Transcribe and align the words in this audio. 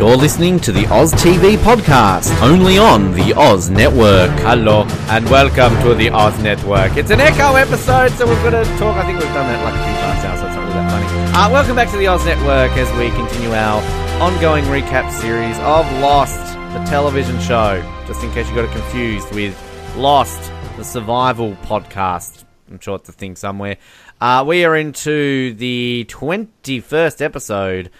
You're 0.00 0.16
listening 0.16 0.58
to 0.60 0.72
the 0.72 0.86
Oz 0.86 1.12
TV 1.12 1.58
podcast, 1.58 2.32
only 2.40 2.78
on 2.78 3.12
the 3.12 3.34
Oz 3.34 3.68
Network. 3.68 4.30
Hello 4.40 4.84
and 5.10 5.28
welcome 5.28 5.78
to 5.82 5.94
the 5.94 6.08
Oz 6.08 6.42
Network. 6.42 6.96
It's 6.96 7.10
an 7.10 7.18
Eko 7.18 7.60
episode, 7.60 8.10
so 8.12 8.24
we're 8.24 8.50
going 8.50 8.64
to 8.64 8.78
talk. 8.78 8.96
I 8.96 9.04
think 9.04 9.18
we've 9.18 9.28
done 9.34 9.46
that 9.46 9.62
like 9.62 9.74
a 9.74 9.84
few 9.84 9.94
times 10.00 10.24
now, 10.24 10.40
so 10.40 10.46
it's 10.46 10.56
not 10.56 10.62
really 10.62 10.72
that 10.72 10.90
funny. 10.90 11.36
Uh, 11.36 11.52
welcome 11.52 11.76
back 11.76 11.90
to 11.90 11.98
the 11.98 12.06
Oz 12.06 12.24
Network 12.24 12.72
as 12.78 12.90
we 12.98 13.10
continue 13.10 13.52
our 13.52 13.82
ongoing 14.22 14.64
recap 14.64 15.12
series 15.20 15.58
of 15.58 15.84
Lost, 16.00 16.40
the 16.72 16.82
television 16.88 17.38
show. 17.38 17.86
Just 18.06 18.24
in 18.24 18.32
case 18.32 18.48
you 18.48 18.54
got 18.54 18.64
it 18.64 18.72
confused 18.72 19.30
with 19.34 19.54
Lost, 19.96 20.50
the 20.78 20.82
survival 20.82 21.56
podcast. 21.56 22.44
I'm 22.70 22.80
sure 22.80 22.96
it's 22.96 23.10
a 23.10 23.12
thing 23.12 23.36
somewhere. 23.36 23.76
Uh, 24.18 24.44
we 24.48 24.64
are 24.64 24.76
into 24.76 25.52
the 25.52 26.06
21st 26.08 27.20
episode 27.20 27.90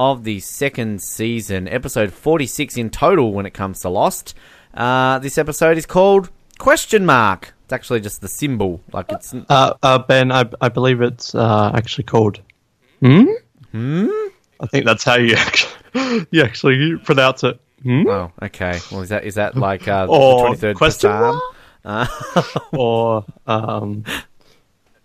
of 0.00 0.24
the 0.24 0.40
second 0.40 1.02
season, 1.02 1.68
episode 1.68 2.10
46 2.10 2.78
in 2.78 2.88
total 2.88 3.34
when 3.34 3.44
it 3.44 3.50
comes 3.50 3.80
to 3.80 3.90
Lost. 3.90 4.34
Uh, 4.72 5.18
this 5.18 5.36
episode 5.36 5.76
is 5.76 5.84
called 5.84 6.30
Question 6.58 7.04
Mark. 7.04 7.52
It's 7.64 7.72
actually 7.74 8.00
just 8.00 8.22
the 8.22 8.28
symbol, 8.28 8.80
like 8.94 9.12
it's. 9.12 9.34
Uh, 9.34 9.74
uh, 9.82 9.98
ben, 9.98 10.32
I, 10.32 10.48
I 10.58 10.70
believe 10.70 11.02
it's 11.02 11.34
uh, 11.34 11.70
actually 11.74 12.04
called. 12.04 12.40
Hmm. 13.00 13.26
Hmm. 13.72 14.08
I 14.58 14.66
think 14.68 14.86
that's 14.86 15.04
how 15.04 15.16
you 15.16 15.34
actually, 15.36 16.26
you 16.30 16.42
actually 16.44 16.96
pronounce 16.96 17.44
it. 17.44 17.60
Hmm? 17.82 18.06
Oh, 18.08 18.32
okay. 18.40 18.78
Well, 18.90 19.02
is 19.02 19.10
that 19.10 19.24
is 19.24 19.34
that 19.34 19.54
like 19.54 19.86
uh, 19.86 20.06
Or 20.08 20.56
the 20.56 20.68
23rd 20.68 20.74
question 20.76 21.10
Psalm? 21.10 21.40
mark? 21.84 22.08
or 22.72 23.24
um, 23.46 24.04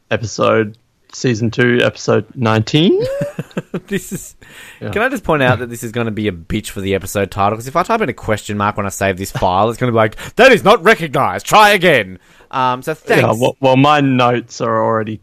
episode 0.09 0.77
season 1.15 1.51
two, 1.51 1.79
episode 1.81 2.25
nineteen. 2.35 3.03
this 3.87 4.11
is. 4.11 4.35
Yeah. 4.79 4.91
Can 4.91 5.01
I 5.01 5.09
just 5.09 5.23
point 5.23 5.41
out 5.41 5.59
that 5.59 5.69
this 5.69 5.83
is 5.83 5.91
going 5.91 6.05
to 6.05 6.11
be 6.11 6.27
a 6.27 6.31
bitch 6.31 6.69
for 6.69 6.81
the 6.81 6.95
episode 6.95 7.31
title? 7.31 7.51
Because 7.51 7.67
if 7.67 7.75
I 7.75 7.83
type 7.83 8.01
in 8.01 8.09
a 8.09 8.13
question 8.13 8.57
mark 8.57 8.77
when 8.77 8.85
I 8.85 8.89
save 8.89 9.17
this 9.17 9.31
file, 9.31 9.69
it's 9.69 9.79
going 9.79 9.87
to 9.87 9.93
be 9.93 9.97
like 9.97 10.35
that 10.35 10.51
is 10.51 10.63
not 10.63 10.83
recognized. 10.83 11.45
Try 11.45 11.71
again. 11.71 12.19
Um. 12.51 12.81
So 12.81 12.93
thanks. 12.93 13.21
Yeah, 13.21 13.33
well, 13.39 13.57
well, 13.59 13.77
my 13.77 14.01
notes 14.01 14.61
are 14.61 14.83
already. 14.83 15.21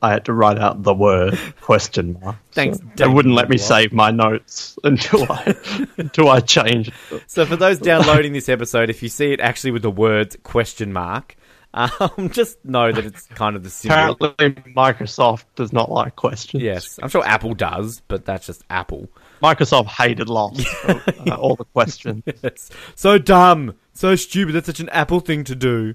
I 0.00 0.12
had 0.12 0.26
to 0.26 0.32
write 0.32 0.56
out 0.58 0.84
the 0.84 0.94
word 0.94 1.36
question 1.60 2.16
mark. 2.22 2.36
Thanks, 2.52 2.78
So 2.78 2.84
they 2.94 3.08
wouldn't 3.08 3.34
let 3.34 3.48
me 3.48 3.58
save 3.58 3.92
my 3.92 4.12
notes 4.12 4.78
until 4.84 5.30
I 5.30 5.56
until 5.98 6.28
I 6.28 6.40
changed. 6.40 6.92
So 7.26 7.44
for 7.44 7.56
those 7.56 7.80
downloading 7.80 8.32
this 8.32 8.48
episode, 8.48 8.88
if 8.88 9.02
you 9.02 9.08
see 9.08 9.32
it 9.32 9.40
actually 9.40 9.72
with 9.72 9.82
the 9.82 9.90
words 9.90 10.36
question 10.44 10.92
mark, 10.92 11.36
um, 11.74 12.30
just 12.32 12.64
know 12.64 12.92
that 12.92 13.04
it's 13.04 13.26
kind 13.26 13.56
of 13.56 13.64
the 13.64 13.70
symbol. 13.70 14.16
Apparently, 14.20 14.72
Microsoft 14.72 15.44
does 15.56 15.72
not 15.72 15.90
like 15.90 16.16
questions. 16.16 16.62
Yes, 16.62 16.98
I'm 17.02 17.08
sure 17.08 17.24
Apple 17.26 17.54
does, 17.54 18.00
but 18.06 18.24
that's 18.24 18.46
just 18.46 18.62
Apple. 18.70 19.08
Microsoft 19.42 19.86
hated 19.86 20.28
Lost. 20.28 20.60
so, 20.60 21.00
uh, 21.30 21.34
all 21.34 21.56
the 21.56 21.64
questions. 21.64 22.22
It's 22.26 22.70
so 22.94 23.18
dumb, 23.18 23.74
so 23.92 24.14
stupid. 24.14 24.54
That's 24.54 24.66
such 24.66 24.80
an 24.80 24.88
Apple 24.90 25.20
thing 25.20 25.44
to 25.44 25.54
do. 25.54 25.94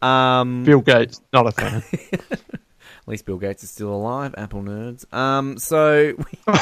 Um, 0.00 0.64
Bill 0.64 0.80
Gates, 0.80 1.20
not 1.32 1.46
a 1.46 1.52
fan. 1.52 1.82
at 2.30 2.40
least 3.06 3.26
Bill 3.26 3.38
Gates 3.38 3.62
is 3.62 3.70
still 3.70 3.92
alive. 3.92 4.34
Apple 4.38 4.62
nerds. 4.62 5.12
Um, 5.12 5.58
so 5.58 6.14
we 6.16 6.52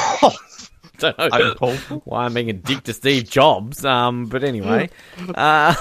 don't 0.99 1.17
know 1.17 1.29
I'm 1.31 1.55
Paul. 1.55 1.75
why 2.03 2.25
I'm 2.25 2.33
being 2.33 2.49
a 2.49 2.53
dick 2.53 2.83
to 2.83 2.93
Steve 2.93 3.29
Jobs. 3.29 3.85
Um, 3.85 4.25
but 4.25 4.43
anyway, 4.43 4.89
uh, 5.35 5.73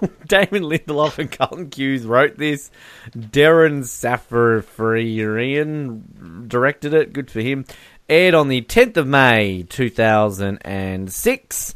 Damon 0.26 0.62
Lindelof 0.64 1.18
and 1.18 1.30
Carlton 1.30 1.70
Cuse 1.74 2.04
wrote 2.04 2.36
this. 2.38 2.70
Deran 3.16 3.82
Sarafian 3.84 6.02
directed 6.48 6.94
it. 6.94 7.12
Good 7.12 7.30
for 7.30 7.40
him. 7.40 7.64
Aired 8.08 8.34
on 8.34 8.48
the 8.48 8.62
10th 8.62 8.96
of 8.96 9.06
May 9.06 9.64
2006. 9.68 11.74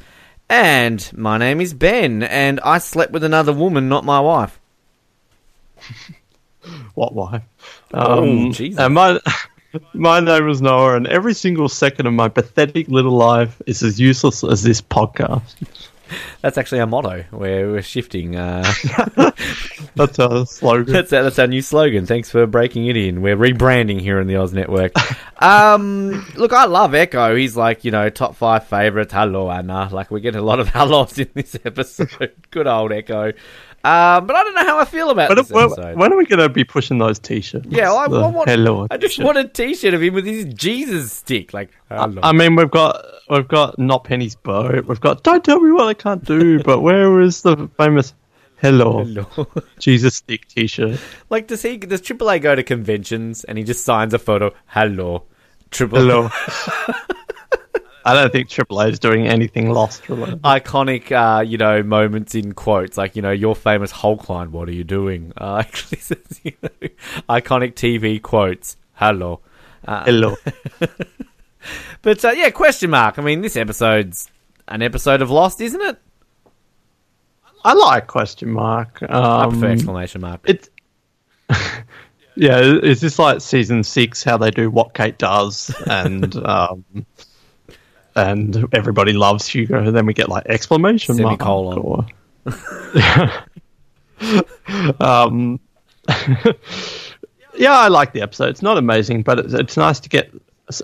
And 0.49 1.13
my 1.17 1.39
name 1.39 1.61
is 1.61 1.75
Ben, 1.75 2.23
and 2.23 2.61
I 2.61 2.79
slept 2.79 3.13
with 3.13 3.25
another 3.25 3.53
woman, 3.53 3.89
not 3.89 4.05
my 4.05 4.21
wife. 4.21 4.61
What 6.95 7.15
wife? 7.15 7.43
Oh, 7.93 8.23
Um, 8.23 8.51
Jesus. 8.53 8.81
And 8.81 8.95
my 8.95 9.21
my 9.93 10.19
name 10.21 10.49
is 10.49 10.63
Noah, 10.63 10.97
and 10.97 11.07
every 11.07 11.35
single 11.35 11.69
second 11.69 12.07
of 12.07 12.15
my 12.15 12.31
pathetic 12.31 12.89
little 12.89 13.13
life 13.13 13.61
is 13.67 13.83
as 13.83 14.01
useless 14.01 14.43
as 14.43 14.63
this 14.63 14.81
podcast. 14.81 15.57
That's 16.43 16.59
actually 16.59 16.81
our 16.81 16.87
motto. 16.87 17.25
We're, 17.31 17.73
we're 17.73 17.83
shifting. 17.83 18.37
Uh, 18.37 18.65
That's 19.95 20.19
our 20.19 20.47
slogan. 20.47 20.93
That's 20.93 21.13
our, 21.13 21.23
that's 21.23 21.39
our 21.39 21.47
new 21.47 21.63
slogan. 21.63 22.07
Thanks 22.07 22.31
for 22.31 22.47
breaking 22.47 22.87
it 22.87 22.97
in. 22.97 23.23
We're 23.23 23.37
rebranding 23.37 24.01
here 24.01 24.21
in 24.21 24.27
the 24.27 24.37
Oz 24.37 24.53
Network. 24.53 24.93
um, 25.43 26.27
look, 26.35 26.53
I 26.53 26.65
love 26.65 26.93
Eko. 26.93 27.39
He's 27.39 27.57
like, 27.57 27.85
you 27.85 27.91
know, 27.91 28.11
top 28.11 28.35
five 28.35 28.67
favorites. 28.67 29.13
Hello, 29.13 29.51
Anna. 29.51 29.89
Like, 29.93 30.11
we 30.11 30.21
get 30.21 30.35
a 30.37 30.43
lot 30.43 30.61
of 30.61 30.69
hellos 30.69 31.19
in 31.19 31.31
this 31.35 31.57
episode. 31.65 32.33
Good 32.51 32.67
old 32.67 32.91
Eko. 32.91 33.35
Um, 33.85 34.27
but 34.27 34.35
I 34.35 34.43
don't 34.45 34.55
know 34.55 34.65
how 34.65 34.79
I 34.79 34.87
feel 34.87 35.11
about 35.11 35.29
When, 35.29 35.37
this 35.37 35.51
when, 35.51 35.65
episode. 35.65 35.97
when 35.99 36.13
are 36.13 36.17
we 36.17 36.25
going 36.25 36.39
to 36.41 36.49
be 36.49 36.65
pushing 36.65 36.97
those 36.99 37.19
t-shirts? 37.19 37.67
yeah, 37.69 37.91
well, 37.91 37.99
I, 37.99 38.09
The 38.09 38.21
I 38.21 38.27
want. 38.29 38.49
hello. 38.49 38.87
I 38.91 38.97
just 38.97 39.17
t-shirt. 39.17 39.27
want 39.27 39.39
a 39.39 39.45
T-shirt 39.47 39.93
of 39.93 40.03
him 40.03 40.15
with 40.15 40.25
his 40.25 40.47
Jesus 40.55 41.13
stick. 41.13 41.53
Like, 41.53 41.71
hello. 41.91 42.21
I 42.23 42.33
mean, 42.33 42.57
we've 42.57 42.71
got 42.71 43.05
we've 43.29 43.47
got 43.47 43.79
not 43.79 44.05
Penny's 44.05 44.37
boat. 44.37 44.87
We've 44.87 45.01
got 45.01 45.23
don't 45.23 45.45
tell 45.45 45.61
me 45.61 45.71
what 45.71 45.87
I 45.87 45.95
can't 45.95 46.25
do. 46.25 46.63
but 46.65 46.81
where 46.81 47.21
is 47.21 47.43
the 47.43 47.69
famous 47.77 48.15
hello, 48.57 49.05
Hello. 49.05 49.47
Jesus 49.79 50.17
stick 50.17 50.49
t-shirt? 50.49 50.99
like, 51.29 51.47
does 51.49 51.61
he? 51.61 51.77
Does 51.77 52.01
AAA 52.01 52.41
go 52.41 52.55
to 52.55 52.63
conventions 52.63 53.45
and 53.45 53.59
he 53.59 53.65
just 53.65 53.85
signs 53.85 54.15
a 54.15 54.19
photo? 54.19 54.51
Hello, 54.67 55.25
Triple 55.71 55.99
Hello. 55.99 56.31
I 58.07 58.13
don't 58.15 58.31
think 58.31 58.49
AAA 58.49 58.91
is 58.91 58.99
doing 58.99 59.27
anything 59.27 59.71
lost 59.71 60.09
related. 60.09 60.43
iconic, 60.43 61.11
uh, 61.11 61.41
you 61.41 61.57
know, 61.57 61.83
moments 61.83 62.35
in 62.35 62.53
quotes, 62.53 62.99
like 62.99 63.17
you 63.17 63.23
know, 63.23 63.31
your 63.31 63.57
famous 63.57 63.91
Hulk 63.91 64.29
line. 64.29 64.53
What 64.53 64.69
are 64.69 64.73
you 64.73 64.85
doing? 64.85 65.33
Uh, 65.45 65.57
actually, 65.59 65.99
says, 65.99 66.19
you 66.43 66.53
know, 66.63 66.69
iconic 67.29 67.75
TV 67.75 68.21
quotes. 68.21 68.77
Hello, 68.95 69.41
uh, 69.87 70.05
Hello. 70.05 70.37
but 72.03 72.25
uh, 72.25 72.31
yeah, 72.31 72.51
question 72.51 72.91
mark. 72.91 73.19
I 73.19 73.23
mean, 73.23 73.41
this 73.41 73.57
episode's 73.57 74.31
an 74.69 74.83
episode 74.83 75.23
of 75.23 75.31
Lost, 75.31 75.61
isn't 75.61 75.81
it? 75.81 75.99
I 77.65 77.73
like 77.73 78.07
question 78.07 78.51
mark. 78.51 78.99
I 79.03 79.47
prefer 79.49 79.67
Um, 79.67 79.73
exclamation 79.73 80.21
mark. 80.21 80.41
It's 80.45 80.69
yeah, 82.37 82.61
is 82.61 83.01
this 83.01 83.19
like 83.19 83.41
season 83.41 83.83
six? 83.85 84.23
How 84.23 84.37
they 84.37 84.51
do 84.51 84.71
what 84.71 84.93
Kate 84.95 85.17
does, 85.19 85.75
and 85.87 86.35
um, 86.45 86.85
and 88.17 88.69
everybody 88.73 89.13
loves 89.13 89.47
Hugo. 89.47 89.79
And 89.79 89.97
then 89.97 90.07
we 90.07 90.15
get 90.15 90.29
like 90.29 90.47
exclamation 90.47 91.17
Semicolon. 91.17 91.83
mark. 91.83 91.87
Or... 91.87 92.07
um, 95.01 95.61
yeah, 97.57 97.73
I 97.73 97.89
like 97.89 98.13
the 98.13 98.23
episode. 98.23 98.51
It's 98.51 98.63
not 98.63 98.79
amazing, 98.79 99.23
but 99.23 99.39
it's, 99.39 99.55
it's 99.55 99.77
nice 99.77 100.01
to 100.01 100.09
get 100.09 100.31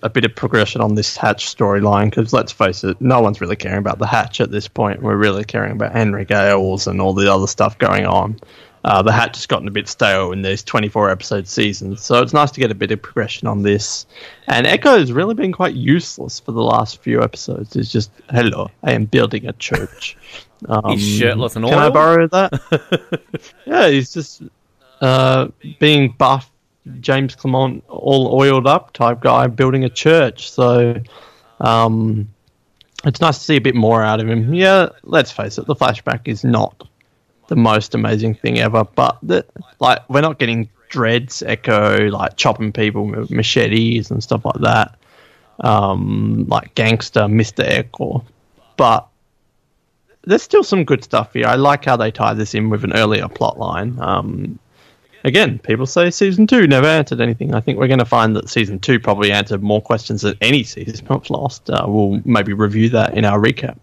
a 0.03 0.11
bit 0.11 0.25
of 0.25 0.35
progression 0.35 0.81
on 0.81 0.95
this 0.95 1.17
Hatch 1.17 1.47
storyline. 1.47 2.11
Because 2.11 2.33
let's 2.33 2.53
face 2.53 2.85
it, 2.85 3.01
no 3.01 3.21
one's 3.21 3.41
really 3.41 3.57
caring 3.57 3.79
about 3.79 3.99
the 3.99 4.07
Hatch 4.07 4.41
at 4.41 4.51
this 4.51 4.69
point. 4.69 5.03
We're 5.03 5.17
really 5.17 5.45
caring 5.45 5.73
about 5.73 5.93
Henry 5.93 6.25
Gales 6.25 6.87
and 6.87 7.01
all 7.01 7.15
the 7.15 7.33
other 7.33 7.47
stuff 7.47 7.79
going 7.79 8.07
on. 8.07 8.39
Uh, 8.83 9.03
the 9.03 9.13
hat 9.13 9.37
has 9.37 9.47
gotten 9.47 9.69
a 9.69 9.71
bit 9.71 9.89
stale 9.89 10.33
in 10.33 10.41
these 10.41 10.63
24 10.63 11.11
episode 11.11 11.47
seasons, 11.47 12.03
so 12.03 12.23
it's 12.23 12.33
nice 12.33 12.51
to 12.51 12.61
get 12.61 12.71
a 12.71 12.75
bit 12.75 12.91
of 12.91 13.03
progression 13.03 13.47
on 13.47 13.63
this. 13.63 14.07
And 14.47 14.67
Eko 14.67 14.99
has 14.99 15.13
really 15.13 15.35
been 15.35 15.53
quite 15.53 15.75
useless 15.75 16.41
for 16.41 16.53
the 16.53 16.63
last 16.63 17.03
few 17.03 17.23
episodes. 17.23 17.77
It's 17.77 17.93
just, 17.93 18.11
hello, 18.31 18.71
I 18.83 18.93
am 18.93 19.05
building 19.05 19.47
a 19.47 19.53
church. 19.55 20.17
Um, 20.69 20.91
He's 20.91 21.19
shirtless 21.19 21.57
and 21.57 21.65
all. 21.65 21.71
Can 21.71 21.79
I 21.79 21.89
borrow 21.89 22.27
that? 22.27 23.41
yeah, 23.67 23.89
he's 23.89 24.13
just 24.13 24.43
uh, 25.01 25.49
being 25.79 26.15
buff, 26.19 26.51
James 27.01 27.35
Clement, 27.35 27.83
all 27.89 28.39
oiled 28.39 28.67
up 28.67 28.93
type 28.93 29.21
guy, 29.21 29.47
building 29.47 29.85
a 29.85 29.89
church. 29.89 30.51
So 30.51 31.01
um, 31.61 32.29
it's 33.05 33.23
nice 33.23 33.39
to 33.39 33.45
see 33.45 33.57
a 33.57 33.61
bit 33.61 33.75
more 33.75 34.03
out 34.03 34.21
of 34.21 34.29
him. 34.29 34.53
Yeah, 34.53 34.91
let's 35.03 35.31
face 35.33 35.57
it, 35.57 35.65
the 35.65 35.75
flashback 35.75 36.29
is 36.29 36.45
not 36.45 36.87
the 37.51 37.57
most 37.57 37.95
amazing 37.95 38.35
thing 38.35 38.61
ever, 38.61 38.85
but 38.85 39.19
the, 39.23 39.45
like 39.81 40.09
we're 40.09 40.21
not 40.21 40.39
getting 40.39 40.71
dreads 40.89 41.43
Eko 41.47 42.11
like 42.11 42.37
chopping 42.37 42.73
people 42.73 43.07
with 43.07 43.31
machetes 43.31 44.11
and 44.11 44.23
stuff 44.23 44.45
like 44.45 44.61
that. 44.63 44.97
Um, 45.59 46.47
like 46.49 46.75
gangster 46.75 47.23
Mr. 47.23 47.69
Eko, 47.69 48.25
but 48.79 49.07
there's 50.23 50.43
still 50.43 50.63
some 50.63 50.85
good 50.85 51.03
stuff 51.05 51.35
here. 51.35 51.47
I 51.47 51.57
like 51.57 51.85
how 51.85 51.97
they 51.97 52.11
tie 52.11 52.35
this 52.35 52.55
in 52.55 52.71
with 52.71 52.85
an 52.85 52.95
earlier 52.95 53.29
plot 53.29 53.59
line. 53.59 53.99
Um, 54.01 54.59
again, 55.25 55.59
people 55.59 55.87
say 55.87 56.11
season 56.11 56.47
two 56.47 56.67
never 56.69 56.87
answered 56.87 57.21
anything. 57.21 57.53
I 57.53 57.61
think 57.61 57.79
we're 57.79 57.89
going 57.89 57.99
to 57.99 58.05
find 58.05 58.37
that 58.37 58.49
season 58.49 58.79
two 58.79 59.01
probably 59.01 59.33
answered 59.33 59.63
more 59.63 59.83
questions 59.83 60.23
than 60.23 60.37
any 60.41 60.63
season 60.63 61.07
of 61.11 61.29
Lost. 61.29 61.69
Uh, 61.69 61.85
we'll 61.89 62.23
maybe 62.25 62.53
review 62.53 62.89
that 62.91 63.19
in 63.19 63.25
our 63.25 63.41
recap. 63.41 63.77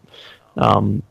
Um, 0.56 1.04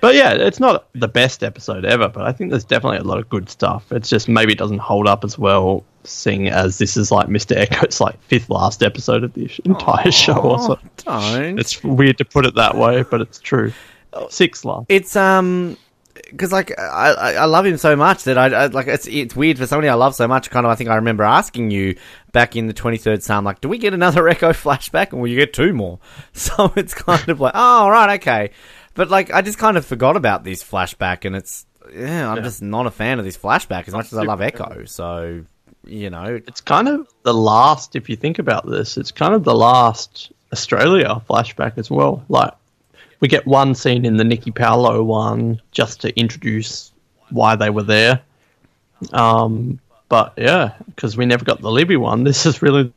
but 0.00 0.14
yeah, 0.14 0.32
it's 0.32 0.60
not 0.60 0.86
the 0.94 1.08
best 1.08 1.42
episode 1.42 1.84
ever, 1.84 2.08
but 2.08 2.24
I 2.26 2.32
think 2.32 2.50
there's 2.50 2.64
definitely 2.64 2.98
a 2.98 3.04
lot 3.04 3.18
of 3.18 3.28
good 3.28 3.48
stuff. 3.48 3.90
It's 3.92 4.08
just 4.08 4.28
maybe 4.28 4.52
it 4.52 4.58
doesn't 4.58 4.78
hold 4.78 5.06
up 5.06 5.24
as 5.24 5.38
well, 5.38 5.84
seeing 6.04 6.48
as 6.48 6.78
this 6.78 6.96
is 6.96 7.10
like 7.10 7.28
Mr. 7.28 7.56
Eko's 7.56 8.00
like 8.00 8.20
fifth 8.24 8.50
last 8.50 8.82
episode 8.82 9.24
of 9.24 9.34
the 9.34 9.50
entire 9.64 10.10
show. 10.10 10.38
Or 10.38 10.58
so. 10.60 10.78
Don't. 10.98 11.58
It's 11.58 11.82
weird 11.82 12.18
to 12.18 12.24
put 12.24 12.46
it 12.46 12.54
that 12.56 12.76
way, 12.76 13.02
but 13.02 13.20
it's 13.20 13.38
true. 13.38 13.72
Sixth 14.28 14.64
last. 14.64 14.86
It's 14.88 15.16
um 15.16 15.76
because 16.14 16.52
like 16.52 16.78
I, 16.78 17.12
I 17.12 17.32
I 17.32 17.44
love 17.46 17.66
him 17.66 17.76
so 17.76 17.96
much 17.96 18.24
that 18.24 18.36
I, 18.36 18.46
I 18.46 18.66
like 18.66 18.86
it's 18.86 19.06
it's 19.06 19.34
weird 19.34 19.58
for 19.58 19.66
somebody 19.66 19.88
I 19.88 19.94
love 19.94 20.14
so 20.14 20.28
much. 20.28 20.50
Kind 20.50 20.66
of 20.66 20.72
I 20.72 20.74
think 20.74 20.90
I 20.90 20.96
remember 20.96 21.24
asking 21.24 21.70
you 21.70 21.96
back 22.32 22.56
in 22.56 22.66
the 22.66 22.72
twenty 22.72 22.98
third 22.98 23.22
Psalm, 23.22 23.44
like, 23.44 23.60
do 23.60 23.68
we 23.68 23.78
get 23.78 23.94
another 23.94 24.22
Eko 24.22 24.50
flashback, 24.52 25.12
and 25.12 25.20
will 25.20 25.28
you 25.28 25.38
get 25.38 25.52
two 25.52 25.72
more? 25.72 25.98
So 26.32 26.72
it's 26.76 26.94
kind 26.94 27.28
of 27.28 27.40
like, 27.40 27.52
oh 27.54 27.88
right, 27.88 28.20
okay. 28.20 28.50
But 28.94 29.10
like 29.10 29.32
I 29.32 29.42
just 29.42 29.58
kind 29.58 29.76
of 29.76 29.84
forgot 29.84 30.16
about 30.16 30.44
this 30.44 30.62
flashback, 30.62 31.24
and 31.24 31.34
it's 31.36 31.66
yeah, 31.94 32.30
I'm 32.30 32.42
just 32.42 32.62
not 32.62 32.86
a 32.86 32.90
fan 32.90 33.18
of 33.18 33.24
this 33.24 33.36
flashback 33.36 33.88
as 33.88 33.94
much 33.94 34.12
as 34.12 34.18
I 34.18 34.22
love 34.22 34.40
Eko. 34.40 34.88
So 34.88 35.44
you 35.86 36.10
know, 36.10 36.40
It's 36.46 36.60
kind 36.60 36.88
of 36.88 37.08
the 37.22 37.34
last, 37.34 37.96
if 37.96 38.08
you 38.08 38.16
think 38.16 38.38
about 38.38 38.68
this, 38.68 38.96
it's 38.96 39.10
kind 39.10 39.34
of 39.34 39.44
the 39.44 39.54
last 39.54 40.32
Australia 40.52 41.20
flashback 41.28 41.78
as 41.78 41.90
well. 41.90 42.24
Like, 42.28 42.52
we 43.20 43.28
get 43.28 43.46
one 43.46 43.74
scene 43.74 44.04
in 44.04 44.16
the 44.16 44.24
Nikki 44.24 44.50
Paulo 44.50 45.02
one 45.02 45.60
just 45.72 46.00
to 46.02 46.18
introduce 46.18 46.92
why 47.30 47.56
they 47.56 47.70
were 47.70 47.82
there. 47.82 48.20
Um, 49.12 49.80
but 50.08 50.34
yeah, 50.36 50.74
because 50.86 51.16
we 51.16 51.26
never 51.26 51.44
got 51.44 51.60
the 51.60 51.70
Libby 51.70 51.96
one, 51.96 52.24
this 52.24 52.46
is 52.46 52.62
really 52.62 52.92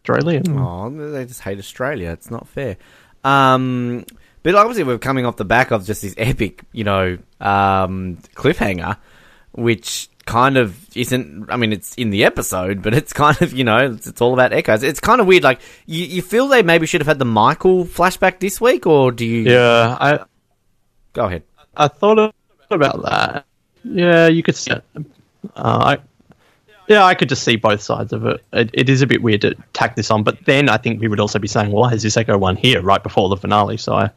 Australian. 0.00 0.58
Oh, 0.58 0.90
they 0.90 1.24
just 1.24 1.40
hate 1.40 1.58
Australia. 1.58 2.10
It's 2.10 2.30
not 2.30 2.48
fair. 2.48 2.76
Um, 3.24 4.04
but 4.46 4.54
obviously, 4.54 4.84
we're 4.84 4.98
coming 4.98 5.26
off 5.26 5.36
the 5.36 5.44
back 5.44 5.72
of 5.72 5.84
just 5.84 6.02
this 6.02 6.14
epic, 6.16 6.62
you 6.70 6.84
know, 6.84 7.18
um, 7.40 8.18
cliffhanger, 8.36 8.96
which 9.50 10.08
kind 10.24 10.56
of 10.56 10.96
isn't. 10.96 11.50
I 11.50 11.56
mean, 11.56 11.72
it's 11.72 11.96
in 11.96 12.10
the 12.10 12.24
episode, 12.24 12.80
but 12.80 12.94
it's 12.94 13.12
kind 13.24 13.42
of, 13.42 13.52
you 13.52 13.64
know, 13.64 13.78
it's, 13.78 14.06
it's 14.06 14.20
all 14.20 14.34
about 14.34 14.52
echoes. 14.52 14.84
It's 14.84 15.00
kind 15.00 15.20
of 15.20 15.26
weird. 15.26 15.42
Like, 15.42 15.60
you, 15.86 16.04
you 16.04 16.22
feel 16.22 16.46
they 16.46 16.62
maybe 16.62 16.86
should 16.86 17.00
have 17.00 17.08
had 17.08 17.18
the 17.18 17.24
Michael 17.24 17.84
flashback 17.84 18.38
this 18.38 18.60
week, 18.60 18.86
or 18.86 19.10
do 19.10 19.24
you? 19.24 19.50
Yeah, 19.50 19.96
I 20.00 20.24
Go 21.12 21.24
ahead. 21.24 21.42
I 21.76 21.88
thought 21.88 22.32
about 22.70 23.02
that. 23.02 23.46
Yeah, 23.82 24.28
you 24.28 24.44
could 24.44 24.54
see 24.54 24.70
it. 24.70 24.84
Uh, 25.56 25.96
I, 25.96 25.98
yeah, 26.88 27.04
I 27.04 27.14
could 27.14 27.28
just 27.28 27.42
see 27.42 27.56
both 27.56 27.80
sides 27.80 28.12
of 28.12 28.24
it. 28.26 28.44
it. 28.52 28.70
It 28.72 28.88
is 28.88 29.02
a 29.02 29.06
bit 29.08 29.22
weird 29.22 29.40
to 29.40 29.56
tack 29.72 29.96
this 29.96 30.10
on, 30.10 30.22
but 30.22 30.44
then 30.44 30.68
I 30.68 30.76
think 30.76 31.00
we 31.00 31.08
would 31.08 31.18
also 31.18 31.40
be 31.40 31.48
saying, 31.48 31.72
"Well, 31.72 31.82
why 31.82 31.94
is 31.94 32.02
this 32.02 32.14
Eko 32.14 32.38
one 32.38 32.54
here 32.54 32.80
right 32.80 33.02
before 33.02 33.28
the 33.28 33.36
finale?" 33.36 33.76
So, 33.76 33.94
I, 33.94 34.10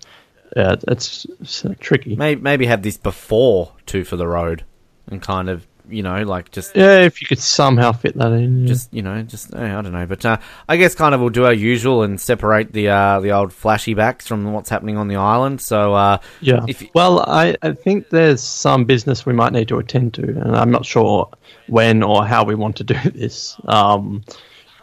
yeah, 0.55 0.75
it's, 0.87 1.25
it's 1.39 1.65
tricky. 1.79 2.15
Maybe, 2.15 2.41
maybe 2.41 2.65
have 2.65 2.81
this 2.81 2.97
before 2.97 3.71
Two 3.85 4.03
for 4.03 4.15
the 4.17 4.27
Road, 4.27 4.63
and 5.07 5.21
kind 5.21 5.49
of, 5.49 5.65
you 5.89 6.03
know, 6.03 6.21
like 6.23 6.51
just 6.51 6.75
Yeah, 6.75 6.99
if 7.01 7.19
you 7.21 7.27
could 7.27 7.39
somehow 7.39 7.91
fit 7.93 8.15
that 8.17 8.31
in. 8.31 8.61
yeah. 8.61 8.67
just 8.67 8.93
you 8.93 9.01
know, 9.01 9.23
just 9.23 9.53
eh, 9.55 9.77
I 9.77 9.81
don't 9.81 9.91
know, 9.91 10.05
but 10.05 10.23
uh, 10.25 10.37
I 10.67 10.77
guess 10.77 10.93
kind 10.95 11.15
of 11.15 11.21
we'll 11.21 11.31
do 11.31 11.45
our 11.45 11.53
usual 11.53 12.03
and 12.03 12.19
separate 12.21 12.71
the 12.73 12.89
uh, 12.89 13.19
the 13.21 13.31
old 13.31 13.51
flashy 13.53 13.93
backs 13.95 14.27
from 14.27 14.53
what's 14.53 14.69
happening 14.69 14.97
on 14.97 15.07
the 15.07 15.15
island. 15.15 15.61
So 15.61 15.93
uh, 15.95 16.17
Yeah. 16.41 16.63
if 16.67 16.81
you- 16.83 16.89
well, 16.93 17.21
I, 17.21 17.55
I 17.63 17.71
think 17.71 18.09
there's 18.09 18.41
some 18.41 18.85
business 18.85 19.25
we 19.25 19.33
might 19.33 19.51
need 19.53 19.67
to 19.69 19.79
attend 19.79 20.13
to, 20.15 20.23
and 20.23 20.55
I'm 20.55 20.69
not 20.71 20.85
sure 20.85 21.29
when 21.67 22.03
or 22.03 22.25
how 22.25 22.43
we 22.43 22.53
want 22.55 22.75
to 22.77 22.83
do 22.83 22.93
this. 23.09 23.55
Um, 23.65 24.23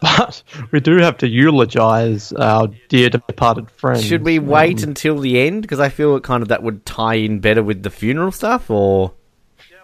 but 0.00 0.43
we 0.70 0.81
do 0.81 0.96
have 0.98 1.16
to 1.19 1.28
eulogize 1.28 2.32
our 2.32 2.69
dear 2.88 3.10
departed 3.10 3.70
friend. 3.70 4.02
should 4.02 4.25
we 4.25 4.38
wait 4.38 4.82
Um, 4.82 4.90
until 4.90 5.19
the 5.19 5.40
end 5.40 5.62
because 5.62 5.81
I 5.81 5.88
feel 5.88 6.19
kind 6.20 6.43
of 6.43 6.48
that 6.48 6.62
would 6.62 6.84
tie 6.87 7.14
in 7.14 7.40
better 7.40 7.62
with 7.62 7.82
the 7.82 7.90
funeral 7.90 8.32
stuff, 8.32 8.70
or 8.70 9.12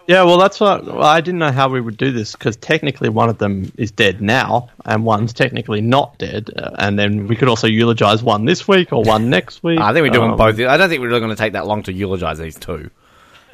yeah, 0.05 0.23
well, 0.23 0.37
that's 0.37 0.59
what 0.59 0.83
well, 0.85 1.01
I 1.01 1.21
didn't 1.21 1.39
know 1.39 1.51
how 1.51 1.69
we 1.69 1.79
would 1.79 1.95
do 1.95 2.11
this 2.11 2.33
because 2.33 2.57
technically 2.57 3.07
one 3.07 3.29
of 3.29 3.37
them 3.37 3.71
is 3.77 3.89
dead 3.89 4.21
now, 4.21 4.69
and 4.83 5.05
one's 5.05 5.31
technically 5.31 5.79
not 5.79 6.17
dead, 6.17 6.49
uh, 6.57 6.71
and 6.77 6.99
then 6.99 7.27
we 7.27 7.37
could 7.37 7.47
also 7.47 7.67
eulogize 7.67 8.21
one 8.21 8.43
this 8.43 8.67
week 8.67 8.91
or 8.91 9.01
one 9.03 9.29
next 9.29 9.63
week. 9.63 9.79
I 9.81 9.93
think 9.93 10.03
we're 10.03 10.09
doing 10.09 10.31
Um, 10.31 10.37
both. 10.37 10.59
I 10.59 10.75
don't 10.75 10.89
think 10.89 10.99
we're 11.01 11.07
really 11.07 11.21
going 11.21 11.29
to 11.29 11.37
take 11.37 11.53
that 11.53 11.67
long 11.67 11.83
to 11.83 11.93
eulogize 11.93 12.37
these 12.37 12.59
two. 12.59 12.89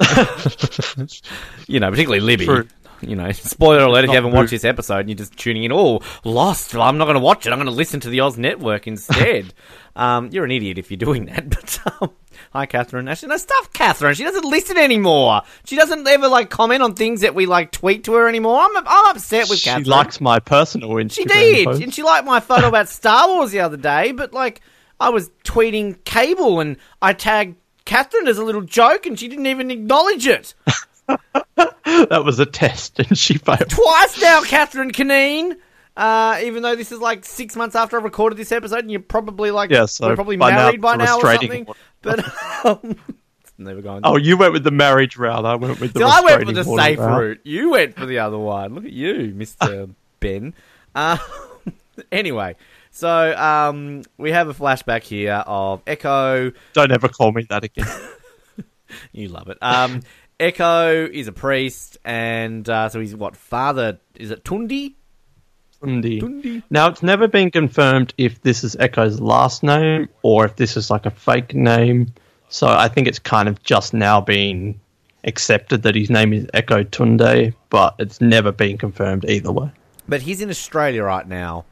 you 1.68 1.78
know, 1.80 1.90
particularly 1.90 2.20
Libby. 2.20 2.46
True. 2.46 2.66
You 3.02 3.16
know, 3.16 3.30
spoiler 3.32 3.84
alert 3.84 4.04
if 4.04 4.10
you 4.10 4.16
haven't 4.16 4.32
watched 4.32 4.50
this 4.50 4.64
episode 4.64 5.00
and 5.00 5.08
you're 5.08 5.16
just 5.16 5.36
tuning 5.36 5.64
in. 5.64 5.72
Oh, 5.72 6.00
lost. 6.24 6.74
Well, 6.74 6.82
I'm 6.82 6.98
not 6.98 7.04
going 7.06 7.14
to 7.16 7.20
watch 7.20 7.46
it. 7.46 7.52
I'm 7.52 7.58
going 7.58 7.66
to 7.66 7.72
listen 7.72 8.00
to 8.00 8.10
the 8.10 8.20
Oz 8.20 8.36
Network 8.38 8.86
instead. 8.86 9.52
um, 9.96 10.28
you're 10.32 10.44
an 10.44 10.50
idiot 10.50 10.78
if 10.78 10.90
you're 10.90 10.98
doing 10.98 11.26
that. 11.26 11.48
But 11.50 11.78
um, 12.02 12.10
hi, 12.52 12.66
Catherine. 12.66 13.08
Actually, 13.08 13.30
no 13.30 13.36
stuff, 13.36 13.72
Catherine. 13.72 14.14
She 14.14 14.24
doesn't 14.24 14.44
listen 14.44 14.76
anymore. 14.76 15.42
She 15.64 15.76
doesn't 15.76 16.06
ever 16.06 16.28
like 16.28 16.50
comment 16.50 16.82
on 16.82 16.94
things 16.94 17.20
that 17.22 17.34
we 17.34 17.46
like 17.46 17.72
tweet 17.72 18.04
to 18.04 18.14
her 18.14 18.28
anymore. 18.28 18.60
I'm 18.60 18.76
I'm 18.76 19.16
upset 19.16 19.48
with 19.48 19.58
She 19.58 19.68
Catherine. 19.68 19.84
She 19.84 19.90
likes 19.90 20.20
my 20.20 20.38
personal 20.38 20.90
Instagram 20.90 21.12
She 21.12 21.24
did, 21.24 21.64
post. 21.66 21.82
and 21.82 21.94
she 21.94 22.02
liked 22.02 22.26
my 22.26 22.40
photo 22.40 22.68
about 22.68 22.88
Star 22.88 23.28
Wars 23.28 23.50
the 23.50 23.60
other 23.60 23.76
day. 23.76 24.12
But 24.12 24.32
like, 24.32 24.60
I 24.98 25.10
was 25.10 25.30
tweeting 25.44 26.02
Cable, 26.04 26.60
and 26.60 26.76
I 27.02 27.12
tagged 27.12 27.56
Catherine 27.84 28.28
as 28.28 28.38
a 28.38 28.44
little 28.44 28.62
joke, 28.62 29.06
and 29.06 29.18
she 29.18 29.28
didn't 29.28 29.46
even 29.46 29.70
acknowledge 29.70 30.26
it. 30.26 30.54
that 32.10 32.24
was 32.24 32.38
a 32.38 32.46
test, 32.46 32.98
and 32.98 33.16
she 33.16 33.38
failed. 33.38 33.68
Twice 33.68 34.20
now, 34.20 34.42
Catherine 34.42 34.92
Canine. 34.92 35.56
Uh, 35.96 36.40
even 36.44 36.62
though 36.62 36.76
this 36.76 36.92
is 36.92 37.00
like 37.00 37.24
six 37.24 37.56
months 37.56 37.74
after 37.74 37.98
I 37.98 38.02
recorded 38.02 38.38
this 38.38 38.52
episode, 38.52 38.80
and 38.80 38.90
you're 38.90 39.00
probably 39.00 39.50
like, 39.50 39.70
Yeah, 39.70 39.86
so 39.86 40.08
we're 40.08 40.14
probably 40.14 40.36
by 40.36 40.50
now 40.50 40.56
married 40.56 40.80
by 40.80 40.96
now 40.96 41.18
or 41.18 41.36
something. 41.36 41.66
But 42.00 42.20
um, 42.64 42.96
it's 43.40 43.52
never 43.58 43.82
going. 43.82 44.02
Oh, 44.04 44.16
you 44.16 44.36
went 44.36 44.52
with 44.52 44.64
the 44.64 44.70
marriage 44.70 45.16
route. 45.16 45.44
I 45.44 45.56
went 45.56 45.80
with 45.80 45.92
the. 45.92 46.00
See, 46.00 46.04
I 46.04 46.20
went 46.20 46.46
for 46.46 46.52
the 46.52 46.64
safe 46.64 46.98
route. 46.98 47.20
route. 47.20 47.40
You 47.44 47.70
went 47.70 47.96
for 47.96 48.06
the 48.06 48.20
other 48.20 48.38
one. 48.38 48.74
Look 48.74 48.84
at 48.84 48.92
you, 48.92 49.32
Mister 49.34 49.88
Ben. 50.20 50.54
Uh, 50.94 51.18
anyway, 52.12 52.56
so 52.92 53.36
um, 53.36 54.02
we 54.16 54.30
have 54.30 54.48
a 54.48 54.54
flashback 54.54 55.02
here 55.02 55.42
of 55.46 55.84
Eko. 55.86 56.54
Don't 56.72 56.92
ever 56.92 57.08
call 57.08 57.32
me 57.32 57.46
that 57.50 57.64
again. 57.64 57.88
You 59.12 59.28
love 59.28 59.48
it. 59.48 59.58
Um, 59.60 60.02
Eko 60.40 61.08
is 61.12 61.28
a 61.28 61.32
priest, 61.32 61.98
and 62.04 62.68
uh, 62.68 62.88
so 62.88 62.98
he's 62.98 63.14
what 63.14 63.36
father? 63.36 64.00
Is 64.16 64.30
it 64.30 64.42
Tundi? 64.42 64.94
Tundi. 65.82 66.20
Tundi. 66.20 66.62
Now 66.70 66.88
it's 66.88 67.02
never 67.02 67.28
been 67.28 67.50
confirmed 67.50 68.14
if 68.16 68.40
this 68.42 68.64
is 68.64 68.74
Eko's 68.76 69.20
last 69.20 69.62
name 69.62 70.08
or 70.22 70.46
if 70.46 70.56
this 70.56 70.76
is 70.76 70.90
like 70.90 71.04
a 71.06 71.10
fake 71.10 71.54
name. 71.54 72.08
So 72.48 72.66
I 72.66 72.88
think 72.88 73.06
it's 73.06 73.18
kind 73.18 73.48
of 73.48 73.62
just 73.62 73.92
now 73.94 74.20
being 74.20 74.80
accepted 75.24 75.82
that 75.82 75.94
his 75.94 76.08
name 76.10 76.32
is 76.32 76.46
Eko 76.46 76.84
Tunde, 76.84 77.54
but 77.68 77.94
it's 77.98 78.20
never 78.20 78.50
been 78.50 78.78
confirmed 78.78 79.26
either 79.28 79.52
way. 79.52 79.70
But 80.08 80.22
he's 80.22 80.40
in 80.40 80.48
Australia 80.48 81.04
right 81.04 81.28
now. 81.28 81.66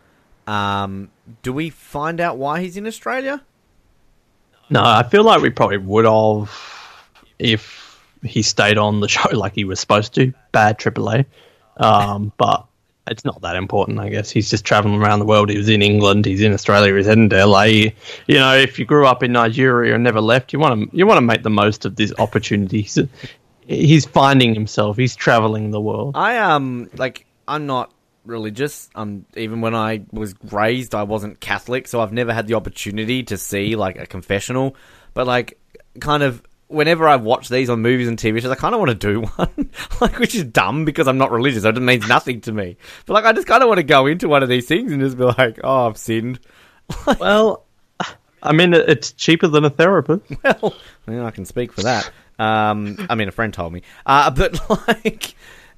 Um, 0.46 1.10
do 1.42 1.52
we 1.52 1.70
find 1.70 2.20
out 2.20 2.36
why 2.36 2.60
he's 2.60 2.76
in 2.76 2.86
Australia? 2.86 3.42
No, 4.70 4.82
I 4.82 5.02
feel 5.02 5.24
like 5.24 5.40
we 5.40 5.50
probably 5.50 5.78
would 5.78 6.04
have 6.04 6.50
if 7.38 7.87
he 8.22 8.42
stayed 8.42 8.78
on 8.78 9.00
the 9.00 9.08
show 9.16 9.28
like 9.32 9.54
he 9.54 9.64
was 9.64 9.80
supposed 9.80 10.14
to. 10.14 10.32
Bad 10.52 10.78
AAA. 10.78 11.26
Um, 11.76 12.32
but 12.38 12.66
it's 13.10 13.24
not 13.24 13.40
that 13.42 13.56
important, 13.56 13.98
I 13.98 14.08
guess. 14.08 14.30
He's 14.30 14.50
just 14.50 14.64
traveling 14.64 15.00
around 15.00 15.18
the 15.18 15.24
world. 15.24 15.50
He 15.50 15.56
was 15.56 15.68
in 15.68 15.82
England. 15.82 16.26
He's 16.26 16.42
in 16.42 16.52
Australia. 16.52 16.94
He's 16.94 17.06
heading 17.06 17.28
to 17.30 17.46
LA. 17.46 17.64
You 17.64 17.92
know, 18.28 18.54
if 18.54 18.78
you 18.78 18.84
grew 18.84 19.06
up 19.06 19.22
in 19.22 19.32
Nigeria 19.32 19.94
and 19.94 20.04
never 20.04 20.20
left, 20.20 20.52
you 20.52 20.58
want 20.58 20.90
to 20.90 20.96
you 20.96 21.06
want 21.06 21.18
to 21.18 21.22
make 21.22 21.42
the 21.42 21.50
most 21.50 21.84
of 21.84 21.96
this 21.96 22.12
opportunity. 22.18 22.82
He's, 22.82 22.98
he's 23.66 24.06
finding 24.06 24.54
himself. 24.54 24.96
He's 24.96 25.16
traveling 25.16 25.70
the 25.70 25.80
world. 25.80 26.16
I 26.16 26.38
um 26.38 26.90
like 26.96 27.26
I'm 27.46 27.66
not 27.66 27.92
religious. 28.24 28.90
Um, 28.94 29.24
even 29.36 29.60
when 29.60 29.74
I 29.74 30.02
was 30.12 30.34
raised, 30.50 30.94
I 30.94 31.02
wasn't 31.02 31.40
Catholic, 31.40 31.88
so 31.88 32.00
I've 32.00 32.12
never 32.12 32.32
had 32.32 32.46
the 32.46 32.54
opportunity 32.54 33.22
to 33.24 33.38
see 33.38 33.74
like 33.74 33.98
a 33.98 34.06
confessional. 34.06 34.76
But 35.14 35.26
like, 35.26 35.58
kind 36.00 36.22
of. 36.22 36.42
Whenever 36.68 37.08
I 37.08 37.16
watch 37.16 37.48
these 37.48 37.70
on 37.70 37.80
movies 37.80 38.08
and 38.08 38.18
TV 38.18 38.40
shows, 38.40 38.50
I 38.50 38.54
kind 38.54 38.74
of 38.74 38.80
want 38.80 38.90
to 38.90 38.94
do 38.94 39.22
one, 39.36 39.70
like 40.00 40.18
which 40.18 40.34
is 40.34 40.44
dumb 40.44 40.84
because 40.84 41.08
I'm 41.08 41.18
not 41.18 41.30
religious. 41.30 41.62
So 41.62 41.70
it 41.70 41.80
means 41.80 42.08
nothing 42.08 42.40
to 42.42 42.52
me. 42.52 42.76
But 43.06 43.14
like, 43.14 43.24
I 43.24 43.32
just 43.32 43.46
kind 43.46 43.62
of 43.62 43.68
want 43.68 43.78
to 43.78 43.84
go 43.84 44.06
into 44.06 44.28
one 44.28 44.42
of 44.42 44.48
these 44.48 44.66
things 44.66 44.92
and 44.92 45.00
just 45.00 45.16
be 45.16 45.24
like, 45.24 45.60
"Oh, 45.64 45.86
I've 45.86 45.98
sinned." 45.98 46.40
Well, 47.18 47.66
I 48.42 48.52
mean, 48.52 48.72
it's 48.72 49.12
cheaper 49.12 49.48
than 49.48 49.64
a 49.64 49.70
therapist. 49.70 50.24
Well, 50.42 50.74
I, 51.06 51.10
mean, 51.10 51.20
I 51.20 51.30
can 51.30 51.44
speak 51.44 51.72
for 51.72 51.82
that. 51.82 52.10
Um, 52.38 53.06
I 53.10 53.14
mean, 53.14 53.28
a 53.28 53.32
friend 53.32 53.52
told 53.52 53.72
me. 53.72 53.82
Uh, 54.06 54.30
but 54.30 54.58
like, 54.88 55.34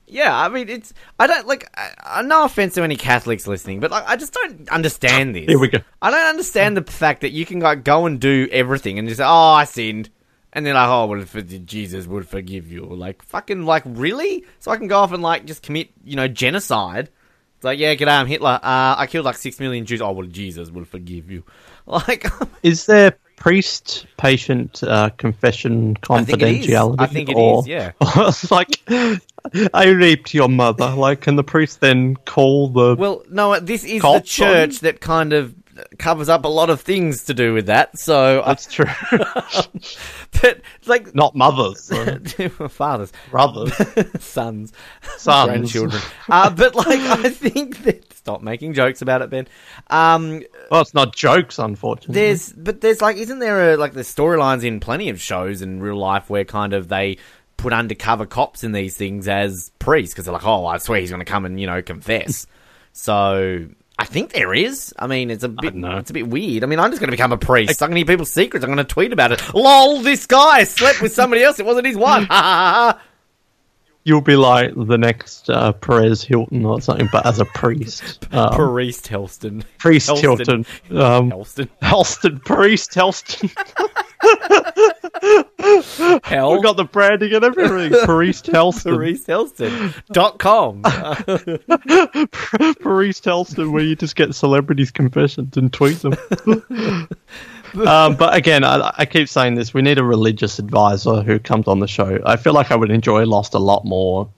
yeah, 0.07 0.37
I 0.37 0.49
mean, 0.49 0.69
it's 0.69 0.93
I 1.19 1.27
don't 1.27 1.47
like. 1.47 1.69
I, 1.75 1.91
I, 2.05 2.23
no 2.23 2.45
offense 2.45 2.75
to 2.75 2.83
any 2.83 2.97
Catholics 2.97 3.47
listening, 3.47 3.81
but 3.81 3.91
like, 3.91 4.05
I 4.07 4.17
just 4.17 4.33
don't 4.33 4.69
understand 4.69 5.35
this. 5.35 5.47
Here 5.47 5.59
we 5.59 5.69
go. 5.69 5.79
I 6.03 6.11
don't 6.11 6.27
understand 6.27 6.77
the 6.77 6.83
fact 6.83 7.23
that 7.23 7.31
you 7.31 7.47
can 7.47 7.61
like 7.61 7.85
go 7.85 8.07
and 8.07 8.21
do 8.21 8.49
everything 8.51 8.99
and 8.99 9.09
just 9.09 9.19
say, 9.19 9.25
"Oh, 9.25 9.53
I 9.53 9.65
sinned," 9.65 10.11
and 10.53 10.67
then 10.67 10.75
like, 10.75 10.89
"Oh, 10.89 11.07
well, 11.07 11.21
if 11.21 11.67
Jesus 11.67 12.07
would 12.07 12.29
forgive 12.29 12.71
you," 12.71 12.85
like 12.85 13.23
fucking 13.23 13.65
like 13.65 13.83
really? 13.87 14.45
So 14.59 14.71
I 14.71 14.77
can 14.77 14.89
go 14.89 14.99
off 14.99 15.13
and 15.13 15.23
like 15.23 15.45
just 15.45 15.63
commit, 15.63 15.91
you 16.05 16.17
know, 16.17 16.29
genocide. 16.29 17.11
It's 17.57 17.65
like, 17.65 17.79
yeah, 17.79 17.95
g'day, 17.95 18.09
I'm 18.09 18.27
Hitler. 18.27 18.59
Uh, 18.63 18.95
I 18.97 19.07
killed 19.07 19.27
like 19.27 19.37
six 19.37 19.61
million 19.61 19.85
Jews. 19.85 20.01
Oh, 20.01 20.13
well, 20.13 20.27
Jesus 20.27 20.71
will 20.71 20.85
forgive 20.85 21.31
you. 21.31 21.45
Like, 21.87 22.27
Is 22.63 22.87
there 22.87 23.17
priest 23.37 24.07
patient 24.17 24.81
uh, 24.85 25.09
confession 25.17 25.97
I 26.09 26.23
think 26.23 26.43
it 26.43 26.49
is. 26.49 26.67
confidentiality? 26.67 26.97
I 27.01 27.07
think 27.07 27.29
it 27.31 27.37
or, 27.37 27.61
is, 27.61 27.67
yeah. 27.67 27.93
it's 28.01 28.51
like 28.51 28.81
I 29.75 29.89
raped 29.89 30.33
your 30.33 30.49
mother. 30.49 30.91
Like, 30.91 31.23
can 31.23 31.35
the 31.35 31.43
priest 31.43 31.81
then 31.81 32.15
call 32.15 32.69
the? 32.69 32.95
Well, 32.97 33.25
no, 33.29 33.59
this 33.59 33.83
is 33.83 34.03
the 34.03 34.21
church 34.21 34.81
that 34.81 35.01
kind 35.01 35.33
of 35.33 35.55
covers 35.99 36.29
up 36.29 36.45
a 36.45 36.49
lot 36.49 36.71
of 36.71 36.81
things 36.81 37.25
to 37.25 37.35
do 37.35 37.53
with 37.55 37.67
that. 37.67 37.99
So, 37.99 38.43
I, 38.43 38.49
That's 38.49 38.67
true. 38.73 38.87
but 39.11 40.61
it's 40.79 40.89
like 40.89 41.15
Not 41.15 41.35
mothers, 41.35 41.83
so 41.85 42.19
fathers, 42.69 43.13
brothers, 43.31 43.73
sons, 44.23 44.73
sons. 45.17 45.49
grandchildren. 45.51 46.03
uh, 46.29 46.51
but 46.51 46.75
like, 46.75 47.01
I 47.01 47.29
think 47.31 47.83
that 47.85 48.13
stop 48.15 48.43
making 48.43 48.75
jokes 48.75 49.03
about 49.03 49.23
it, 49.23 49.31
Ben. 49.31 49.49
Um, 49.89 50.43
Well, 50.71 50.83
it's 50.83 50.95
not 50.95 51.15
jokes, 51.15 51.59
unfortunately. 51.59 52.15
there's, 52.15 52.53
but 52.53 52.81
there's 52.81 53.01
like, 53.01 53.17
isn't 53.17 53.39
there 53.39 53.73
a, 53.73 53.77
like 53.77 53.93
the 53.95 54.03
storylines 54.03 54.65
in 54.65 54.81
plenty 54.81 55.09
of 55.09 55.21
shows 55.21 55.63
in 55.63 55.81
real 55.81 55.97
life 55.97 56.29
where 56.31 56.45
kind 56.45 56.73
of 56.73 56.89
they 56.89 57.19
put 57.57 57.73
undercover 57.73 58.25
cops 58.27 58.65
in 58.65 58.73
these 58.73 58.97
things 58.97 59.29
as 59.29 59.71
priests 59.79 60.15
because 60.15 60.25
they're 60.25 60.35
like, 60.35 60.47
oh, 60.47 60.67
I 60.67 60.79
swear 60.79 61.01
he's 61.01 61.11
going 61.11 61.21
to 61.21 61.31
come 61.31 61.45
and 61.45 61.61
you 61.61 61.67
know 61.67 61.83
confess. 61.83 62.47
so. 62.93 63.67
I 64.01 64.05
think 64.05 64.33
there 64.33 64.55
is. 64.55 64.95
I 64.99 65.07
mean, 65.07 65.31
it's 65.31 65.45
a 65.45 65.49
bit. 65.49 65.75
It's 65.77 66.09
a 66.09 66.15
bit 66.15 66.27
weird. 66.27 66.65
I 66.65 66.67
mean, 66.67 66.79
I'm 66.81 66.91
just 66.91 67.01
going 67.01 67.09
to 67.09 67.13
become 67.13 67.33
a 67.33 67.37
priest. 67.37 67.83
I'm 67.83 67.91
going 67.91 67.97
to 67.97 67.99
hear 67.99 68.17
people's 68.17 68.33
secrets. 68.33 68.65
I'm 68.65 68.69
going 68.71 68.79
to 68.79 68.85
tweet 68.85 69.13
about 69.13 69.31
it. 69.31 69.43
Lol, 69.53 70.01
this 70.01 70.27
guy 70.27 70.65
slept 70.65 71.03
with 71.03 71.13
somebody 71.13 71.43
else. 71.43 71.59
It 71.61 71.67
wasn't 71.67 71.87
his 71.87 71.99
wife. 71.99 72.27
You'll 74.05 74.23
be 74.23 74.37
like 74.37 74.73
the 74.75 74.97
next 74.97 75.51
uh, 75.51 75.73
Perez 75.73 76.25
Hilton 76.25 76.65
or 76.65 76.81
something, 76.81 77.11
but 77.13 77.27
as 77.27 77.41
a 77.41 77.45
priest. 77.45 78.27
Um, 78.33 78.55
Priest 78.55 79.09
Helston. 79.09 79.65
priest 79.79 80.07
Helston. 80.07 80.65
Hilton. 80.89 80.97
Um, 80.97 81.31
Helston. 81.31 81.69
Helston, 81.83 82.39
priest 82.39 82.95
Helston. 82.95 83.51
Hell. 86.25 86.53
we 86.53 86.63
got 86.63 86.77
the 86.77 86.89
branding 86.91 87.33
and 87.35 87.45
everything. 87.45 87.93
Priest 88.05 88.47
Helston. 88.47 88.97
Priest 88.97 89.27
Helston. 89.27 89.95
Dot 90.13 90.39
com. 90.39 90.83
Priest 92.81 93.25
Helston, 93.25 93.73
where 93.73 93.83
you 93.83 93.97
just 93.97 94.17
get 94.17 94.35
celebrities' 94.35 94.91
confessions 94.91 95.57
and 95.57 95.73
tweet 95.73 95.99
them. 95.99 96.15
um, 97.87 98.17
but 98.17 98.35
again, 98.35 98.65
I, 98.65 98.93
I 98.99 99.07
keep 99.07 99.29
saying 99.29 99.55
this: 99.55 99.75
we 99.75 99.83
need 99.83 99.99
a 99.99 100.05
religious 100.05 100.59
advisor 100.59 101.23
who 101.23 101.39
comes 101.39 101.69
on 101.69 101.81
the 101.81 101.89
show. 101.89 102.21
I 102.25 102.37
feel 102.37 102.53
like 102.53 102.71
I 102.71 102.77
would 102.77 102.91
enjoy 102.91 103.25
Lost 103.25 103.55
a 103.55 103.59
lot 103.59 103.85
more 103.85 104.29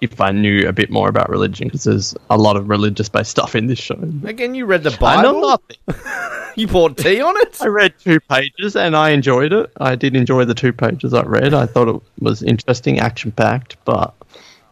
if 0.00 0.20
I 0.20 0.30
knew 0.30 0.68
a 0.68 0.72
bit 0.72 0.90
more 0.90 1.08
about 1.08 1.28
religion, 1.28 1.68
because 1.68 1.84
there's 1.84 2.14
a 2.30 2.36
lot 2.36 2.56
of 2.56 2.68
religious-based 2.68 3.30
stuff 3.30 3.54
in 3.54 3.66
this 3.66 3.78
show. 3.78 3.98
Again, 4.24 4.54
you 4.54 4.64
read 4.66 4.84
the 4.84 4.96
I 5.04 5.22
know 5.22 5.34
Bible. 5.34 5.48
nothing. 5.48 6.34
You 6.56 6.66
poured 6.66 6.96
tea 6.96 7.20
on 7.20 7.36
it. 7.36 7.56
I 7.62 7.68
read 7.68 7.94
two 8.00 8.18
pages 8.18 8.74
and 8.74 8.96
I 8.96 9.10
enjoyed 9.10 9.52
it. 9.52 9.70
I 9.76 9.94
did 9.94 10.16
enjoy 10.16 10.44
the 10.44 10.54
two 10.54 10.72
pages 10.72 11.14
I 11.14 11.22
read. 11.22 11.54
I 11.54 11.66
thought 11.66 11.86
it 11.86 12.02
was 12.18 12.42
interesting, 12.42 12.98
action 12.98 13.30
packed, 13.30 13.76
but 13.84 14.12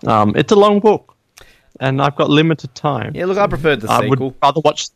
um, 0.04 0.34
it's 0.34 0.50
a 0.50 0.56
long 0.56 0.80
book, 0.80 1.14
and 1.78 2.02
I've 2.02 2.16
got 2.16 2.28
limited 2.28 2.74
time. 2.74 3.12
Yeah, 3.14 3.26
look, 3.26 3.38
I 3.38 3.46
preferred 3.46 3.82
the 3.82 3.88
I 3.92 4.00
sequel. 4.00 4.16
I 4.16 4.24
would 4.24 4.34
rather 4.42 4.60
watch, 4.64 4.88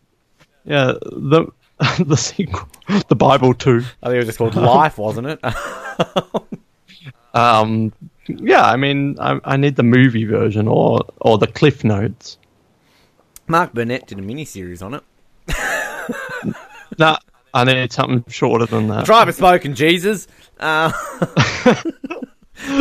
yeah, 0.65 0.95
the 1.01 1.47
the 2.05 2.17
sequel, 2.17 2.69
the 3.07 3.15
Bible 3.15 3.55
too. 3.55 3.85
I 4.03 4.07
think 4.07 4.15
it 4.15 4.19
was 4.19 4.27
just 4.27 4.39
called 4.39 4.57
Life, 4.57 4.99
wasn't 4.99 5.29
it? 5.29 5.41
Um, 7.33 7.93
yeah, 8.39 8.65
I 8.65 8.77
mean, 8.77 9.17
I, 9.21 9.41
I 9.45 9.57
need 9.57 9.77
the 9.77 9.83
movie 9.83 10.25
version 10.25 10.69
or 10.69 11.01
or 11.21 11.39
the 11.39 11.47
Cliff 11.47 11.85
Notes. 11.85 12.39
Mark 13.47 13.73
Burnett 13.73 14.07
did 14.07 14.19
a 14.19 14.23
miniseries 14.23 14.83
on 14.83 14.95
it. 14.95 15.05
Nah, 16.99 17.19
I 17.55 17.65
need 17.65 17.93
something 17.93 18.25
shorter 18.29 18.67
than 18.67 18.89
that. 18.89 19.07
Driver 19.07 19.33
spoken, 19.33 19.75
Jesus. 19.75 20.27
Uh, 20.59 20.93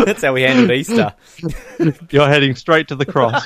that's 0.05 0.23
how 0.23 0.33
we 0.33 0.41
handled 0.41 0.71
Easter. 0.71 1.13
You're 2.09 2.27
heading 2.27 2.55
straight 2.55 2.87
to 2.89 2.95
the 2.95 3.05
cross. 3.05 3.45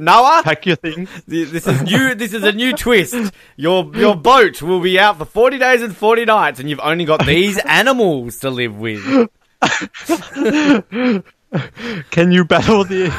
Noah, 0.00 0.40
Pack 0.42 0.66
your 0.66 0.76
things. 0.76 1.08
this 1.26 1.66
is 1.66 1.82
new. 1.82 2.14
This 2.14 2.32
is 2.34 2.42
a 2.42 2.52
new 2.52 2.72
twist. 2.74 3.14
Your 3.56 3.94
your 3.94 4.16
boat 4.16 4.60
will 4.60 4.80
be 4.80 4.98
out 4.98 5.18
for 5.18 5.24
forty 5.24 5.58
days 5.58 5.80
and 5.80 5.96
forty 5.96 6.24
nights, 6.24 6.60
and 6.60 6.68
you've 6.68 6.80
only 6.80 7.04
got 7.04 7.24
these 7.24 7.56
animals 7.58 8.38
to 8.38 8.50
live 8.50 8.76
with. 8.76 9.28
Can 12.10 12.30
you 12.30 12.44
battle 12.44 12.84
the 12.84 13.12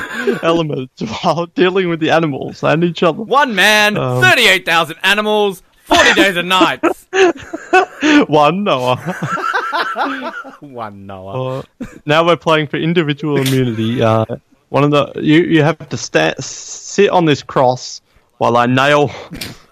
elements 0.44 1.02
while 1.24 1.48
dealing 1.48 1.90
with 1.90 2.00
the 2.00 2.10
animals 2.12 2.64
and 2.64 2.84
each 2.84 3.04
other? 3.04 3.22
One 3.22 3.54
man, 3.56 3.98
Um. 3.98 4.22
thirty-eight 4.22 4.66
thousand 4.66 4.98
animals, 5.04 5.62
forty 5.84 6.14
days 6.14 6.38
and 6.38 6.48
nights. 6.50 7.08
One 8.28 8.64
Noah. 8.64 8.96
One 10.62 11.06
Noah. 11.06 11.60
Uh, 11.60 11.86
now 12.06 12.26
we're 12.26 12.38
playing 12.38 12.68
for 12.68 12.78
individual 12.78 13.38
immunity. 13.38 14.02
Uh, 14.02 14.26
one 14.70 14.84
of 14.86 14.92
the 14.92 15.12
you 15.22 15.42
you 15.44 15.62
have 15.64 15.78
to 15.90 15.98
sta 15.98 16.34
sit 16.40 17.10
on 17.10 17.26
this 17.26 17.44
cross 17.44 18.02
while 18.38 18.56
I 18.58 18.66
nail 18.66 19.12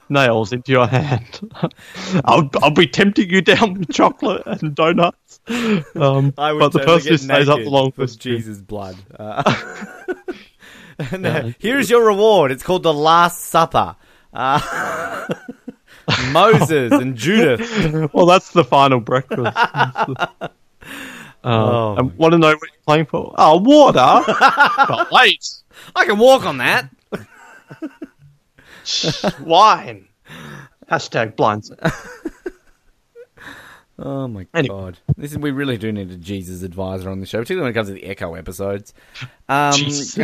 nails 0.09 0.53
into 0.53 0.71
your 0.71 0.87
hand. 0.87 1.39
I'll 2.25 2.49
I'll 2.61 2.71
be 2.71 2.87
tempting 2.87 3.29
you 3.29 3.41
down 3.41 3.75
with 3.75 3.91
chocolate 3.91 4.43
and 4.45 4.75
donuts. 4.75 5.39
Um, 5.47 6.33
I 6.37 6.51
would 6.53 6.59
but 6.59 6.73
the 6.73 6.79
person 6.79 7.11
who 7.11 7.17
stays 7.17 7.49
up 7.49 7.59
the 7.59 7.69
longest. 7.69 8.19
Jesus' 8.19 8.59
blood. 8.59 8.95
Uh, 9.17 9.43
and, 11.11 11.25
uh, 11.25 11.51
here's 11.59 11.89
your 11.89 12.05
reward. 12.05 12.51
It's 12.51 12.63
called 12.63 12.83
the 12.83 12.93
Last 12.93 13.45
Supper. 13.45 13.95
Uh, 14.33 15.27
Moses 16.31 16.91
and 16.91 17.15
Judith. 17.15 18.13
Well, 18.13 18.25
that's 18.25 18.51
the 18.51 18.63
final 18.63 18.99
breakfast. 18.99 19.55
uh, 19.55 20.47
Oh. 21.41 21.95
I 21.95 22.01
want 22.01 22.33
to 22.33 22.37
know 22.37 22.49
what 22.49 22.61
you're 22.61 22.83
playing 22.85 23.05
for. 23.05 23.33
Oh, 23.37 23.59
water. 23.61 24.23
but 24.27 25.07
wait, 25.11 25.47
I 25.95 26.03
can 26.05 26.17
walk 26.17 26.45
on 26.45 26.57
that. 26.57 26.89
Wine. 29.41 30.07
Hashtag 30.91 31.35
blinds. 31.35 31.71
Oh 34.01 34.29
my 34.29 34.47
Anyway. 34.53 34.73
god! 34.73 34.97
This 35.17 35.33
is 35.33 35.37
we 35.37 35.51
really 35.51 35.77
do 35.77 35.91
need 35.91 36.09
a 36.09 36.15
Jesus 36.15 36.63
advisor 36.63 37.09
on 37.09 37.19
the 37.19 37.25
show, 37.25 37.39
particularly 37.39 37.63
when 37.65 37.71
it 37.71 37.73
comes 37.73 37.89
to 37.89 37.93
the 37.95 38.03
Eko 38.15 38.37
episodes. 38.39 38.93
Um, 39.49 39.73
Jesus 39.73 40.17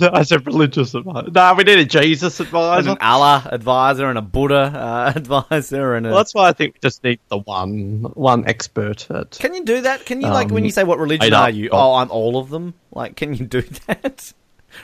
I 0.00 0.24
said 0.24 0.44
religious 0.46 0.94
advisor. 0.94 1.30
Nah, 1.30 1.54
we 1.54 1.62
need 1.62 1.78
a 1.78 1.84
Jesus 1.84 2.40
and 2.40 2.48
advisor. 2.48 2.90
an 2.90 2.96
Allah 3.00 3.48
advisor 3.52 4.08
and 4.08 4.18
a 4.18 4.22
Buddha 4.22 4.56
uh, 4.56 5.12
advisor 5.16 5.94
and 5.94 6.06
a. 6.06 6.08
Well, 6.08 6.18
that's 6.18 6.34
why 6.34 6.48
I 6.48 6.52
think 6.52 6.74
we 6.74 6.80
just 6.80 7.04
need 7.04 7.20
the 7.28 7.38
one 7.38 8.00
one 8.14 8.48
expert 8.48 9.08
at. 9.12 9.30
Can 9.38 9.54
you 9.54 9.64
do 9.64 9.82
that? 9.82 10.04
Can 10.04 10.20
you 10.20 10.26
like 10.26 10.48
when 10.48 10.62
Um, 10.62 10.64
you 10.64 10.72
say 10.72 10.82
what 10.82 10.98
religion 10.98 11.32
are 11.32 11.50
you? 11.50 11.68
Oh, 11.70 11.94
I'm 11.94 12.10
all 12.10 12.36
of 12.36 12.50
them. 12.50 12.74
Like, 12.90 13.14
can 13.14 13.32
you 13.34 13.46
do 13.46 13.62
that? 13.86 14.32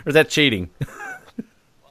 or 0.06 0.10
is 0.10 0.14
that 0.14 0.28
cheating? 0.28 0.70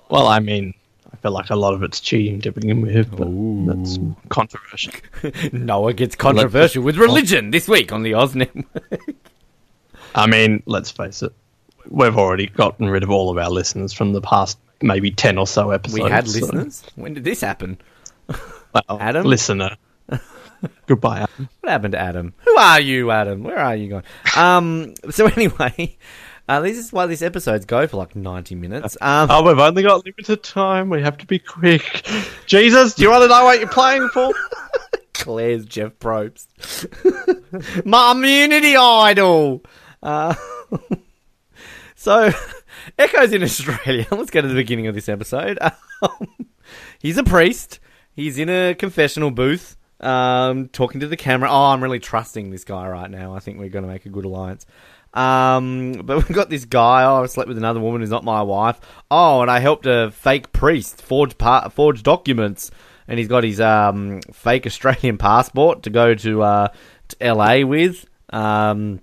Well, 0.10 0.28
I 0.28 0.40
mean, 0.40 0.74
I 1.12 1.16
feel 1.18 1.32
like 1.32 1.50
a 1.50 1.56
lot 1.56 1.74
of 1.74 1.84
it's 1.84 2.00
cheating 2.00 2.42
to 2.42 2.52
begin 2.52 2.82
with, 2.82 3.12
but 3.16 3.28
that's 3.68 4.00
controversial. 4.30 4.94
Noah 5.52 5.94
gets 5.94 6.16
controversial 6.16 6.84
with 6.84 6.98
religion 6.98 7.52
this 7.52 7.68
week 7.68 7.92
on 7.92 8.04
the 8.04 8.14
Oz 8.16 8.36
Network. 8.36 8.66
I 10.16 10.28
mean, 10.28 10.64
let's 10.66 10.90
face 10.92 11.22
it, 11.22 11.32
we've 11.88 12.18
already 12.18 12.48
gotten 12.48 12.90
rid 12.90 13.04
of 13.04 13.10
all 13.12 13.30
of 13.30 13.38
our 13.38 13.50
listeners 13.50 13.94
from 13.94 14.14
the 14.14 14.22
past 14.22 14.58
maybe 14.82 15.12
ten 15.12 15.38
or 15.38 15.48
so 15.48 15.72
episodes. 15.72 16.04
we 16.04 16.10
had 16.10 16.28
so- 16.28 16.40
listeners. 16.40 16.84
When 16.96 17.14
did 17.14 17.24
this 17.24 17.42
happen? 17.42 17.78
well, 18.28 18.98
Adam? 19.00 19.26
listener. 19.26 19.78
Goodbye, 20.88 21.20
Adam. 21.22 21.50
What 21.62 21.72
happened 21.72 21.92
to 21.94 22.00
Adam? 22.00 22.34
Who 22.46 22.58
are 22.58 22.80
you, 22.80 23.12
Adam? 23.12 23.44
Where 23.44 23.58
are 23.60 23.76
you 23.76 23.90
going? 23.90 24.04
Um. 24.36 24.94
So 25.10 25.28
anyway, 25.36 25.98
uh, 26.50 26.60
this 26.62 26.80
is 26.80 26.92
why 26.92 27.06
these 27.06 27.22
episodes 27.22 27.66
go 27.66 27.86
for 27.86 27.98
like 27.98 28.16
ninety 28.16 28.56
minutes. 28.56 28.98
Um. 29.02 29.30
Oh, 29.32 29.44
we've 29.44 29.60
only 29.60 29.84
got 29.84 30.04
limited 30.04 30.44
time. 30.44 30.90
We 30.90 31.02
have 31.02 31.18
to 31.20 31.26
be 31.26 31.38
quick. 31.38 32.08
Jesus, 32.48 32.96
do 32.96 33.04
you 33.04 33.12
want 33.12 33.22
to 33.24 33.28
know 33.28 33.44
what 33.44 33.60
you're 33.60 33.70
playing 33.70 34.10
for? 34.10 34.34
Claire's 35.14 35.66
Jeff 35.66 35.94
Probst. 36.00 36.48
My 37.86 38.12
immunity 38.12 38.76
idol. 38.76 39.64
Uh, 40.02 40.34
so, 41.96 42.32
Eko's 42.98 43.32
in 43.32 43.44
Australia. 43.44 44.08
Let's 44.12 44.32
go 44.32 44.42
to 44.42 44.48
the 44.48 44.56
beginning 44.56 44.88
of 44.88 44.96
this 44.96 45.08
episode. 45.08 45.60
Um, 46.02 46.48
he's 47.00 47.18
a 47.18 47.24
priest. 47.24 47.80
He's 48.14 48.38
in 48.38 48.50
a 48.50 48.74
confessional 48.74 49.32
booth, 49.32 49.78
um, 50.00 50.68
talking 50.70 51.00
to 51.02 51.08
the 51.08 51.18
camera. 51.18 51.50
Oh, 51.50 51.66
I'm 51.66 51.84
really 51.84 52.00
trusting 52.00 52.50
this 52.50 52.64
guy 52.64 52.88
right 52.88 53.10
now. 53.10 53.36
I 53.36 53.40
think 53.40 53.60
we're 53.60 53.70
going 53.70 53.86
to 53.86 53.92
make 53.92 54.06
a 54.06 54.10
good 54.10 54.26
alliance. 54.26 54.66
Um, 55.14 56.02
but 56.06 56.18
we've 56.28 56.36
got 56.36 56.50
this 56.50 56.66
guy. 56.66 57.04
Oh, 57.04 57.24
I 57.24 57.26
slept 57.28 57.48
with 57.48 57.58
another 57.58 57.80
woman 57.80 58.02
who's 58.02 58.10
not 58.10 58.24
my 58.24 58.42
wife. 58.42 58.80
Oh, 59.10 59.42
and 59.42 59.50
I 59.52 59.60
helped 59.60 59.86
a 59.86 60.12
fake 60.12 60.52
priest 60.52 61.02
forge 61.02 61.38
par- 61.38 61.70
forge 61.72 62.04
documents, 62.04 62.72
and 63.08 63.18
he's 63.20 63.28
got 63.28 63.44
his 63.44 63.60
um 63.60 64.22
fake 64.34 64.66
Australian 64.66 65.18
passport 65.20 65.84
to 65.84 65.90
go 65.90 66.14
to 66.16 66.42
uh 66.44 66.68
to 67.10 67.34
LA 67.34 67.62
with. 67.66 68.06
Um, 68.32 69.02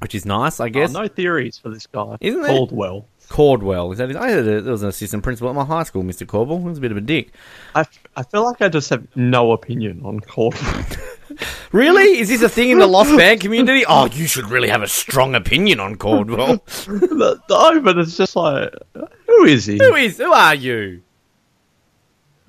which 0.00 0.14
is 0.14 0.26
nice, 0.26 0.60
I 0.60 0.66
Oh, 0.66 0.68
guess. 0.70 0.92
no 0.92 1.08
theories 1.08 1.56
for 1.58 1.70
this 1.70 1.86
guy. 1.86 2.16
Isn't 2.20 2.42
there? 2.42 2.50
Caldwell. 2.50 3.06
Cordwell. 3.28 3.90
Is 3.92 3.98
that 3.98 4.08
his? 4.08 4.16
I 4.18 4.30
heard 4.30 4.64
there 4.64 4.72
was 4.72 4.82
an 4.82 4.88
assistant 4.90 5.22
principal 5.22 5.48
at 5.48 5.54
my 5.54 5.64
high 5.64 5.84
school, 5.84 6.02
Mr. 6.02 6.26
Cordwell. 6.26 6.58
He 6.60 6.64
was 6.68 6.76
a 6.78 6.80
bit 6.80 6.90
of 6.90 6.98
a 6.98 7.00
dick. 7.00 7.30
I, 7.74 7.86
I 8.16 8.22
feel 8.22 8.44
like 8.44 8.60
I 8.60 8.68
just 8.68 8.90
have 8.90 9.06
no 9.16 9.52
opinion 9.52 10.02
on 10.04 10.20
Cordwell. 10.20 11.00
Really? 11.72 12.18
Is 12.18 12.28
this 12.28 12.42
a 12.42 12.48
thing 12.48 12.70
in 12.70 12.78
the 12.78 12.86
Lost 12.86 13.16
Band 13.16 13.40
community? 13.40 13.84
Oh, 13.86 14.06
you 14.06 14.26
should 14.26 14.50
really 14.50 14.68
have 14.68 14.82
a 14.82 14.88
strong 14.88 15.34
opinion 15.34 15.80
on 15.80 15.96
Cordwell. 15.96 16.60
no, 17.48 17.80
but 17.80 17.98
it's 17.98 18.16
just 18.16 18.36
like, 18.36 18.72
who 19.26 19.44
is 19.44 19.66
he? 19.66 19.78
who 19.78 19.94
is? 19.94 20.18
Who 20.18 20.32
are 20.32 20.54
you? 20.54 21.02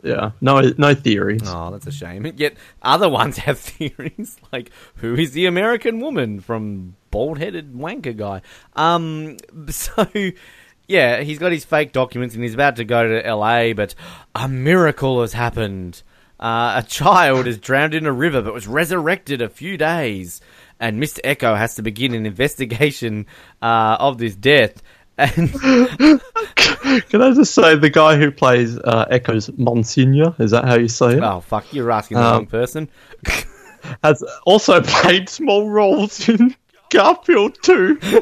Yeah, 0.04 0.32
no, 0.40 0.62
no 0.78 0.94
theories. 0.94 1.42
Oh, 1.46 1.72
that's 1.72 1.88
a 1.88 1.92
shame. 1.92 2.32
Yet 2.36 2.56
other 2.84 3.10
ones 3.10 3.38
have 3.38 3.58
theories 3.60 4.38
like 4.54 4.70
who 4.98 5.16
is 5.16 5.32
the 5.32 5.48
American 5.48 6.00
woman 6.00 6.40
from 6.42 6.96
bald-headed 7.10 7.74
wanker 7.74 8.16
guy. 8.16 8.42
Um, 8.76 9.38
so 9.70 10.08
yeah, 10.88 11.22
he's 11.22 11.40
got 11.40 11.52
his 11.52 11.66
fake 11.66 11.92
documents 11.92 12.36
and 12.36 12.44
he's 12.44 12.54
about 12.54 12.76
to 12.76 12.84
go 12.84 13.08
to 13.08 13.26
L.A., 13.26 13.74
but 13.74 13.96
a 14.36 14.48
miracle 14.48 15.22
has 15.22 15.34
happened. 15.34 16.04
Uh, 16.40 16.82
a 16.84 16.88
child 16.88 17.48
is 17.48 17.58
drowned 17.58 17.94
in 17.94 18.06
a 18.06 18.12
river 18.12 18.42
but 18.42 18.54
was 18.54 18.68
resurrected 18.68 19.42
a 19.42 19.48
few 19.50 19.78
days, 19.78 20.42
and 20.80 21.02
Mr. 21.02 21.20
Eko 21.24 21.58
has 21.58 21.76
to 21.76 21.82
begin 21.82 22.14
an 22.14 22.26
investigation 22.26 23.26
uh, 23.62 23.98
of 24.00 24.18
this 24.18 24.36
death. 24.36 24.82
And 25.18 25.54
Can 25.62 27.22
I 27.22 27.32
just 27.34 27.54
say 27.56 27.76
the 27.78 27.90
guy 27.90 28.18
who 28.18 28.32
plays 28.32 28.78
uh, 28.80 29.06
Eko's 29.10 29.50
Monsignor, 29.58 30.36
is 30.40 30.52
that 30.52 30.66
how 30.66 30.76
you 30.76 30.90
say 30.90 31.14
it? 31.18 31.24
oh 31.24 31.40
fuck, 31.40 31.72
you're 31.74 31.90
asking 31.92 32.18
the 32.18 32.24
Um, 32.24 32.32
wrong 32.34 32.46
person. 32.48 32.90
Has 34.04 34.24
also 34.46 34.82
played 34.82 35.30
small 35.30 35.70
roles 35.70 36.28
in 36.28 36.54
Garfield 36.90 37.58
too. 37.62 37.98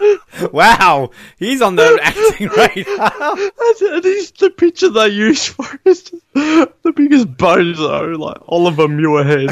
Wow, 0.52 1.10
he's 1.38 1.60
on 1.62 1.76
the 1.76 1.98
acting 2.02 2.48
radar. 2.48 3.92
and 3.94 4.04
he's 4.04 4.30
the 4.32 4.50
picture 4.50 4.88
they 4.88 5.08
use 5.08 5.46
for 5.46 5.66
is 5.84 6.12
the 6.34 6.92
biggest 6.94 7.28
bozo, 7.36 8.16
like 8.18 8.36
Oliver 8.46 8.86
Muirhead. 8.86 9.50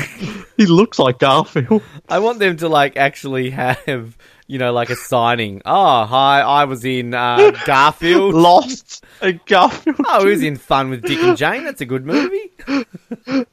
he 0.57 0.67
looks 0.67 0.99
like 0.99 1.19
Garfield. 1.19 1.83
I 2.09 2.21
want 2.21 2.38
them 2.38 2.57
to 2.59 2.69
like 2.69 2.97
actually 2.97 3.50
have 3.50 4.17
you 4.47 4.59
know 4.59 4.73
like 4.73 4.91
a 4.91 4.97
signing. 4.97 5.62
Oh, 5.65 6.05
hi, 6.05 6.41
I 6.41 6.65
was 6.65 6.85
in 6.85 7.15
uh, 7.15 7.50
Garfield. 7.65 8.35
Lost 8.37 9.05
and 9.21 9.45
Garfield. 9.47 9.97
Oh, 10.07 10.25
he 10.25 10.31
was 10.31 10.43
in 10.43 10.57
Fun 10.57 10.91
with 10.91 11.03
Dick 11.03 11.19
and 11.19 11.37
Jane. 11.37 11.65
That's 11.65 11.81
a 11.81 11.87
good 11.87 12.07
movie. 12.07 12.50
I 12.59 13.45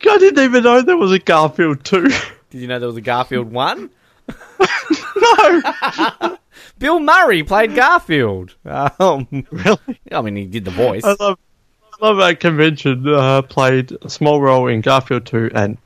didn't 0.00 0.38
even 0.44 0.62
know 0.62 0.82
there 0.82 0.96
was 0.96 1.12
a 1.12 1.18
Garfield 1.18 1.84
two. 1.84 2.08
Did 2.50 2.60
you 2.60 2.68
know 2.68 2.78
there 2.78 2.88
was 2.88 2.96
a 2.96 3.00
Garfield 3.02 3.50
one? 3.50 3.90
No, 5.20 6.38
Bill 6.78 7.00
Murray 7.00 7.42
played 7.42 7.74
Garfield. 7.74 8.54
Um, 8.64 9.26
really. 9.50 10.00
I 10.12 10.20
mean, 10.22 10.36
he 10.36 10.46
did 10.46 10.64
the 10.64 10.70
voice. 10.70 11.04
I 11.04 11.14
love, 11.20 11.38
I 12.00 12.06
love 12.06 12.16
that 12.18 12.40
convention. 12.40 13.06
Uh, 13.08 13.42
played 13.42 13.92
a 14.02 14.08
small 14.10 14.40
role 14.40 14.66
in 14.68 14.80
Garfield 14.80 15.26
2 15.26 15.50
and. 15.54 15.78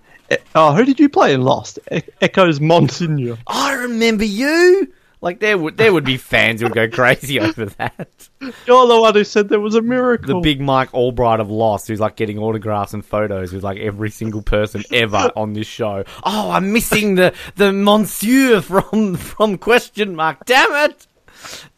Oh, 0.55 0.73
who 0.75 0.85
did 0.85 0.99
you 0.99 1.09
play 1.09 1.35
in 1.35 1.43
Lost? 1.43 1.79
E- 1.93 2.01
Eko's 2.21 2.59
Monsignor. 2.61 3.37
I 3.47 3.75
remember 3.75 4.25
you. 4.25 4.91
Like 5.25 5.41
there 5.41 5.57
would 5.57 5.79
there 5.79 5.91
would 5.91 6.05
be 6.05 6.19
fans 6.19 6.61
who 6.61 6.67
would 6.67 6.75
go 6.75 6.87
crazy 6.95 7.41
over 7.41 7.65
that. 7.65 8.29
You're 8.67 8.87
the 8.87 9.01
one 9.01 9.15
who 9.15 9.25
said 9.25 9.49
there 9.49 9.59
was 9.59 9.75
a 9.75 9.81
miracle. 9.81 10.35
The 10.35 10.41
big 10.41 10.61
Mike 10.61 10.93
Albright 10.93 11.41
of 11.41 11.51
Lost, 11.51 11.89
who's 11.89 11.99
like 11.99 12.15
getting 12.15 12.39
autographs 12.39 12.93
and 12.93 13.03
photos 13.03 13.51
with 13.51 13.65
like 13.65 13.79
every 13.79 14.11
single 14.11 14.43
person 14.43 14.85
ever 14.93 15.33
on 15.37 15.55
this 15.55 15.67
show. 15.67 16.05
Oh, 16.25 16.51
I'm 16.51 16.75
missing 16.75 17.15
the 17.15 17.33
the 17.57 17.73
Monsieur 17.73 18.61
from 18.61 19.17
from 19.17 19.57
Question 19.57 20.15
Mark. 20.15 20.45
Damn 20.45 20.91
it! 20.91 21.07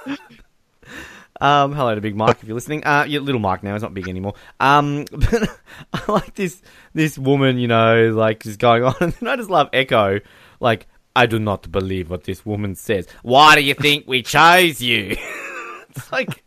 um, 1.40 1.72
hello 1.72 1.96
to 1.96 2.00
Big 2.00 2.14
Mike 2.14 2.36
if 2.40 2.44
you're 2.44 2.54
listening. 2.54 2.84
Uh, 2.84 3.04
yeah, 3.08 3.18
little 3.18 3.40
Mike 3.40 3.64
now. 3.64 3.72
He's 3.72 3.82
not 3.82 3.94
big 3.94 4.08
anymore. 4.08 4.34
Um, 4.60 5.06
but 5.10 5.58
I 5.92 6.02
like 6.06 6.36
this 6.36 6.62
this 6.94 7.18
woman, 7.18 7.58
you 7.58 7.66
know, 7.66 8.12
like 8.14 8.44
just 8.44 8.60
going 8.60 8.84
on, 8.84 8.94
and 9.00 9.28
I 9.28 9.34
just 9.34 9.50
love 9.50 9.72
Eko, 9.72 10.22
like. 10.60 10.86
I 11.16 11.26
do 11.26 11.38
not 11.38 11.70
believe 11.72 12.10
what 12.10 12.24
this 12.24 12.46
woman 12.46 12.74
says. 12.74 13.06
Why 13.22 13.54
do 13.56 13.62
you 13.62 13.74
think 13.74 14.06
we 14.06 14.22
chose 14.22 14.80
you? 14.80 15.16
it's 15.90 16.10
like, 16.12 16.42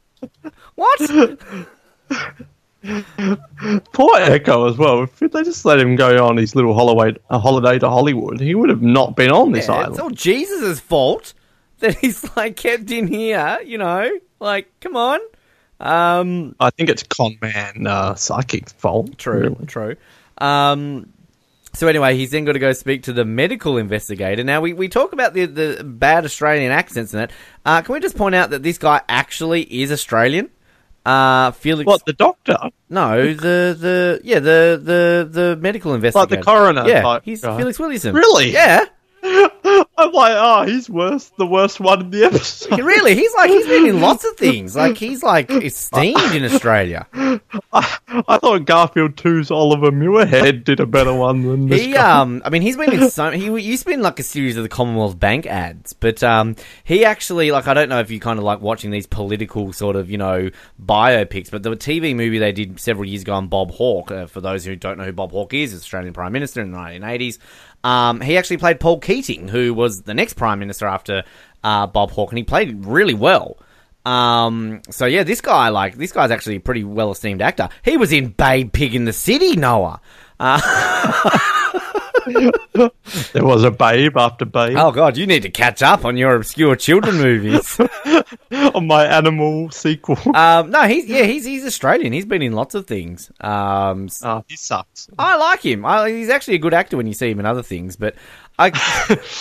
what? 0.75 0.99
Poor 2.81 4.15
Eko 4.19 4.69
as 4.69 4.77
well. 4.77 5.03
If 5.03 5.19
they 5.19 5.43
just 5.43 5.63
let 5.65 5.79
him 5.79 5.95
go 5.95 6.25
on 6.25 6.37
his 6.37 6.55
little 6.55 6.73
holiday, 6.73 7.17
holiday 7.29 7.79
to 7.79 7.89
Hollywood, 7.89 8.39
he 8.41 8.55
would 8.55 8.69
have 8.69 8.81
not 8.81 9.15
been 9.15 9.31
on 9.31 9.51
this 9.53 9.67
Yeah, 9.67 9.75
island. 9.75 9.91
it's 9.93 9.99
all 9.99 10.09
Jesus' 10.09 10.79
fault 10.79 11.33
that 11.79 11.97
he's 11.99 12.35
like 12.35 12.57
kept 12.57 12.91
in 12.91 13.07
here. 13.07 13.59
You 13.65 13.77
know, 13.77 14.09
like 14.39 14.71
come 14.81 14.95
on. 14.97 15.19
Um, 15.79 16.55
I 16.59 16.69
think 16.71 16.89
it's 16.89 17.03
con 17.03 17.37
man 17.41 17.87
uh, 17.87 18.15
psychic's 18.15 18.73
fault. 18.73 19.17
true, 19.17 19.39
really. 19.41 19.65
true. 19.65 19.95
Um, 20.39 21.12
so 21.73 21.87
anyway, 21.87 22.15
he's 22.15 22.31
then 22.31 22.45
got 22.45 22.53
to 22.53 22.59
go 22.59 22.73
speak 22.73 23.03
to 23.03 23.13
the 23.13 23.25
medical 23.25 23.77
investigator. 23.77 24.43
Now 24.43 24.61
we, 24.61 24.73
we 24.73 24.87
talk 24.89 25.13
about 25.13 25.33
the 25.33 25.45
the 25.45 25.83
bad 25.83 26.25
Australian 26.25 26.71
accents 26.71 27.13
in 27.13 27.19
it. 27.21 27.31
Uh, 27.65 27.81
can 27.81 27.93
we 27.93 27.99
just 27.99 28.15
point 28.17 28.35
out 28.35 28.51
that 28.51 28.63
this 28.63 28.77
guy 28.77 29.01
actually 29.09 29.61
is 29.81 29.91
Australian? 29.91 30.49
Uh, 31.05 31.51
Felix. 31.51 31.85
What 31.85 32.05
the 32.05 32.13
doctor? 32.13 32.57
No, 32.89 33.33
the 33.33 33.75
the 33.77 34.21
yeah 34.23 34.39
the 34.39 34.79
the 34.81 35.27
the 35.29 35.55
medical 35.57 35.93
investigator, 35.93 36.35
like 36.35 36.39
the 36.39 36.45
coroner 36.45 36.87
Yeah, 36.87 37.01
type 37.01 37.23
he's 37.25 37.41
guy. 37.41 37.57
Felix 37.57 37.77
Williamson. 37.79 38.15
Really? 38.15 38.51
Yeah. 38.51 38.85
I'm 39.97 40.11
like, 40.11 40.33
oh, 40.35 40.63
he's 40.67 40.89
worse. 40.89 41.31
The 41.37 41.45
worst 41.45 41.79
one 41.79 42.01
in 42.01 42.09
the 42.09 42.25
episode. 42.25 42.79
Really, 42.83 43.15
he's 43.15 43.33
like 43.35 43.49
he's 43.49 43.65
been 43.65 43.85
in 43.87 44.01
lots 44.01 44.25
of 44.25 44.35
things. 44.35 44.75
Like 44.83 44.97
he's 44.97 45.23
like 45.23 45.49
esteemed 45.51 46.35
in 46.35 46.43
Australia. 46.43 47.07
I, 47.13 47.97
I 48.27 48.37
thought 48.37 48.65
Garfield 48.65 49.15
2's 49.15 49.51
Oliver 49.51 49.91
Muirhead 49.91 50.63
did 50.63 50.79
a 50.79 50.85
better 50.85 51.13
one 51.13 51.43
than 51.43 51.67
this 51.69 51.81
He 51.81 51.93
guy. 51.93 52.19
um, 52.21 52.41
I 52.43 52.49
mean, 52.49 52.61
he's 52.61 52.75
been 52.77 52.91
in 52.91 53.09
so 53.09 53.31
he 53.31 53.45
used 53.61 53.83
to 53.83 53.87
be 53.87 53.93
in 53.93 54.01
like 54.01 54.19
a 54.19 54.23
series 54.23 54.57
of 54.57 54.63
the 54.63 54.69
Commonwealth 54.69 55.17
Bank 55.19 55.45
ads, 55.45 55.93
but 55.93 56.21
um, 56.23 56.55
he 56.83 57.05
actually 57.05 57.51
like 57.51 57.67
I 57.67 57.73
don't 57.73 57.89
know 57.89 57.99
if 57.99 58.11
you 58.11 58.19
kind 58.19 58.37
of 58.39 58.43
like 58.45 58.61
watching 58.61 58.91
these 58.91 59.07
political 59.07 59.71
sort 59.73 59.95
of 59.95 60.09
you 60.09 60.17
know 60.17 60.49
biopics, 60.83 61.49
but 61.51 61.63
the 61.63 61.71
TV 61.71 62.15
movie 62.15 62.39
they 62.39 62.51
did 62.51 62.79
several 62.79 63.07
years 63.07 63.21
ago 63.21 63.33
on 63.33 63.47
Bob 63.47 63.71
Hawke. 63.71 64.11
Uh, 64.11 64.25
for 64.25 64.41
those 64.41 64.65
who 64.65 64.75
don't 64.75 64.97
know 64.97 65.05
who 65.05 65.13
Bob 65.13 65.31
Hawke 65.31 65.53
is, 65.53 65.73
Australian 65.73 66.13
Prime 66.13 66.31
Minister 66.31 66.61
in 66.61 66.71
the 66.71 66.77
1980s. 66.77 67.37
Um, 67.83 68.21
he 68.21 68.37
actually 68.37 68.57
played 68.57 68.79
Paul 68.79 68.99
Keating, 68.99 69.47
who 69.47 69.73
was 69.73 70.03
the 70.03 70.13
next 70.13 70.33
Prime 70.33 70.59
Minister 70.59 70.87
after 70.87 71.23
uh, 71.63 71.87
Bob 71.87 72.11
Hawke, 72.11 72.31
and 72.31 72.37
he 72.37 72.43
played 72.43 72.85
really 72.85 73.13
well. 73.13 73.57
Um, 74.05 74.81
so 74.89 75.05
yeah, 75.05 75.23
this 75.23 75.41
guy, 75.41 75.69
like, 75.69 75.95
this 75.95 76.11
guy's 76.11 76.31
actually 76.31 76.57
a 76.57 76.61
pretty 76.61 76.83
well 76.83 77.11
esteemed 77.11 77.41
actor. 77.41 77.69
He 77.83 77.97
was 77.97 78.11
in 78.11 78.29
Babe 78.29 78.71
Pig 78.71 78.95
in 78.95 79.05
the 79.05 79.13
City, 79.13 79.55
Noah. 79.55 80.01
There 83.33 83.43
was 83.45 83.63
a 83.63 83.71
babe 83.71 84.17
after 84.17 84.45
babe 84.45 84.75
Oh 84.77 84.91
god, 84.91 85.17
you 85.17 85.27
need 85.27 85.43
to 85.43 85.49
catch 85.49 85.81
up 85.83 86.05
on 86.05 86.17
your 86.17 86.35
obscure 86.35 86.75
children 86.75 87.17
movies. 87.17 87.79
on 88.73 88.87
my 88.87 89.05
animal 89.05 89.69
sequel. 89.71 90.17
um, 90.35 90.69
no, 90.69 90.83
he's 90.83 91.05
yeah, 91.05 91.23
he's 91.23 91.45
he's 91.45 91.65
Australian. 91.65 92.13
He's 92.13 92.25
been 92.25 92.41
in 92.41 92.53
lots 92.53 92.75
of 92.75 92.87
things. 92.87 93.31
Um, 93.41 94.09
oh, 94.23 94.43
he 94.47 94.55
sucks. 94.55 95.09
I 95.17 95.35
like 95.37 95.61
him. 95.65 95.85
I, 95.85 96.09
he's 96.09 96.29
actually 96.29 96.55
a 96.55 96.59
good 96.59 96.73
actor 96.73 96.97
when 96.97 97.07
you 97.07 97.13
see 97.13 97.29
him 97.29 97.39
in 97.39 97.45
other 97.45 97.63
things, 97.63 97.95
but 97.95 98.15
I 98.57 98.67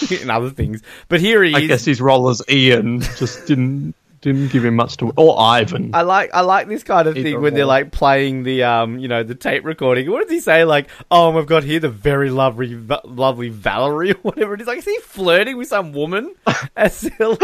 in 0.23 0.31
other 0.31 0.51
things. 0.51 0.83
But 1.09 1.21
here 1.21 1.43
he 1.43 1.55
I 1.55 1.61
is. 1.61 1.69
guess 1.69 1.85
his 1.85 2.01
role 2.01 2.29
as 2.29 2.43
Ian 2.49 3.01
just 3.01 3.47
didn't 3.47 3.95
didn't 4.23 4.53
give 4.53 4.65
him 4.65 4.77
much 4.77 4.97
to. 4.99 5.13
Or 5.17 5.39
Ivan. 5.39 5.91
I 5.95 6.03
like 6.03 6.31
I 6.33 6.41
like 6.41 6.69
this 6.69 6.83
kind 6.83 7.07
of 7.07 7.17
Either 7.17 7.29
thing 7.29 7.41
when 7.43 7.55
they're 7.55 7.67
like 7.67 7.93
playing 7.93 8.45
the 8.45 8.63
um 8.63 8.99
you 8.99 9.09
know 9.09 9.23
the 9.23 9.35
tape 9.35 9.65
recording. 9.65 10.11
What 10.11 10.23
does 10.23 10.31
he 10.31 10.41
say? 10.41 10.65
Like, 10.65 10.89
oh, 11.11 11.31
we've 11.31 11.47
got 11.47 11.65
here 11.65 11.81
the 11.81 11.91
very 11.91 12.31
lovely 12.31 12.75
lovely 13.05 13.51
Valerie 13.51 14.13
or 14.15 14.21
whatever 14.23 14.55
it 14.55 14.61
is. 14.61 14.67
Like, 14.67 14.79
is 14.79 14.85
he 14.85 14.99
flirting 15.01 15.59
with 15.59 15.69
some 15.69 15.93
woman 15.93 16.35
as 16.77 17.01
they're, 17.01 17.37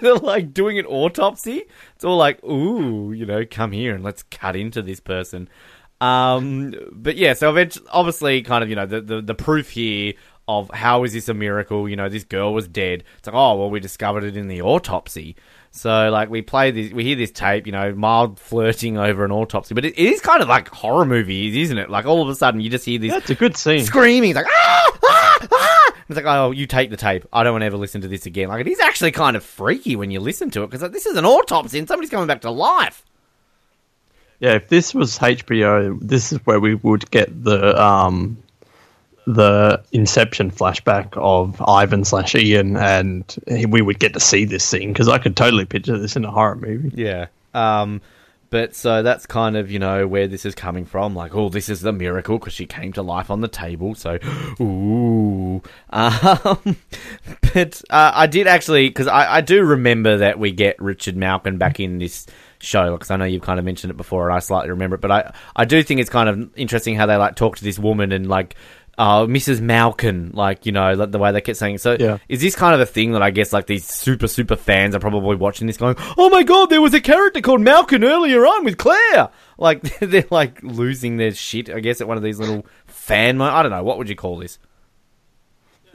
they're 0.00 0.14
like 0.22 0.54
doing 0.54 0.78
an 0.78 0.86
autopsy? 0.86 1.64
It's 1.96 2.04
all 2.04 2.16
like, 2.16 2.42
ooh, 2.44 3.12
you 3.12 3.26
know, 3.26 3.44
come 3.44 3.72
here 3.72 3.94
and 3.94 4.02
let's 4.02 4.22
cut 4.22 4.56
into 4.56 4.80
this 4.80 5.00
person. 5.00 5.48
Um, 6.00 6.74
but 6.92 7.16
yeah, 7.16 7.32
so 7.32 7.50
eventually, 7.50 7.86
obviously, 7.90 8.42
kind 8.42 8.62
of 8.62 8.70
you 8.70 8.76
know 8.76 8.86
the 8.86 9.00
the, 9.00 9.20
the 9.20 9.34
proof 9.34 9.70
here. 9.70 10.14
Of 10.48 10.70
how 10.70 11.04
is 11.04 11.12
this 11.12 11.28
a 11.28 11.34
miracle? 11.34 11.86
You 11.88 11.96
know, 11.96 12.08
this 12.08 12.24
girl 12.24 12.54
was 12.54 12.66
dead. 12.66 13.04
It's 13.18 13.26
like, 13.26 13.36
oh 13.36 13.56
well, 13.56 13.68
we 13.68 13.80
discovered 13.80 14.24
it 14.24 14.34
in 14.34 14.48
the 14.48 14.62
autopsy. 14.62 15.36
So 15.70 16.08
like 16.10 16.30
we 16.30 16.40
play 16.40 16.70
this, 16.70 16.90
we 16.90 17.04
hear 17.04 17.16
this 17.16 17.30
tape, 17.30 17.66
you 17.66 17.72
know, 17.72 17.94
mild 17.94 18.40
flirting 18.40 18.96
over 18.96 19.26
an 19.26 19.30
autopsy, 19.30 19.74
but 19.74 19.84
it, 19.84 19.92
it 19.98 20.12
is 20.12 20.22
kind 20.22 20.40
of 20.40 20.48
like 20.48 20.68
horror 20.68 21.04
movies, 21.04 21.54
isn't 21.54 21.76
it? 21.76 21.90
Like 21.90 22.06
all 22.06 22.22
of 22.22 22.28
a 22.30 22.34
sudden 22.34 22.62
you 22.62 22.70
just 22.70 22.86
hear 22.86 22.98
this 22.98 23.12
That's 23.12 23.28
a 23.28 23.34
good 23.34 23.58
scene. 23.58 23.84
screaming, 23.84 24.30
it's 24.30 24.36
like 24.36 24.46
ah, 24.48 24.98
ah, 25.04 25.48
ah! 25.52 25.92
It's 26.08 26.16
like 26.16 26.24
oh, 26.24 26.50
you 26.52 26.66
take 26.66 26.88
the 26.88 26.96
tape. 26.96 27.26
I 27.30 27.44
don't 27.44 27.52
want 27.52 27.62
to 27.62 27.66
ever 27.66 27.76
listen 27.76 28.00
to 28.00 28.08
this 28.08 28.24
again. 28.24 28.48
Like 28.48 28.66
it 28.66 28.70
is 28.70 28.80
actually 28.80 29.12
kind 29.12 29.36
of 29.36 29.44
freaky 29.44 29.96
when 29.96 30.10
you 30.10 30.20
listen 30.20 30.50
to 30.52 30.62
it 30.62 30.68
because 30.68 30.80
like, 30.80 30.92
this 30.92 31.04
is 31.04 31.18
an 31.18 31.26
autopsy 31.26 31.78
and 31.78 31.86
somebody's 31.86 32.10
coming 32.10 32.26
back 32.26 32.40
to 32.40 32.50
life. 32.50 33.04
Yeah, 34.40 34.52
if 34.54 34.68
this 34.68 34.94
was 34.94 35.18
HBO, 35.18 35.98
this 36.00 36.32
is 36.32 36.38
where 36.46 36.58
we 36.60 36.74
would 36.76 37.10
get 37.10 37.44
the 37.44 37.78
um 37.78 38.38
the 39.28 39.82
Inception 39.92 40.50
flashback 40.50 41.14
of 41.18 41.60
Ivan 41.68 42.04
slash 42.04 42.34
Ian, 42.34 42.78
and 42.78 43.36
we 43.68 43.82
would 43.82 43.98
get 43.98 44.14
to 44.14 44.20
see 44.20 44.46
this 44.46 44.64
scene 44.64 44.92
because 44.92 45.06
I 45.06 45.18
could 45.18 45.36
totally 45.36 45.66
picture 45.66 45.98
this 45.98 46.16
in 46.16 46.24
a 46.24 46.30
horror 46.30 46.56
movie. 46.56 46.90
Yeah. 46.94 47.26
Um, 47.52 48.00
but 48.50 48.74
so 48.74 49.02
that's 49.02 49.26
kind 49.26 49.58
of 49.58 49.70
you 49.70 49.78
know 49.78 50.06
where 50.06 50.26
this 50.26 50.46
is 50.46 50.54
coming 50.54 50.86
from. 50.86 51.14
Like, 51.14 51.34
oh, 51.34 51.50
this 51.50 51.68
is 51.68 51.82
the 51.82 51.92
miracle 51.92 52.38
because 52.38 52.54
she 52.54 52.64
came 52.64 52.94
to 52.94 53.02
life 53.02 53.30
on 53.30 53.42
the 53.42 53.48
table. 53.48 53.94
So, 53.94 54.18
ooh. 54.60 55.62
Um, 55.90 56.78
but 57.52 57.82
uh, 57.90 58.12
I 58.14 58.26
did 58.26 58.46
actually 58.46 58.88
because 58.88 59.08
I, 59.08 59.36
I 59.36 59.40
do 59.42 59.62
remember 59.62 60.18
that 60.18 60.38
we 60.38 60.52
get 60.52 60.80
Richard 60.80 61.16
Malkin 61.16 61.58
back 61.58 61.80
in 61.80 61.98
this 61.98 62.26
show 62.60 62.92
because 62.92 63.10
I 63.10 63.16
know 63.16 63.26
you've 63.26 63.42
kind 63.42 63.58
of 63.58 63.66
mentioned 63.66 63.90
it 63.90 63.98
before 63.98 64.28
and 64.28 64.34
I 64.34 64.38
slightly 64.38 64.70
remember 64.70 64.94
it. 64.94 65.02
But 65.02 65.10
I 65.10 65.34
I 65.54 65.66
do 65.66 65.82
think 65.82 66.00
it's 66.00 66.10
kind 66.10 66.30
of 66.30 66.50
interesting 66.56 66.94
how 66.94 67.04
they 67.04 67.16
like 67.16 67.36
talk 67.36 67.58
to 67.58 67.64
this 67.64 67.78
woman 67.78 68.12
and 68.12 68.26
like. 68.26 68.56
Uh, 68.98 69.26
Mrs. 69.26 69.60
Malkin, 69.60 70.32
like 70.34 70.66
you 70.66 70.72
know, 70.72 70.92
like 70.94 71.12
the 71.12 71.18
way 71.20 71.30
they 71.30 71.40
kept 71.40 71.56
saying. 71.56 71.76
it. 71.76 71.80
So, 71.80 71.96
Yeah. 72.00 72.18
is 72.28 72.40
this 72.40 72.56
kind 72.56 72.74
of 72.74 72.80
a 72.80 72.86
thing 72.86 73.12
that 73.12 73.22
I 73.22 73.30
guess 73.30 73.52
like 73.52 73.66
these 73.68 73.86
super 73.86 74.26
super 74.26 74.56
fans 74.56 74.96
are 74.96 74.98
probably 74.98 75.36
watching 75.36 75.68
this, 75.68 75.76
going, 75.76 75.94
"Oh 76.18 76.28
my 76.30 76.42
god, 76.42 76.68
there 76.68 76.80
was 76.82 76.94
a 76.94 77.00
character 77.00 77.40
called 77.40 77.60
Malkin 77.60 78.02
earlier 78.02 78.44
on 78.44 78.64
with 78.64 78.76
Claire." 78.76 79.28
Like 79.60 79.82
they're 79.98 80.24
like 80.30 80.62
losing 80.62 81.16
their 81.16 81.32
shit. 81.34 81.68
I 81.68 81.80
guess 81.80 82.00
at 82.00 82.06
one 82.06 82.16
of 82.16 82.22
these 82.22 82.38
little 82.38 82.64
fan. 82.86 83.38
Mo- 83.38 83.44
I 83.52 83.62
don't 83.62 83.72
know 83.72 83.82
what 83.82 83.98
would 83.98 84.08
you 84.08 84.14
call 84.14 84.36
this. 84.38 84.56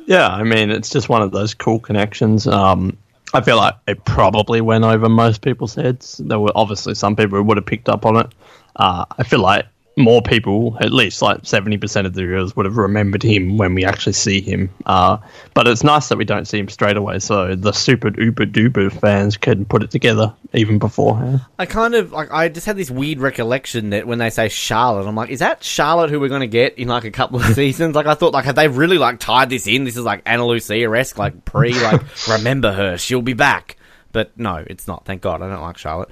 Yeah, 0.06 0.28
I 0.28 0.44
mean, 0.44 0.70
it's 0.70 0.90
just 0.90 1.08
one 1.10 1.22
of 1.22 1.32
those 1.32 1.54
cool 1.54 1.80
connections. 1.80 2.46
Um, 2.46 2.98
I 3.34 3.40
feel 3.42 3.56
like 3.58 3.76
it 3.88 4.04
probably 4.04 4.60
went 4.62 4.84
over 4.84 5.08
most 5.08 5.42
people's 5.42 5.76
heads. 5.76 6.18
There 6.24 6.40
were 6.40 6.52
obviously 6.56 6.94
some 6.96 7.16
people 7.16 7.38
who 7.38 7.44
would 7.46 7.58
have 7.58 7.66
picked 7.66 7.88
up 7.90 8.06
on 8.06 8.18
it. 8.18 8.28
Uh, 8.76 9.06
I 9.18 9.24
feel 9.24 9.40
like 9.40 9.66
more 9.96 10.22
people, 10.22 10.78
at 10.80 10.92
least 10.92 11.22
like 11.22 11.42
70% 11.42 12.06
of 12.06 12.14
the 12.14 12.22
viewers, 12.22 12.56
would 12.56 12.66
have 12.66 12.78
remembered 12.78 13.22
him 13.22 13.58
when 13.58 13.76
we 13.76 13.86
actually 13.86 14.14
see 14.14 14.42
him. 14.42 14.70
Uh, 14.86 15.18
but 15.54 15.68
it's 15.68 15.84
nice 15.84 16.10
that 16.10 16.18
we 16.18 16.26
don't 16.26 16.46
see 16.48 16.60
him 16.60 16.70
straight 16.70 16.98
away, 16.98 17.20
so 17.20 17.56
the 17.56 17.72
super 17.72 18.10
duper 18.10 18.52
duper 18.52 18.92
fans 18.92 19.38
can 19.38 19.66
put 19.66 19.84
it 19.84 19.92
together 19.92 20.34
even 20.54 20.80
beforehand. 20.80 21.42
I 21.60 21.66
kind 21.66 21.96
of 21.96 22.12
like. 22.12 22.32
I 22.32 22.50
just 22.50 22.66
had 22.66 22.78
this 22.78 22.90
weird 22.90 23.20
recollection 23.20 23.92
that 23.92 24.08
when 24.08 24.20
they 24.20 24.30
say 24.30 24.50
Charlotte, 24.50 25.08
I'm 25.08 25.16
like, 25.16 25.30
is 25.30 25.40
that 25.40 25.64
Charlotte 25.64 26.10
who 26.10 26.20
we're 26.20 26.30
going 26.30 26.42
to 26.42 26.48
get 26.48 26.78
in 26.78 26.88
like 26.88 27.04
a 27.04 27.12
couple 27.12 27.40
of 27.40 27.46
seasons? 27.56 27.96
Like 27.96 28.08
I 28.08 28.16
thought, 28.16 28.34
like 28.34 28.46
have 28.46 28.56
they 28.56 28.68
really 28.68 28.98
like 28.98 29.20
tied 29.20 29.50
this 29.50 29.68
in? 29.68 29.84
This 29.84 29.98
is 29.98 30.04
like 30.04 30.24
Ana 30.26 30.46
Lucia 30.46 30.92
esque, 30.92 31.18
like 31.18 31.46
pre, 31.46 31.74
like 31.82 32.02
remember 32.28 32.72
her, 32.72 32.98
she'll 32.98 33.22
be 33.22 33.34
back. 33.34 33.78
But 34.14 34.32
no, 34.38 34.64
it's 34.66 34.88
not. 34.88 35.04
Thank 35.06 35.22
God, 35.24 35.42
I 35.42 35.50
don't 35.50 35.62
like 35.62 35.78
Charlotte. 35.78 36.08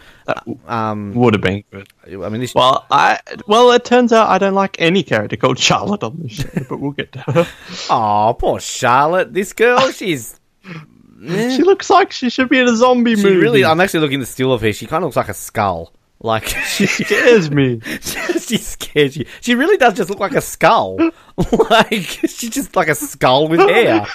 Um, 0.68 1.14
Would 1.14 1.36
have 1.36 1.42
been 1.42 1.64
good. 1.72 1.88
I 2.06 2.28
mean, 2.30 2.42
this. 2.42 2.54
Well, 2.54 2.86
I 2.92 3.20
well, 3.48 3.72
it 3.72 3.86
turns 3.86 4.12
out 4.12 4.28
I 4.28 4.38
don't 4.40 4.54
like 4.56 4.76
any 4.82 5.04
character 5.04 5.38
called 5.38 5.58
Charlotte 5.60 6.04
on 6.04 6.18
the 6.20 6.28
show, 6.28 6.50
but 6.68 6.80
we'll 6.80 6.92
get 6.92 7.14
to 7.14 7.20
her. 7.22 7.48
Oh, 7.90 8.36
poor 8.38 8.60
Charlotte. 8.60 9.34
This 9.34 9.54
girl, 9.54 9.92
she's. 9.92 10.40
eh. 10.66 10.76
She 11.56 11.62
looks 11.64 11.90
like 11.92 12.12
she 12.12 12.30
should 12.32 12.50
be 12.50 12.58
in 12.60 12.68
a 12.68 12.76
zombie 12.76 13.16
She 13.16 13.24
movie. 13.24 13.38
really. 13.38 13.64
I'm 13.64 13.80
actually 13.80 14.00
looking 14.02 14.18
at 14.20 14.26
the 14.26 14.32
still 14.32 14.52
of 14.52 14.62
her. 14.62 14.74
She 14.74 14.88
kind 14.88 15.04
of 15.04 15.08
looks 15.10 15.16
like 15.18 15.30
a 15.30 15.34
skull. 15.36 15.94
Like 16.24 16.48
she 16.68 16.86
scares 16.86 17.50
me. 17.50 17.82
she 18.40 18.58
scares 18.58 19.18
you. 19.18 19.26
She 19.42 19.56
really 19.56 19.78
does 19.78 19.96
just 19.96 20.10
look 20.10 20.20
like 20.20 20.34
a 20.36 20.42
skull. 20.42 20.98
like 21.70 21.94
she's 21.94 22.50
just 22.52 22.76
like 22.76 22.90
a 22.90 22.96
skull 22.96 23.48
with 23.48 23.60
hair. 23.60 24.06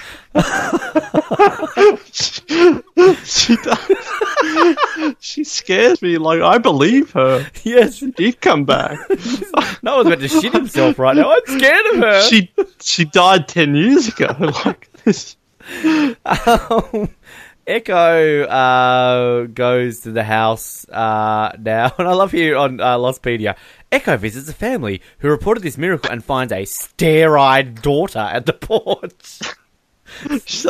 she 3.25 3.57
does. 3.57 4.77
she 5.19 5.42
scares 5.45 6.01
me. 6.01 6.19
Like 6.19 6.40
I 6.40 6.59
believe 6.59 7.11
her. 7.12 7.45
Yes, 7.64 7.97
She 7.97 8.11
did 8.12 8.40
come 8.40 8.64
back. 8.64 8.99
no 9.83 9.97
one's 9.97 10.07
about 10.09 10.21
to 10.21 10.29
shit 10.29 10.53
himself 10.53 10.99
right 10.99 11.16
now. 11.16 11.33
I'm 11.33 11.59
scared 11.59 11.87
of 11.87 11.97
her. 11.97 12.23
she 12.29 12.53
she 12.81 13.05
died 13.05 13.49
ten 13.49 13.75
years 13.75 14.09
ago. 14.09 14.35
Like 14.64 14.88
this. 15.05 15.37
Um, 16.25 17.09
Echo 17.66 18.42
uh, 18.44 19.46
goes 19.46 20.00
to 20.00 20.12
the 20.12 20.22
house 20.22 20.88
uh, 20.88 21.52
now, 21.59 21.92
and 21.98 22.07
I 22.07 22.12
love 22.12 22.31
here 22.31 22.57
on 22.57 22.81
uh, 22.81 22.96
Lostpedia. 22.96 23.57
Echo 23.90 24.16
visits 24.16 24.48
a 24.48 24.52
family 24.52 25.02
who 25.18 25.29
reported 25.29 25.62
this 25.62 25.76
miracle 25.76 26.11
and 26.11 26.24
finds 26.24 26.52
a 26.52 26.64
stare-eyed 26.64 27.83
daughter 27.83 28.20
at 28.20 28.46
the 28.46 28.52
porch. 28.52 29.40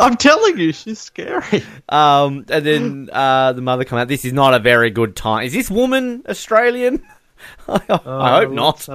I'm 0.01 0.17
telling 0.17 0.59
you, 0.59 0.73
she's 0.73 0.99
scary. 0.99 1.63
Um, 1.89 2.47
and 2.49 2.65
then 2.65 3.11
uh, 3.13 3.53
the 3.53 3.61
mother 3.61 3.85
come 3.85 3.99
out. 3.99 4.09
This 4.09 4.25
is 4.25 4.33
not 4.33 4.55
a 4.55 4.59
very 4.59 4.91
good 4.91 5.15
time. 5.15 5.45
Is 5.45 5.53
this 5.53 5.71
woman 5.71 6.25
Australian? 6.29 7.03
I, 7.69 7.81
I 8.07 8.41
hope 8.41 8.53
not. 8.53 8.89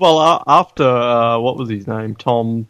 well, 0.00 0.18
uh, 0.18 0.42
after 0.46 0.84
uh, 0.86 1.38
what 1.40 1.56
was 1.56 1.68
his 1.68 1.88
name? 1.88 2.14
Tom. 2.14 2.68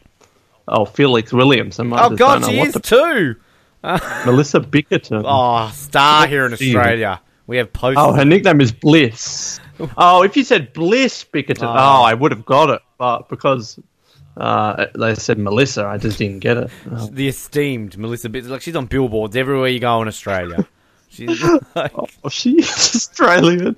Oh, 0.66 0.84
Felix 0.86 1.32
Williamson. 1.32 1.92
I 1.92 2.06
Oh 2.06 2.16
God, 2.16 2.44
she 2.46 2.58
is 2.60 2.72
the- 2.74 2.80
too. 2.80 3.36
Melissa 4.26 4.60
Bickerton. 4.60 5.22
Oh, 5.26 5.70
star 5.72 6.26
here 6.26 6.46
in 6.46 6.52
Australia. 6.52 7.20
We 7.46 7.56
have 7.56 7.72
posters. 7.72 7.96
Oh, 8.04 8.12
her 8.12 8.24
nickname 8.24 8.60
is 8.60 8.72
Bliss. 8.72 9.60
Oh, 9.96 10.22
if 10.22 10.36
you 10.36 10.44
said 10.44 10.74
Bliss 10.74 11.24
Bickerton, 11.24 11.62
Oh. 11.66 11.70
oh, 11.70 12.02
I 12.02 12.12
would 12.12 12.32
have 12.32 12.44
got 12.44 12.68
it, 12.68 12.82
but 12.98 13.30
because 13.30 13.78
uh, 14.36 14.84
they 14.94 15.14
said 15.14 15.38
Melissa, 15.38 15.86
I 15.86 15.96
just 15.96 16.18
didn't 16.18 16.40
get 16.40 16.58
it. 16.58 16.70
Oh. 16.92 17.06
the 17.10 17.28
esteemed 17.28 17.96
Melissa 17.96 18.28
Bickerton. 18.28 18.50
Like 18.50 18.60
she's 18.60 18.76
on 18.76 18.84
billboards 18.84 19.36
everywhere 19.36 19.68
you 19.68 19.80
go 19.80 20.02
in 20.02 20.08
Australia. 20.08 20.66
She's 21.08 21.42
like, 21.74 21.92
Oh, 21.96 22.28
she 22.28 22.58
is 22.60 22.68
Australian. 22.68 23.74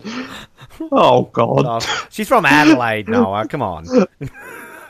Oh 0.90 1.22
God, 1.32 1.64
oh, 1.66 2.06
she's 2.10 2.28
from 2.28 2.44
Adelaide, 2.44 3.08
Noah. 3.08 3.46
Come 3.48 3.62
on. 3.62 3.86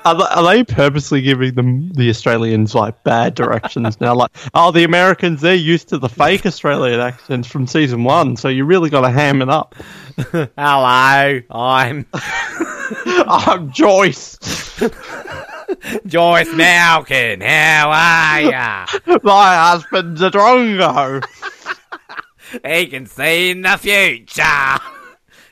Are, 0.04 0.14
they, 0.14 0.24
are 0.24 0.44
they 0.44 0.64
purposely 0.64 1.22
giving 1.22 1.54
them 1.54 1.92
the 1.92 2.10
Australians 2.10 2.74
like 2.74 3.02
bad 3.04 3.34
directions 3.34 4.00
now? 4.00 4.14
Like, 4.14 4.30
oh, 4.54 4.70
the 4.70 4.84
Americans 4.84 5.40
they're 5.40 5.54
used 5.54 5.88
to 5.88 5.98
the 5.98 6.08
fake 6.08 6.46
Australian 6.46 7.00
accents 7.00 7.48
from 7.48 7.66
season 7.66 8.04
one, 8.04 8.36
so 8.36 8.48
you 8.48 8.64
really 8.64 8.90
got 8.90 9.02
to 9.02 9.10
ham 9.10 9.42
it 9.42 9.48
up. 9.48 9.74
Hello, 10.16 11.40
I'm 11.50 12.06
I'm 13.06 13.72
Joyce. 13.72 14.38
Joyce 16.06 16.52
Malkin. 16.54 17.40
How 17.40 17.90
are 17.90 18.40
ya? 18.40 18.86
My 19.22 19.56
husband's 19.56 20.20
a 20.20 20.30
drongo. 20.30 21.24
He 22.64 22.86
can 22.86 23.06
see 23.06 23.50
in 23.50 23.62
the 23.62 23.78
future. 23.78 24.42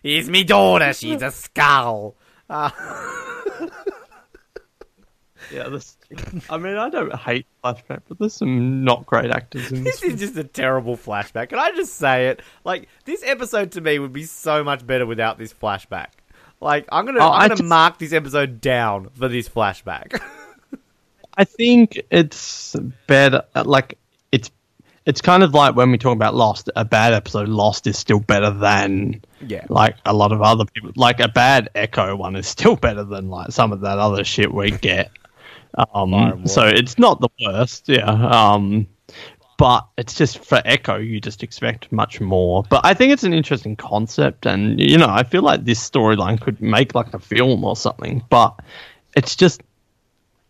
Here's 0.03 0.29
me 0.29 0.45
daughter. 0.45 0.93
She's 0.93 1.23
a 1.23 1.31
skull. 1.31 2.17
Yeah, 5.53 5.69
this. 5.69 5.97
I 6.49 6.59
mean, 6.59 6.77
I 6.77 6.89
don't 6.91 7.15
hate 7.15 7.47
flashback, 7.65 8.01
but 8.09 8.19
there's 8.19 8.35
some 8.35 8.85
not 8.85 9.05
great 9.07 9.31
actors 9.31 9.71
in 9.73 9.85
this. 9.85 10.01
This 10.01 10.13
is 10.15 10.21
just 10.21 10.37
a 10.37 10.45
terrible 10.45 10.97
flashback. 10.97 11.49
Can 11.51 11.59
I 11.59 11.71
just 11.73 11.95
say 11.95 12.29
it? 12.29 12.41
Like 12.65 12.89
this 13.05 13.23
episode 13.25 13.73
to 13.73 13.81
me 13.81 13.99
would 13.99 14.13
be 14.13 14.25
so 14.25 14.63
much 14.63 14.87
better 14.87 15.07
without 15.07 15.39
this 15.39 15.53
flashback. 15.53 16.09
Like 16.61 16.87
I'm 16.93 17.07
gonna, 17.07 17.21
Oh, 17.21 17.31
I'm 17.31 17.41
gonna 17.49 17.57
just- 17.57 17.63
mark 17.65 17.99
this 17.99 18.13
episode 18.13 18.61
down 18.61 19.09
for 19.15 19.29
this 19.29 19.49
flashback. 19.49 20.21
I 21.37 21.45
think 21.45 22.01
it's 22.11 22.77
better. 23.07 23.45
Like 23.65 23.99
it's 24.33 24.51
it's 25.07 25.21
kind 25.23 25.43
of 25.43 25.55
like 25.55 25.75
when 25.75 25.91
we 25.91 25.97
talk 25.99 26.15
about 26.15 26.35
Lost. 26.35 26.69
A 26.77 26.85
bad 26.85 27.13
episode, 27.15 27.49
Lost, 27.49 27.87
is 27.87 27.97
still 27.99 28.21
better 28.21 28.51
than 28.51 29.23
Yeah. 29.47 29.65
like 29.69 29.97
a 30.05 30.13
lot 30.13 30.33
of 30.33 30.43
other 30.43 30.65
people. 30.67 30.93
Like 30.97 31.19
a 31.21 31.29
bad 31.29 31.71
Eko 31.75 32.19
one 32.19 32.37
is 32.37 32.47
still 32.47 32.77
better 32.77 33.05
than 33.05 33.31
like 33.31 33.53
some 33.53 33.73
of 33.73 33.81
that 33.81 33.99
other 33.99 34.23
shit 34.25 34.53
we 34.53 34.71
get. 34.73 35.11
Um, 35.75 36.47
so 36.47 36.67
it's 36.67 36.99
not 36.99 37.21
the 37.21 37.29
worst, 37.45 37.89
yeah. 37.89 38.11
Um, 38.11 38.87
but 39.61 39.87
it's 39.99 40.15
just 40.15 40.43
for 40.43 40.63
Eko, 40.63 41.07
you 41.07 41.21
just 41.21 41.43
expect 41.43 41.93
much 41.93 42.19
more. 42.19 42.65
But 42.71 42.81
I 42.83 42.95
think 42.95 43.13
it's 43.13 43.25
an 43.25 43.35
interesting 43.35 43.77
concept, 43.77 44.47
and 44.47 44.81
you 44.81 44.97
know, 44.97 45.09
I 45.09 45.23
feel 45.23 45.43
like 45.43 45.65
this 45.65 45.79
storyline 45.79 46.41
could 46.41 46.61
make 46.63 46.95
like 46.95 47.13
a 47.13 47.19
film 47.19 47.63
or 47.65 47.77
something. 47.77 48.25
But 48.31 48.59
it's 49.17 49.37
just, 49.37 49.63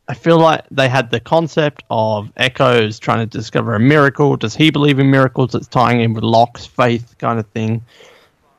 I 0.06 0.14
feel 0.14 0.38
like 0.38 0.64
they 0.70 0.88
had 0.88 1.10
the 1.10 1.18
concept 1.18 1.82
of 1.90 2.32
Eko's 2.36 3.00
trying 3.00 3.18
to 3.18 3.26
discover 3.26 3.74
a 3.74 3.80
miracle. 3.80 4.36
Does 4.36 4.54
he 4.54 4.70
believe 4.70 5.00
in 5.00 5.10
miracles? 5.10 5.56
It's 5.56 5.66
tying 5.66 6.00
in 6.00 6.14
with 6.14 6.22
Locke's 6.22 6.66
faith, 6.66 7.16
kind 7.18 7.40
of 7.40 7.48
thing. 7.48 7.84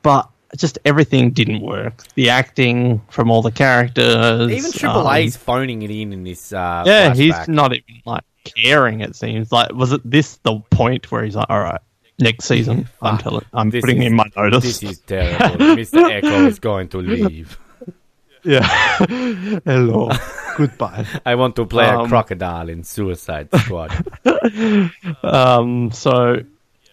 But 0.02 0.28
just 0.56 0.78
everything 0.84 1.30
didn't 1.30 1.60
work. 1.62 2.02
The 2.14 2.30
acting 2.30 3.00
from 3.08 3.30
all 3.30 3.42
the 3.42 3.50
characters, 3.52 4.50
Even 4.50 4.72
Triple 4.72 5.06
um, 5.08 5.16
A's 5.16 5.36
phoning 5.36 5.82
it 5.82 5.90
in 5.90 6.12
in 6.12 6.24
this. 6.24 6.52
Uh, 6.52 6.84
yeah, 6.86 7.14
he's 7.14 7.48
not 7.48 7.72
even 7.72 8.02
like 8.04 8.22
caring. 8.44 9.00
It 9.00 9.16
seems 9.16 9.50
like 9.52 9.72
was 9.72 9.92
it 9.92 10.02
this 10.04 10.36
the 10.42 10.60
point 10.70 11.10
where 11.10 11.24
he's 11.24 11.36
like, 11.36 11.48
all 11.48 11.60
right, 11.60 11.80
next 12.18 12.44
season, 12.46 12.88
I'm 13.00 13.18
telling, 13.18 13.44
I'm 13.52 13.70
putting 13.70 14.02
is- 14.02 14.06
in 14.08 14.14
my 14.16 14.26
notice. 14.36 14.80
This 14.80 14.82
is 14.82 14.98
terrible. 15.00 15.56
Mr. 15.76 16.20
Eko 16.20 16.46
is 16.46 16.58
going 16.58 16.88
to 16.88 16.98
leave. 16.98 17.58
yeah. 18.44 18.66
Hello, 19.64 20.10
goodbye. 20.56 21.06
I 21.24 21.34
want 21.36 21.56
to 21.56 21.64
play 21.66 21.86
a 21.86 22.00
Um, 22.00 22.08
crocodile 22.08 22.68
in 22.68 22.84
Suicide 22.84 23.48
Squad. 23.56 23.92
Um, 25.22 25.90
so 25.92 26.42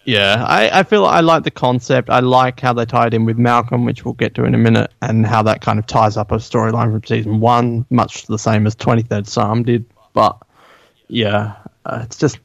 Yeah, 0.10 0.43
I, 0.43 0.80
I 0.80 0.84
feel 0.84 1.06
I 1.06 1.19
like 1.19 1.43
the 1.43 1.52
concept. 1.52 2.10
I 2.10 2.19
like 2.19 2.60
how 2.60 2.74
they 2.74 2.88
tied 2.88 3.13
in 3.13 3.26
with 3.26 3.38
Malkin, 3.38 3.86
which 3.86 4.04
we'll 4.04 4.15
get 4.15 4.34
to 4.36 4.43
in 4.43 4.56
a 4.56 4.58
minute, 4.58 4.91
and 5.04 5.24
how 5.24 5.43
that 5.43 5.62
kind 5.62 5.78
of 5.78 5.86
ties 5.86 6.17
up 6.17 6.32
a 6.32 6.38
storyline 6.38 6.91
from 6.91 7.04
season 7.04 7.41
one, 7.41 7.86
much 7.91 8.26
the 8.26 8.39
same 8.39 8.65
as 8.65 8.74
Twenty 8.74 9.04
Third 9.04 9.28
Psalm 9.28 9.62
did. 9.62 9.86
But 10.13 10.36
yeah, 11.10 11.58
uh, 11.86 12.02
it's 12.06 12.17
just 12.17 12.39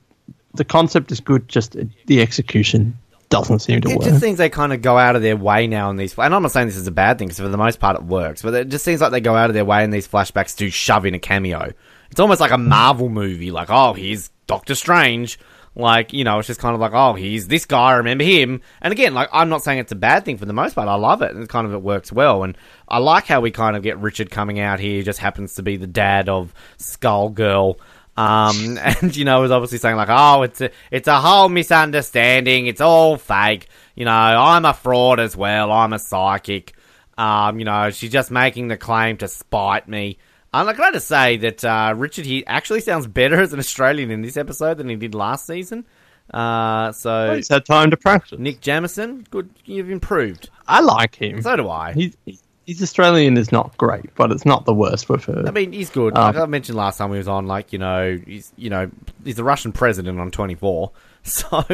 the 0.52 0.66
concept 0.66 1.10
is 1.10 1.20
good, 1.20 1.48
just 1.48 1.74
the 2.04 2.20
execution 2.20 2.98
doesn't 3.30 3.60
seem 3.60 3.80
to 3.80 3.88
It 3.88 3.96
work. 3.96 4.06
It 4.06 4.10
just 4.10 4.20
seems 4.20 4.36
they 4.36 4.50
kind 4.50 4.74
of 4.74 4.82
go 4.82 4.98
out 4.98 5.16
of 5.16 5.22
their 5.22 5.36
way 5.38 5.66
now 5.66 5.88
in 5.88 5.96
these. 5.96 6.18
And 6.18 6.34
I'm 6.34 6.42
not 6.42 6.52
saying 6.52 6.66
this 6.66 6.76
is 6.76 6.86
a 6.86 6.92
bad 6.92 7.18
thing 7.18 7.28
because 7.28 7.40
for 7.40 7.48
the 7.48 7.56
most 7.56 7.80
part 7.80 7.96
it 7.96 8.04
works, 8.04 8.42
but 8.42 8.52
it 8.52 8.68
just 8.68 8.84
seems 8.84 9.00
like 9.00 9.10
they 9.10 9.22
go 9.22 9.36
out 9.36 9.48
of 9.48 9.54
their 9.54 9.64
way 9.64 9.84
in 9.84 9.90
these 9.90 10.06
flashbacks 10.06 10.54
to 10.58 10.68
shove 10.68 11.06
in 11.06 11.14
a 11.14 11.18
cameo. 11.18 11.72
It's 12.10 12.20
almost 12.20 12.42
like 12.42 12.50
a 12.50 12.58
Marvel 12.58 13.08
movie, 13.08 13.50
like 13.50 13.70
oh 13.70 13.94
here's 13.94 14.30
Doctor 14.46 14.74
Strange, 14.74 15.38
like 15.76 16.12
you 16.12 16.22
know 16.24 16.38
it's 16.38 16.46
just 16.46 16.60
kind 16.60 16.74
of 16.74 16.80
like 16.80 16.92
oh 16.94 17.14
he's 17.14 17.48
this 17.48 17.66
guy, 17.66 17.90
I 17.90 17.94
remember 17.96 18.24
him. 18.24 18.60
And 18.80 18.92
again, 18.92 19.14
like 19.14 19.28
I'm 19.32 19.48
not 19.48 19.62
saying 19.62 19.78
it's 19.78 19.92
a 19.92 19.96
bad 19.96 20.24
thing 20.24 20.38
for 20.38 20.46
the 20.46 20.52
most 20.52 20.74
part. 20.74 20.88
I 20.88 20.94
love 20.94 21.22
it, 21.22 21.32
and 21.32 21.42
it 21.42 21.48
kind 21.48 21.66
of 21.66 21.72
it 21.72 21.82
works 21.82 22.12
well. 22.12 22.42
And 22.44 22.56
I 22.88 22.98
like 22.98 23.26
how 23.26 23.40
we 23.40 23.50
kind 23.50 23.76
of 23.76 23.82
get 23.82 23.98
Richard 23.98 24.30
coming 24.30 24.60
out 24.60 24.80
here. 24.80 24.98
He 24.98 25.02
just 25.02 25.18
happens 25.18 25.54
to 25.54 25.62
be 25.62 25.76
the 25.76 25.86
dad 25.86 26.28
of 26.28 26.54
Skull 26.76 27.30
Girl. 27.30 27.78
Um, 28.16 28.78
and 28.82 29.16
you 29.16 29.24
know, 29.24 29.40
was 29.40 29.50
obviously 29.50 29.78
saying 29.78 29.96
like, 29.96 30.08
oh, 30.10 30.42
it's 30.42 30.60
a, 30.60 30.70
it's 30.90 31.08
a 31.08 31.20
whole 31.20 31.48
misunderstanding. 31.48 32.66
It's 32.66 32.80
all 32.80 33.16
fake. 33.16 33.68
You 33.94 34.04
know, 34.04 34.10
I'm 34.10 34.64
a 34.64 34.74
fraud 34.74 35.20
as 35.20 35.36
well. 35.36 35.70
I'm 35.72 35.92
a 35.92 35.98
psychic. 35.98 36.74
Um, 37.16 37.58
you 37.58 37.64
know, 37.64 37.90
she's 37.90 38.10
just 38.10 38.30
making 38.30 38.68
the 38.68 38.76
claim 38.76 39.16
to 39.18 39.28
spite 39.28 39.88
me. 39.88 40.18
I'm 40.54 40.74
glad 40.76 40.92
to 40.92 41.00
say 41.00 41.36
that 41.38 41.64
uh, 41.64 41.94
Richard 41.96 42.24
he 42.26 42.46
actually 42.46 42.80
sounds 42.80 43.06
better 43.06 43.40
as 43.40 43.52
an 43.52 43.58
Australian 43.58 44.10
in 44.10 44.22
this 44.22 44.36
episode 44.36 44.78
than 44.78 44.88
he 44.88 44.96
did 44.96 45.14
last 45.14 45.46
season. 45.46 45.84
Uh, 46.32 46.92
so 46.92 47.34
He's 47.36 47.48
had 47.48 47.66
time 47.66 47.90
to 47.90 47.96
practice. 47.96 48.38
Nick 48.38 48.60
Jameson, 48.60 49.26
good, 49.30 49.50
you've 49.64 49.90
improved. 49.90 50.48
I 50.66 50.80
like 50.80 51.14
him. 51.16 51.42
So 51.42 51.56
do 51.56 51.68
I. 51.68 51.92
He's, 51.92 52.16
he's 52.64 52.82
Australian 52.82 53.36
is 53.36 53.52
not 53.52 53.76
great, 53.76 54.14
but 54.14 54.30
it's 54.32 54.46
not 54.46 54.64
the 54.64 54.72
worst 54.72 55.08
we've 55.10 55.22
heard. 55.24 55.46
I 55.46 55.50
mean, 55.50 55.72
he's 55.72 55.90
good. 55.90 56.16
Um, 56.16 56.34
like 56.34 56.36
I 56.36 56.46
mentioned 56.46 56.78
last 56.78 56.96
time 56.98 57.10
he 57.10 57.18
was 57.18 57.28
on, 57.28 57.46
like 57.46 57.72
you 57.72 57.78
know, 57.78 58.18
he's 58.26 58.52
you 58.56 58.70
know, 58.70 58.90
he's 59.22 59.36
the 59.36 59.44
Russian 59.44 59.72
president 59.72 60.18
on 60.20 60.30
24. 60.30 60.92
So, 61.26 61.64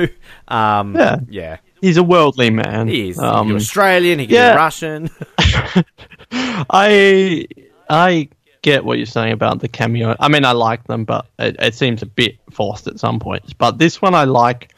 um, 0.46 0.94
Yeah. 0.94 1.16
yeah, 1.28 1.56
he's 1.80 1.96
a 1.96 2.04
worldly 2.04 2.50
man. 2.50 2.86
he 2.86 3.08
is. 3.08 3.18
Um, 3.18 3.52
Australian. 3.56 4.20
He 4.20 4.28
can 4.28 4.34
yeah. 4.36 4.54
Russian. 4.54 5.10
I 6.30 7.46
I 7.88 8.28
get 8.62 8.84
what 8.84 8.98
you're 8.98 9.06
saying 9.06 9.32
about 9.32 9.60
the 9.60 9.68
cameo. 9.68 10.16
I 10.20 10.28
mean, 10.28 10.44
I 10.44 10.52
like 10.52 10.84
them, 10.84 11.04
but 11.04 11.26
it, 11.38 11.56
it 11.58 11.74
seems 11.74 12.02
a 12.02 12.06
bit 12.06 12.36
forced 12.50 12.86
at 12.86 13.00
some 13.00 13.18
points. 13.18 13.52
But 13.52 13.78
this 13.78 14.02
one 14.02 14.14
I 14.14 14.24
like 14.24 14.74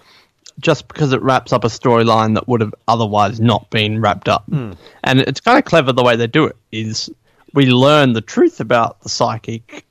just 0.61 0.89
because 0.89 1.13
it 1.13 1.23
wraps 1.23 1.53
up 1.53 1.65
a 1.65 1.69
storyline 1.69 2.35
that 2.35 2.47
would 2.47 2.61
have 2.61 2.75
otherwise 2.87 3.41
not 3.41 3.69
been 3.71 4.01
wrapped 4.01 4.29
up. 4.29 4.45
And 5.05 5.21
it's 5.21 5.41
kind 5.41 5.59
of 5.59 5.65
clever 5.65 5.93
the 5.93 6.03
way 6.03 6.17
they 6.17 6.27
do 6.27 6.45
it. 6.45 6.57
Is 6.71 7.11
we 7.55 7.67
learn 7.67 8.13
the 8.13 8.21
truth 8.21 8.61
about 8.61 9.01
the 9.01 9.09
psychic 9.09 9.85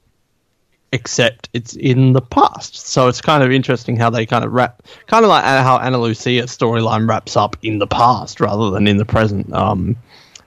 except 0.94 1.50
it's 1.54 1.76
in 1.76 2.14
the 2.14 2.22
past. 2.22 2.76
So 2.76 3.08
it's 3.08 3.22
kind 3.22 3.44
of 3.44 3.52
interesting 3.52 3.96
how 3.96 4.10
they 4.10 4.26
kind 4.26 4.44
of 4.44 4.52
wrap, 4.52 4.84
kind 5.08 5.24
of 5.24 5.30
like 5.30 5.44
how 5.44 5.78
Ana 5.78 5.98
Lucia's 5.98 6.56
storyline 6.56 7.08
wraps 7.08 7.38
up 7.38 7.56
in 7.64 7.80
the 7.80 7.88
past 7.88 8.42
rather 8.42 8.70
than 8.72 8.88
in 8.88 8.98
the 8.98 9.06
present. 9.06 9.52
Um, 9.54 9.96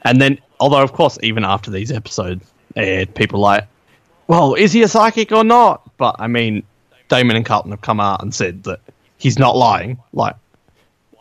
and 0.02 0.20
then, 0.20 0.38
although 0.60 0.82
of 0.82 0.92
course, 0.92 1.18
even 1.22 1.44
after 1.44 1.70
these 1.70 1.90
episodes 1.90 2.44
aired, 2.76 3.14
people 3.14 3.40
like, 3.40 3.66
well, 4.26 4.54
is 4.54 4.72
he 4.72 4.82
a 4.82 4.88
psychic 4.88 5.32
or 5.32 5.44
not? 5.44 5.82
But 5.96 6.16
I 6.18 6.26
mean, 6.26 6.62
Damon 7.08 7.36
and 7.36 7.44
Carlton 7.44 7.70
have 7.72 7.80
come 7.82 8.00
out 8.00 8.22
and 8.22 8.34
said 8.34 8.64
that 8.64 8.80
he's 9.18 9.38
not 9.38 9.56
lying. 9.56 9.98
Like, 10.12 10.36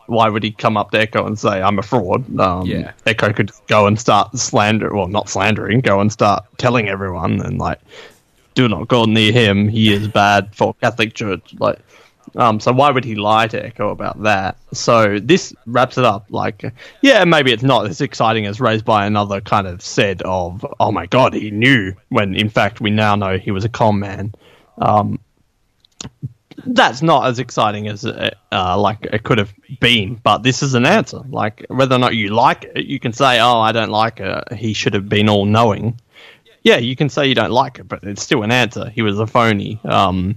why 0.06 0.28
would 0.28 0.42
he 0.42 0.50
come 0.50 0.76
up 0.76 0.90
to 0.90 1.06
Eko 1.06 1.26
and 1.26 1.38
say 1.38 1.62
I'm 1.62 1.78
a 1.78 1.82
fraud? 1.82 2.38
Um, 2.38 2.66
Yeah. 2.66 2.92
Eko 3.06 3.34
could 3.34 3.52
go 3.68 3.86
and 3.86 3.98
start 3.98 4.36
slander, 4.38 4.94
well, 4.94 5.08
not 5.08 5.28
slandering, 5.28 5.80
go 5.80 6.00
and 6.00 6.12
start 6.12 6.44
telling 6.58 6.88
everyone 6.88 7.40
and 7.40 7.58
like, 7.58 7.80
do 8.54 8.68
not 8.68 8.88
go 8.88 9.04
near 9.04 9.32
him. 9.32 9.68
He 9.68 9.92
is 9.92 10.06
bad 10.08 10.54
for 10.54 10.74
Catholic 10.74 11.14
Church. 11.14 11.54
Like, 11.58 11.78
um, 12.36 12.60
so 12.60 12.72
why 12.72 12.90
would 12.90 13.04
he 13.04 13.14
lie 13.14 13.46
to 13.48 13.70
Eko 13.70 13.92
about 13.92 14.22
that? 14.22 14.56
So 14.72 15.18
this 15.18 15.54
wraps 15.66 15.98
it 15.98 16.04
up. 16.04 16.26
Like, 16.30 16.72
yeah, 17.00 17.24
maybe 17.24 17.52
it's 17.52 17.62
not 17.62 17.86
as 17.86 18.00
exciting 18.00 18.46
as 18.46 18.60
raised 18.60 18.84
by 18.84 19.06
another 19.06 19.40
kind 19.40 19.66
of 19.66 19.82
said 19.82 20.22
of, 20.22 20.66
oh 20.80 20.90
my 20.90 21.06
god, 21.06 21.34
he 21.34 21.50
knew 21.50 21.94
when 22.08 22.34
in 22.34 22.48
fact 22.48 22.80
we 22.80 22.90
now 22.90 23.14
know 23.14 23.38
he 23.38 23.50
was 23.50 23.64
a 23.64 23.68
con 23.68 23.98
man. 24.00 24.34
Um, 24.78 25.20
that's 26.66 27.02
not 27.02 27.26
as 27.26 27.38
exciting 27.38 27.88
as 27.88 28.04
uh, 28.04 28.30
like 28.52 29.06
it 29.12 29.22
could 29.22 29.38
have 29.38 29.52
been, 29.80 30.14
but 30.22 30.42
this 30.42 30.62
is 30.62 30.74
an 30.74 30.86
answer. 30.86 31.20
Like 31.28 31.66
whether 31.68 31.96
or 31.96 31.98
not 31.98 32.14
you 32.14 32.30
like 32.30 32.64
it, 32.64 32.86
you 32.86 32.98
can 32.98 33.12
say, 33.12 33.40
"Oh, 33.40 33.58
I 33.58 33.72
don't 33.72 33.90
like 33.90 34.20
it. 34.20 34.52
He 34.54 34.72
should 34.72 34.94
have 34.94 35.08
been 35.08 35.28
all 35.28 35.44
knowing." 35.44 36.00
Yeah, 36.62 36.78
you 36.78 36.96
can 36.96 37.10
say 37.10 37.26
you 37.26 37.34
don't 37.34 37.50
like 37.50 37.78
it, 37.78 37.88
but 37.88 38.04
it's 38.04 38.22
still 38.22 38.42
an 38.42 38.50
answer. 38.50 38.88
He 38.88 39.02
was 39.02 39.18
a 39.18 39.26
phony. 39.26 39.78
Um, 39.84 40.36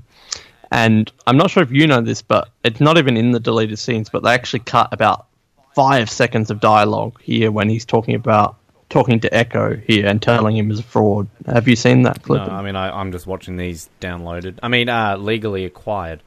and 0.71 1.11
I'm 1.25 1.37
not 1.37 1.49
sure 1.49 1.63
if 1.63 1.71
you 1.71 1.87
know 1.87 2.01
this, 2.01 2.21
but 2.21 2.49
it's 2.63 2.79
not 2.79 2.97
even 2.97 3.17
in 3.17 3.31
the 3.31 3.39
deleted 3.39 3.79
scenes. 3.79 4.09
But 4.09 4.23
they 4.23 4.31
actually 4.31 4.59
cut 4.59 4.89
about 4.91 5.27
five 5.75 6.09
seconds 6.09 6.49
of 6.49 6.59
dialogue 6.59 7.21
here 7.21 7.51
when 7.51 7.69
he's 7.69 7.85
talking 7.85 8.15
about 8.15 8.57
talking 8.89 9.19
to 9.19 9.29
Eko 9.29 9.81
here 9.85 10.05
and 10.07 10.21
telling 10.21 10.57
him 10.57 10.69
he's 10.69 10.79
a 10.79 10.83
fraud. 10.83 11.27
Have 11.45 11.67
you 11.67 11.75
seen 11.75 12.03
that 12.03 12.23
clip? 12.23 12.47
no? 12.47 12.53
I 12.53 12.61
mean, 12.61 12.75
I, 12.75 12.89
I'm 12.89 13.11
just 13.11 13.27
watching 13.27 13.57
these 13.57 13.89
downloaded. 14.01 14.59
I 14.63 14.67
mean, 14.69 14.89
uh, 14.89 15.17
legally 15.17 15.65
acquired. 15.65 16.23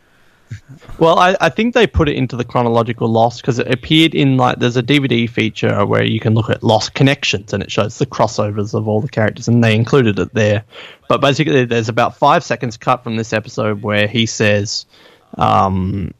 Well, 0.98 1.18
I, 1.18 1.36
I 1.40 1.48
think 1.48 1.74
they 1.74 1.86
put 1.86 2.08
it 2.08 2.16
into 2.16 2.36
the 2.36 2.44
chronological 2.44 3.08
lost 3.08 3.40
because 3.40 3.58
it 3.58 3.72
appeared 3.72 4.14
in 4.14 4.36
like 4.36 4.58
there's 4.58 4.76
a 4.76 4.82
DVD 4.82 5.28
feature 5.28 5.84
where 5.86 6.04
you 6.04 6.20
can 6.20 6.34
look 6.34 6.50
at 6.50 6.62
lost 6.62 6.94
connections 6.94 7.52
and 7.52 7.62
it 7.62 7.70
shows 7.70 7.98
the 7.98 8.06
crossovers 8.06 8.74
of 8.74 8.86
all 8.86 9.00
the 9.00 9.08
characters 9.08 9.48
and 9.48 9.62
they 9.62 9.74
included 9.74 10.18
it 10.18 10.34
there. 10.34 10.64
But 11.08 11.20
basically, 11.20 11.64
there's 11.64 11.88
about 11.88 12.16
five 12.16 12.44
seconds 12.44 12.76
cut 12.76 13.02
from 13.02 13.16
this 13.16 13.32
episode 13.32 13.82
where 13.82 14.06
he 14.06 14.26
says, 14.26 14.86
um, 15.38 16.12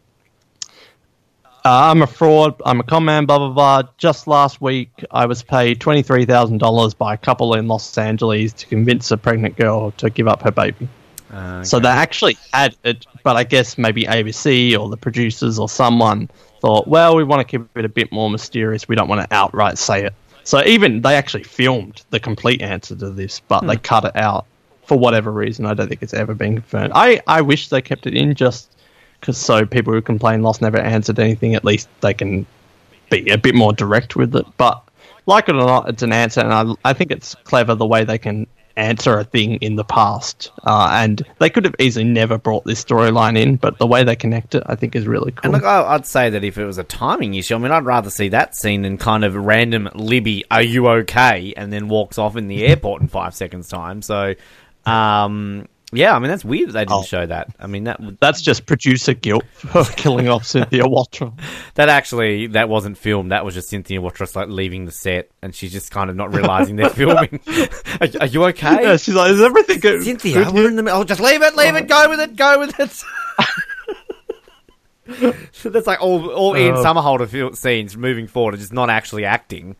"I'm 1.64 2.03
a 2.03 2.07
fraud. 2.07 2.61
I'm 2.64 2.81
a 2.81 2.85
con 2.85 3.05
man. 3.05 3.27
Blah 3.27 3.38
blah 3.38 3.53
blah. 3.53 3.83
Just 3.99 4.27
last 4.27 4.61
week, 4.61 5.05
I 5.11 5.27
was 5.27 5.43
paid 5.43 5.81
twenty 5.81 6.03
three 6.03 6.25
thousand 6.25 6.59
dollars 6.59 6.95
by 6.95 7.14
a 7.14 7.19
couple 7.19 7.55
in 7.55 7.69
Los 7.69 7.99
Angeles 7.99 8.53
to 8.55 8.66
convince 8.66 9.11
a 9.11 9.16
pregnant 9.16 9.57
girl 9.57 9.90
to 9.93 10.11
give 10.11 10.27
up 10.27 10.43
her 10.43 10.51
baby." 10.53 10.88
Uh, 11.33 11.62
So 11.62 11.79
they 11.79 11.88
actually 11.88 12.37
had 12.53 12.77
it, 12.85 13.07
but 13.23 13.37
I 13.37 13.45
guess 13.45 13.79
maybe 13.79 14.05
ABC 14.05 14.79
or 14.79 14.88
the 14.88 14.97
producers 14.97 15.59
or 15.59 15.69
someone 15.69 16.29
thought, 16.61 16.87
well, 16.88 17.16
we 17.16 17.25
want 17.25 17.40
to 17.40 17.59
keep 17.59 17.77
it 17.77 17.85
a 17.85 17.88
bit 17.88 18.12
more 18.12 18.29
mysterious. 18.31 18.88
We 18.88 18.97
don't 18.97 19.09
want 19.09 19.29
to 19.29 19.35
outright 19.35 19.79
say 19.79 20.05
it. 20.05 20.14
So 20.45 20.62
even 20.64 21.03
they 21.03 21.14
actually 21.14 21.45
filmed 21.45 22.03
the 22.11 22.19
complete 22.19 22.62
answer 22.62 22.97
to 22.97 23.11
this, 23.11 23.40
but 23.40 23.61
they 23.66 23.77
cut 23.77 24.05
it 24.05 24.16
out 24.16 24.47
for 24.85 24.99
whatever 24.99 25.31
reason. 25.31 25.66
I 25.66 25.75
don't 25.75 25.88
think 25.88 26.03
it's 26.03 26.14
ever 26.14 26.35
been 26.35 26.55
confirmed. 26.55 26.93
I, 26.95 27.21
I 27.27 27.40
wish 27.43 27.69
they 27.69 27.81
kept 27.81 28.07
it 28.07 28.14
in 28.14 28.35
just 28.35 28.75
because 29.21 29.38
so 29.38 29.64
people 29.64 29.93
who 29.93 30.01
complain 30.03 30.43
Lost 30.43 30.62
never 30.62 30.79
answered 30.79 31.19
anything, 31.19 31.55
at 31.55 31.64
least 31.64 31.88
they 32.01 32.14
can 32.14 32.47
be 33.11 33.29
a 33.31 33.38
bit 33.38 33.55
more 33.55 33.73
direct 33.73 34.16
with 34.16 34.35
it. 34.35 34.47
But 34.57 34.83
like 35.27 35.49
it 35.49 35.55
or 35.55 35.59
not, 35.59 35.88
it's 35.88 36.03
an 36.03 36.12
answer, 36.12 36.40
and 36.40 36.53
I, 36.53 36.90
I 36.90 36.93
think 36.95 37.11
it's 37.11 37.35
clever 37.45 37.75
the 37.75 37.87
way 37.87 38.05
they 38.05 38.19
can 38.19 38.47
answer 38.81 39.19
a 39.19 39.25
thing 39.25 39.57
in 39.57 39.77
the 39.77 39.85
past. 39.85 40.51
Uh, 40.64 40.88
and 40.93 41.23
they 41.38 41.51
could 41.51 41.64
have 41.64 41.75
easily 41.79 42.05
never 42.05 42.38
brought 42.38 42.64
this 42.64 42.83
storyline 42.85 43.38
in, 43.38 43.57
but 43.57 43.79
the 43.79 43.87
way 43.87 44.05
they 44.05 44.16
connect 44.16 44.55
it, 44.55 44.62
I 44.66 44.75
think, 44.75 44.97
is 44.97 45.07
really 45.07 45.33
cool. 45.33 45.40
And 45.45 45.53
look, 45.53 45.64
I'd 45.64 46.07
say 46.07 46.31
that 46.31 46.45
if 46.45 46.59
it 46.59 46.64
was 46.64 46.79
a 46.79 46.85
timing 46.85 47.35
issue, 47.35 47.55
I 47.55 47.59
mean, 47.59 47.73
I'd 47.73 47.85
rather 47.85 48.11
see 48.11 48.31
that 48.31 48.57
scene 48.57 48.83
than 48.83 48.99
kind 48.99 49.25
of 49.25 49.35
random 49.35 49.88
Libby, 49.95 50.45
"Are 50.51 50.62
you 50.62 50.88
okay?" 50.88 51.53
and 51.57 51.73
then 51.73 51.88
walks 51.88 52.19
off 52.19 52.37
in 52.37 52.49
the 52.49 52.64
airport 52.64 53.03
in 53.03 53.09
five 53.09 53.35
seconds 53.35 53.69
time. 53.69 54.03
So, 54.03 54.35
um, 54.87 55.69
yeah, 55.92 56.14
I 56.14 56.18
mean, 56.18 56.31
that's 56.31 56.44
weird 56.44 56.68
that 56.68 56.72
they 56.72 56.81
didn't 56.85 56.92
Oh. 56.92 57.03
show 57.03 57.26
that. 57.26 57.48
I 57.59 57.66
mean, 57.66 57.85
that 57.85 58.00
that's 58.20 58.42
just 58.42 58.66
producer 58.66 59.14
guilt 59.14 59.44
for 59.55 59.85
killing 59.96 60.29
off 60.29 60.44
Cynthia 60.46 60.85
Watros. 60.85 61.38
that 61.74 61.88
actually 61.88 62.46
that 62.48 62.68
wasn't 62.68 62.96
filmed. 62.98 63.33
That 63.33 63.44
was 63.44 63.55
just 63.55 63.68
Cynthia 63.68 64.00
Watros 64.00 64.35
like 64.37 64.48
leaving 64.48 64.85
the 64.85 64.92
set, 64.92 65.31
and 65.42 65.55
she's 65.55 65.72
just 65.72 65.90
kind 65.90 66.11
of 66.11 66.16
not 66.16 66.35
realizing 66.35 66.76
they're 66.76 66.90
filming. 66.90 67.40
are, 68.00 68.09
are 68.20 68.26
you 68.26 68.44
okay? 68.46 68.83
Yeah, 68.83 68.96
she's 68.96 69.14
like, 69.14 69.33
is 69.33 69.40
everything 69.42 69.81
good? 69.81 70.03
Cynthia, 70.05 70.44
good 70.44 70.55
we're 70.55 70.68
in 70.68 70.76
the 70.76 70.83
middle. 70.83 71.00
Oh, 71.00 71.05
just 71.05 71.20
leave 71.20 71.42
it, 71.42 71.57
leave 71.57 71.74
it, 71.76 71.88
go 71.88 72.09
with 72.09 72.20
it, 72.20 72.37
go 72.37 72.59
with 72.61 72.79
it. 72.79 73.03
So 75.53 75.70
That's 75.70 75.87
like 75.88 76.00
all 76.00 76.29
all 76.31 76.57
Ian 76.57 76.76
Oh. 76.76 76.85
Summerholder 76.85 77.26
fil- 77.29 77.55
scenes 77.55 77.96
moving 77.96 78.29
forward 78.29 78.55
are 78.55 78.59
just 78.59 78.72
not 78.72 78.90
actually 78.90 79.24
acting. 79.24 79.74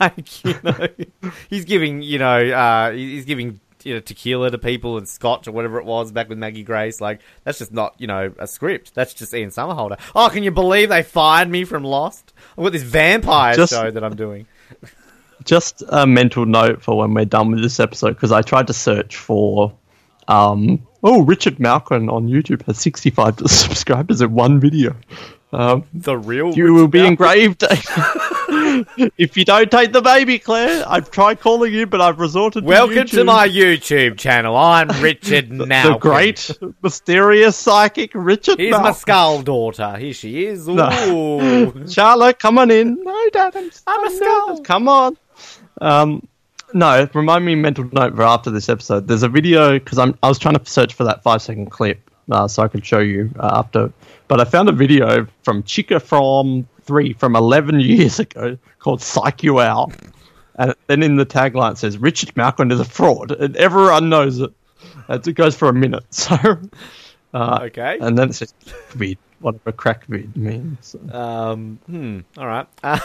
like 0.00 0.44
you 0.44 0.54
know, 0.62 0.86
he's 1.48 1.64
giving 1.64 2.02
you 2.02 2.18
know 2.18 2.36
uh, 2.50 2.92
he's 2.92 3.24
giving 3.24 3.58
you 3.84 3.94
know 3.94 4.00
tequila 4.00 4.50
to 4.50 4.58
people 4.58 4.96
and 4.98 5.08
scotch 5.08 5.46
or 5.48 5.52
whatever 5.52 5.78
it 5.78 5.84
was 5.84 6.12
back 6.12 6.28
with 6.28 6.38
Maggie 6.38 6.62
Grace. 6.62 7.00
Like 7.00 7.20
that's 7.44 7.58
just 7.58 7.72
not 7.72 7.94
you 7.98 8.06
know 8.06 8.32
a 8.38 8.46
script. 8.46 8.94
That's 8.94 9.14
just 9.14 9.34
Ian 9.34 9.50
Somerhalder. 9.50 9.98
Oh, 10.14 10.28
can 10.32 10.42
you 10.42 10.50
believe 10.50 10.88
they 10.88 11.02
fired 11.02 11.48
me 11.48 11.64
from 11.64 11.84
Lost? 11.84 12.32
I've 12.56 12.64
got 12.64 12.72
this 12.72 12.82
vampire 12.82 13.54
Just- 13.56 13.72
show 13.72 13.90
that 13.90 14.02
I'm 14.04 14.16
doing. 14.16 14.46
just 15.44 15.82
a 15.88 16.06
mental 16.06 16.44
note 16.46 16.82
for 16.82 16.98
when 16.98 17.14
we're 17.14 17.24
done 17.24 17.50
with 17.50 17.62
this 17.62 17.80
episode 17.80 18.10
because 18.10 18.32
I 18.32 18.42
tried 18.42 18.66
to 18.68 18.72
search 18.74 19.16
for. 19.16 19.72
Um, 20.28 20.86
oh, 21.02 21.22
Richard 21.22 21.58
Malkin 21.58 22.08
on 22.08 22.28
YouTube 22.28 22.62
has 22.66 22.78
65 22.78 23.38
subscribers 23.46 24.20
in 24.20 24.32
one 24.32 24.60
video. 24.60 24.94
Um, 25.52 25.84
The 25.92 26.16
real. 26.16 26.52
you 26.54 26.72
will 26.72 26.86
be 26.86 27.04
engraved. 27.04 27.64
if 29.18 29.36
you 29.36 29.44
don't 29.44 29.70
take 29.70 29.92
the 29.92 30.02
baby, 30.02 30.38
Claire, 30.38 30.84
I've 30.86 31.10
tried 31.10 31.40
calling 31.40 31.72
you, 31.72 31.86
but 31.86 32.00
I've 32.00 32.18
resorted. 32.18 32.62
To 32.62 32.68
Welcome 32.68 33.06
to, 33.06 33.16
to 33.16 33.24
my 33.24 33.48
YouTube 33.48 34.18
channel. 34.18 34.56
I'm 34.56 34.88
Richard 35.02 35.50
Now. 35.50 35.92
the 35.94 35.98
great 35.98 36.50
mysterious 36.82 37.56
psychic 37.56 38.12
Richard. 38.14 38.58
Here's 38.58 38.72
my 38.72 38.92
skull 38.92 39.42
daughter. 39.42 39.96
Here 39.96 40.12
she 40.12 40.46
is. 40.46 40.68
Ooh. 40.68 40.74
No. 40.80 41.86
Charlotte, 41.86 42.38
come 42.38 42.58
on 42.58 42.70
in. 42.70 43.02
No, 43.02 43.28
Dad, 43.30 43.54
I'm, 43.56 43.70
I'm 43.86 44.00
a 44.00 44.06
I'm 44.06 44.16
skull. 44.16 44.48
nervous. 44.48 44.66
Come 44.66 44.88
on. 44.88 45.16
Um, 45.80 46.26
no, 46.72 47.08
remind 47.14 47.44
me 47.44 47.54
mental 47.54 47.88
note 47.92 48.14
for 48.14 48.22
after 48.22 48.50
this 48.50 48.68
episode. 48.68 49.06
There's 49.08 49.22
a 49.22 49.28
video 49.28 49.78
because 49.78 49.98
I'm 49.98 50.16
I 50.22 50.28
was 50.28 50.38
trying 50.38 50.56
to 50.56 50.64
search 50.70 50.94
for 50.94 51.04
that 51.04 51.22
five 51.22 51.42
second 51.42 51.70
clip 51.70 52.10
uh, 52.30 52.48
so 52.48 52.62
I 52.62 52.68
could 52.68 52.84
show 52.84 53.00
you 53.00 53.30
uh, 53.38 53.50
after, 53.58 53.92
but 54.28 54.40
I 54.40 54.44
found 54.44 54.68
a 54.68 54.72
video 54.72 55.26
from 55.42 55.62
Chica 55.64 55.98
from 56.00 56.66
three 56.90 57.12
from 57.12 57.36
11 57.36 57.78
years 57.94 58.18
ago 58.18 58.58
called 58.80 59.00
"Psych 59.00 59.44
You 59.44 59.60
Out," 59.60 59.92
and 60.56 60.74
then 60.88 61.04
in 61.04 61.14
the 61.14 61.24
tagline 61.24 61.72
it 61.72 61.78
says 61.78 61.96
Richard 61.98 62.36
Malkin 62.36 62.72
is 62.72 62.80
a 62.80 62.84
fraud, 62.84 63.30
and 63.30 63.56
everyone 63.56 64.08
knows 64.08 64.40
it. 64.40 64.50
And 65.06 65.26
it 65.26 65.32
goes 65.34 65.54
for 65.56 65.68
a 65.68 65.72
minute, 65.72 66.04
so. 66.10 66.34
Uh, 67.32 67.60
Okay. 67.62 67.96
And 68.00 68.18
then 68.18 68.30
it 68.30 68.34
says 68.34 68.52
vid, 68.88 69.18
whatever 69.38 69.70
crack 69.70 70.04
vid 70.06 70.36
means. 70.36 70.96
Um. 71.12 71.78
Hmm. 71.86 72.20
All 72.36 72.46
right. 72.48 72.66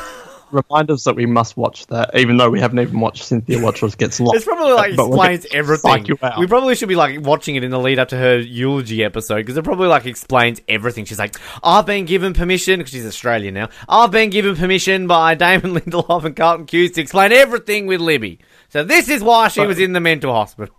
Remind 0.55 0.89
us 0.89 1.03
that 1.03 1.15
we 1.15 1.25
must 1.25 1.57
watch 1.57 1.85
that, 1.87 2.17
even 2.17 2.37
though 2.37 2.49
we 2.49 2.59
haven't 2.59 2.79
even 2.79 2.99
watched 2.99 3.23
Cynthia 3.23 3.57
Watros 3.59 3.97
Gets 3.97 4.19
Lost. 4.19 4.35
It's 4.35 4.45
probably 4.45 4.73
like 4.73 4.95
But 4.95 5.07
explains 5.07 5.45
everything. 5.51 5.91
psych 5.91 6.07
you 6.07 6.17
out. 6.21 6.39
We 6.39 6.47
probably 6.47 6.75
should 6.75 6.89
be 6.89 6.95
like 6.95 7.21
watching 7.21 7.55
it 7.55 7.63
in 7.63 7.71
the 7.71 7.79
lead 7.79 7.99
up 7.99 8.07
to 8.09 8.17
her 8.17 8.37
eulogy 8.39 9.03
episode 9.03 9.37
because 9.37 9.57
it 9.57 9.63
probably 9.63 9.87
like 9.87 10.05
explains 10.05 10.61
everything. 10.67 11.05
She's 11.05 11.19
like, 11.19 11.35
"I've 11.63 11.85
been 11.85 12.05
given 12.05 12.33
permission 12.33 12.79
because 12.79 12.91
she's 12.91 13.05
Australian 13.05 13.53
now. 13.53 13.69
I've 13.89 14.11
been 14.11 14.29
given 14.29 14.55
permission 14.55 15.07
by 15.07 15.35
Damon 15.35 15.73
Lindelof 15.75 16.23
and 16.23 16.35
Carlton 16.35 16.65
Cuse 16.67 16.91
to 16.91 17.01
explain 17.01 17.31
everything 17.31 17.85
with 17.87 17.99
Libby. 18.01 18.39
So 18.69 18.83
this 18.83 19.09
is 19.09 19.21
why 19.21 19.49
she 19.49 19.59
But- 19.59 19.67
was 19.67 19.79
in 19.79 19.93
the 19.93 19.99
mental 19.99 20.33
hospital." 20.33 20.75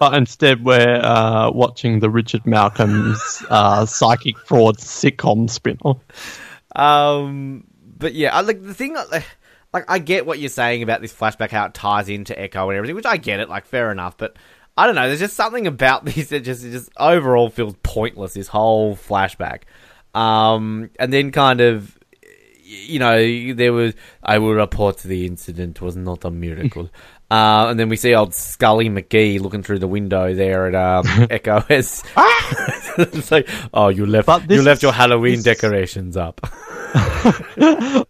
But 0.00 0.14
instead, 0.14 0.64
we're 0.64 1.00
uh, 1.00 1.52
watching 1.52 2.00
the 2.00 2.10
Richard 2.10 2.44
Malkin's 2.44 3.44
uh, 3.48 3.86
psychic 3.86 4.36
fraud 4.38 4.78
sitcom 4.78 5.48
spin 5.48 5.78
off. 5.84 5.98
Um, 6.74 7.64
but 8.00 8.14
yeah, 8.14 8.34
I, 8.34 8.40
like 8.40 8.62
the 8.62 8.74
thing, 8.74 8.94
like, 8.94 9.24
like 9.72 9.84
I 9.88 9.98
get 10.00 10.26
what 10.26 10.40
you're 10.40 10.48
saying 10.48 10.82
about 10.82 11.00
this 11.00 11.12
flashback, 11.12 11.50
how 11.50 11.66
it 11.66 11.74
ties 11.74 12.08
into 12.08 12.34
Eko 12.34 12.68
and 12.68 12.76
everything, 12.76 12.96
which 12.96 13.06
I 13.06 13.16
get 13.16 13.38
it, 13.38 13.48
like 13.48 13.66
fair 13.66 13.92
enough. 13.92 14.16
But 14.16 14.36
I 14.76 14.86
don't 14.86 14.96
know, 14.96 15.06
there's 15.06 15.20
just 15.20 15.36
something 15.36 15.66
about 15.66 16.04
this 16.06 16.30
that 16.30 16.40
just 16.40 16.62
just 16.62 16.90
overall 16.96 17.50
feels 17.50 17.76
pointless. 17.82 18.34
This 18.34 18.48
whole 18.48 18.96
flashback, 18.96 19.62
um, 20.14 20.90
and 20.98 21.12
then 21.12 21.30
kind 21.30 21.60
of. 21.60 21.96
You 22.72 23.00
know, 23.00 23.52
there 23.54 23.72
was. 23.72 23.94
I 24.22 24.38
will 24.38 24.54
report 24.54 24.98
the 24.98 25.26
incident 25.26 25.80
was 25.80 25.96
not 25.96 26.24
a 26.24 26.30
miracle. 26.30 26.88
Uh, 27.30 27.68
and 27.70 27.78
then 27.78 27.88
we 27.88 27.96
see 27.96 28.14
old 28.14 28.34
Scully 28.34 28.88
McGee 28.88 29.40
looking 29.40 29.62
through 29.62 29.78
the 29.78 29.86
window 29.86 30.34
there 30.34 30.66
at 30.66 30.74
um, 30.74 31.04
Eko 31.28 31.64
as 31.70 32.02
it's 32.98 33.30
like, 33.30 33.48
oh, 33.72 33.88
you 33.88 34.04
left 34.04 34.28
you 34.50 34.62
left 34.62 34.78
is- 34.78 34.82
your 34.82 34.92
Halloween 34.92 35.42
decorations 35.42 36.16
up. 36.16 36.40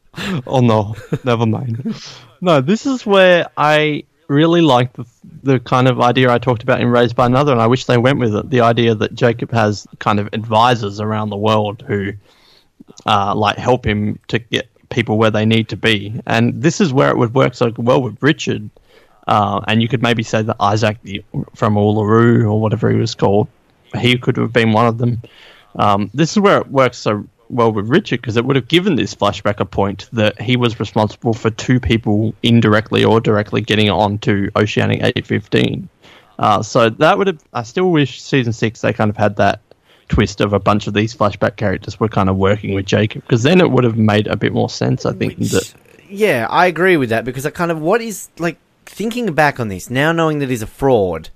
Oh 0.47 0.61
no, 0.61 0.97
never 1.25 1.47
mind. 1.47 1.95
No, 2.41 2.61
this 2.61 2.85
is 2.85 3.07
where 3.07 3.47
I 3.57 4.05
really 4.29 4.61
like 4.61 4.93
the, 4.93 5.05
the 5.43 5.61
kind 5.61 5.89
of 5.89 6.01
idea 6.01 6.31
I 6.31 6.39
talked 6.39 6.63
about 6.63 6.81
in 6.81 6.89
Raised 6.89 7.17
by 7.17 7.27
Another, 7.27 7.53
and 7.53 7.61
I 7.61 7.67
wish 7.69 7.85
they 7.87 7.97
went 7.97 8.19
with 8.19 8.35
it. 8.35 8.51
The 8.51 8.61
idea 8.61 8.95
that 8.95 9.15
Jacob 9.15 9.51
has 9.53 9.87
kind 9.99 10.21
of 10.21 10.29
advisors 10.33 11.01
around 11.01 11.31
the 11.31 11.37
world 11.37 11.83
who, 11.87 12.13
uh, 13.07 13.35
like, 13.35 13.57
help 13.57 13.87
him 13.87 14.19
to 14.29 14.39
get 14.41 14.69
people 14.91 15.17
where 15.17 15.31
they 15.31 15.47
need 15.47 15.69
to 15.71 15.77
be, 15.77 16.21
and 16.27 16.61
this 16.61 16.81
is 16.81 16.93
where 16.93 17.11
it 17.11 17.17
would 17.17 17.35
work 17.35 17.55
so 17.55 17.73
well 17.77 18.03
with 18.03 18.23
Richard. 18.23 18.69
Uh, 19.31 19.61
and 19.69 19.81
you 19.81 19.87
could 19.87 20.03
maybe 20.03 20.25
say 20.25 20.43
that 20.43 20.57
Isaac 20.59 20.99
from 21.55 21.77
Uluru 21.77 22.45
or 22.45 22.61
whatever 22.61 22.91
he 22.91 22.99
was 22.99 23.15
called, 23.15 23.47
he 23.97 24.19
could 24.19 24.37
have 24.37 24.53
been 24.53 24.73
one 24.73 24.89
of 24.89 24.99
them. 24.99 25.23
Um, 25.77 26.11
this 26.13 26.33
is 26.33 26.41
where 26.41 26.61
it 26.61 26.67
works 26.67 26.99
so 26.99 27.25
well 27.49 27.71
with 27.71 27.89
Richard 27.89 28.21
because 28.21 28.37
it 28.37 28.45
would 28.45 28.57
have 28.57 28.67
given 28.67 28.97
this 28.97 29.15
flashback 29.15 29.61
a 29.61 29.65
point 29.65 30.09
that 30.13 30.41
he 30.41 30.57
was 30.57 30.81
responsible 30.81 31.33
for 31.33 31.49
two 31.49 31.79
people 31.79 32.35
indirectly 32.43 33.05
or 33.05 33.21
directly 33.21 33.61
getting 33.61 33.89
onto 33.89 34.51
Oceanic 34.57 34.99
815. 34.99 35.89
Uh, 36.41 36.61
so 36.61 36.91
that 36.91 37.17
would 37.17 37.29
have. 37.29 37.41
I 37.53 37.63
still 37.63 37.93
wish 37.93 38.21
season 38.21 38.53
six 38.53 38.81
they 38.81 38.93
kind 38.93 39.11
of 39.11 39.17
had 39.17 39.37
that 39.37 39.61
twist 40.09 40.41
of 40.41 40.53
a 40.53 40.59
bunch 40.59 40.89
of 40.89 40.95
these 40.95 41.15
flashback 41.15 41.55
characters 41.55 42.01
were 42.01 42.09
kind 42.09 42.29
of 42.29 42.37
working 42.37 42.75
with 42.75 42.87
Jacob 42.87 43.23
because 43.23 43.45
then 43.45 43.61
it 43.61 43.71
would 43.71 43.85
have 43.85 43.97
made 43.97 44.27
a 44.27 44.37
bit 44.37 44.53
more 44.53 44.69
sense. 44.69 45.07
I 45.07 45.13
think 45.13 45.39
that 45.39 45.73
Yeah, 46.09 46.49
I 46.51 46.67
agree 46.67 46.97
with 46.97 47.11
that 47.11 47.25
because 47.25 47.47
I 47.47 47.51
kind 47.51 47.71
of 47.71 47.81
what 47.81 48.01
is 48.01 48.29
like 48.39 48.59
thinking 48.91 49.33
back 49.35 49.61
on 49.61 49.69
this 49.69 49.89
now, 49.89 50.13
knowing 50.13 50.41
that 50.41 50.51
he's 50.51 50.63
a 50.63 50.67
fraud. 50.67 51.31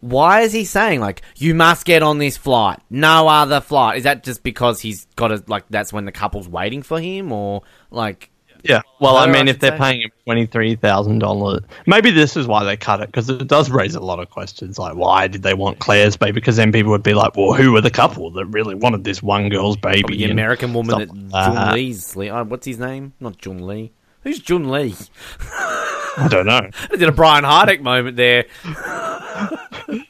Why 0.00 0.40
is 0.40 0.52
he 0.52 0.64
saying 0.64 1.00
like 1.00 1.20
you 1.36 1.54
must 1.54 1.84
get 1.84 2.02
on 2.02 2.18
this 2.18 2.36
flight, 2.38 2.78
no 2.88 3.28
other 3.28 3.60
flight? 3.60 3.98
Is 3.98 4.04
that 4.04 4.24
just 4.24 4.42
because 4.42 4.80
he's 4.80 5.04
got 5.16 5.28
to 5.28 5.42
like 5.46 5.64
that's 5.68 5.92
when 5.92 6.06
the 6.06 6.12
couple's 6.12 6.48
waiting 6.48 6.82
for 6.82 6.98
him, 6.98 7.32
or 7.32 7.62
like 7.90 8.30
Yeah. 8.62 8.80
Well, 8.98 9.16
I 9.16 9.26
Or 9.26 9.28
I 9.28 9.32
mean, 9.32 9.48
if 9.48 9.58
they're 9.58 9.72
say. 9.72 9.78
paying 9.78 10.00
him 10.00 10.10
twenty 10.24 10.46
three 10.46 10.76
thousand 10.76 11.18
dollars, 11.18 11.60
maybe 11.86 12.10
this 12.10 12.34
is 12.36 12.46
why 12.46 12.64
they 12.64 12.78
cut 12.78 13.02
it 13.02 13.06
because 13.06 13.28
it 13.28 13.46
does 13.46 13.70
raise 13.70 13.94
a 13.94 14.00
lot 14.00 14.20
of 14.20 14.30
questions. 14.30 14.78
Like, 14.78 14.94
why 14.94 15.26
did 15.28 15.42
they 15.42 15.52
want 15.52 15.80
Claire's 15.80 16.16
baby? 16.16 16.32
Because 16.32 16.56
then 16.56 16.72
people 16.72 16.92
would 16.92 17.02
be 17.02 17.12
like, 17.14 17.36
"Well, 17.36 17.52
who 17.52 17.72
were 17.72 17.82
the 17.82 17.90
couple 17.90 18.30
that 18.30 18.46
really 18.46 18.74
wanted 18.74 19.04
this 19.04 19.22
one 19.22 19.50
girl's 19.50 19.76
baby?" 19.76 20.16
the 20.16 20.30
American 20.30 20.72
woman 20.72 20.98
that 20.98 21.14
like 21.30 21.54
Jun. 21.54 21.74
Lee's 21.74 22.06
sleep? 22.06 22.32
Oh, 22.32 22.36
uh, 22.38 22.44
what's 22.44 22.66
his 22.66 22.78
name? 22.78 23.12
Not 23.20 23.36
Jun 23.36 23.66
Lee. 23.66 23.92
Who's 24.22 24.38
Jun 24.38 24.70
Lee? 24.70 24.94
I 25.40 26.28
don't 26.30 26.46
know. 26.46 26.68
I 26.90 26.96
did 26.96 27.08
a 27.08 27.12
Brian 27.12 27.44
Hardick 27.44 27.80
moment 27.80 28.16
there. 28.16 28.44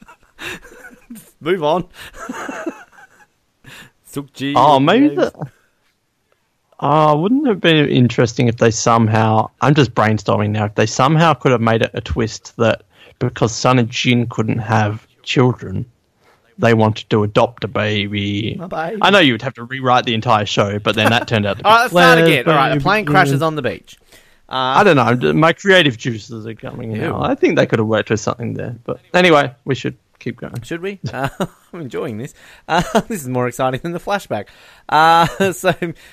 Move 1.41 1.63
on. 1.63 1.89
Sukji. 4.07 4.55
Oh, 4.57 4.81
maybe 4.81 5.15
the. 5.15 5.33
Oh, 6.81 7.19
wouldn't 7.21 7.47
it 7.47 7.51
have 7.51 7.61
been 7.61 7.89
interesting 7.89 8.49
if 8.49 8.57
they 8.57 8.71
somehow? 8.71 9.51
I'm 9.61 9.75
just 9.75 9.95
brainstorming 9.95 10.51
now. 10.51 10.65
If 10.65 10.75
they 10.75 10.87
somehow 10.87 11.35
could 11.35 11.53
have 11.53 11.61
made 11.61 11.83
it 11.83 11.91
a 11.95 12.01
twist 12.01 12.57
that 12.57 12.83
because 13.19 13.55
Sun 13.55 13.79
and 13.79 13.91
Jin 13.91 14.27
couldn't 14.27 14.59
have 14.59 15.07
children, 15.23 15.85
they 16.59 16.75
wanted 16.75 17.09
to 17.11 17.23
adopt 17.23 17.65
a 17.65 17.69
baby. 17.69 18.55
Baby. 18.55 18.99
I 19.01 19.11
know 19.11 19.19
you 19.19 19.35
would 19.35 19.43
have 19.43 19.55
to 19.55 19.65
rewrite 19.65 20.05
the 20.05 20.15
entire 20.15 20.47
show, 20.47 20.79
but 20.79 20.95
then 20.95 21.11
that 21.11 21.29
turned 21.29 21.47
out 21.47 21.59
to 21.59 21.63
be. 21.63 21.69
All 21.69 21.73
right, 21.73 21.81
let's 21.83 21.93
start 21.93 22.19
again. 22.19 22.49
All 22.49 22.55
right, 22.55 22.77
a 22.77 22.81
plane 22.81 23.05
crashes 23.05 23.43
on 23.43 23.57
the 23.57 23.63
beach. 23.63 23.99
I 24.51 24.85
don't 24.85 24.97
know. 24.97 25.33
My 25.33 25.53
creative 25.53 25.97
juices 25.97 26.47
are 26.47 26.55
coming 26.55 26.93
Ew. 26.93 27.01
now. 27.01 27.23
I 27.23 27.35
think 27.35 27.57
they 27.57 27.67
could 27.67 27.79
have 27.79 27.89
worked 27.89 28.11
with 28.11 28.21
something 28.21 28.55
there. 28.55 28.77
But 28.85 29.01
anyway, 29.15 29.55
we 29.65 29.75
should 29.75 29.97
keep 30.19 30.37
going. 30.37 30.61
Should 30.63 30.83
we? 30.83 31.01
Uh, 31.13 31.29
I'm 31.73 31.81
enjoying 31.83 32.19
this. 32.19 32.35
Uh, 32.69 32.83
this 33.09 33.23
is 33.23 33.29
more 33.29 33.47
exciting 33.47 33.81
than 33.81 33.93
the 33.93 34.01
flashback. 34.01 34.47
Uh, 34.89 35.53
so, 35.53 35.73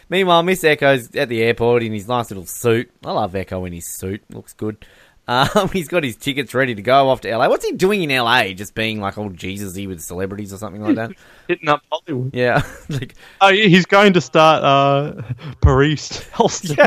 meanwhile, 0.10 0.44
Miss 0.44 0.64
Eko's 0.64 1.16
at 1.16 1.30
the 1.30 1.42
airport 1.42 1.82
in 1.84 1.94
his 1.94 2.08
nice 2.08 2.30
little 2.30 2.46
suit. 2.46 2.92
I 3.04 3.12
love 3.12 3.34
Eko 3.34 3.66
in 3.66 3.74
his 3.74 3.88
suit. 3.88 4.24
Looks 4.30 4.54
good. 4.54 4.86
Um, 5.28 5.70
he's 5.74 5.88
got 5.88 6.04
his 6.04 6.16
tickets 6.16 6.54
ready 6.54 6.74
to 6.76 6.82
go 6.82 7.10
off 7.10 7.22
to 7.22 7.36
LA. 7.36 7.50
What's 7.50 7.66
he 7.66 7.74
doing 7.74 8.02
in 8.10 8.18
LA? 8.18 8.50
Just 8.50 8.74
being 8.76 9.02
like 9.02 9.18
all 9.18 9.30
Jesus-y 9.30 9.86
with 9.86 10.02
celebrities 10.02 10.54
or 10.54 10.58
something 10.58 10.82
like 10.82 10.96
that? 10.96 11.12
Hitting 11.48 11.68
up 11.70 11.82
Hollywood. 11.92 12.34
yeah. 12.34 12.62
like, 12.90 13.16
Oh, 13.42 13.52
he's 13.52 13.86
going 13.86 14.14
to 14.14 14.22
start 14.22 14.64
uh, 14.64 15.22
Paris. 15.62 16.24
Helston. 16.30 16.78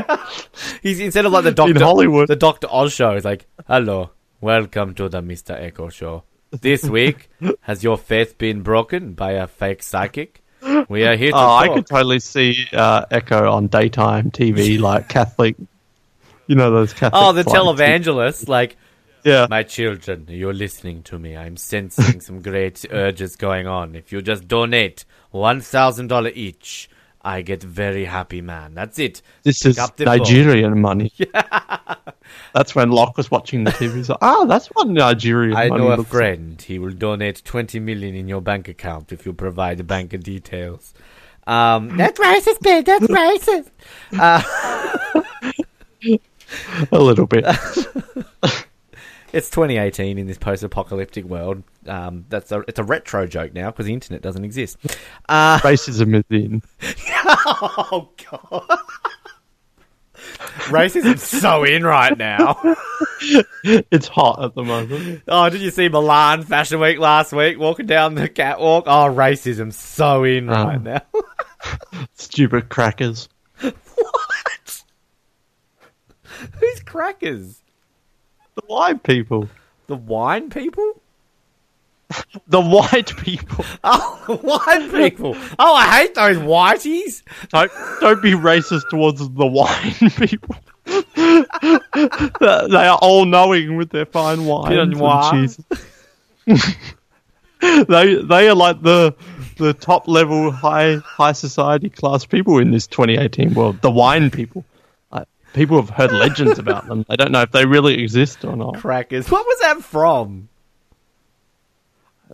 he's 0.82 1.00
instead 1.00 1.26
of 1.26 1.32
like 1.32 1.44
the 1.44 1.52
Doctor 1.52 1.74
in 1.76 1.80
Hollywood. 1.82 2.28
the 2.28 2.36
Doctor 2.36 2.66
Oz 2.70 2.92
show. 2.92 3.14
He's 3.14 3.24
like, 3.24 3.46
"Hello, 3.66 4.10
welcome 4.40 4.94
to 4.94 5.08
the 5.08 5.20
Mister 5.22 5.54
Eko 5.54 5.90
show. 5.92 6.24
This 6.50 6.82
week, 6.84 7.28
has 7.60 7.84
your 7.84 7.96
faith 7.96 8.36
been 8.38 8.62
broken 8.62 9.12
by 9.12 9.32
a 9.32 9.46
fake 9.46 9.82
psychic? 9.82 10.42
We 10.88 11.04
are 11.04 11.16
here 11.16 11.30
to 11.30 11.36
Oh, 11.36 11.54
I 11.56 11.68
could 11.68 11.86
totally 11.86 12.18
see 12.20 12.66
uh, 12.72 13.06
Eko 13.06 13.50
on 13.52 13.68
daytime 13.68 14.30
TV, 14.30 14.78
like 14.80 15.08
Catholic. 15.08 15.56
You 16.50 16.56
know 16.56 16.72
those 16.72 16.92
Catholic. 16.92 17.12
Oh, 17.14 17.32
the 17.32 17.44
flights. 17.44 17.56
televangelist, 17.60 18.48
like, 18.48 18.76
Yeah. 19.22 19.46
my 19.48 19.62
children, 19.62 20.26
you're 20.28 20.52
listening 20.52 21.04
to 21.04 21.16
me. 21.16 21.36
I'm 21.36 21.56
sensing 21.56 22.20
some 22.28 22.42
great 22.42 22.84
urges 22.90 23.36
going 23.36 23.68
on. 23.68 23.94
If 23.94 24.10
you 24.10 24.20
just 24.20 24.48
donate 24.48 25.04
$1,000 25.32 26.32
each, 26.34 26.90
I 27.22 27.42
get 27.42 27.62
very 27.62 28.04
happy, 28.04 28.40
man. 28.40 28.74
That's 28.74 28.98
it. 28.98 29.22
This 29.44 29.64
is 29.64 29.78
Up 29.78 29.96
the 29.96 30.06
phone. 30.06 30.18
Nigerian 30.18 30.80
money. 30.80 31.12
That's 32.52 32.74
when 32.74 32.90
Locke 32.90 33.16
was 33.16 33.30
watching 33.30 33.62
the 33.62 33.70
TV. 33.70 33.94
He's 33.94 34.08
like, 34.08 34.18
oh, 34.20 34.44
that's 34.46 34.66
what 34.68 34.88
Nigerian 34.88 35.56
I 35.56 35.68
money 35.68 35.84
know 35.84 35.90
a 35.92 36.02
friend. 36.04 36.60
He 36.60 36.80
will 36.80 36.90
donate 36.92 37.44
20 37.44 37.78
million 37.78 38.16
in 38.16 38.26
your 38.26 38.40
bank 38.40 38.66
account 38.66 39.12
if 39.12 39.24
you 39.24 39.32
provide 39.32 39.78
the 39.78 39.84
bank 39.84 40.18
details. 40.20 40.94
Um, 41.46 41.96
that's 41.96 42.18
racist, 42.20 42.64
man. 42.64 42.84
That's 42.84 43.06
racist. 43.06 43.70
like. 44.12 44.89
A 46.92 46.98
little 46.98 47.26
bit. 47.26 47.44
It's 49.32 49.48
2018 49.48 50.18
in 50.18 50.26
this 50.26 50.38
post-apocalyptic 50.38 51.24
world. 51.24 51.62
Um, 51.86 52.24
that's 52.28 52.50
a 52.50 52.64
it's 52.66 52.80
a 52.80 52.82
retro 52.82 53.28
joke 53.28 53.54
now 53.54 53.70
because 53.70 53.86
the 53.86 53.92
internet 53.94 54.22
doesn't 54.22 54.44
exist. 54.44 54.76
Uh, 55.28 55.56
Racism 55.62 56.16
is 56.16 56.24
in. 56.30 56.62
oh 56.82 58.08
god. 58.28 58.78
Racism's 60.66 61.22
so 61.22 61.62
in 61.62 61.84
right 61.84 62.18
now. 62.18 62.60
It's 63.62 64.08
hot 64.08 64.42
at 64.42 64.56
the 64.56 64.64
moment. 64.64 65.22
Oh, 65.28 65.48
did 65.48 65.60
you 65.60 65.70
see 65.70 65.88
Milan 65.88 66.42
Fashion 66.42 66.80
Week 66.80 66.98
last 66.98 67.32
week 67.32 67.56
walking 67.56 67.86
down 67.86 68.16
the 68.16 68.28
catwalk? 68.28 68.84
Oh, 68.88 69.14
racism's 69.14 69.76
so 69.76 70.24
in 70.24 70.48
right 70.48 70.76
Oh. 70.78 70.80
now. 70.80 71.02
Stupid 72.14 72.68
crackers. 72.68 73.28
what? 73.60 74.82
Who's 76.60 76.80
crackers? 76.80 77.62
The 78.54 78.62
wine 78.68 78.98
people. 78.98 79.48
The 79.86 79.96
wine 79.96 80.50
people? 80.50 80.94
The 82.48 82.60
white 82.60 83.16
people. 83.18 83.64
Oh, 83.84 84.24
the 84.26 84.36
white 84.36 84.90
people. 84.90 85.36
Oh, 85.58 85.74
I 85.74 86.00
hate 86.00 86.14
those 86.16 86.38
whiteys. 86.38 87.22
Don't, 87.50 87.70
don't 88.00 88.20
be 88.20 88.32
racist 88.32 88.88
towards 88.88 89.20
the 89.20 89.46
wine 89.46 90.10
people. 90.16 90.56
they 92.40 92.86
are 92.86 92.98
all 93.00 93.24
knowing 93.26 93.76
with 93.76 93.90
their 93.90 94.06
fine 94.06 94.44
wines 94.44 94.76
and 94.76 94.96
noir. 94.96 95.30
cheeses. 95.30 95.64
they 97.62 98.14
they 98.16 98.48
are 98.48 98.54
like 98.56 98.82
the 98.82 99.14
the 99.56 99.72
top 99.74 100.08
level 100.08 100.50
high 100.50 100.96
high 100.96 101.32
society 101.32 101.90
class 101.90 102.24
people 102.26 102.58
in 102.58 102.72
this 102.72 102.86
2018 102.88 103.54
world. 103.54 103.80
The 103.82 103.90
wine 103.90 104.30
people. 104.30 104.64
People 105.52 105.80
have 105.80 105.90
heard 105.90 106.12
legends 106.12 106.58
about 106.58 106.86
them. 106.86 107.04
They 107.08 107.16
don't 107.16 107.32
know 107.32 107.42
if 107.42 107.50
they 107.50 107.66
really 107.66 108.02
exist 108.02 108.44
or 108.44 108.56
not. 108.56 108.78
Crackers. 108.78 109.30
What 109.30 109.44
was 109.44 109.58
that 109.60 109.82
from? 109.82 110.48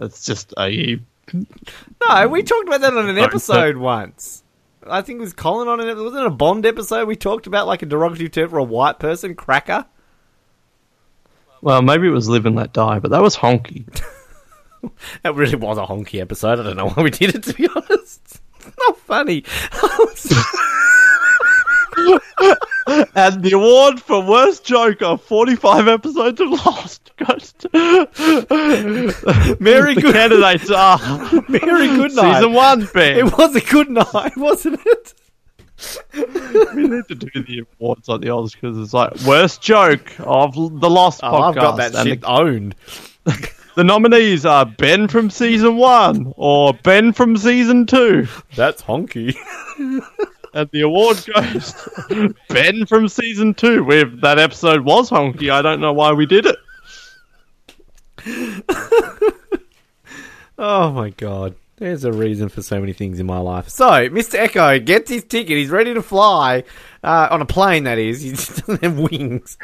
It's 0.00 0.24
just 0.26 0.52
a 0.58 1.00
No, 1.32 2.28
we 2.28 2.42
talked 2.42 2.68
about 2.68 2.82
that 2.82 2.94
on 2.94 3.08
an 3.08 3.18
episode 3.18 3.76
once. 3.78 4.42
I 4.88 5.00
think 5.02 5.18
it 5.18 5.22
was 5.22 5.32
Colin 5.32 5.68
on 5.68 5.80
it. 5.80 5.96
Wasn't 5.96 6.20
it 6.20 6.26
a 6.26 6.30
Bond 6.30 6.64
episode? 6.66 7.08
We 7.08 7.16
talked 7.16 7.46
about 7.46 7.66
like 7.66 7.82
a 7.82 7.86
derogatory 7.86 8.28
term 8.28 8.50
for 8.50 8.58
a 8.58 8.64
white 8.64 8.98
person, 8.98 9.34
cracker. 9.34 9.86
well, 11.62 11.82
maybe 11.82 12.06
it 12.06 12.10
was 12.10 12.28
live 12.28 12.46
and 12.46 12.54
let 12.54 12.72
die, 12.72 12.98
but 12.98 13.10
that 13.10 13.22
was 13.22 13.36
honky. 13.36 13.86
That 15.24 15.34
really 15.34 15.56
was 15.56 15.78
a 15.78 15.84
honky 15.84 16.20
episode. 16.20 16.60
I 16.60 16.62
don't 16.62 16.76
know 16.76 16.90
why 16.90 17.02
we 17.02 17.10
did 17.10 17.34
it, 17.34 17.42
to 17.44 17.54
be 17.54 17.66
honest. 17.74 18.40
It's 18.66 18.76
not 18.78 18.98
funny. 18.98 19.42
And 23.16 23.42
the 23.42 23.52
award 23.54 24.00
for 24.00 24.22
worst 24.24 24.64
joke 24.64 25.02
of 25.02 25.20
45 25.22 25.88
episodes 25.88 26.40
of 26.40 26.50
Lost 26.50 27.10
goes 27.16 27.52
to 27.58 27.68
Very 29.60 29.94
the 29.94 30.00
good. 30.02 30.14
candidates 30.14 30.70
are 30.70 30.98
Very 31.48 31.88
good 31.88 32.14
night. 32.14 32.34
season 32.36 32.52
one 32.52 32.88
Ben. 32.94 33.18
It 33.18 33.36
was 33.36 33.56
a 33.56 33.60
good 33.60 33.90
night, 33.90 34.32
wasn't 34.36 34.80
it? 34.86 35.14
we 36.74 36.86
need 36.88 37.06
to 37.08 37.14
do 37.16 37.42
the 37.42 37.66
awards 37.80 38.08
like 38.08 38.20
the 38.22 38.30
Oz 38.30 38.52
because 38.54 38.78
it's 38.78 38.94
like 38.94 39.12
worst 39.26 39.60
joke 39.62 40.14
of 40.20 40.54
the 40.54 40.88
Lost 40.88 41.20
Oh, 41.22 41.30
podcast. 41.32 41.48
I've 41.48 41.54
got 41.56 41.76
that 41.78 41.94
and 41.96 42.08
shit 42.08 42.24
owned. 42.24 42.74
the, 43.24 43.50
the 43.74 43.84
nominees 43.84 44.46
are 44.46 44.64
Ben 44.64 45.08
from 45.08 45.28
season 45.28 45.76
one 45.76 46.32
or 46.36 46.72
Ben 46.72 47.12
from 47.12 47.36
season 47.36 47.84
two, 47.86 48.26
That's 48.54 48.82
honky. 48.82 49.34
And 50.56 50.70
the 50.70 50.80
award 50.80 51.22
goes 51.34 51.72
to 52.08 52.34
Ben 52.48 52.86
from 52.86 53.08
season 53.08 53.52
two. 53.52 53.90
If 53.90 54.22
that 54.22 54.38
episode 54.38 54.80
was 54.80 55.10
honky, 55.10 55.50
I 55.50 55.60
don't 55.60 55.80
know 55.82 55.92
why 55.92 56.12
we 56.12 56.24
did 56.26 56.46
it. 56.46 56.56
Oh 60.58 60.90
my 60.90 61.10
god. 61.10 61.54
There's 61.76 62.04
a 62.04 62.12
reason 62.12 62.48
for 62.48 62.62
so 62.62 62.80
many 62.80 62.94
things 62.94 63.20
in 63.20 63.26
my 63.26 63.36
life. 63.38 63.68
So, 63.68 63.84
Mr. 64.08 64.48
Eko 64.48 64.82
gets 64.82 65.10
his 65.10 65.22
ticket. 65.24 65.58
He's 65.58 65.68
ready 65.68 65.92
to 65.92 66.00
fly. 66.00 66.64
Uh, 67.04 67.28
on 67.30 67.42
a 67.42 67.44
plane, 67.44 67.84
that 67.84 67.98
is. 67.98 68.22
He 68.22 68.30
just 68.30 68.64
doesn't 68.64 68.82
have 68.82 68.98
wings. 68.98 69.58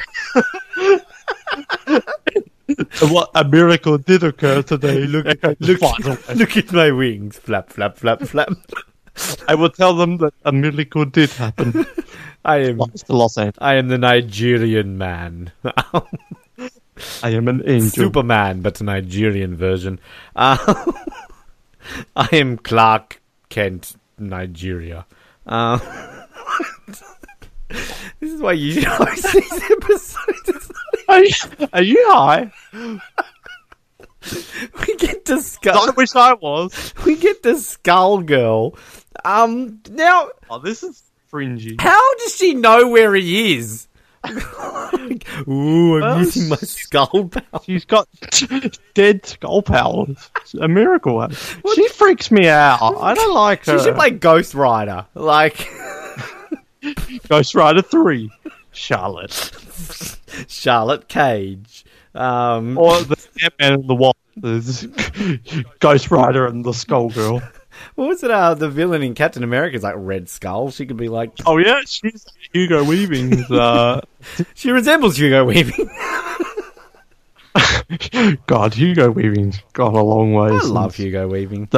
What 3.01 3.30
a 3.34 3.45
miracle 3.45 3.97
did 3.97 4.22
occur 4.22 4.61
today! 4.61 5.07
Look, 5.07 5.26
Look, 5.61 5.78
flies 5.78 6.36
look 6.36 6.57
at 6.59 6.72
my 6.72 6.90
wings. 6.90 7.38
Flap, 7.38 7.70
flap, 7.70 7.97
flap, 7.97 8.20
flap. 8.20 8.51
I 9.48 9.54
will 9.54 9.70
tell 9.70 9.94
them 9.94 10.18
that 10.18 10.34
a 10.44 10.52
miracle 10.52 11.04
did 11.04 11.30
happen. 11.30 11.86
I 12.44 12.58
am 12.58 12.76
Flies 12.78 13.02
to 13.04 13.12
Los 13.12 13.38
Angeles. 13.38 13.58
I 13.60 13.74
am 13.74 13.88
the 13.88 13.98
Nigerian 13.98 14.98
man. 14.98 15.52
I 17.22 17.30
am 17.30 17.48
an 17.48 17.62
angel. 17.66 17.90
Superman, 17.90 18.62
but 18.62 18.80
a 18.80 18.84
Nigerian 18.84 19.56
version. 19.56 20.00
Uh, 20.34 20.92
I 22.16 22.28
am 22.32 22.58
Clark 22.58 23.20
Kent, 23.48 23.96
Nigeria. 24.18 25.06
Uh, 25.46 25.78
this 28.20 28.32
is 28.32 28.40
why 28.40 28.52
you 28.52 28.72
should 28.72 28.84
host 28.84 29.32
these 29.32 29.70
episodes. 29.70 30.48
It's 30.48 30.70
Are 31.08 31.24
you, 31.24 31.68
are 31.72 31.82
you 31.82 32.04
high? 32.08 32.52
we 34.86 34.96
get 34.96 35.24
to 35.26 35.42
I 35.66 35.90
wish 35.96 36.14
I 36.14 36.34
was. 36.34 36.94
We 37.04 37.16
get 37.16 37.42
to 37.42 37.58
Skull 37.58 38.22
Girl. 38.22 38.76
Um, 39.24 39.80
now, 39.90 40.28
Oh, 40.50 40.58
this 40.58 40.82
is 40.82 41.02
fringy. 41.28 41.76
how 41.78 42.14
does 42.18 42.34
she 42.36 42.54
know 42.54 42.88
where 42.88 43.14
he 43.14 43.56
is? 43.56 43.88
ooh, 45.48 45.96
I'm 45.96 46.00
Well, 46.00 46.18
using 46.20 46.48
my 46.48 46.56
skull 46.56 47.28
power. 47.28 47.60
She's 47.64 47.84
got 47.84 48.08
dead 48.94 49.26
skull 49.26 49.62
powers. 49.62 50.30
It's 50.42 50.54
a 50.54 50.68
miracle. 50.68 51.28
She 51.74 51.88
freaks 51.88 52.30
me 52.30 52.48
out. 52.48 52.78
I 53.00 53.14
don't 53.14 53.34
like 53.34 53.64
her. 53.66 53.78
She 53.78 53.84
should 53.84 53.96
play 53.96 54.10
Ghost 54.10 54.54
Rider. 54.54 55.06
Like 55.14 55.68
Ghost 57.28 57.54
Rider 57.54 57.82
3. 57.82 58.30
Charlotte. 58.70 59.52
Charlotte 60.48 61.08
Cage. 61.08 61.84
Um, 62.14 62.78
Or 62.78 63.00
the 63.02 63.16
Ant-Man 63.42 63.72
and 63.72 63.88
the 63.88 63.94
Wasp. 63.94 64.18
Ghost 65.80 66.10
Rider 66.10 66.46
and 66.46 66.64
the 66.64 66.72
Skull 66.72 67.10
Girl. 67.10 67.42
What 67.95 68.09
was 68.09 68.22
it? 68.22 68.30
Uh, 68.30 68.55
the 68.55 68.68
villain 68.68 69.03
in 69.03 69.14
Captain 69.14 69.43
America 69.45 69.76
is 69.76 69.83
like 69.83 69.95
Red 69.97 70.28
Skull. 70.28 70.70
She 70.70 70.87
could 70.87 70.97
be 70.97 71.09
like. 71.09 71.30
Oh 71.47 71.59
yeah, 71.59 71.80
she's 71.87 72.26
Hugo 72.53 72.85
Weaving. 72.85 73.45
uh, 73.51 74.01
She 74.55 74.70
resembles 74.70 75.16
Hugo 75.18 75.45
Weaving. 75.45 75.89
God, 78.47 78.74
Hugo 78.74 79.11
Weaving's 79.11 79.59
gone 79.72 79.95
a 79.95 80.03
long 80.03 80.33
way. 80.33 80.49
I 80.49 80.61
love 80.64 80.95
Hugo 80.97 81.28
Weaving. 81.28 81.68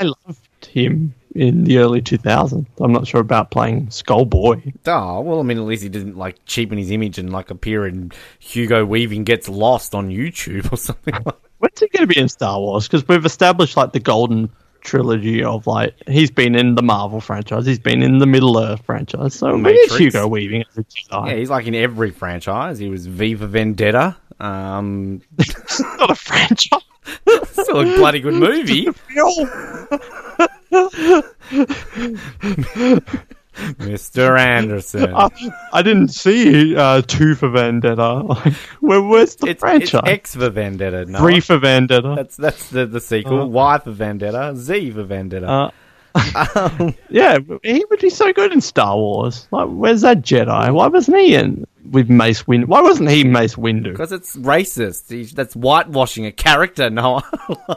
I 0.00 0.04
loved 0.04 0.66
him 0.66 1.14
in 1.34 1.64
the 1.64 1.78
early 1.78 2.02
2000s. 2.02 2.66
I'm 2.80 2.92
not 2.92 3.06
sure 3.06 3.20
about 3.20 3.50
playing 3.50 3.86
Skullboy. 3.88 4.74
Oh 4.86 5.20
well, 5.20 5.38
I 5.40 5.42
mean, 5.42 5.58
at 5.58 5.64
least 5.64 5.82
he 5.82 5.88
didn't 5.88 6.16
like 6.16 6.44
cheapen 6.46 6.78
his 6.78 6.90
image 6.90 7.18
and 7.18 7.32
like 7.32 7.50
appear 7.50 7.86
in 7.86 8.10
Hugo 8.40 8.84
Weaving 8.84 9.24
gets 9.24 9.48
lost 9.48 9.94
on 9.94 10.08
YouTube 10.08 10.72
or 10.72 10.76
something. 10.76 11.14
like 11.24 11.36
When's 11.58 11.78
he 11.78 11.86
going 11.88 12.08
to 12.08 12.12
be 12.12 12.18
in 12.18 12.28
Star 12.28 12.58
Wars? 12.58 12.88
Because 12.88 13.06
we've 13.06 13.24
established 13.24 13.76
like 13.76 13.92
the 13.92 14.00
golden 14.00 14.50
trilogy 14.82 15.42
of 15.42 15.66
like 15.66 15.94
he's 16.08 16.30
been 16.30 16.54
in 16.54 16.74
the 16.74 16.82
Marvel 16.82 17.20
franchise, 17.20 17.66
he's 17.66 17.78
been 17.78 18.02
in 18.02 18.18
the 18.18 18.26
Middle 18.26 18.58
Earth 18.58 18.84
franchise. 18.84 19.34
So 19.34 19.56
maybe 19.56 19.78
Matrix. 19.78 19.98
Hugo 19.98 20.28
Weaving 20.28 20.64
as 20.68 20.78
a 20.78 20.84
Jedi. 20.84 21.28
Yeah, 21.28 21.34
he's 21.36 21.50
like 21.50 21.66
in 21.66 21.74
every 21.74 22.10
franchise. 22.10 22.78
He 22.78 22.88
was 22.88 23.06
V 23.06 23.34
for 23.34 23.46
Vendetta. 23.46 24.16
Um, 24.40 25.22
It's 25.38 25.80
not 25.80 26.10
a 26.10 26.14
franchise. 26.14 26.80
still 27.52 27.80
a 27.80 27.84
bloody 27.96 28.20
good 28.20 28.34
movie. 28.34 28.88
Mr. 33.78 34.38
Anderson. 34.38 35.14
I, 35.14 35.28
I 35.72 35.82
didn't 35.82 36.08
see 36.08 36.74
uh, 36.76 37.02
two 37.02 37.34
for 37.34 37.48
Vendetta. 37.50 38.22
Like, 38.22 38.54
where, 38.80 39.02
where's 39.02 39.36
the 39.36 39.46
It's, 39.48 39.52
it's 39.52 39.60
franchise? 39.60 40.02
X 40.06 40.34
for 40.36 40.48
Vendetta. 40.50 41.04
No, 41.06 41.18
Three 41.18 41.40
for 41.40 41.58
Vendetta. 41.58 42.14
That's 42.16 42.36
that's 42.36 42.70
the 42.70 42.86
the 42.86 43.00
sequel. 43.00 43.42
Uh. 43.42 43.46
y 43.46 43.78
for 43.78 43.90
Vendetta. 43.92 44.54
Z 44.56 44.90
for 44.92 45.02
Vendetta. 45.04 45.46
Uh, 45.48 45.70
Um, 46.54 46.94
yeah, 47.08 47.38
he 47.62 47.84
would 47.88 48.00
be 48.00 48.10
so 48.10 48.32
good 48.34 48.52
in 48.52 48.60
Star 48.60 48.96
Wars. 48.96 49.48
Like, 49.50 49.68
where's 49.68 50.02
that 50.02 50.20
Jedi? 50.20 50.72
Why 50.72 50.86
wasn't 50.88 51.16
he 51.18 51.34
in 51.34 51.66
with 51.90 52.10
Mace 52.10 52.42
Windu? 52.42 52.66
Why 52.66 52.82
wasn't 52.82 53.08
he 53.10 53.24
Mace 53.24 53.54
Windu? 53.54 53.92
Because 53.92 54.12
it's 54.12 54.36
racist. 54.36 55.10
He- 55.10 55.24
That's 55.24 55.54
whitewashing 55.54 56.26
a 56.26 56.32
character. 56.32 56.90
No, 56.90 57.22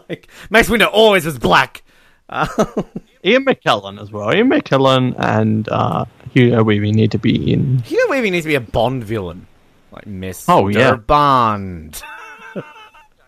like 0.09 0.27
Mace 0.49 0.67
Windu 0.69 0.89
always 0.91 1.25
was 1.25 1.39
black. 1.39 1.83
Uh, 2.27 2.45
Ian 3.25 3.43
McKellen 3.45 3.99
as 3.99 4.11
well. 4.11 4.33
Ian 4.33 4.49
McKellen 4.49 5.15
and 5.17 5.67
uh, 5.69 6.05
Hugo 6.33 6.63
Weaving 6.63 6.93
need 6.93 7.11
to 7.11 7.17
be 7.17 7.51
in. 7.51 7.79
Hugo 7.79 8.11
Weaving 8.11 8.31
needs 8.31 8.43
to 8.45 8.49
be 8.49 8.55
a 8.55 8.61
Bond 8.61 9.03
villain, 9.03 9.47
like 9.91 10.05
Miss. 10.05 10.45
Oh, 10.47 10.67
yeah. 10.67 10.95
Bond. 10.95 12.01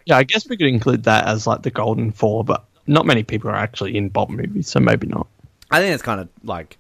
Yeah, 0.07 0.15
I 0.15 0.23
guess 0.23 0.47
we 0.47 0.55
could 0.55 0.67
include 0.67 1.03
that 1.03 1.27
as 1.27 1.45
like 1.45 1.63
the 1.63 1.69
Golden 1.69 2.13
Four, 2.13 2.45
but 2.45 2.63
not 2.87 3.05
many 3.05 3.23
people 3.23 3.49
are 3.49 3.57
actually 3.57 3.97
in 3.97 4.07
Bond 4.07 4.37
movies, 4.37 4.69
so 4.69 4.79
maybe 4.79 5.05
not. 5.05 5.27
I 5.69 5.81
think 5.81 5.93
it's 5.93 6.01
kind 6.01 6.21
of 6.21 6.29
like 6.45 6.77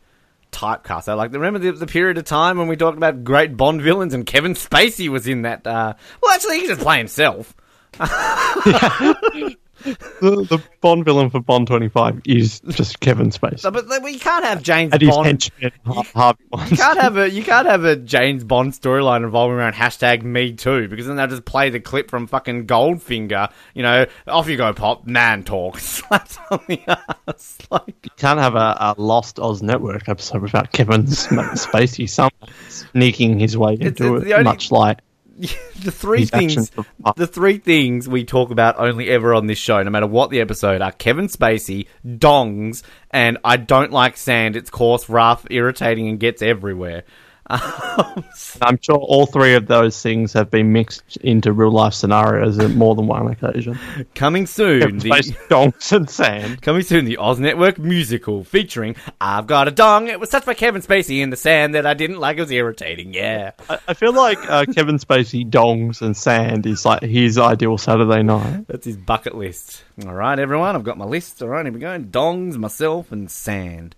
typecast. 0.53 1.03
So, 1.03 1.15
like, 1.17 1.33
remember 1.33 1.59
the, 1.59 1.73
the 1.73 1.87
period 1.87 2.17
of 2.17 2.23
time 2.23 2.57
when 2.57 2.69
we 2.69 2.77
talked 2.77 2.95
about 2.95 3.25
great 3.25 3.57
Bond 3.57 3.81
villains 3.81 4.13
and 4.13 4.25
Kevin 4.25 4.53
Spacey 4.53 5.09
was 5.09 5.27
in 5.27 5.41
that? 5.41 5.67
Uh, 5.67 5.95
well, 6.23 6.33
actually, 6.33 6.55
he 6.55 6.61
can 6.61 6.69
just 6.69 6.81
play 6.81 6.99
himself. 6.99 7.53
The, 9.83 9.95
the 10.21 10.63
Bond 10.81 11.05
villain 11.05 11.29
for 11.29 11.39
Bond 11.39 11.67
25 11.67 12.21
is 12.25 12.59
just 12.71 12.99
Kevin 12.99 13.29
Spacey. 13.29 13.59
So, 13.59 13.71
but 13.71 13.85
we 14.03 14.17
can't 14.17 14.43
have 14.43 14.63
James 14.63 14.91
and 14.93 15.01
his 15.01 15.09
Bond. 15.11 15.25
henchman, 15.27 15.71
Har- 15.85 16.03
Harvey 16.15 16.43
You 16.71 16.77
can't 16.77 16.99
have 16.99 17.17
a 17.17 17.29
you 17.29 17.43
can't 17.43 17.67
have 17.67 17.83
a 17.83 17.95
James 17.95 18.43
Bond 18.43 18.73
storyline 18.73 19.23
revolving 19.23 19.57
around 19.57 19.73
hashtag 19.73 20.23
Me 20.23 20.53
Too 20.53 20.87
because 20.87 21.05
then 21.07 21.15
they'll 21.15 21.27
just 21.27 21.45
play 21.45 21.69
the 21.69 21.79
clip 21.79 22.09
from 22.09 22.27
fucking 22.27 22.67
Goldfinger. 22.67 23.51
You 23.73 23.83
know, 23.83 24.05
off 24.27 24.47
you 24.49 24.57
go, 24.57 24.73
pop 24.73 25.05
man 25.05 25.43
talk, 25.43 25.79
slaps 25.79 26.37
on 26.51 26.59
the 26.67 26.79
ass. 27.27 27.57
Like, 27.69 27.95
You 28.03 28.11
can't 28.17 28.39
have 28.39 28.55
a, 28.55 28.77
a 28.79 28.95
Lost 28.97 29.39
Oz 29.39 29.61
Network 29.61 30.07
episode 30.09 30.41
without 30.41 30.71
Kevin 30.71 31.03
Spacey 31.03 32.09
somehow 32.09 32.47
sneaking 32.69 33.39
his 33.39 33.57
way 33.57 33.73
into 33.73 33.87
it's 33.87 34.25
it, 34.25 34.31
only- 34.33 34.43
much 34.43 34.71
like 34.71 34.99
the 35.83 35.91
three 35.91 36.25
things 36.25 36.71
the 37.15 37.27
three 37.27 37.59
things 37.59 38.09
we 38.09 38.23
talk 38.23 38.49
about 38.49 38.79
only 38.79 39.07
ever 39.09 39.35
on 39.35 39.45
this 39.45 39.59
show, 39.59 39.81
no 39.83 39.91
matter 39.91 40.07
what 40.07 40.31
the 40.31 40.41
episode, 40.41 40.81
are 40.81 40.91
Kevin 40.91 41.27
Spacey, 41.27 41.87
dongs, 42.05 42.81
and 43.11 43.37
I 43.43 43.57
don't 43.57 43.91
like 43.91 44.17
sand. 44.17 44.55
It's 44.55 44.71
coarse, 44.71 45.07
rough, 45.09 45.45
irritating, 45.51 46.07
and 46.07 46.19
gets 46.19 46.41
everywhere. 46.41 47.03
I'm 47.49 48.77
sure 48.81 48.97
all 48.97 49.25
three 49.25 49.53
of 49.53 49.67
those 49.67 50.01
things 50.01 50.33
have 50.33 50.51
been 50.51 50.73
mixed 50.73 51.17
into 51.17 51.53
real 51.53 51.71
life 51.71 51.93
scenarios 51.93 52.59
at 52.59 52.71
more 52.71 52.93
than 52.95 53.07
one 53.07 53.27
occasion. 53.27 53.79
Coming 54.15 54.45
soon, 54.45 54.99
the, 54.99 55.37
donks 55.49 55.91
and 55.91 56.09
sand. 56.09 56.61
coming 56.61 56.81
soon, 56.81 57.05
the 57.05 57.17
Oz 57.17 57.39
Network 57.39 57.79
musical 57.79 58.43
featuring 58.43 58.95
"I've 59.21 59.47
Got 59.47 59.67
a 59.67 59.71
Dong." 59.71 60.07
It 60.07 60.19
was 60.19 60.29
touched 60.29 60.45
by 60.45 60.55
Kevin 60.55 60.81
Spacey 60.81 61.21
in 61.21 61.29
the 61.29 61.37
sand 61.37 61.75
that 61.75 61.85
I 61.85 61.93
didn't 61.93 62.19
like. 62.19 62.37
It 62.37 62.41
was 62.41 62.51
irritating. 62.51 63.13
Yeah, 63.13 63.51
I, 63.69 63.79
I 63.87 63.93
feel 63.93 64.13
like 64.13 64.39
uh, 64.49 64.65
Kevin 64.65 64.97
Spacey, 64.97 65.49
dongs 65.49 66.01
and 66.01 66.17
sand 66.17 66.65
is 66.65 66.85
like 66.85 67.01
his 67.01 67.37
ideal 67.37 67.77
Saturday 67.77 68.23
night. 68.23 68.67
that's 68.67 68.85
his 68.85 68.97
bucket 68.97 69.35
list. 69.35 69.83
All 70.05 70.13
right, 70.13 70.37
everyone, 70.37 70.75
I've 70.75 70.83
got 70.83 70.97
my 70.97 71.05
list. 71.05 71.41
All 71.41 71.49
right, 71.49 71.65
here 71.65 71.73
we 71.73 71.79
go: 71.79 71.97
dongs, 71.97 72.57
myself, 72.57 73.11
and 73.11 73.31
sand. 73.31 73.95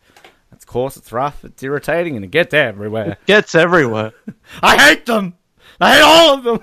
Coarse, 0.69 0.97
it's 0.97 1.11
rough, 1.11 1.43
it's 1.43 1.63
irritating, 1.63 2.15
and 2.15 2.23
it 2.23 2.29
gets 2.29 2.53
everywhere. 2.53 3.17
Gets 3.25 3.55
everywhere. 3.55 4.13
I 4.61 4.77
hate 4.77 5.07
them. 5.07 5.33
I 5.81 5.95
hate 5.95 6.03
all 6.03 6.35
of 6.35 6.43
them. 6.43 6.59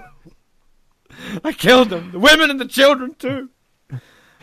I 1.42 1.52
killed 1.52 1.90
them. 1.90 2.12
The 2.12 2.20
women 2.20 2.50
and 2.50 2.61
the 2.61 2.68
children 2.68 3.16
too. 3.18 3.50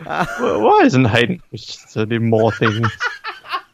Well, 0.06 0.62
why 0.62 0.82
isn't 0.84 1.06
Hayden 1.06 1.42
Christensen 1.48 2.12
in 2.12 2.30
more 2.30 2.52
things? 2.52 2.90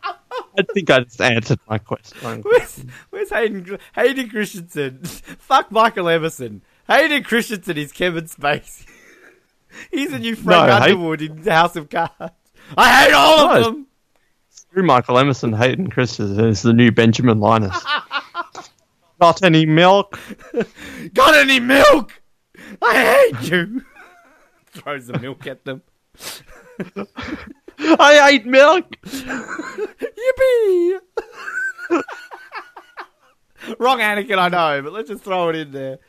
I 0.03 0.61
think 0.75 0.91
I 0.91 0.99
just 0.99 1.19
answered 1.21 1.59
my 1.67 1.77
question. 1.79 2.43
Where's, 2.43 2.85
where's 3.09 3.31
Hayden? 3.31 3.79
Hayden 3.95 4.29
Christensen. 4.29 5.03
Fuck 5.03 5.71
Michael 5.71 6.07
Emerson. 6.07 6.61
Hayden 6.87 7.23
Christensen 7.23 7.77
is 7.79 7.91
Kevin 7.91 8.25
Spacey. 8.25 8.85
He's 9.89 10.13
a 10.13 10.19
new 10.19 10.35
Frank 10.35 10.67
No, 10.67 10.75
Underwood 10.75 11.23
in 11.23 11.41
the 11.41 11.51
House 11.51 11.75
of 11.75 11.89
Cards. 11.89 12.13
I 12.77 13.05
hate 13.05 13.13
all 13.13 13.49
of 13.49 13.63
them. 13.63 13.87
Through 14.71 14.83
Michael 14.83 15.17
Emerson, 15.17 15.51
Hayden 15.53 15.89
Christensen 15.89 16.45
is 16.45 16.61
the 16.61 16.73
new 16.73 16.91
Benjamin 16.91 17.39
Linus. 17.39 17.83
Got 19.19 19.43
any 19.43 19.65
milk? 19.65 20.19
Got 21.13 21.35
any 21.35 21.59
milk? 21.59 22.21
I 22.81 23.31
hate 23.33 23.51
you. 23.51 23.83
Throws 24.67 25.07
the 25.07 25.17
milk 25.19 25.47
at 25.47 25.65
them. 25.65 25.81
I 27.79 28.29
hate 28.29 28.45
milk. 28.45 28.85
Yippee! 29.05 30.99
Wrong 33.79 33.99
Anakin, 33.99 34.37
I 34.37 34.49
know, 34.49 34.81
but 34.83 34.93
let's 34.93 35.09
just 35.09 35.23
throw 35.23 35.49
it 35.49 35.55
in 35.55 35.71
there. 35.71 35.99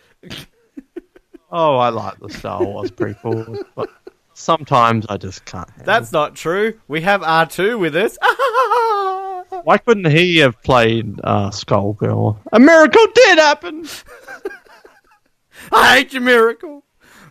Oh, 1.50 1.76
I 1.78 1.88
like 1.88 2.18
the 2.20 2.28
Star 2.28 2.62
Wars 2.62 2.90
prequel, 2.90 3.64
but 3.74 3.88
sometimes 4.40 5.06
I 5.08 5.16
just 5.16 5.44
can't. 5.44 5.68
handle 5.70 5.86
That's 5.86 6.12
not 6.12 6.34
true. 6.34 6.80
We 6.88 7.02
have 7.02 7.20
R2 7.20 7.78
with 7.78 7.94
us. 7.94 8.16
Why 9.64 9.78
couldn't 9.78 10.10
he 10.10 10.38
have 10.38 10.60
played 10.62 11.20
uh, 11.22 11.50
Skullgirl? 11.50 12.38
A 12.52 12.58
miracle 12.58 13.06
did 13.14 13.38
happen. 13.38 13.86
I 15.72 15.96
hate 15.96 16.12
your 16.12 16.22
miracle. 16.22 16.84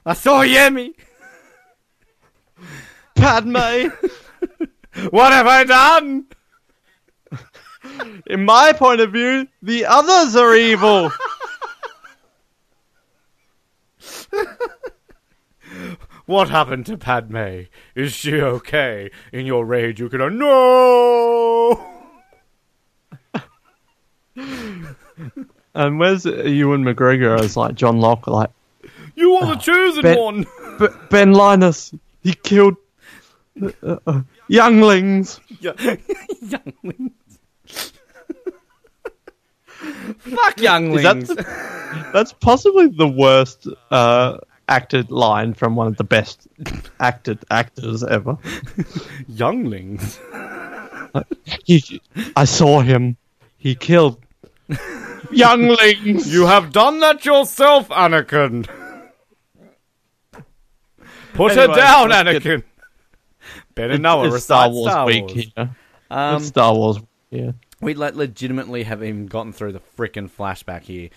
I 0.05 0.13
saw 0.13 0.41
Yemi. 0.41 0.93
Padme. 3.15 3.89
What 5.11 5.31
have 5.31 5.47
I 5.47 5.63
done? 5.63 6.25
In 8.27 8.43
my 8.43 8.73
point 8.73 8.99
of 8.99 9.13
view, 9.13 9.47
the 9.61 9.85
others 9.85 10.35
are 10.35 10.55
evil. 10.55 11.11
What 16.29 16.49
happened 16.49 16.85
to 16.85 16.95
Padme? 16.95 17.61
Is 17.95 18.13
she 18.13 18.39
okay? 18.39 19.09
In 19.33 19.47
your 19.47 19.65
rage, 19.65 19.99
you 19.99 20.09
could 20.09 20.19
have 20.19 20.31
no. 20.31 21.83
And 25.73 25.97
where's 25.97 26.25
Ewan 26.25 26.83
McGregor 26.83 27.39
as 27.39 27.57
like 27.57 27.73
John 27.73 27.99
Locke? 27.99 28.27
Like 28.27 28.51
You 29.15 29.33
are 29.37 29.55
the 29.55 29.55
chosen 29.55 30.03
Ben- 30.03 30.17
one. 30.19 30.45
B- 30.77 30.87
Ben 31.09 31.33
Linus, 31.33 31.95
he 32.21 32.33
killed 32.35 32.75
uh, 33.81 33.97
uh, 34.05 34.21
younglings. 34.47 35.39
younglings. 35.59 37.11
Fuck 40.19 40.59
younglings. 40.59 41.29
Is 41.29 41.35
that 41.35 41.37
the- 41.37 42.09
that's 42.13 42.33
possibly 42.33 42.87
the 42.87 43.07
worst 43.07 43.67
uh, 43.89 44.37
acted 44.69 45.11
line 45.11 45.53
from 45.53 45.75
one 45.75 45.87
of 45.87 45.97
the 45.97 46.03
best 46.03 46.47
acted 46.99 47.39
actors 47.49 48.03
ever. 48.03 48.37
younglings? 49.27 50.19
He, 51.65 51.99
I 52.35 52.45
saw 52.45 52.81
him. 52.81 53.17
He 53.57 53.73
killed 53.73 54.19
younglings. 55.31 56.31
You 56.31 56.45
have 56.45 56.71
done 56.71 56.99
that 56.99 57.25
yourself, 57.25 57.89
Anakin. 57.89 58.67
Put 61.33 61.53
her 61.53 61.65
down, 61.67 62.11
Anakin. 62.11 62.63
Better 63.73 63.97
know 63.97 64.23
it's. 64.25 64.43
Star 64.43 64.69
Wars 64.69 64.91
Star 64.91 65.05
week 65.07 65.31
here. 65.31 65.75
Um, 66.11 66.35
it's 66.37 66.47
Star 66.47 66.75
Wars. 66.75 66.99
Yeah. 67.31 67.53
we 67.81 67.95
like 67.95 68.13
legitimately 68.13 68.83
have 68.83 69.03
even 69.03 69.25
gotten 69.25 69.51
through 69.51 69.71
the 69.71 69.81
freaking 69.97 70.29
flashback 70.29 70.83
here. 70.83 71.09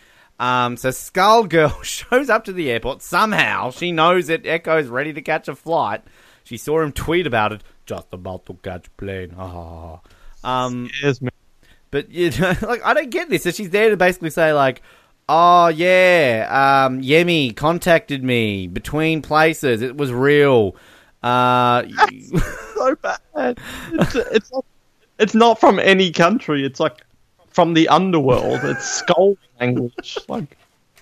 Um, 0.42 0.76
so 0.76 0.88
Skullgirl 0.88 1.84
shows 1.84 2.28
up 2.28 2.44
to 2.46 2.52
the 2.52 2.68
airport 2.68 3.00
somehow. 3.00 3.70
She 3.70 3.92
knows 3.92 4.26
that 4.26 4.44
Eko's 4.44 4.88
ready 4.88 5.12
to 5.12 5.22
catch 5.22 5.46
a 5.46 5.54
flight. 5.54 6.02
She 6.42 6.56
saw 6.56 6.80
him 6.80 6.90
tweet 6.90 7.28
about 7.28 7.52
it. 7.52 7.62
Just 7.86 8.08
about 8.12 8.46
to 8.46 8.54
catch 8.54 8.94
plane. 8.96 9.36
Ah. 9.38 10.00
Um, 10.42 10.90
Yes, 11.00 11.20
man. 11.20 11.30
but 11.92 12.10
you 12.10 12.30
know, 12.32 12.54
like 12.62 12.84
I 12.84 12.92
don't 12.92 13.10
get 13.10 13.30
this. 13.30 13.44
So 13.44 13.52
she's 13.52 13.70
there 13.70 13.90
to 13.90 13.96
basically 13.96 14.30
say 14.30 14.52
like, 14.52 14.82
"Oh 15.28 15.68
yeah, 15.68 16.86
um, 16.88 17.02
Yemi 17.02 17.54
contacted 17.54 18.24
me 18.24 18.66
between 18.66 19.22
places. 19.22 19.80
It 19.80 19.96
was 19.96 20.12
real." 20.12 20.74
Uh, 21.22 21.84
so 22.74 22.96
bad. 22.96 23.60
It's, 23.92 24.14
it's, 24.16 24.52
not, 24.52 24.64
it's 25.20 25.34
not 25.36 25.60
from 25.60 25.78
any 25.78 26.10
country. 26.10 26.66
It's 26.66 26.80
like 26.80 27.04
from 27.52 27.74
the 27.74 27.88
underworld. 27.88 28.60
It's 28.64 28.84
skull 28.84 29.36
language. 29.60 30.18
Like 30.28 30.56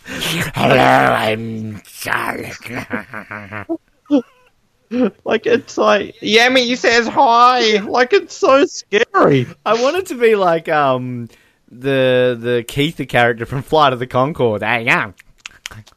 Hello, 0.04 0.76
I'm 0.76 1.82
Charlotte. 1.84 2.56
Like 5.24 5.46
it's 5.46 5.78
like 5.78 6.16
Yemi 6.16 6.76
says 6.76 7.06
hi. 7.06 7.78
Like 7.78 8.12
it's 8.12 8.34
so 8.34 8.64
scary. 8.66 9.46
I 9.64 9.80
want 9.80 9.96
it 9.98 10.06
to 10.06 10.16
be 10.16 10.34
like 10.34 10.68
um 10.68 11.28
the 11.70 12.36
the 12.38 12.64
Keitha 12.66 13.08
character 13.08 13.46
from 13.46 13.62
Flight 13.62 13.92
of 13.92 14.00
the 14.00 14.08
Concord. 14.08 14.62
Hey, 14.64 14.82
yeah, 14.82 15.12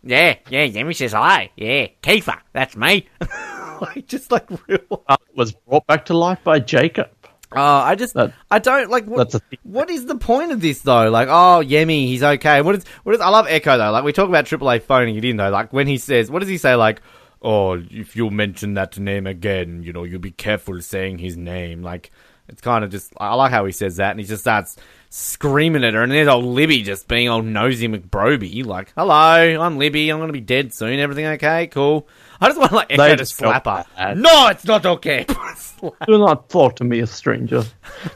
yeah, 0.03 0.35
yeah. 0.47 0.67
Yemi 0.67 0.95
says 0.95 1.13
hi. 1.13 1.49
Yeah, 1.57 1.87
Keitha, 2.03 2.37
that's 2.51 2.75
me. 2.75 3.07
like 3.81 4.05
just 4.05 4.31
like 4.31 4.47
real. 4.67 5.03
Uh, 5.07 5.17
was 5.33 5.53
brought 5.53 5.87
back 5.87 6.05
to 6.05 6.13
life 6.15 6.43
by 6.43 6.59
Jacob. 6.59 7.09
Uh, 7.57 7.61
I 7.83 7.95
just 7.95 8.13
That- 8.13 8.33
I 8.51 8.59
don't 8.59 8.89
like. 8.89 9.05
What, 9.05 9.33
what 9.63 9.89
is 9.89 10.05
the 10.05 10.15
point 10.15 10.51
of 10.51 10.61
this 10.61 10.81
though? 10.81 11.09
Like, 11.09 11.27
oh, 11.27 11.61
Yemi, 11.63 12.07
he's 12.07 12.23
okay. 12.23 12.61
What 12.61 12.75
is 12.75 12.85
what 13.03 13.15
is? 13.15 13.21
I 13.21 13.29
love 13.29 13.47
Eko 13.47 13.77
though. 13.77 13.91
Like 13.91 14.03
we 14.03 14.13
talk 14.13 14.29
about 14.29 14.45
AAA 14.45 14.81
phoning 14.83 15.15
it 15.15 15.25
in 15.25 15.37
though. 15.37 15.49
Like 15.49 15.71
when 15.73 15.87
he 15.87 15.97
says, 15.97 16.29
what 16.31 16.39
does 16.39 16.49
he 16.49 16.57
say? 16.57 16.75
Like, 16.75 17.01
oh, 17.41 17.73
if 17.91 18.15
you 18.15 18.29
mention 18.29 18.73
that 18.75 18.97
name 18.97 19.27
again, 19.27 19.83
you 19.83 19.93
know, 19.93 20.03
you'll 20.03 20.19
be 20.19 20.31
careful 20.31 20.81
saying 20.81 21.19
his 21.19 21.37
name. 21.37 21.81
Like 21.83 22.11
it's 22.47 22.61
kind 22.61 22.83
of 22.83 22.91
just. 22.91 23.13
I 23.17 23.33
like 23.35 23.51
how 23.51 23.65
he 23.65 23.71
says 23.71 23.97
that, 23.97 24.11
and 24.11 24.19
he 24.19 24.25
just 24.25 24.41
starts 24.43 24.75
screaming 25.09 25.83
at 25.83 25.93
her, 25.93 26.03
and 26.03 26.11
there's 26.11 26.27
old 26.27 26.45
Libby 26.45 26.81
just 26.81 27.07
being 27.07 27.29
old 27.29 27.45
nosy 27.45 27.87
McBroby, 27.87 28.65
like, 28.65 28.91
"Hello, 28.97 29.13
I'm 29.13 29.77
Libby. 29.77 30.09
I'm 30.09 30.19
gonna 30.19 30.33
be 30.33 30.41
dead 30.41 30.73
soon. 30.73 30.99
Everything 30.99 31.25
okay? 31.27 31.67
Cool." 31.67 32.07
I 32.41 32.47
just 32.47 32.57
want 32.59 32.69
to 32.71 32.75
like 32.75 32.89
Eko 32.89 32.97
They 32.97 33.09
to 33.11 33.15
just 33.17 33.35
slap 33.35 33.63
felt 33.63 33.85
her. 33.87 33.93
bad. 33.95 34.17
No, 34.17 34.47
it's 34.47 34.65
not 34.65 34.85
okay. 34.85 35.25
Slap. 35.55 35.93
Do 36.07 36.17
not 36.17 36.49
talk 36.49 36.75
to 36.77 36.83
me, 36.83 36.99
a 36.99 37.07
stranger. 37.07 37.63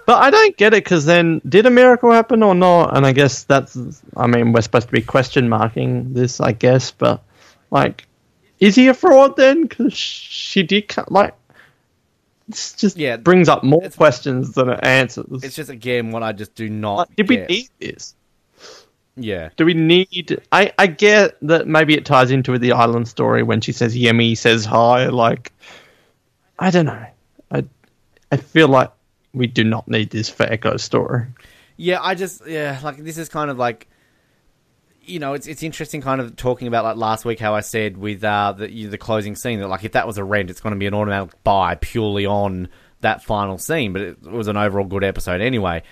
But 0.06 0.22
I 0.22 0.30
don't 0.30 0.56
get 0.58 0.74
it 0.74 0.84
because 0.84 1.06
then 1.06 1.42
did 1.48 1.66
a 1.66 1.70
miracle 1.70 2.12
happen 2.12 2.42
or 2.44 2.56
not? 2.56 2.96
And 2.96 3.06
I 3.06 3.12
guess 3.12 3.44
that's. 3.44 3.78
I 4.16 4.28
mean, 4.28 4.54
we're 4.54 4.62
supposed 4.62 4.88
to 4.88 4.92
be 4.94 5.02
question 5.02 5.50
marking 5.50 6.14
this, 6.14 6.40
I 6.42 6.52
guess. 6.54 6.92
But 6.92 7.24
like, 7.72 8.06
is 8.60 8.76
he 8.76 8.88
a 8.88 8.94
fraud 8.94 9.36
then? 9.38 9.64
Because 9.64 9.94
she 9.94 10.64
did 10.64 10.88
co- 10.90 11.06
like. 11.10 11.34
This 12.50 12.74
just 12.74 12.96
Yeah, 12.98 13.18
brings 13.18 13.50
up 13.50 13.64
more 13.66 13.82
questions 13.90 14.54
than 14.54 14.70
it 14.70 14.80
answers. 14.82 15.44
it's 15.44 15.56
just 15.58 15.70
again 15.70 16.12
what 16.12 16.24
I 16.24 16.32
just 16.32 16.56
do 16.56 16.70
not. 16.70 16.96
Like, 17.10 17.16
did 17.18 17.28
we 17.30 17.36
get. 17.38 17.50
need 17.50 17.70
this? 17.80 18.16
Yeah. 19.18 19.50
Do 19.58 19.66
we 19.66 19.74
need? 19.74 20.40
I 20.52 20.72
I 20.78 20.88
get 20.88 21.38
that 21.42 21.68
maybe 21.68 21.96
it 21.96 22.06
ties 22.06 22.32
into 22.32 22.58
the 22.58 22.72
island 22.74 23.08
story 23.08 23.44
when 23.44 23.62
she 23.62 23.72
says 23.72 23.96
Yemi 23.96 24.38
says 24.38 24.64
hi. 24.64 25.08
Like, 25.08 25.52
I 26.60 26.70
don't 26.70 26.86
know. 26.86 27.06
I 27.52 27.66
I 28.32 28.38
feel 28.38 28.68
like 28.68 28.92
we 29.34 29.48
do 29.48 29.64
not 29.64 29.88
need 29.88 30.12
this 30.12 30.30
for 30.30 30.44
Eko's 30.46 30.84
story. 30.84 31.26
Yeah, 31.78 32.00
I 32.02 32.16
just 32.16 32.46
yeah, 32.48 32.80
like 32.84 32.98
this 32.98 33.18
is 33.18 33.28
kind 33.30 33.50
of 33.50 33.58
like 33.58 33.88
you 35.02 35.20
know, 35.20 35.34
it's 35.34 35.48
it's 35.48 35.64
interesting 35.64 36.02
kind 36.02 36.22
of 36.22 36.36
talking 36.36 36.68
about 36.68 36.84
like 36.84 36.98
last 36.98 37.24
week 37.26 37.40
how 37.40 37.56
I 37.56 37.62
said 37.62 37.98
with 37.98 38.24
uh 38.24 38.54
the 38.58 38.72
you- 38.72 38.90
the 38.90 38.98
closing 38.98 39.36
scene 39.36 39.60
that 39.60 39.68
like 39.68 39.84
if 39.84 39.94
that 39.94 40.06
was 40.06 40.18
a 40.18 40.24
rent 40.24 40.50
it's 40.50 40.60
going 40.62 40.74
to 40.74 40.80
be 40.80 40.86
an 40.86 40.94
automatic 40.94 41.42
buy 41.44 41.76
purely 41.76 42.26
on 42.26 42.68
that 43.02 43.24
final 43.24 43.58
scene, 43.58 43.94
but 43.94 44.02
it 44.02 44.22
was 44.24 44.48
an 44.48 44.58
overall 44.58 44.86
good 44.86 45.04
episode 45.04 45.40
anyway. 45.40 45.84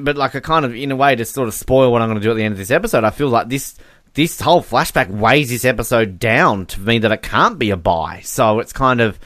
But 0.00 0.16
like 0.16 0.34
I 0.34 0.40
kind 0.40 0.64
of 0.64 0.74
in 0.74 0.90
a 0.90 0.96
way 0.96 1.14
to 1.14 1.24
sort 1.24 1.48
of 1.48 1.54
spoil 1.54 1.92
what 1.92 2.00
I'm 2.02 2.08
going 2.08 2.20
to 2.20 2.22
do 2.22 2.30
at 2.30 2.36
the 2.36 2.42
end 2.42 2.52
of 2.52 2.58
this 2.58 2.70
episode, 2.70 3.04
I 3.04 3.10
feel 3.10 3.28
like 3.28 3.48
this 3.48 3.76
this 4.14 4.40
whole 4.40 4.62
flashback 4.62 5.08
weighs 5.08 5.50
this 5.50 5.64
episode 5.64 6.18
down 6.18 6.66
to 6.66 6.80
me 6.80 7.00
that 7.00 7.12
it 7.12 7.22
can't 7.22 7.58
be 7.58 7.70
a 7.70 7.76
buy. 7.76 8.20
So 8.24 8.60
it's 8.60 8.72
kind 8.72 9.00
of 9.00 9.18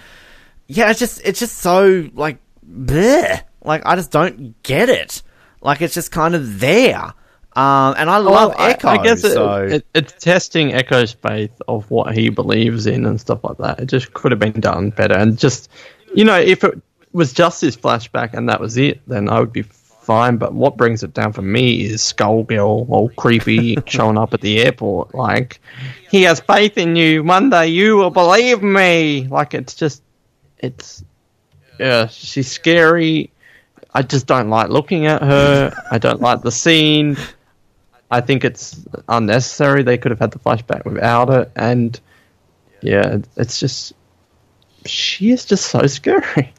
yeah, 0.67 0.91
it's 0.91 0.99
just 0.99 1.21
it's 1.25 1.39
just 1.39 1.59
so 1.59 2.09
like 2.15 2.39
bleh. 2.67 3.43
Like 3.65 3.83
I 3.87 3.97
just 3.97 4.11
don't 4.11 4.61
get 4.63 4.89
it. 4.89 5.23
Like 5.61 5.81
it's 5.81 5.95
just 5.95 6.11
kind 6.11 6.35
of 6.35 6.61
there. 6.61 7.13
Um, 7.55 7.95
and 7.99 8.09
I 8.09 8.19
love 8.19 8.55
I- 8.57 8.75
Eko. 8.75 8.85
I, 8.85 9.03
guess 9.03 9.25
it, 9.25 9.33
so 9.33 9.63
it, 9.65 9.87
it's 9.95 10.13
testing 10.13 10.71
Eko's 10.73 11.13
faith 11.13 11.61
of 11.67 11.91
what 11.91 12.15
he 12.15 12.29
believes 12.29 12.87
in 12.87 13.05
and 13.05 13.21
stuff 13.21 13.43
like 13.43 13.59
that. 13.59 13.81
It 13.81 13.87
just 13.87 14.13
could 14.13 14.33
have 14.33 14.39
been 14.39 14.61
done 14.61 14.91
better. 14.91 15.15
And 15.15 15.37
just, 15.37 15.69
you 16.15 16.25
know, 16.25 16.39
if 16.39 16.63
it 16.63 16.81
was 17.13 17.33
just 17.33 17.61
this 17.61 17.77
flashback 17.77 18.35
and 18.35 18.49
that 18.49 18.61
was 18.61 18.77
it, 18.77 19.01
then 19.09 19.29
I 19.29 19.41
would 19.41 19.53
be 19.53 19.63
fine. 20.09 20.39
But 20.39 20.55
what 20.55 20.79
brings 20.79 21.03
it 21.03 21.13
down 21.13 21.35
for 21.35 21.43
me 21.43 21.85
is 21.85 22.01
Skullgirl, 22.01 22.89
all 22.89 23.11
creepy, 23.11 23.77
showing 23.87 24.17
up 24.17 24.33
at 24.33 24.41
the 24.41 24.59
airport. 24.61 25.15
Like, 25.15 25.61
he 26.11 26.23
has 26.23 26.41
faith 26.41 26.79
in 26.79 26.97
you. 26.97 27.23
One 27.23 27.51
day 27.51 27.69
you 27.69 27.99
will 27.99 28.11
believe 28.11 28.63
me. 28.63 29.29
Like, 29.29 29.53
it's 29.53 29.75
just, 29.75 30.03
it's, 30.59 31.05
yeah, 31.79 32.07
she's 32.07 32.51
scary. 32.51 33.31
I 33.93 34.03
just 34.03 34.27
don't 34.27 34.49
like 34.49 34.71
looking 34.71 35.07
at 35.07 35.23
her. 35.23 35.73
I 35.91 35.99
don't 35.99 36.23
like 36.23 36.41
the 36.41 36.53
scene. 36.53 37.19
I 38.11 38.23
think 38.23 38.45
it's 38.45 38.81
unnecessary. 39.09 39.83
They 39.83 39.99
could 39.99 40.11
have 40.11 40.21
had 40.21 40.31
the 40.31 40.39
flashback 40.39 40.87
without 40.87 41.29
it, 41.29 41.51
and 41.55 42.01
yeah, 42.81 43.19
it's 43.37 43.61
just 43.61 43.93
she 44.87 45.31
is 45.31 45.45
just 45.45 45.67
so 45.67 45.87
scary. 45.87 46.53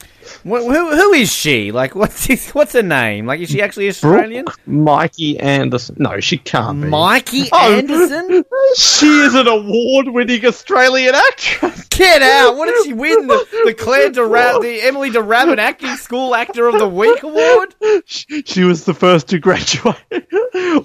Wh- 0.44 0.64
who 0.66 0.96
who 0.96 1.14
is 1.14 1.32
she? 1.34 1.72
Like 1.72 1.96
what's 2.02 2.26
his, 2.26 2.50
what's 2.52 2.74
her 2.74 2.82
name? 2.84 3.26
Like 3.26 3.40
is 3.42 3.50
she 3.50 3.62
actually 3.62 3.88
Australian? 3.90 4.46
Brooke 4.46 4.60
Mikey 4.68 5.40
Anderson. 5.40 5.96
No, 6.00 6.20
she 6.20 6.38
can't 6.38 6.82
be. 6.82 6.88
Mikey 6.88 7.50
Oh. 7.52 7.74
Anderson? 7.74 8.44
She 8.76 9.08
is 9.08 9.34
an 9.36 9.48
award-winning 9.48 10.46
Australian 10.46 11.16
actress. 11.16 11.88
Get 11.88 12.22
out! 12.22 12.56
What 12.56 12.68
did 12.68 12.84
she 12.86 12.94
win? 12.94 13.26
The, 13.28 13.64
the 13.66 13.74
Claire 13.74 14.12
DeRab, 14.12 14.62
the 14.62 14.82
Emilie 14.82 15.10
de 15.10 15.22
Ravin 15.24 15.58
Acting 15.60 15.96
School 15.96 16.36
Actor 16.36 16.68
of 16.68 16.78
the 16.78 16.88
Week 16.88 17.24
award? 17.24 17.74
She, 18.06 18.44
she 18.44 18.64
was 18.66 18.84
the 18.86 18.94
first 18.94 19.28
to 19.30 19.40
graduate, 19.40 19.96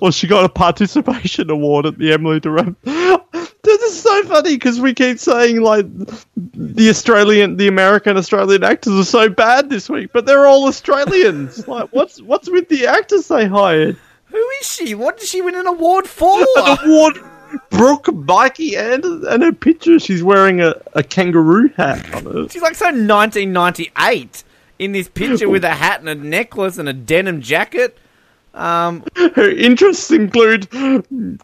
or 0.01 0.13
she 0.13 0.27
got 0.27 0.45
a 0.45 0.49
participation 0.49 1.51
award 1.51 1.85
at 1.87 1.99
the 1.99 2.13
Emily 2.13 2.41
Durham. 2.41 2.77
This 3.65 3.81
is 3.83 4.03
so 4.03 4.23
funny 4.25 4.57
because 4.57 4.79
we 4.81 4.93
keep 4.93 5.19
saying 5.19 5.63
like 5.63 5.87
the 6.37 6.91
Australian, 6.91 7.57
the 7.57 7.67
American 7.67 8.17
Australian 8.17 8.63
actors 8.63 8.93
are 8.93 9.05
so 9.05 9.29
bad 9.29 9.71
this 9.71 9.89
week, 9.89 10.11
but 10.13 10.27
they're 10.27 10.47
all 10.47 10.67
Australians. 10.67 11.67
like, 11.69 11.89
what's 11.91 12.21
what's 12.21 12.51
with 12.51 12.69
the 12.69 12.87
actors 12.87 13.29
they 13.29 13.47
hired? 13.47 13.97
Who 14.27 14.49
is 14.61 14.71
she? 14.71 14.95
What 14.95 15.19
did 15.19 15.29
she 15.29 15.41
win 15.41 15.55
an 15.55 15.67
award 15.67 16.07
for? 16.07 16.41
An 16.57 16.79
award, 16.85 17.19
Brooke 17.71 18.13
Mikey 18.13 18.77
and 18.77 19.05
and 19.05 19.43
her 19.43 19.53
picture, 19.53 19.99
she's 19.99 20.23
wearing 20.23 20.61
a, 20.61 20.75
a 20.93 21.03
kangaroo 21.03 21.69
hat. 21.77 22.05
She's 22.51 22.63
like 22.63 22.75
so 22.75 22.87
1998 22.87 24.45
in 24.79 24.93
this 24.93 25.09
picture 25.09 25.49
with 25.49 25.65
a 25.65 25.71
hat 25.71 26.01
and 26.01 26.09
a 26.09 26.15
necklace 26.15 26.79
and 26.79 26.89
a 26.89 26.93
denim 26.93 27.41
jacket. 27.41 27.97
Um, 28.55 29.03
Her 29.35 29.51
interests 29.51 30.11
include 30.13 30.69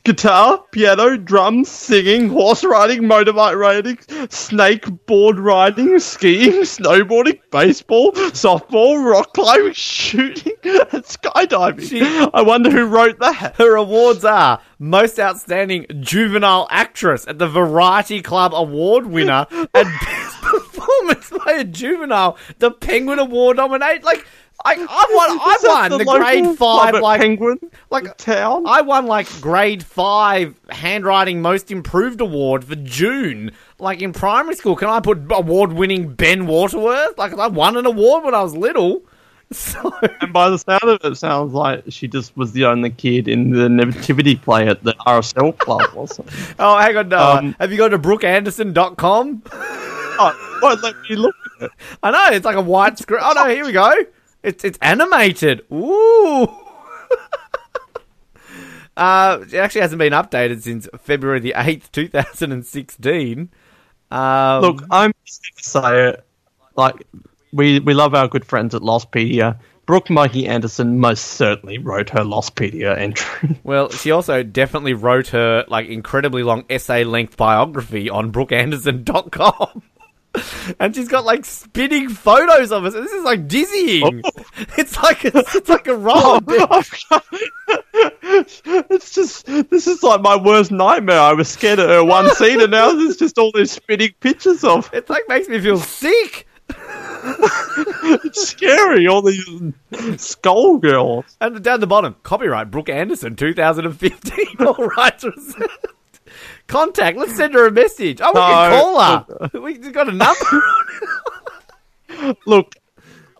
guitar, 0.04 0.64
piano, 0.70 1.16
drums, 1.16 1.68
singing, 1.68 2.28
horse 2.28 2.62
riding, 2.64 3.02
motorbike 3.02 3.58
riding, 3.58 3.98
snake 4.30 4.86
board 5.06 5.38
riding, 5.38 5.98
skiing, 5.98 6.62
snowboarding, 6.62 7.40
baseball, 7.50 8.12
softball, 8.12 9.04
rock 9.04 9.34
climbing, 9.34 9.72
shooting, 9.72 10.52
and 10.64 11.04
skydiving. 11.04 11.88
She- 11.88 12.30
I 12.32 12.42
wonder 12.42 12.70
who 12.70 12.86
wrote 12.86 13.18
that. 13.18 13.56
her 13.56 13.74
awards 13.76 14.24
are 14.24 14.60
Most 14.78 15.18
Outstanding 15.18 15.86
Juvenile 16.00 16.68
Actress 16.70 17.26
at 17.26 17.38
the 17.38 17.48
Variety 17.48 18.22
Club 18.22 18.54
Award 18.54 19.06
winner 19.06 19.46
and 19.50 19.68
Best 19.74 20.40
Performance 20.42 21.30
by 21.44 21.52
a 21.52 21.64
Juvenile, 21.64 22.36
the 22.58 22.70
Penguin 22.70 23.18
Award 23.18 23.56
nominate. 23.58 24.02
Like, 24.04 24.26
I, 24.64 24.74
I 24.74 25.06
won, 25.14 25.38
I 25.40 25.58
won 25.62 25.90
the, 25.90 26.04
local 26.04 26.18
grade 26.18 26.58
five, 26.58 26.94
like, 27.00 27.20
Penguin 27.20 27.58
like 27.90 28.16
town. 28.18 28.64
I 28.66 28.82
won 28.82 29.06
like 29.06 29.26
grade 29.40 29.82
five 29.82 30.54
handwriting 30.68 31.40
most 31.40 31.70
improved 31.70 32.20
award 32.20 32.64
for 32.64 32.74
June. 32.76 33.52
Like 33.78 34.02
in 34.02 34.12
primary 34.12 34.56
school, 34.56 34.76
can 34.76 34.88
I 34.88 35.00
put 35.00 35.18
award 35.30 35.72
winning 35.72 36.12
Ben 36.12 36.46
Waterworth? 36.46 37.16
Like 37.16 37.32
I 37.32 37.46
won 37.46 37.76
an 37.76 37.86
award 37.86 38.24
when 38.24 38.34
I 38.34 38.42
was 38.42 38.54
little. 38.54 39.02
So 39.52 39.92
and 40.20 40.32
by 40.32 40.48
the 40.48 40.58
sound 40.58 40.84
of 40.84 41.00
it, 41.04 41.08
it 41.10 41.16
sounds 41.16 41.52
like 41.52 41.82
she 41.88 42.06
just 42.06 42.36
was 42.36 42.52
the 42.52 42.66
only 42.66 42.90
kid 42.90 43.26
in 43.26 43.50
the 43.50 43.68
nativity 43.68 44.36
play 44.36 44.68
at 44.68 44.84
the 44.84 44.94
RSL 45.08 45.58
club 45.58 45.90
or 45.96 46.06
something. 46.06 46.54
Oh, 46.60 46.78
hang 46.78 46.96
on. 46.96 47.12
Um, 47.12 47.56
Have 47.58 47.72
you 47.72 47.78
gone 47.78 47.90
to 47.90 47.98
brookeanderson.com? 47.98 49.42
Oh, 49.52 50.58
won't 50.62 50.82
let 50.84 50.94
me 51.08 51.16
look 51.16 51.34
at 51.56 51.64
it. 51.64 51.72
I 52.04 52.12
know, 52.12 52.36
it's 52.36 52.44
like 52.44 52.54
a 52.54 52.60
white 52.60 52.98
screen. 52.98 53.18
Oh 53.24 53.32
no, 53.32 53.48
here 53.48 53.64
we 53.66 53.72
go. 53.72 53.92
It's 54.42 54.64
it's 54.64 54.78
animated. 54.80 55.62
Ooh. 55.72 56.44
uh, 58.96 59.38
it 59.42 59.54
actually 59.54 59.82
hasn't 59.82 59.98
been 59.98 60.12
updated 60.12 60.62
since 60.62 60.88
February 60.98 61.40
the 61.40 61.54
8th, 61.56 61.92
2016. 61.92 63.50
Um, 64.10 64.62
Look, 64.62 64.82
I'm 64.90 65.12
just 65.24 65.42
going 65.42 65.56
to 65.56 65.68
say 65.68 66.08
it. 66.08 66.24
Like, 66.76 67.06
we, 67.52 67.80
we 67.80 67.94
love 67.94 68.14
our 68.14 68.28
good 68.28 68.44
friends 68.44 68.74
at 68.74 68.82
Lostpedia. 68.82 69.58
Brooke 69.86 70.08
Mikey 70.08 70.46
Anderson 70.46 70.98
most 71.00 71.22
certainly 71.22 71.78
wrote 71.78 72.10
her 72.10 72.20
Lostpedia 72.20 72.96
entry. 72.96 73.58
Well, 73.64 73.90
she 73.90 74.10
also 74.12 74.42
definitely 74.42 74.94
wrote 74.94 75.28
her 75.28 75.64
like 75.68 75.88
incredibly 75.88 76.42
long 76.42 76.64
essay 76.70 77.04
length 77.04 77.36
biography 77.36 78.08
on 78.08 78.32
brookeanderson.com. 78.32 79.82
and 80.78 80.94
she's 80.94 81.08
got 81.08 81.24
like 81.24 81.44
spinning 81.44 82.08
photos 82.08 82.70
of 82.72 82.84
us. 82.84 82.94
This 82.94 83.12
is 83.12 83.24
like 83.24 83.48
dizzying. 83.48 84.22
Oh. 84.24 84.30
It's 84.76 84.96
like 85.02 85.24
a, 85.24 85.32
it's 85.38 85.68
like 85.68 85.86
a 85.88 85.96
roller. 85.96 86.40
Oh, 86.48 86.82
it's 88.22 89.10
just, 89.12 89.46
this 89.46 89.86
is 89.86 90.02
like 90.02 90.20
my 90.20 90.36
worst 90.36 90.70
nightmare. 90.70 91.18
I 91.20 91.32
was 91.32 91.48
scared 91.48 91.78
at 91.78 91.88
her 91.88 92.04
one 92.04 92.30
scene, 92.36 92.60
and 92.60 92.70
now 92.70 92.92
there's 92.92 93.16
just 93.16 93.38
all 93.38 93.50
these 93.52 93.70
spinning 93.72 94.12
pictures 94.20 94.62
of 94.64 94.88
It 94.92 95.08
like 95.10 95.24
makes 95.28 95.48
me 95.48 95.58
feel 95.60 95.78
sick. 95.78 96.46
It's 96.70 98.48
scary, 98.48 99.06
all 99.06 99.22
these 99.22 99.44
skull 100.16 100.78
girls. 100.78 101.24
And 101.40 101.62
down 101.62 101.80
the 101.80 101.86
bottom, 101.86 102.16
copyright 102.22 102.70
Brooke 102.70 102.88
Anderson 102.88 103.36
2015. 103.36 104.66
All 104.66 104.74
rights 104.74 105.24
reserved. 105.24 105.86
Contact. 106.70 107.18
Let's 107.18 107.36
send 107.36 107.52
her 107.54 107.66
a 107.66 107.72
message. 107.72 108.20
Oh, 108.22 108.30
we 108.32 108.40
can 108.40 108.80
call 108.80 109.00
her. 109.00 109.50
We've 109.60 109.92
got 109.92 110.08
a 110.08 110.12
number. 110.12 110.62
Look, 112.46 112.76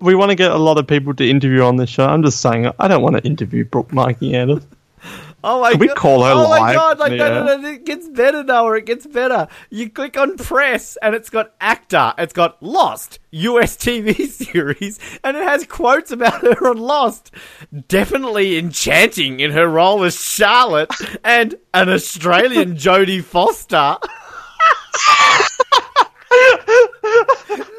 we 0.01 0.15
want 0.15 0.31
to 0.31 0.35
get 0.35 0.51
a 0.51 0.59
lot 0.59 0.79
of 0.79 0.87
people 0.87 1.15
to 1.15 1.29
interview 1.29 1.63
on 1.63 1.77
this 1.77 1.91
show. 1.91 2.07
I'm 2.07 2.23
just 2.23 2.41
saying, 2.41 2.71
I 2.79 2.89
don't 2.89 3.03
want 3.03 3.17
to 3.17 3.23
interview 3.23 3.65
Brooke 3.65 3.93
Mikey 3.93 4.35
Anderson. 4.35 4.69
Oh 5.43 5.61
my 5.63 5.71
Can 5.73 5.81
we 5.81 5.89
god! 5.89 5.97
call 5.97 6.25
her 6.25 6.33
oh 6.33 6.49
my 6.49 6.59
live? 6.61 6.75
god! 6.75 6.99
Like 6.99 7.13
no, 7.13 7.17
Yeah. 7.27 7.43
no, 7.43 7.57
no, 7.57 7.69
it 7.71 7.85
gets 7.87 8.09
better, 8.09 8.45
now 8.45 8.65
or 8.65 8.77
It 8.77 8.87
gets 8.87 9.07
better. 9.07 9.49
You 9.71 9.89
click 9.89 10.19
on 10.19 10.37
press, 10.37 10.99
and 11.01 11.15
it's 11.15 11.31
got 11.31 11.55
actor. 11.61 12.13
It's 12.19 12.33
got 12.33 12.63
Lost 12.63 13.19
US 13.31 13.77
TV 13.77 14.27
series, 14.29 14.99
and 15.25 15.37
it 15.37 15.43
has 15.43 15.67
quotes 15.67 16.11
about 16.11 16.43
her 16.43 16.69
on 16.69 16.79
Lost. 16.79 17.31
Definitely 17.89 18.59
enchanting 18.59 19.41
in 19.41 19.53
her 19.53 19.69
role 19.69 20.03
as 20.05 20.21
Charlotte, 20.21 20.91
and 21.25 21.55
an 21.73 21.89
Australian 21.89 22.75
Jodie 22.77 23.25
Foster. 23.25 23.97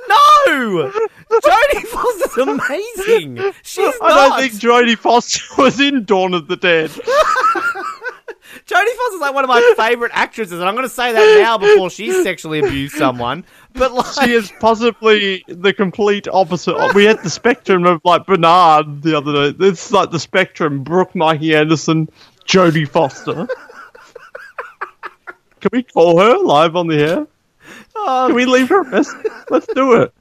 no, 0.07 0.91
Jodie 1.43 1.85
Foster's 1.87 2.47
amazing. 2.47 3.53
She's 3.63 3.93
I 4.01 4.29
don't 4.29 4.39
think 4.39 4.53
Jodie 4.61 4.97
Foster 4.97 5.41
was 5.61 5.79
in 5.79 6.05
Dawn 6.05 6.33
of 6.33 6.47
the 6.47 6.55
Dead. 6.57 6.89
Jodie 6.89 8.95
Foster's 8.95 9.21
like 9.21 9.33
one 9.33 9.43
of 9.43 9.47
my 9.49 9.73
favorite 9.77 10.11
actresses, 10.13 10.53
and 10.59 10.63
I'm 10.63 10.75
going 10.75 10.87
to 10.87 10.93
say 10.93 11.11
that 11.13 11.41
now 11.41 11.57
before 11.57 11.89
she 11.89 12.11
sexually 12.23 12.59
abused 12.59 12.95
someone. 12.95 13.45
But 13.73 13.93
like, 13.93 14.25
She 14.25 14.33
is 14.33 14.51
possibly 14.59 15.43
the 15.47 15.73
complete 15.73 16.27
opposite. 16.27 16.93
We 16.93 17.05
had 17.05 17.23
the 17.23 17.29
spectrum 17.29 17.85
of 17.85 18.01
like 18.03 18.25
Bernard 18.25 19.01
the 19.01 19.17
other 19.17 19.51
day. 19.53 19.67
It's 19.67 19.91
like 19.91 20.11
the 20.11 20.19
spectrum: 20.19 20.83
Brooke, 20.83 21.15
Mikey 21.15 21.55
Anderson, 21.55 22.09
Jodie 22.45 22.87
Foster. 22.87 23.47
Can 25.61 25.69
we 25.71 25.83
call 25.83 26.19
her 26.19 26.37
live 26.39 26.75
on 26.75 26.87
the 26.87 26.97
air? 26.97 27.27
Oh, 27.95 28.25
Can 28.27 28.35
we 28.35 28.45
leave 28.45 28.67
her 28.69 28.81
a 28.81 28.85
message? 28.89 29.25
Let's 29.49 29.67
do 29.67 29.93
it. 30.01 30.13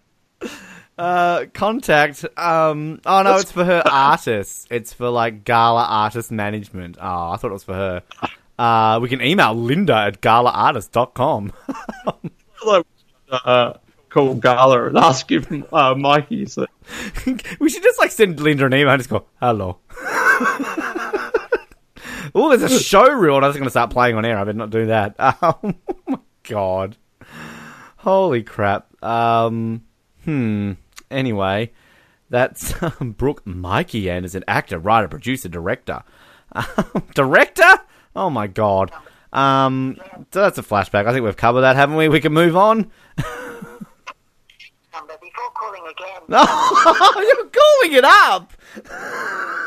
Uh, 1.00 1.46
contact. 1.54 2.26
Um, 2.36 3.00
oh 3.06 3.22
no, 3.22 3.36
it's 3.36 3.50
for 3.50 3.64
her 3.64 3.82
artists. 3.90 4.66
It's 4.70 4.92
for 4.92 5.08
like 5.08 5.44
Gala 5.44 5.84
Artist 5.84 6.30
Management. 6.30 6.98
Oh, 7.00 7.30
I 7.30 7.36
thought 7.36 7.50
it 7.50 7.54
was 7.54 7.64
for 7.64 7.74
her. 7.74 8.02
Uh, 8.58 8.98
we 9.00 9.08
can 9.08 9.22
email 9.22 9.54
Linda 9.54 9.94
at 9.94 10.20
galaartist.com. 10.20 11.52
Uh, 13.32 13.72
call 14.10 14.34
Gala 14.34 14.88
and 14.88 14.98
ask 14.98 15.32
if 15.32 15.50
uh, 15.72 15.94
Mikey's. 15.94 16.56
there. 16.56 16.66
we 17.58 17.70
should 17.70 17.82
just 17.82 17.98
like 17.98 18.10
send 18.10 18.38
Linda 18.38 18.66
an 18.66 18.74
email 18.74 18.90
and 18.90 19.00
just 19.00 19.08
go, 19.08 19.24
hello. 19.40 19.78
oh, 22.34 22.54
there's 22.54 22.70
a 22.70 22.78
show 22.78 23.08
reel. 23.10 23.36
and 23.36 23.44
I 23.44 23.48
was 23.48 23.56
going 23.56 23.64
to 23.64 23.70
start 23.70 23.90
playing 23.90 24.16
on 24.16 24.26
air. 24.26 24.36
I 24.36 24.44
better 24.44 24.58
not 24.58 24.70
do 24.70 24.86
that. 24.86 25.14
Um, 25.18 25.76
oh 25.88 25.96
my 26.08 26.18
god. 26.42 26.96
Holy 27.96 28.42
crap. 28.42 29.02
Um, 29.02 29.84
hmm. 30.24 30.72
Anyway, 31.10 31.72
that's 32.28 32.74
um, 33.00 33.12
Brooke 33.12 33.46
Mikey 33.46 34.10
Anderson, 34.10 34.44
actor, 34.48 34.78
writer, 34.78 35.08
producer, 35.08 35.48
director. 35.48 36.02
director? 37.14 37.78
Oh 38.14 38.30
my 38.30 38.46
god. 38.46 38.92
Um, 39.32 39.96
so 40.32 40.40
that's 40.40 40.58
a 40.58 40.62
flashback. 40.62 41.06
I 41.06 41.12
think 41.12 41.24
we've 41.24 41.36
covered 41.36 41.60
that, 41.62 41.76
haven't 41.76 41.96
we? 41.96 42.08
We 42.08 42.20
can 42.20 42.32
move 42.32 42.56
on. 42.56 42.90
number 44.92 45.14
before 45.20 45.50
calling 45.54 45.82
again. 45.82 46.22
Oh, 46.30 47.24
you're 47.26 47.50
calling 47.50 47.96
it 47.96 48.04
up. 48.04 48.52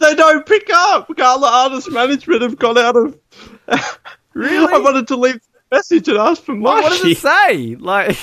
They 0.00 0.14
don't 0.14 0.46
pick 0.46 0.70
up. 0.72 1.08
Gala 1.16 1.50
Artist 1.50 1.90
Management 1.90 2.42
have 2.42 2.56
gone 2.56 2.78
out 2.78 2.94
of. 2.94 3.18
Really? 4.34 4.72
I 4.72 4.78
wanted 4.78 5.08
to 5.08 5.16
leave 5.16 5.40
a 5.72 5.76
message 5.76 6.06
and 6.08 6.18
ask 6.18 6.42
for 6.42 6.54
Mikey. 6.54 6.82
What 6.82 6.90
does 6.90 7.04
it 7.04 7.18
say? 7.18 7.74
Like, 7.74 8.16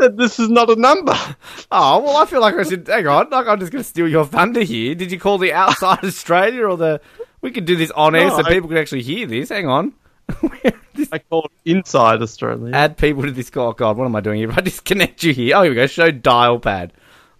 Said 0.00 0.16
this 0.16 0.38
is 0.38 0.48
not 0.48 0.70
a 0.70 0.76
number. 0.76 1.12
oh, 1.70 2.02
well, 2.02 2.16
I 2.16 2.24
feel 2.24 2.40
like 2.40 2.54
I 2.54 2.62
should. 2.62 2.86
Hang 2.88 3.06
on, 3.06 3.28
like 3.30 3.46
I'm 3.46 3.60
just 3.60 3.70
going 3.70 3.82
to 3.84 3.88
steal 3.88 4.08
your 4.08 4.24
thunder 4.24 4.62
here. 4.62 4.94
Did 4.94 5.12
you 5.12 5.20
call 5.20 5.36
the 5.36 5.52
outside 5.52 5.98
Australia 6.04 6.66
or 6.66 6.76
the? 6.76 7.00
We 7.42 7.50
could 7.50 7.64
do 7.64 7.76
this 7.76 7.90
on 7.92 8.14
air 8.14 8.28
No, 8.28 8.36
so 8.36 8.44
I- 8.44 8.48
people 8.50 8.68
can 8.68 8.78
actually 8.78 9.02
hear 9.02 9.26
this. 9.26 9.50
Hang 9.50 9.66
on. 9.66 9.92
I 11.12 11.18
called 11.18 11.50
Inside 11.64 12.22
Australia. 12.22 12.72
Add 12.74 12.96
people 12.96 13.22
to 13.24 13.30
this. 13.30 13.50
Oh 13.56 13.72
God, 13.72 13.96
what 13.96 14.04
am 14.04 14.14
I 14.16 14.20
doing 14.20 14.38
here? 14.38 14.48
If 14.50 14.56
I 14.56 14.60
disconnect 14.60 15.22
you 15.22 15.32
here. 15.34 15.56
Oh, 15.56 15.62
here 15.62 15.72
we 15.72 15.74
go. 15.74 15.86
Show 15.86 16.10
dial 16.10 16.60
pad. 16.60 16.92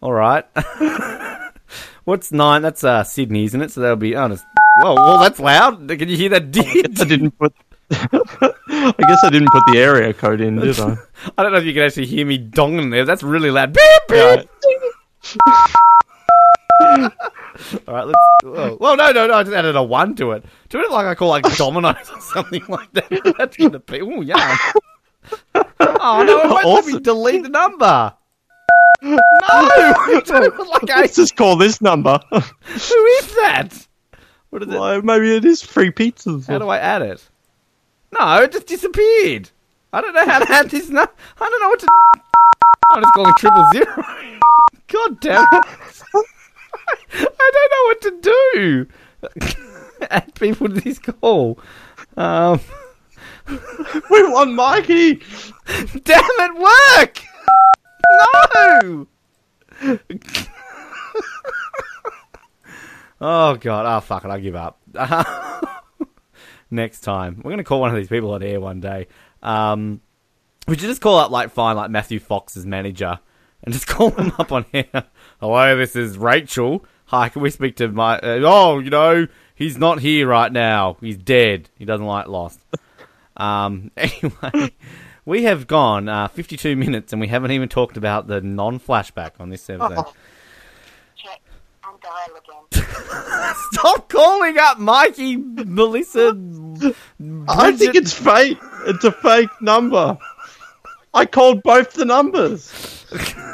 All 0.03 0.13
right. 0.13 0.45
What's 2.05 2.33
nine? 2.33 2.63
That's 2.63 2.83
uh, 2.83 3.05
Sydney, 3.05 3.45
isn't 3.45 3.63
it? 3.63 3.71
So 3.71 3.81
that'll 3.81 3.97
be. 3.97 4.17
Oh, 4.17 4.29
just, 4.29 4.45
well, 4.83 4.97
well, 4.97 5.19
that's 5.19 5.39
loud. 5.39 5.87
Can 5.89 6.09
you 6.09 6.17
hear 6.17 6.31
that? 6.31 6.43
I 6.43 7.05
didn't 7.05 7.39
put. 7.39 7.55
I 7.93 8.95
guess 8.99 9.25
I 9.25 9.31
didn't 9.31 9.51
put 9.51 9.63
the 9.73 9.79
area 9.79 10.13
code 10.15 10.41
in, 10.41 10.57
did 10.57 10.79
I? 10.79 10.97
I 11.39 11.43
don't 11.43 11.53
know 11.53 11.59
if 11.59 11.65
you 11.65 11.75
can 11.75 11.83
actually 11.83 12.07
hear 12.07 12.25
me 12.25 12.39
donging 12.39 12.91
there. 12.91 13.05
That's 13.05 13.23
really 13.23 13.51
loud. 13.51 13.73
Beep, 13.73 14.03
beep. 14.09 14.49
Yeah. 15.35 15.39
All 17.87 17.95
right, 17.95 18.07
let's. 18.07 18.19
Whoa. 18.43 18.77
well, 18.81 18.97
no, 18.97 19.13
no, 19.13 19.27
no. 19.27 19.35
I 19.35 19.43
just 19.43 19.55
added 19.55 19.77
a 19.77 19.83
one 19.83 20.15
to 20.17 20.31
it. 20.33 20.45
Do 20.71 20.81
it 20.81 20.91
like 20.91 21.07
I 21.07 21.15
call 21.15 21.29
like 21.29 21.45
Dominoes 21.57 22.11
or 22.15 22.21
something 22.21 22.63
like 22.69 22.91
that. 22.95 23.35
That's 23.37 23.57
gonna 23.57 23.81
be. 23.81 24.01
Oh 24.01 24.23
yeah. 24.23 24.57
Oh 25.55 26.23
no! 26.25 26.41
It 26.41 26.49
won't 26.49 26.65
let 26.65 26.87
me 26.87 26.93
Awesome. 26.93 27.03
delete 27.03 27.43
the 27.43 27.49
number. 27.51 28.15
No, 29.03 29.19
like 30.71 30.83
Let's 30.89 31.17
just 31.17 31.37
call 31.37 31.57
this 31.57 31.81
number. 31.81 32.19
who 32.31 32.37
is 32.39 33.35
that? 33.35 33.87
What 34.51 34.63
is 34.63 34.69
it? 34.71 35.05
Maybe 35.05 35.37
it 35.37 35.45
is 35.45 35.63
free 35.63 35.91
pizzas. 35.91 36.47
How 36.47 36.59
do 36.59 36.69
I 36.69 36.79
add 36.79 37.03
it? 37.03 37.23
No, 38.19 38.43
it 38.43 38.53
just 38.53 38.67
disappeared. 38.67 39.51
I 39.93 40.01
don't 40.01 40.15
know 40.15 40.27
how 40.27 40.39
to 40.41 40.53
add 40.53 40.71
this. 40.71 40.89
No, 40.89 41.03
I 41.03 41.49
don't 41.49 41.61
know 41.61 41.69
what 41.69 41.81
to. 41.81 41.89
I'm 42.93 43.03
just 43.03 43.15
calling 43.15 43.35
triple 43.39 43.69
zero. 43.73 44.05
God 44.89 45.21
damn 45.21 45.47
it! 45.53 45.65
I 47.13 47.51
don't 47.53 47.71
know 47.73 47.85
what 47.87 48.01
to 48.03 48.21
do. 48.23 48.87
add 50.11 50.35
people 50.35 50.69
to 50.69 50.75
this 50.75 50.99
call. 50.99 51.59
Um, 52.17 52.61
We 53.49 54.23
want 54.29 54.53
Mikey. 54.53 55.21
damn 56.05 56.23
it, 56.25 56.55
work! 57.01 57.23
No. 58.83 59.07
oh 63.21 63.57
god! 63.57 63.87
Oh 63.87 64.01
fuck 64.01 64.25
it! 64.25 64.31
I 64.31 64.41
give 64.41 64.57
up. 64.57 64.81
Next 66.71 67.01
time, 67.01 67.41
we're 67.43 67.51
gonna 67.51 67.65
call 67.65 67.81
one 67.81 67.91
of 67.91 67.97
these 67.97 68.09
people 68.09 68.33
on 68.33 68.43
air 68.43 68.61
one 68.61 68.81
day. 68.81 69.09
Um, 69.43 70.01
we 70.69 70.77
should 70.77 70.89
just 70.89 71.01
call 71.01 71.19
up 71.19 71.31
like 71.31 71.51
find 71.51 71.77
like 71.77 71.91
Matthew 71.91 72.21
Fox's 72.21 72.65
manager 72.65 73.19
and 73.65 73.73
just 73.73 73.87
call 73.89 74.11
him 74.11 74.33
up 74.39 74.53
on 74.53 74.65
here. 74.71 75.05
Hello, 75.41 75.77
this 75.77 75.97
is 75.97 76.17
Rachel. 76.17 76.85
Hi, 77.07 77.29
can 77.29 77.43
we 77.43 77.51
speak 77.51 77.77
to 77.77 77.89
my? 77.89 78.19
Uh, 78.19 78.41
oh, 78.45 78.79
you 78.79 78.91
know, 78.91 79.27
he's 79.55 79.77
not 79.77 80.01
here 80.01 80.29
right 80.29 80.53
now. 80.53 80.97
He's 81.01 81.17
dead. 81.17 81.69
He 81.77 81.85
doesn't 81.85 82.07
like 82.07 82.29
Lost. 82.29 82.61
Um, 83.37 83.91
anyway, 83.97 84.73
we 85.25 85.43
have 85.45 85.67
gone 85.67 86.09
uh, 86.09 86.29
52 86.29 86.77
minutes 86.77 87.13
and 87.13 87.21
we 87.21 87.27
haven't 87.29 87.51
even 87.51 87.69
talked 87.69 87.97
about 87.97 88.29
the 88.29 88.41
non-flashback 88.41 89.33
on 89.41 89.51
this 89.51 89.69
episode. 89.69 90.07
Check 92.03 92.13
dial 92.13 92.37
again. 92.37 93.55
Stop 93.73 94.09
calling 94.09 94.59
up 94.59 94.79
Mikey, 94.79 95.37
Melissa. 95.37 96.37
I 97.49 97.73
think 97.73 97.95
it's 97.95 98.13
fake. 98.13 98.59
It's 98.87 99.05
a 99.05 99.13
fake 99.13 99.51
number. 99.61 100.19
I 101.13 101.27
called 101.27 101.63
both 101.63 101.93
the 101.95 102.05
numbers. 102.05 103.07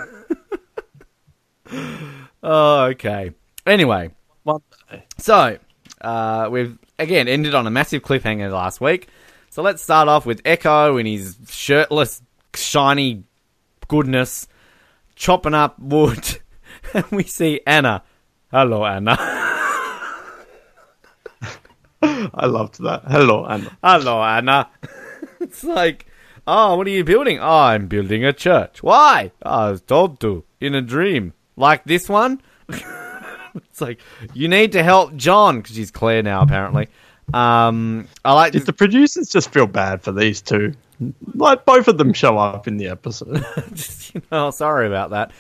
Oh, 2.49 2.85
okay. 2.91 3.33
Anyway, 3.67 4.13
so 5.19 5.59
uh, 6.01 6.49
we've 6.49 6.79
again 6.97 7.27
ended 7.27 7.57
on 7.57 7.67
a 7.67 7.71
massive 7.71 8.03
cliffhanger 8.03 8.53
last 8.53 8.81
week. 8.81 9.09
So 9.51 9.63
let's 9.63 9.83
start 9.83 10.07
off 10.07 10.27
with 10.27 10.45
Eko 10.45 11.01
in 11.01 11.07
his 11.07 11.37
shirtless, 11.49 12.23
shiny 12.55 13.25
goodness, 13.89 14.47
chopping 15.17 15.55
up 15.55 15.77
wood, 15.81 16.39
and 16.95 17.05
we 17.11 17.25
see 17.25 17.63
Ana. 17.67 18.05
Hello, 18.59 18.87
Ana. 18.87 19.17
I 22.01 22.47
loved 22.47 22.83
that. 22.83 23.03
Hello, 23.07 23.45
Ana. 23.45 23.77
Hello, 23.85 24.23
Ana. 24.23 24.71
it's 25.41 25.63
like, 25.63 26.07
oh, 26.47 26.75
what 26.77 26.87
are 26.87 26.91
you 26.91 27.05
building? 27.05 27.39
Oh, 27.39 27.45
I'm 27.45 27.87
building 27.87 28.25
a 28.25 28.33
church. 28.33 28.83
Why? 28.83 29.31
I 29.43 29.71
was 29.71 29.83
told 29.83 30.21
to 30.21 30.43
in 30.59 30.75
a 30.75 30.81
dream. 30.81 31.35
Like 31.57 31.85
this 31.85 32.09
one? 32.09 32.41
it's 32.71 33.83
like, 33.83 34.01
you 34.33 34.49
need 34.49 34.73
to 34.73 34.83
help 34.83 35.15
John, 35.17 35.59
because 35.59 35.77
she's 35.77 35.91
clear 35.91 36.23
now, 36.23 36.41
apparently. 36.41 36.89
Um, 37.35 38.09
I 38.25 38.33
like 38.33 38.55
Did 38.55 38.65
the 38.65 38.73
producers 38.73 39.29
just 39.29 39.51
feel 39.51 39.67
bad 39.67 40.03
for 40.03 40.13
these 40.13 40.41
two? 40.41 40.73
Like 41.35 41.67
both 41.67 41.89
of 41.89 41.99
them 41.99 42.15
show 42.15 42.39
up 42.39 42.67
in 42.67 42.79
the 42.79 42.89
episode. 42.89 43.45
just, 43.75 44.15
you 44.15 44.23
know, 44.33 44.51
sorry 44.51 44.87
about 44.87 45.11
that. 45.11 45.33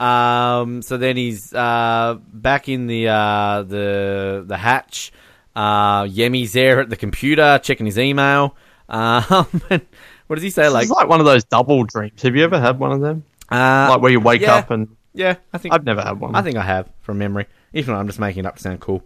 Um, 0.00 0.82
so 0.82 0.96
then 0.96 1.16
he's 1.16 1.52
uh, 1.52 2.18
back 2.32 2.68
in 2.68 2.86
the 2.86 3.08
uh, 3.08 3.62
the 3.62 4.44
the 4.46 4.56
hatch. 4.56 5.12
Uh, 5.54 6.04
Yemi's 6.04 6.52
there 6.54 6.80
at 6.80 6.88
the 6.88 6.96
computer 6.96 7.60
checking 7.62 7.84
his 7.86 7.98
email. 7.98 8.56
Um, 8.88 9.46
and 9.70 9.86
what 10.26 10.36
does 10.36 10.42
he 10.42 10.50
say? 10.50 10.68
Like, 10.68 10.84
it's 10.84 10.92
like 10.92 11.08
one 11.08 11.20
of 11.20 11.26
those 11.26 11.44
double 11.44 11.84
dreams. 11.84 12.22
Have 12.22 12.34
you 12.34 12.44
ever 12.44 12.58
had 12.58 12.78
one 12.78 12.92
of 12.92 13.00
them? 13.00 13.24
uh, 13.50 13.88
Like 13.90 14.00
where 14.00 14.10
you 14.12 14.20
wake 14.20 14.40
yeah. 14.42 14.54
up 14.54 14.70
and 14.70 14.88
yeah, 15.12 15.36
I 15.52 15.58
think 15.58 15.74
I've 15.74 15.84
never 15.84 16.00
had 16.02 16.20
one. 16.20 16.34
I 16.34 16.42
think 16.42 16.56
I 16.56 16.62
have 16.62 16.88
from 17.00 17.18
memory. 17.18 17.46
If 17.72 17.88
not, 17.88 17.98
I'm 17.98 18.06
just 18.06 18.20
making 18.20 18.44
it 18.44 18.46
up 18.46 18.56
to 18.56 18.62
sound 18.62 18.80
cool. 18.80 19.02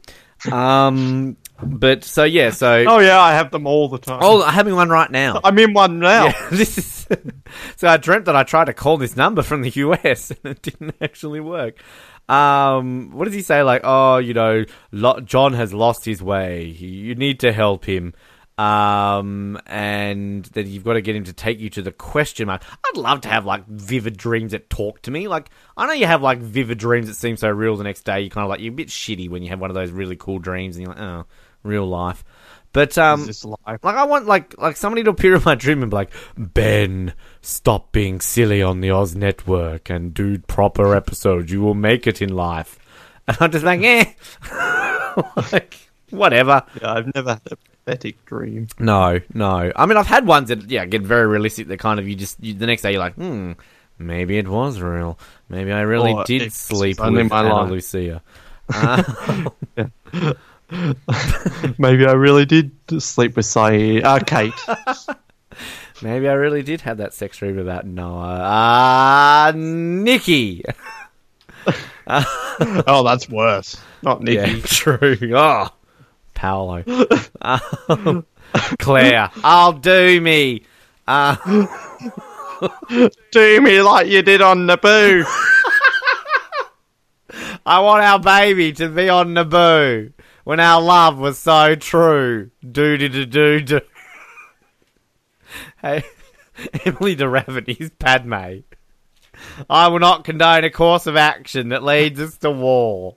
Um, 0.53 1.36
but 1.62 2.05
so 2.05 2.24
yeah, 2.24 2.50
so 2.50 2.84
Oh 2.86 2.98
yeah, 2.98 3.20
I 3.20 3.32
have 3.34 3.50
them 3.50 3.66
all 3.66 3.88
the 3.88 3.98
time. 3.98 4.20
oh, 4.22 4.42
I'm 4.42 4.52
having 4.52 4.74
one 4.74 4.88
right 4.88 5.11
now. 5.11 5.40
I'm 5.44 5.59
in 5.59 5.72
one 5.72 5.98
now. 6.00 6.26
Yeah, 6.26 6.48
this 6.50 6.78
is. 6.78 7.07
so 7.76 7.88
I 7.88 7.96
dreamt 7.96 8.24
that 8.26 8.36
I 8.36 8.42
tried 8.42 8.64
to 8.66 8.74
call 8.74 8.96
this 8.96 9.16
number 9.16 9.42
from 9.42 9.62
the 9.62 9.70
US 9.70 10.30
and 10.44 10.52
it 10.57 10.62
didn't 10.62 10.96
actually 11.00 11.40
work. 11.40 11.78
Um, 12.28 13.11
what 13.12 13.26
does 13.26 13.34
he 13.34 13.42
say? 13.42 13.62
Like, 13.62 13.82
oh, 13.84 14.16
you 14.18 14.34
know, 14.34 14.64
lo- 14.92 15.20
John 15.20 15.52
has 15.52 15.74
lost 15.74 16.05
his 16.05 16.22
way. 16.22 16.72
He, 16.72 16.86
you 16.86 17.14
need 17.14 17.40
to 17.40 17.52
help 17.52 17.84
him. 17.84 18.14
Um, 18.57 19.61
and 19.66 20.44
then 20.46 20.68
you've 20.68 20.84
got 20.84 20.92
to 20.94 21.02
get 21.02 21.16
him 21.16 21.24
to 21.24 21.32
take 21.32 21.59
you 21.61 21.70
to 21.70 21.82
the 21.82 21.90
question 21.92 22.46
mark. 22.46 22.62
I'd 22.86 22.96
love 22.96 23.22
to 23.22 23.28
have 23.28 23.44
like 23.44 23.66
vivid 23.66 24.16
dreams 24.16 24.52
that 24.52 24.70
talk 24.70 25.02
to 25.02 25.11
me. 25.11 25.26
Like, 25.28 25.50
I 25.76 25.86
know 25.86 25.92
you 25.92 26.07
have 26.07 26.22
like 26.22 26.38
vivid 26.38 26.78
dreams 26.78 27.09
that 27.09 27.14
seem 27.14 27.36
so 27.36 27.48
real 27.50 27.76
the 27.76 27.84
next 27.84 28.02
day. 28.02 28.20
You 28.22 28.30
kind 28.30 28.44
of 28.44 28.48
like, 28.50 28.61
you're 28.61 28.72
a 28.72 28.76
bit 28.76 28.88
shitty 28.88 29.28
when 29.28 29.42
you 29.42 29.48
have 29.50 29.61
one 29.61 29.70
of 29.70 29.74
those 29.74 29.90
really 29.90 30.16
cool 30.16 30.38
dreams 30.38 30.76
and 30.76 30.86
you're 30.86 30.94
like, 30.94 31.02
oh, 31.02 31.26
real 31.64 31.86
life. 31.86 32.24
But, 32.72 32.98
um, 32.98 33.30
like 33.66 33.84
I 33.84 34.04
want 34.04 34.26
like 34.26 34.58
like 34.58 34.76
somebody 34.76 35.04
to 35.04 35.10
appear 35.10 35.36
in 35.36 35.42
my 35.44 35.54
dream 35.54 35.82
and 35.82 35.90
be 35.90 35.94
like, 35.94 36.10
Ben, 36.36 37.14
stop 37.40 37.92
being 37.92 38.20
silly 38.20 38.62
on 38.62 38.80
the 38.80 38.90
Oz 38.90 39.14
network 39.14 39.90
and 39.90 40.12
do 40.12 40.38
proper 40.38 40.94
episodes. 40.94 41.52
You 41.52 41.60
will 41.62 41.74
make 41.74 42.08
it 42.08 42.20
in 42.20 42.34
life. 42.34 42.78
And 43.28 43.36
I'm 43.40 43.52
just 43.52 43.64
like, 43.64 43.80
eh. 43.84 44.12
like, 45.52 45.76
whatever. 46.10 46.64
Yeah, 46.82 46.92
I've 46.94 47.14
never 47.14 47.30
had 47.30 47.42
a 47.52 47.56
pathetic 47.56 48.24
dream. 48.24 48.66
No, 48.80 49.20
no. 49.32 49.72
I 49.76 49.86
mean, 49.86 49.96
I've 49.96 50.08
had 50.08 50.26
ones 50.26 50.48
that 50.48 50.68
yeah 50.68 50.84
get 50.84 51.02
very 51.02 51.28
realistic. 51.28 51.68
That 51.68 51.78
kind 51.78 52.00
of 52.00 52.08
you 52.08 52.16
just 52.16 52.42
you, 52.42 52.54
the 52.54 52.66
next 52.66 52.82
day 52.82 52.90
you're 52.90 52.98
like, 53.00 53.14
hmm, 53.14 53.52
maybe 54.00 54.36
it 54.36 54.48
was 54.48 54.80
real. 54.80 55.16
Maybe 55.48 55.70
I 55.70 55.82
really 55.82 56.12
Or 56.12 56.24
did 56.24 56.52
sleep 56.52 56.98
with 56.98 57.30
my 57.30 57.38
Ana 57.38 57.54
life. 57.54 57.70
Lucia. 57.70 58.22
Uh, 58.72 60.32
Maybe 61.78 62.06
I 62.06 62.12
really 62.12 62.44
did 62.46 62.72
sleep 62.98 63.36
with 63.36 63.46
Sayid. 63.46 64.04
Uh, 64.04 64.18
Kate. 64.20 64.52
maybe 66.02 66.28
I 66.28 66.32
really 66.32 66.62
did 66.62 66.80
have 66.82 66.98
that 66.98 67.14
sex 67.14 67.38
dream 67.38 67.58
about 67.58 67.86
Noah. 67.86 68.40
Ah, 68.42 69.52
Nikki. 69.54 70.64
oh, 72.06 73.02
that's 73.04 73.28
worse. 73.28 73.80
Not 74.02 74.22
Nikki. 74.22 74.52
Yeah, 74.52 74.60
true. 74.64 75.18
Oh, 75.34 75.68
Paulo. 76.34 76.84
Um, 77.40 78.26
Claire, 78.78 79.30
I'll 79.42 79.72
do 79.72 80.20
me. 80.20 80.62
Uh, 81.06 81.36
Do 83.32 83.60
me 83.60 83.82
like 83.82 84.06
you 84.06 84.22
did 84.22 84.40
on 84.40 84.66
Naboo. 84.66 85.24
I 87.66 87.80
want 87.80 88.02
our 88.02 88.18
baby 88.18 88.72
to 88.74 88.88
be 88.88 89.08
on 89.08 89.34
Naboo 89.34 90.13
when 90.45 90.61
our 90.61 90.80
love 90.80 91.18
was 91.18 91.38
so 91.38 91.74
true. 91.74 92.51
Do 92.61 92.97
do 92.97 93.09
do 93.09 93.26
do 93.26 93.61
do. 93.61 93.80
Hey, 95.80 96.03
Emily 96.84 97.14
de 97.14 97.28
Raveny 97.28 97.90
Padme. 97.99 98.62
I 99.70 99.88
will 99.88 100.01
not 100.01 100.24
condone 100.24 100.64
a 100.64 100.70
course 100.70 101.07
of 101.07 101.14
action 101.16 101.68
that 101.68 101.84
leads 101.84 102.18
us 102.20 102.36
to 102.38 102.51
war. 102.51 103.16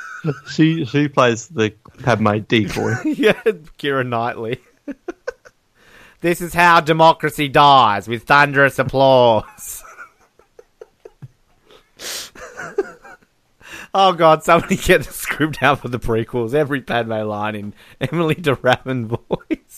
she 0.50 0.84
she 0.84 1.08
plays 1.08 1.48
the 1.48 1.74
Padme 2.02 2.38
decoy. 2.46 2.94
yeah, 3.04 3.32
Keira 3.78 4.06
Knightley. 4.06 4.60
this 6.20 6.40
is 6.40 6.54
how 6.54 6.80
democracy 6.80 7.48
dies 7.48 8.06
with 8.06 8.24
thunderous 8.24 8.78
applause. 8.78 9.82
Oh 13.94 14.12
god, 14.12 14.42
somebody 14.42 14.76
get 14.76 15.04
the 15.04 15.12
script 15.12 15.62
out 15.62 15.80
for 15.80 15.88
the 15.88 15.98
prequels. 15.98 16.54
Every 16.54 16.80
Padme 16.80 17.12
line 17.12 17.54
in 17.54 17.74
Emily 18.00 18.34
de 18.34 18.54
voice. 19.06 19.71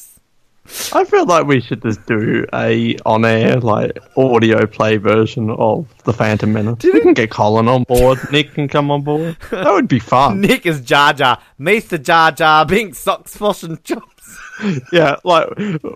I 0.93 1.05
feel 1.05 1.27
like 1.27 1.47
we 1.47 1.61
should 1.61 1.83
just 1.83 2.05
do 2.07 2.47
a 2.53 2.97
on 3.07 3.25
air 3.25 3.61
like 3.61 3.99
audio 4.17 4.67
play 4.67 4.97
version 4.97 5.51
of 5.51 5.87
the 6.05 6.13
Phantom 6.13 6.53
Menace. 6.53 6.83
we 6.83 7.01
can 7.01 7.15
get 7.15 7.31
Colin 7.31 7.69
on 7.69 7.85
board. 7.85 8.19
Nick 8.33 8.55
can 8.55 8.69
come 8.69 8.91
on 8.91 9.03
board. 9.03 9.37
That 9.51 9.71
would 9.73 9.89
be 9.89 9.99
fun. 9.99 10.41
Nick 10.41 10.67
is 10.67 10.81
Jar 10.81 11.13
Jar. 11.13 11.41
Mr. 11.61 12.03
Jar 12.03 12.33
Jar 12.33 12.67
Binks, 12.67 12.99
socks, 12.99 13.37
fosh, 13.37 13.63
and 13.63 13.83
chops. 13.85 14.11
Yeah, 14.93 15.17
like 15.25 15.49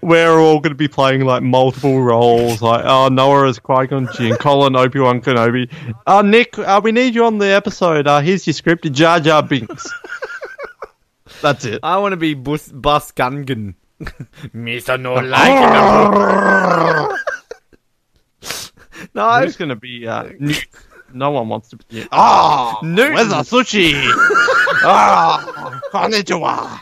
we're 0.02 0.38
all 0.38 0.58
going 0.58 0.72
to 0.72 0.76
be 0.76 0.88
playing 0.88 1.24
like 1.24 1.42
multiple 1.44 2.02
roles. 2.02 2.60
Like, 2.60 2.84
oh, 2.84 3.08
Noah 3.08 3.48
is 3.48 3.60
Qui 3.60 3.86
Gon 3.86 4.08
Jinn, 4.14 4.34
Colin 4.36 4.74
Obi 4.74 4.98
Wan 4.98 5.20
Kenobi. 5.20 5.72
Uh, 6.06 6.22
Nick, 6.22 6.58
uh, 6.58 6.80
we 6.82 6.90
need 6.90 7.14
you 7.14 7.24
on 7.24 7.38
the 7.38 7.46
episode. 7.46 8.08
Uh, 8.08 8.18
here's 8.20 8.46
your 8.48 8.54
script, 8.54 8.90
Jar 8.90 9.20
Jar 9.20 9.44
Binks. 9.44 9.88
That's 11.40 11.64
it. 11.64 11.80
I 11.84 11.98
want 11.98 12.12
to 12.12 12.16
be 12.16 12.34
Bus, 12.34 12.68
Bus 12.70 13.12
Gungan. 13.12 13.74
Mr. 14.54 15.00
No 15.00 15.14
like 15.14 15.58
No, 19.14 19.40
Who's 19.40 19.56
going 19.56 19.68
to 19.68 19.76
be 19.76 20.06
uh, 20.06 20.30
Nute? 20.38 20.66
No 21.12 21.30
one 21.30 21.48
wants 21.48 21.68
to 21.70 21.76
be. 21.76 22.06
Ah, 22.12 22.78
Newton. 22.82 23.14
where's 23.14 23.28
the 23.28 23.36
sushi? 23.36 23.94
Ah, 24.84 25.80
konnichiwa. 25.92 26.78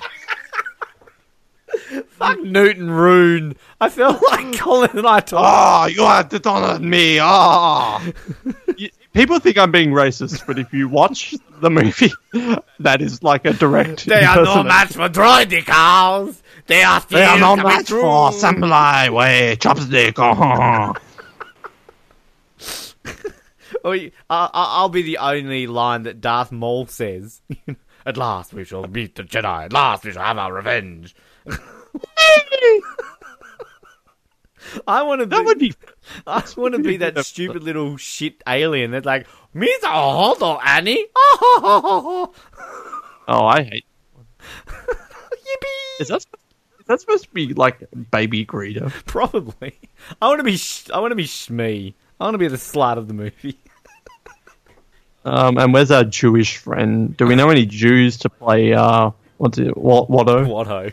Fuck 2.11 2.41
Nute 2.43 2.78
Gunray. 2.78 3.57
I 3.80 3.89
feel 3.89 4.18
like 4.30 4.59
Colin 4.59 4.91
and 4.99 5.07
I 5.07 5.20
talk. 5.20 5.41
Ah, 5.43 5.87
you 5.87 6.03
have 6.05 6.28
to 6.30 6.41
turn 6.41 6.62
on 6.62 6.89
me. 6.89 7.18
Ah. 7.20 8.05
You- 8.76 8.91
People 9.14 9.39
think 9.39 9.57
I'm 9.57 9.70
being 9.72 9.93
racist, 9.93 10.47
but 10.47 10.59
if 10.59 10.74
you 10.74 10.89
watch 10.91 11.34
the 11.62 11.70
movie, 11.70 12.12
that 12.80 13.01
is 13.01 13.22
like 13.22 13.47
a 13.47 13.55
direct. 13.55 14.05
They 14.05 14.22
are 14.22 14.34
no 14.45 14.61
impersonation. 14.61 14.66
match 14.68 14.93
for 14.93 15.09
droidekas. 15.09 16.37
They 16.66 16.82
are 16.82 17.01
still 17.01 17.18
They 17.20 17.24
are 17.24 17.39
not 17.39 17.57
coming 17.57 17.72
match 17.72 17.87
through. 17.87 18.03
for 18.03 18.32
samurai 18.32 19.09
way 19.09 19.57
chopstick. 19.59 20.16
Oh. 20.18 20.93
Oh, 23.84 23.91
y- 23.91 24.11
I- 24.28 24.51
I- 24.53 24.76
I'll 24.78 24.89
be 24.91 25.03
the 25.03 25.16
only 25.18 25.66
line 25.66 26.03
that 26.03 26.20
Darth 26.20 26.53
Maul 26.53 26.87
says. 26.87 27.41
At 28.05 28.16
last 28.18 28.53
we 28.53 28.64
shall 28.64 28.87
meet 28.87 29.14
the 29.14 29.22
Jedi. 29.22 29.64
At 29.64 29.72
last 29.72 30.05
we 30.05 30.12
shall 30.12 30.24
have 30.24 30.37
our 30.39 30.53
revenge. 30.53 31.14
I 34.86 35.03
want 35.03 35.20
to 35.20 35.26
be. 35.28 35.36
That 35.36 35.44
would 35.44 35.59
be. 35.59 35.74
I 36.26 36.42
want 36.57 36.74
to 36.74 36.82
be 36.82 36.97
that 36.99 37.18
stupid 37.24 37.62
little 37.62 37.97
shit 37.97 38.42
alien 38.47 38.90
that's 38.90 39.07
like, 39.07 39.26
Mr. 39.55 39.84
Holdo 39.84 40.59
Annie. 40.64 41.07
Yippee! 41.16 42.34
Oh, 43.28 43.44
I 43.44 43.64
hate. 43.64 43.84
Is 45.99 46.07
that? 46.07 46.18
Is 46.18 46.86
that 46.86 47.01
supposed 47.01 47.24
to 47.24 47.30
be 47.30 47.53
like 47.55 47.82
baby 48.12 48.47
Greedo? 48.47 48.92
Probably. 49.07 49.80
I 50.22 50.28
want 50.28 50.38
to 50.38 50.44
be. 50.44 50.57
Sh- 50.57 50.88
I 50.94 51.01
want 51.01 51.11
to 51.11 51.16
be 51.16 51.24
Shmi. 51.24 51.92
I 52.20 52.24
want 52.24 52.34
to 52.34 52.38
be 52.38 52.47
the 52.47 52.57
slut 52.57 52.99
of 52.99 53.09
the 53.09 53.14
movie. 53.14 53.59
Um, 55.24 55.59
and 55.59 55.72
where's 55.72 55.90
our 55.90 56.05
Jewish 56.05 56.59
friend? 56.59 57.16
Do 57.16 57.26
we 57.26 57.34
know 57.34 57.51
any 57.51 57.66
Jews 57.66 58.16
to 58.18 58.28
play? 58.28 58.72
Uh, 58.74 59.11
what's 59.38 59.59
it? 59.59 59.76
What? 59.76 60.09
Watto? 60.09 60.47
Watto. 60.47 60.92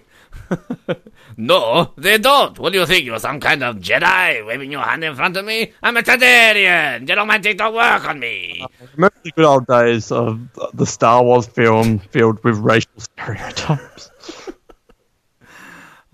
no, 1.37 1.93
they 1.97 2.17
don't. 2.17 2.57
What 2.59 2.73
do 2.73 2.79
you 2.79 2.85
think? 2.85 3.05
You're 3.05 3.19
some 3.19 3.39
kind 3.39 3.63
of 3.63 3.77
Jedi 3.77 4.45
waving 4.45 4.71
your 4.71 4.81
hand 4.81 5.03
in 5.03 5.15
front 5.15 5.37
of 5.37 5.45
me? 5.45 5.73
I'm 5.81 5.97
a 5.97 6.01
Toydarian. 6.01 7.07
Gedomantic 7.07 7.57
don't 7.57 7.73
work 7.73 8.07
on 8.07 8.19
me. 8.19 8.61
Uh, 8.63 8.67
remember 8.95 9.15
the 9.23 9.31
good 9.31 9.45
old 9.45 9.67
days 9.67 10.11
of 10.11 10.39
the 10.73 10.85
Star 10.85 11.23
Wars 11.23 11.47
film 11.47 11.99
filled 11.99 12.43
with 12.43 12.57
racial 12.57 12.91
stereotypes. 12.97 14.09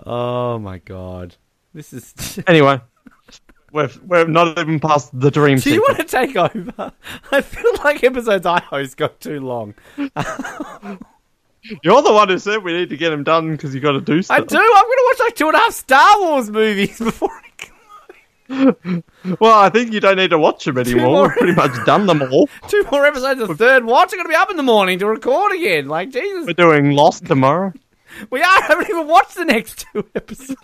Oh 0.05 0.57
my 0.59 0.77
god. 0.79 1.35
This 1.73 1.93
is. 1.93 2.39
Anyway, 2.47 2.79
we're 3.71 3.89
we're 4.07 4.25
not 4.25 4.57
even 4.57 4.79
past 4.79 5.11
the 5.19 5.29
dream 5.29 5.57
Do 5.59 5.69
you 5.71 5.85
sequence. 5.85 5.97
want 5.99 6.09
to 6.09 6.17
take 6.17 6.35
over? 6.71 6.93
I 7.31 7.41
feel 7.41 7.71
like 7.83 8.03
episodes 8.03 8.45
I 8.45 8.61
host 8.61 8.97
go 8.97 9.09
too 9.09 9.39
long. 9.41 9.75
You're 11.83 12.01
the 12.01 12.13
one 12.13 12.29
who 12.29 12.39
said 12.39 12.63
we 12.63 12.73
need 12.73 12.89
to 12.89 12.97
get 12.97 13.09
them 13.09 13.23
done 13.23 13.51
because 13.51 13.73
you 13.75 13.81
got 13.81 13.91
to 13.93 14.01
do 14.01 14.21
something. 14.21 14.43
I 14.43 14.47
do. 14.47 14.57
I'm 14.57 14.83
going 14.83 14.97
to 14.97 15.05
watch 15.11 15.19
like 15.19 15.35
two 15.35 15.47
and 15.47 15.55
a 15.55 15.59
half 15.59 15.73
Star 15.73 16.19
Wars 16.21 16.49
movies 16.49 16.97
before 16.99 17.29
I 17.31 17.41
go. 17.43 19.03
Well, 19.39 19.59
I 19.59 19.69
think 19.69 19.91
you 19.93 19.99
don't 19.99 20.15
need 20.15 20.31
to 20.31 20.39
watch 20.39 20.65
them 20.65 20.77
anymore. 20.79 21.05
more. 21.07 21.23
We've 21.27 21.37
pretty 21.37 21.53
much 21.53 21.85
done 21.85 22.07
them 22.07 22.21
all. 22.23 22.49
Two 22.67 22.83
more 22.91 23.05
episodes 23.05 23.41
of 23.41 23.47
the 23.49 23.55
third 23.55 23.85
watch. 23.85 24.11
I'm 24.11 24.17
going 24.17 24.25
to 24.25 24.29
be 24.29 24.35
up 24.35 24.49
in 24.49 24.57
the 24.57 24.63
morning 24.63 24.97
to 24.99 25.05
record 25.07 25.51
again. 25.51 25.87
Like, 25.87 26.09
Jesus. 26.09 26.47
We're 26.47 26.53
doing 26.53 26.91
Lost 26.91 27.25
tomorrow. 27.27 27.73
We 28.31 28.39
are. 28.41 28.45
I 28.45 28.61
haven't 28.67 28.89
even 28.89 29.07
watched 29.07 29.35
the 29.35 29.45
next 29.45 29.85
two 29.93 30.03
episodes. 30.15 30.55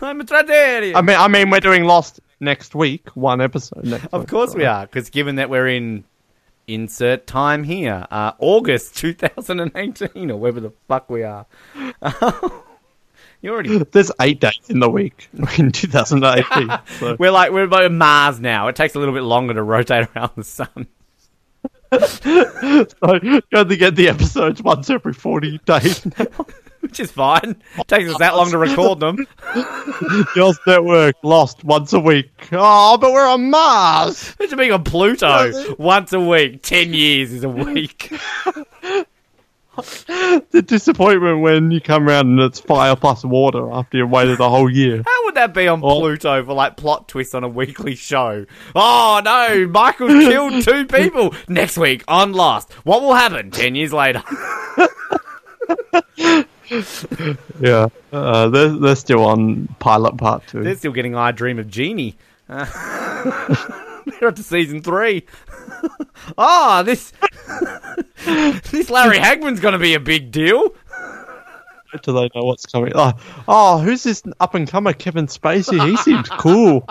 I'm 0.00 0.20
a 0.20 0.24
Toydarian. 0.24 0.96
I 0.96 1.00
mean, 1.02 1.16
I 1.16 1.28
mean, 1.28 1.50
we're 1.50 1.60
doing 1.60 1.84
Lost 1.84 2.18
next 2.40 2.74
week. 2.74 3.08
One 3.14 3.40
episode 3.40 3.84
next. 3.84 4.06
Of 4.12 4.22
week, 4.22 4.28
course 4.30 4.52
so- 4.52 4.58
we 4.58 4.64
are, 4.64 4.86
because 4.86 5.10
given 5.10 5.36
that 5.36 5.48
we're 5.48 5.68
in 5.68 6.02
insert 6.66 7.26
time 7.26 7.64
here, 7.64 8.06
uh, 8.10 8.32
August 8.38 8.96
2018, 8.98 10.30
or 10.30 10.36
wherever 10.36 10.60
the 10.60 10.72
fuck 10.88 11.08
we 11.10 11.22
are. 11.22 11.46
you 13.42 13.52
already. 13.52 13.78
There's 13.78 14.12
eight 14.20 14.40
days 14.40 14.60
in 14.68 14.80
the 14.80 14.90
week 14.90 15.28
in 15.58 15.72
2018. 15.72 16.78
so. 16.98 17.16
We're 17.18 17.30
like 17.30 17.52
we're 17.52 17.64
about 17.64 17.90
Mars 17.92 18.40
now. 18.40 18.68
It 18.68 18.76
takes 18.76 18.94
a 18.94 18.98
little 18.98 19.14
bit 19.14 19.22
longer 19.22 19.54
to 19.54 19.62
rotate 19.62 20.08
around 20.14 20.32
the 20.36 20.44
sun. 20.44 20.86
so 21.92 23.14
you 23.22 23.40
only 23.52 23.76
get 23.76 23.94
the 23.94 24.08
episodes 24.08 24.60
once 24.62 24.90
every 24.90 25.12
40 25.12 25.58
days 25.58 26.04
now. 26.18 26.46
Which 26.86 27.00
is 27.00 27.10
fine. 27.10 27.56
It 27.78 27.88
Takes 27.88 28.10
us 28.10 28.18
that 28.18 28.36
long 28.36 28.50
to 28.50 28.58
record 28.58 29.00
them. 29.00 29.26
The 29.54 30.56
Network 30.66 31.16
lost 31.22 31.64
once 31.64 31.92
a 31.92 32.00
week. 32.00 32.30
Oh, 32.52 32.96
but 32.98 33.12
we're 33.12 33.26
on 33.26 33.50
Mars. 33.50 34.34
Imagine 34.38 34.58
being 34.58 34.72
on 34.72 34.84
Pluto 34.84 35.74
once 35.78 36.12
a 36.12 36.20
week. 36.20 36.62
Ten 36.62 36.92
years 36.94 37.32
is 37.32 37.42
a 37.44 37.48
week. 37.48 38.12
The 39.76 40.62
disappointment 40.66 41.42
when 41.42 41.70
you 41.70 41.82
come 41.82 42.08
around 42.08 42.28
and 42.28 42.40
it's 42.40 42.58
fire 42.60 42.96
plus 42.96 43.22
water 43.22 43.70
after 43.72 43.98
you've 43.98 44.08
waited 44.08 44.40
a 44.40 44.48
whole 44.48 44.70
year. 44.70 45.02
How 45.06 45.24
would 45.26 45.34
that 45.34 45.52
be 45.52 45.68
on 45.68 45.82
Well- 45.82 45.98
Pluto 46.00 46.42
for 46.46 46.54
like 46.54 46.78
plot 46.78 47.08
twists 47.08 47.34
on 47.34 47.44
a 47.44 47.48
weekly 47.48 47.94
show? 47.94 48.46
Oh 48.74 49.20
no, 49.22 49.66
Michael 49.68 50.08
killed 50.08 50.64
two 50.64 50.86
people. 50.94 51.34
Next 51.46 51.76
week 51.76 52.04
on 52.08 52.32
Lost. 52.32 52.72
What 52.84 53.02
will 53.02 53.12
happen 53.14 53.50
ten 53.50 53.74
years 53.74 53.92
later? 53.92 54.22
Yeah, 57.60 57.88
uh, 58.12 58.48
they're 58.48 58.68
they're 58.68 58.96
still 58.96 59.24
on 59.24 59.68
pilot 59.78 60.16
part 60.16 60.46
two. 60.46 60.62
They're 60.62 60.76
still 60.76 60.92
getting 60.92 61.14
I 61.14 61.32
Dream 61.32 61.58
of 61.58 61.68
Jeannie. 61.70 62.16
Uh, 62.48 62.64
they're 64.06 64.28
up 64.28 64.36
to 64.36 64.42
season 64.42 64.82
three. 64.82 65.24
oh, 66.38 66.82
this 66.86 67.12
this 68.70 68.90
Larry 68.90 69.18
Hagman's 69.18 69.60
going 69.60 69.72
to 69.72 69.78
be 69.78 69.94
a 69.94 70.00
big 70.00 70.30
deal. 70.30 70.74
Do 72.02 72.12
they 72.12 72.28
know 72.34 72.44
what's 72.44 72.66
coming? 72.66 72.92
Oh, 72.94 73.12
oh 73.48 73.78
who's 73.78 74.02
this 74.02 74.22
up 74.40 74.54
and 74.54 74.68
comer, 74.68 74.92
Kevin 74.92 75.28
Spacey? 75.28 75.82
He 75.88 75.96
seems 75.96 76.28
cool. 76.28 76.84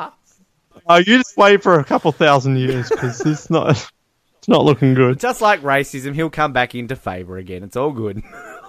Oh, 0.88 0.98
you 0.98 1.18
just 1.18 1.38
wait 1.38 1.62
for 1.62 1.80
a 1.80 1.84
couple 1.84 2.12
thousand 2.12 2.58
years 2.58 2.90
because 2.90 3.22
it's 3.26 3.50
not 3.50 3.72
it's 3.72 4.48
not 4.48 4.64
looking 4.64 4.94
good. 4.94 5.20
Just 5.20 5.42
like 5.42 5.62
racism, 5.62 6.14
he'll 6.16 6.30
come 6.30 6.54
back 6.54 6.76
into 6.76 6.96
favour 6.96 7.38
again. 7.38 7.64
It's 7.64 7.76
all 7.76 7.92
good. 7.92 8.24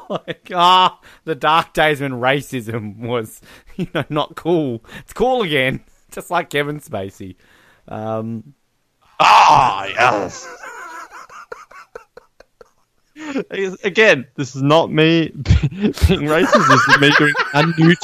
like, 0.26 0.50
ah, 0.54 1.00
the 1.24 1.34
dark 1.34 1.72
days 1.72 2.00
when 2.00 2.12
racism 2.12 2.98
was, 2.98 3.40
you 3.76 3.88
know, 3.94 4.04
not 4.08 4.36
cool. 4.36 4.84
It's 5.00 5.12
cool 5.12 5.42
again. 5.42 5.84
Just 6.10 6.30
like 6.30 6.50
Kevin 6.50 6.80
Spacey. 6.80 7.36
Um, 7.88 8.54
Ah, 9.18 9.86
yes. 9.86 10.46
Again, 13.82 14.26
this 14.36 14.54
is 14.54 14.62
not 14.62 14.90
me 14.92 15.30
being 15.30 15.92
racist. 16.28 16.68
This 16.68 16.88
is 16.88 17.00
me 17.00 17.10
doing 17.18 17.34
a 17.54 17.66
newt 17.78 17.98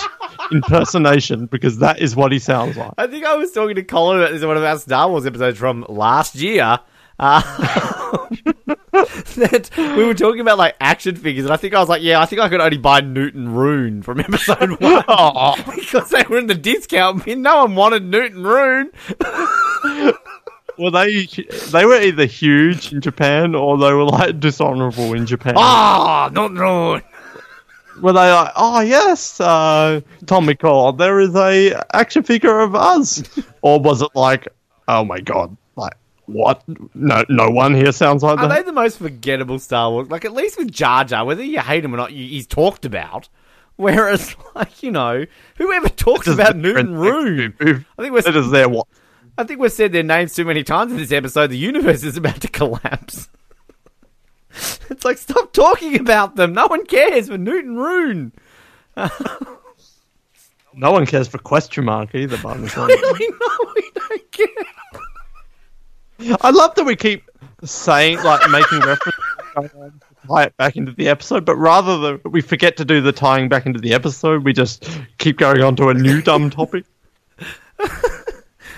impersonation 0.51 1.47
because 1.47 1.79
that 1.79 2.01
is 2.01 2.17
what 2.17 2.33
he 2.33 2.39
sounds 2.39 2.77
like. 2.79 2.93
I 2.97 3.07
think 3.07 3.27
I 3.27 3.35
was 3.35 3.53
talking 3.53 3.77
to 3.77 3.83
Colin 3.83 4.21
about 4.21 4.33
this 4.33 4.41
in 4.43 4.49
one 4.49 4.57
of 4.57 4.63
our 4.63 4.79
Star 4.79 5.09
Wars 5.11 5.27
episodes 5.27 5.59
from 5.59 5.85
last 5.89 6.35
year. 6.37 6.79
Uh, 7.23 7.41
that 9.37 9.71
we 9.77 10.05
were 10.05 10.13
talking 10.13 10.41
about 10.41 10.59
like 10.59 10.75
action 10.81 11.15
figures, 11.15 11.45
and 11.45 11.55
I 11.55 11.57
think 11.57 11.73
I 11.73 11.79
was 11.79 11.89
like, 11.89 12.03
"Yeah, 12.03 12.21
I 12.21 12.27
think 12.27 12.41
I 12.41 12.49
could 12.49 12.61
only 12.61 12.79
buy 12.79 13.01
Nute 13.01 13.37
Gunray 13.37 14.03
from 14.03 14.19
episode 14.19 14.71
one 14.81 15.65
because 15.77 16.11
they 16.11 16.25
were 16.29 16.39
in 16.39 16.49
the 16.49 16.57
discount 16.57 17.25
bin. 17.25 17.43
No 17.43 17.59
one 17.59 17.77
wanted 17.77 18.03
Nute 18.03 18.33
Gunray. 18.33 18.91
Well, 20.77 20.91
they 20.91 21.27
they 21.71 21.85
were 21.85 22.03
either 22.03 22.25
huge 22.25 22.93
in 22.93 23.01
Japan 23.01 23.55
or 23.55 23.79
they 23.79 23.93
were 23.93 24.07
like 24.07 24.41
dishonorable 24.41 25.15
in 25.15 25.25
Japan. 25.25 25.55
Ah, 25.57 26.29
Nute 26.33 26.51
Gunray. 26.51 27.03
Were 28.01 28.13
they 28.15 28.33
like, 28.33 28.53
oh 28.57 28.81
yes, 28.81 29.41
uh, 29.41 30.01
Tommy 30.27 30.57
Cole, 30.57 30.93
there 30.95 31.21
is 31.21 31.37
a 31.37 31.81
action 31.93 32.25
figure 32.25 32.59
of 32.59 32.75
us, 32.75 33.23
or 33.61 33.79
was 33.79 34.03
it 34.03 34.11
like, 34.17 34.49
oh 34.89 35.05
my 35.05 35.21
god, 35.21 35.57
what? 36.27 36.63
No, 36.95 37.25
no 37.29 37.51
one 37.51 37.75
here 37.75 37.93
sounds 37.93 38.23
like 38.23 38.39
Are 38.39 38.49
that. 38.49 38.55
they 38.57 38.63
the 38.63 38.73
most 38.73 38.99
forgettable 38.99 39.59
Star 39.59 39.91
Wars? 39.91 40.09
Like 40.09 40.25
at 40.25 40.33
least 40.33 40.59
with 40.59 40.71
Jar 40.73 41.05
Jar, 41.05 41.25
whether 41.25 41.43
you 41.43 41.61
hate 41.61 41.85
him 41.85 41.95
or 41.95 41.97
not, 41.97 42.13
you, 42.13 42.27
he's 42.27 42.47
talked 42.47 42.85
about. 42.85 43.29
Whereas, 43.77 44.37
like 44.55 44.83
you 44.83 44.91
know, 44.91 45.25
whoever 45.57 45.89
talks 45.89 46.27
about 46.27 46.61
different- 46.61 46.91
Nute 46.91 47.59
Gunray? 47.59 47.85
I 47.99 48.03
think 48.03 48.13
we're 48.13 48.19
It 48.29 48.37
is 48.37 48.51
their 48.51 48.69
what? 48.69 48.87
I 49.39 49.45
think 49.45 49.61
we've 49.61 49.73
said 49.73 49.93
their 49.93 50.03
names 50.03 50.35
too 50.35 50.45
many 50.45 50.63
times 50.63 50.93
in 50.93 50.99
this 50.99 51.11
episode. 51.11 51.49
The 51.49 51.57
universe 51.57 52.05
is 52.05 52.17
about 52.19 52.41
to 52.43 52.49
collapse. 52.49 53.29
it's 54.91 55.05
like, 55.07 55.17
stop 55.17 55.53
talking 55.55 55.99
about 55.99 56.37
them. 56.37 56.53
No 56.53 56.67
one 56.67 56.85
cares 56.85 57.29
for 57.29 57.39
Nute 57.39 57.65
Gunray. 57.65 58.33
No 60.75 60.91
one 60.93 61.05
cares 61.05 61.29
for 61.29 61.37
question 61.37 61.85
mark 61.85 62.15
either. 62.15 62.39
By 62.39 62.57
the. 62.57 62.67
Really? 62.67 63.29
No, 63.29 63.73
we 63.75 63.91
don't 63.95 64.33
care. 64.33 64.47
I 66.41 66.51
love 66.51 66.75
that 66.77 66.85
we 66.85 66.97
keep 66.97 67.25
saying 67.65 68.23
like 68.23 68.49
making 68.51 68.81
reference 68.81 69.17
to 69.57 69.91
tie 70.29 70.43
it 70.45 70.57
back 70.57 70.77
into 70.77 70.93
the 70.93 71.09
episode, 71.09 71.45
but 71.45 71.57
rather 71.57 71.99
than 71.99 72.21
we 72.31 72.41
forget 72.41 72.77
to 72.79 72.85
do 72.85 73.01
the 73.01 73.13
tying 73.13 73.49
back 73.49 73.67
into 73.67 73.81
the 73.81 73.93
episode, 73.95 74.45
we 74.45 74.53
just 74.53 74.89
keep 75.19 75.39
going 75.39 75.63
on 75.63 75.77
to 75.77 75.89
a 75.89 75.95
new 75.95 76.21
dumb 76.23 76.51
topic. 76.51 76.85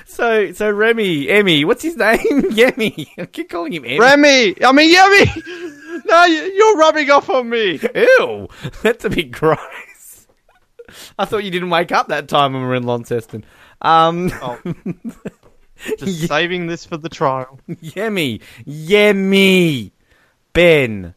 So, 0.07 0.53
so 0.53 0.71
Remy, 0.71 1.29
Emmy, 1.29 1.65
what's 1.65 1.83
his 1.83 1.97
name? 1.97 2.19
Yemi. 2.53 3.09
I 3.19 3.27
keep 3.27 3.49
calling 3.51 3.73
him 3.73 3.85
Emmy. 3.85 3.99
Remy, 3.99 4.65
I 4.65 4.71
mean 4.71 4.91
Yummy. 4.93 6.03
No, 6.07 6.25
you- 6.27 6.53
you're 6.55 6.77
rubbing 6.77 7.11
off 7.11 7.29
on 7.31 7.49
me. 7.49 7.81
Ew, 7.97 8.49
that's 8.83 9.05
a 9.05 9.11
bit 9.11 9.33
gross. 9.33 10.29
I 11.19 11.25
thought 11.25 11.39
you 11.39 11.51
didn't 11.51 11.71
wake 11.71 11.91
up 11.91 12.09
that 12.09 12.29
time 12.29 12.53
when 12.53 12.63
we 12.63 12.69
were 12.69 12.75
in 12.77 12.85
Launceston. 12.85 13.45
Um, 13.83 14.31
Oh. 14.41 14.59
Just 15.99 16.27
saving 16.29 16.67
this 16.67 16.85
for 16.85 16.97
the 16.97 17.09
trial. 17.09 17.59
Yemi, 17.69 18.41
Yemi, 18.67 19.93
Ben, 20.53 21.15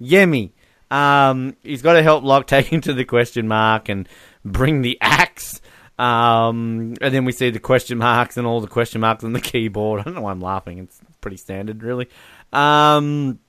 Yemi. 0.00 0.52
Um, 0.90 1.56
he's 1.62 1.82
got 1.82 1.94
to 1.94 2.02
help 2.02 2.24
Locke 2.24 2.46
take 2.48 2.66
him 2.66 2.80
to 2.82 2.94
the 2.94 3.04
question 3.04 3.48
mark 3.48 3.88
and 3.88 4.08
bring 4.44 4.82
the 4.82 4.98
axe. 5.00 5.60
Um, 5.98 6.94
and 7.00 7.12
then 7.12 7.24
we 7.24 7.32
see 7.32 7.50
the 7.50 7.58
question 7.58 7.98
marks 7.98 8.36
and 8.36 8.46
all 8.46 8.60
the 8.60 8.68
question 8.68 9.00
marks 9.00 9.24
on 9.24 9.32
the 9.32 9.40
keyboard. 9.40 10.00
I 10.00 10.04
don't 10.04 10.14
know 10.14 10.22
why 10.22 10.30
I'm 10.30 10.40
laughing. 10.40 10.78
It's 10.78 11.00
pretty 11.20 11.36
standard, 11.36 11.82
really. 11.82 12.08
Um, 12.52 13.40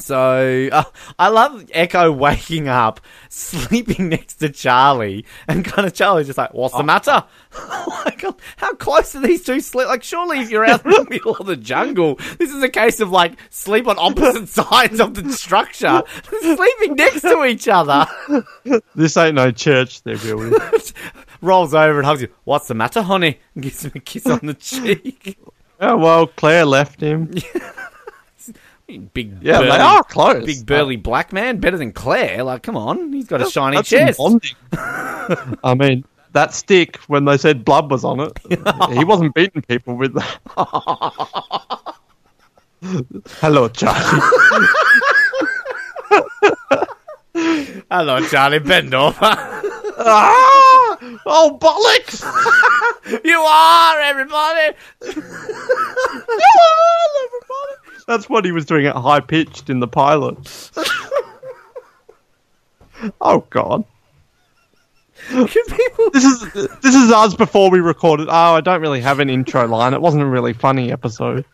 so 0.00 0.68
uh, 0.72 0.84
I 1.18 1.28
love 1.28 1.66
Eko 1.66 2.16
waking 2.16 2.68
up, 2.68 3.00
sleeping 3.28 4.08
next 4.08 4.34
to 4.36 4.48
Charlie, 4.48 5.24
and 5.46 5.64
kind 5.64 5.86
of 5.86 5.94
Charlie's 5.94 6.26
just 6.26 6.38
like, 6.38 6.54
"What's 6.54 6.76
the 6.76 6.82
matter?" 6.82 7.24
like, 8.04 8.24
how 8.56 8.74
close 8.74 9.14
are 9.14 9.20
these 9.20 9.44
two 9.44 9.60
sleep? 9.60 9.88
Like, 9.88 10.02
surely 10.02 10.40
if 10.40 10.50
you're 10.50 10.64
out 10.64 10.84
in 10.84 10.90
the 10.90 11.06
middle 11.10 11.36
of 11.36 11.46
the 11.46 11.56
jungle, 11.56 12.16
this 12.38 12.50
is 12.52 12.62
a 12.62 12.68
case 12.68 13.00
of 13.00 13.10
like 13.10 13.34
sleep 13.50 13.86
on 13.86 13.96
opposite 13.98 14.48
sides 14.48 15.00
of 15.00 15.14
the 15.14 15.32
structure, 15.32 16.02
sleeping 16.40 16.94
next 16.94 17.22
to 17.22 17.44
each 17.44 17.68
other. 17.68 18.06
This 18.94 19.16
ain't 19.16 19.34
no 19.34 19.50
church 19.50 20.02
they're 20.02 20.18
building. 20.18 20.58
Rolls 21.40 21.72
over 21.74 21.98
and 21.98 22.06
hugs 22.06 22.22
you. 22.22 22.28
What's 22.44 22.68
the 22.68 22.74
matter, 22.74 23.02
honey? 23.02 23.38
And 23.54 23.62
gives 23.62 23.84
him 23.84 23.92
a 23.94 24.00
kiss 24.00 24.26
on 24.26 24.40
the 24.42 24.54
cheek. 24.54 25.38
oh 25.80 25.96
well, 25.96 26.26
Claire 26.26 26.64
left 26.64 27.00
him. 27.00 27.32
Big 28.88 29.42
Yeah, 29.42 29.58
burly, 29.58 29.70
they 29.70 29.76
are 29.76 30.02
close. 30.02 30.46
Big 30.46 30.64
burly 30.64 30.96
black 30.96 31.30
man, 31.30 31.58
better 31.58 31.76
than 31.76 31.92
Claire. 31.92 32.42
Like, 32.42 32.62
come 32.62 32.74
on, 32.74 33.12
he's 33.12 33.26
got 33.26 33.42
a 33.42 33.50
shiny 33.50 33.76
That's 33.76 33.88
chest. 33.90 34.18
I 34.72 35.74
mean, 35.76 36.06
that 36.32 36.54
stick 36.54 36.96
when 37.06 37.26
they 37.26 37.36
said 37.36 37.66
blood 37.66 37.90
was 37.90 38.02
on 38.02 38.20
it, 38.20 38.32
he 38.96 39.04
wasn't 39.04 39.34
beating 39.34 39.60
people 39.60 39.94
with 39.94 40.14
that. 40.14 40.38
Hello, 43.40 43.68
Charlie. 43.68 44.20
Hello, 47.90 48.26
Charlie. 48.26 48.58
Bend 48.58 48.94
over. 48.94 49.16
ah! 49.20 50.96
Oh, 51.26 51.58
bollocks! 51.60 52.22
you 53.22 53.38
are 53.38 54.00
everybody. 54.00 54.74
you 55.04 55.22
are 55.22 57.10
everybody. 57.26 57.87
That's 58.08 58.26
what 58.30 58.46
he 58.46 58.52
was 58.52 58.64
doing 58.64 58.86
at 58.86 58.96
high 58.96 59.20
pitched 59.20 59.68
in 59.68 59.80
the 59.80 59.86
pilot. 59.86 60.70
oh 63.20 63.44
God, 63.50 63.84
Can 65.28 65.46
people? 65.46 66.10
this 66.12 66.24
is 66.24 66.40
this 66.80 66.94
is 66.94 67.12
us 67.12 67.34
before 67.34 67.70
we 67.70 67.80
recorded. 67.80 68.28
Oh, 68.30 68.32
I 68.32 68.62
don't 68.62 68.80
really 68.80 69.02
have 69.02 69.20
an 69.20 69.28
intro 69.28 69.66
line. 69.68 69.92
It 69.92 70.00
wasn't 70.00 70.22
a 70.22 70.26
really 70.26 70.54
funny 70.54 70.90
episode. 70.90 71.44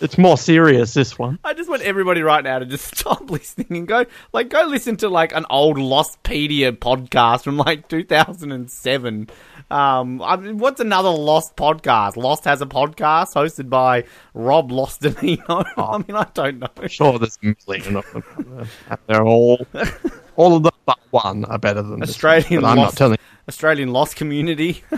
It's 0.00 0.16
more 0.16 0.38
serious 0.38 0.94
this 0.94 1.18
one. 1.18 1.38
I 1.44 1.52
just 1.52 1.68
want 1.68 1.82
everybody 1.82 2.22
right 2.22 2.42
now 2.42 2.58
to 2.58 2.64
just 2.64 2.96
stop 2.98 3.30
listening 3.30 3.76
and 3.76 3.86
go, 3.86 4.06
like, 4.32 4.48
go 4.48 4.64
listen 4.66 4.96
to 4.98 5.10
like 5.10 5.34
an 5.34 5.44
old 5.50 5.76
Lostpedia 5.76 6.72
podcast 6.72 7.44
from 7.44 7.58
like 7.58 7.88
2007. 7.88 9.28
Um, 9.70 10.22
I 10.22 10.36
mean, 10.36 10.58
what's 10.58 10.80
another 10.80 11.08
Lost 11.10 11.56
podcast? 11.56 12.16
Lost 12.16 12.44
has 12.44 12.62
a 12.62 12.66
podcast 12.66 13.34
hosted 13.34 13.68
by 13.68 14.04
Rob 14.32 14.70
Lostamino. 14.70 15.66
I 15.76 15.98
mean, 15.98 16.16
I 16.16 16.26
don't 16.34 16.60
know. 16.60 16.86
Sure, 16.86 17.18
there's 17.18 17.38
a 17.42 17.54
million 17.66 17.96
of 17.96 18.12
them. 18.12 18.68
They're 19.06 19.24
all 19.24 19.66
all 20.36 20.56
of 20.56 20.62
them 20.62 20.72
but 20.84 20.98
one 21.10 21.44
are 21.46 21.58
better 21.58 21.82
than 21.82 22.02
Australian 22.02 22.62
one, 22.62 22.62
but 22.62 22.68
I'm 22.68 22.76
not 22.76 22.96
telling. 22.96 23.18
Australian 23.48 23.92
Lost 23.92 24.16
community. 24.16 24.84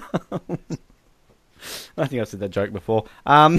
I 1.97 2.07
think 2.07 2.21
I've 2.21 2.29
said 2.29 2.41
that 2.41 2.51
joke 2.51 2.73
before. 2.73 3.07
Um, 3.27 3.59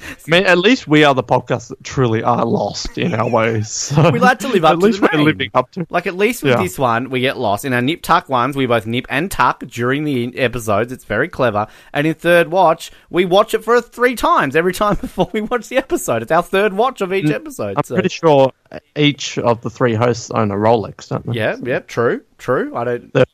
I 0.02 0.30
mean, 0.30 0.44
at 0.46 0.58
least 0.58 0.86
we 0.86 1.04
are 1.04 1.14
the 1.14 1.22
podcast 1.22 1.68
that 1.68 1.82
truly 1.82 2.22
are 2.22 2.44
lost 2.44 2.96
in 2.98 3.14
our 3.14 3.28
ways. 3.28 3.68
So 3.70 4.10
We 4.10 4.18
like 4.18 4.38
to 4.40 4.48
live 4.48 4.64
up 4.64 4.74
at 4.74 4.80
to 4.80 4.86
least 4.86 5.00
the 5.00 5.08
we're 5.12 5.16
name. 5.18 5.26
living 5.26 5.50
up 5.54 5.70
to. 5.72 5.86
Like 5.90 6.06
at 6.06 6.16
least 6.16 6.42
with 6.42 6.52
Yeah. 6.52 6.62
this 6.62 6.78
one, 6.78 7.10
we 7.10 7.20
get 7.20 7.36
lost. 7.38 7.64
In 7.64 7.72
our 7.72 7.80
nip 7.82 8.02
tuck 8.02 8.28
ones, 8.28 8.56
we 8.56 8.66
both 8.66 8.86
nip 8.86 9.06
and 9.10 9.30
tuck 9.30 9.64
during 9.66 10.04
the 10.04 10.36
episodes. 10.38 10.92
It's 10.92 11.04
very 11.04 11.28
clever. 11.28 11.66
And 11.92 12.06
in 12.06 12.14
third 12.14 12.50
watch, 12.50 12.90
we 13.10 13.24
watch 13.24 13.54
it 13.54 13.64
for 13.64 13.80
three 13.80 14.14
times 14.14 14.54
every 14.56 14.72
time 14.72 14.94
before 15.00 15.30
we 15.32 15.40
watch 15.40 15.68
the 15.68 15.76
episode. 15.78 16.22
It's 16.22 16.32
our 16.32 16.42
third 16.42 16.72
watch 16.74 17.00
of 17.00 17.12
each 17.12 17.26
mm, 17.26 17.32
episode. 17.34 17.74
I'm 17.76 17.84
so- 17.84 17.94
pretty 17.94 18.08
sure 18.10 18.52
each 18.96 19.38
of 19.38 19.62
the 19.62 19.70
three 19.70 19.94
hosts 19.94 20.30
own 20.30 20.50
a 20.50 20.54
Rolex, 20.56 21.08
don't 21.08 21.26
they? 21.26 21.32
Yeah, 21.34 21.56
yeah, 21.62 21.80
true, 21.80 22.22
true. 22.38 22.74
I 22.76 22.84
don't. 22.84 23.12
They're- 23.12 23.24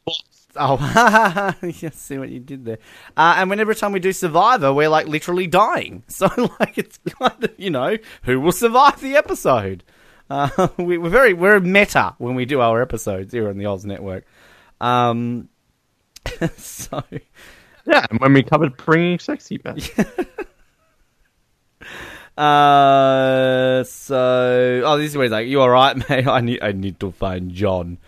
Oh, 0.61 1.55
yeah, 1.63 1.91
see 1.91 2.19
what 2.19 2.29
you 2.29 2.41
did 2.41 2.65
there. 2.65 2.79
Uh, 3.17 3.35
and 3.39 3.51
whenever 3.51 3.75
time 3.75 3.93
we 3.93 4.01
do 4.01 4.13
Survivor, 4.13 4.73
we're 4.73 4.89
like 4.89 5.07
literally 5.07 5.47
dying. 5.47 6.03
So 6.09 6.29
like 6.61 6.79
it's 6.79 6.99
kind 7.19 7.43
of 7.45 7.53
you 7.59 7.71
know 7.71 7.99
who 8.23 8.41
will 8.41 8.53
survive 8.53 9.01
the 9.01 9.17
episode. 9.17 9.83
Uh, 10.31 10.69
we, 10.79 10.97
we're 10.97 11.11
very 11.11 11.33
we're 11.35 11.61
meta 11.61 12.15
when 12.19 12.35
we 12.35 12.45
do 12.45 12.61
our 12.61 12.81
episodes 12.81 13.33
here 13.33 13.49
on 13.49 13.59
the 13.59 13.67
Oz 13.67 13.85
Network. 13.85 14.25
Um, 14.81 15.49
so 16.57 17.03
Yeah, 17.85 18.07
and 18.11 18.21
when 18.21 18.33
we 18.33 18.43
covered 18.43 18.77
bringing 18.77 19.19
sexy 19.19 19.59
back. 19.59 19.79
Uh, 22.37 23.85
so 23.85 24.83
oh, 24.85 24.99
this 24.99 25.11
is 25.11 25.17
where 25.17 25.25
he's 25.25 25.33
like, 25.33 25.47
"You 25.47 25.61
all 25.61 25.71
right, 25.71 25.97
mate? 26.09 26.27
I 26.27 26.41
need, 26.41 26.63
I 26.63 26.73
need 26.73 26.99
to 27.01 27.13
find 27.13 27.53
John." 27.53 27.99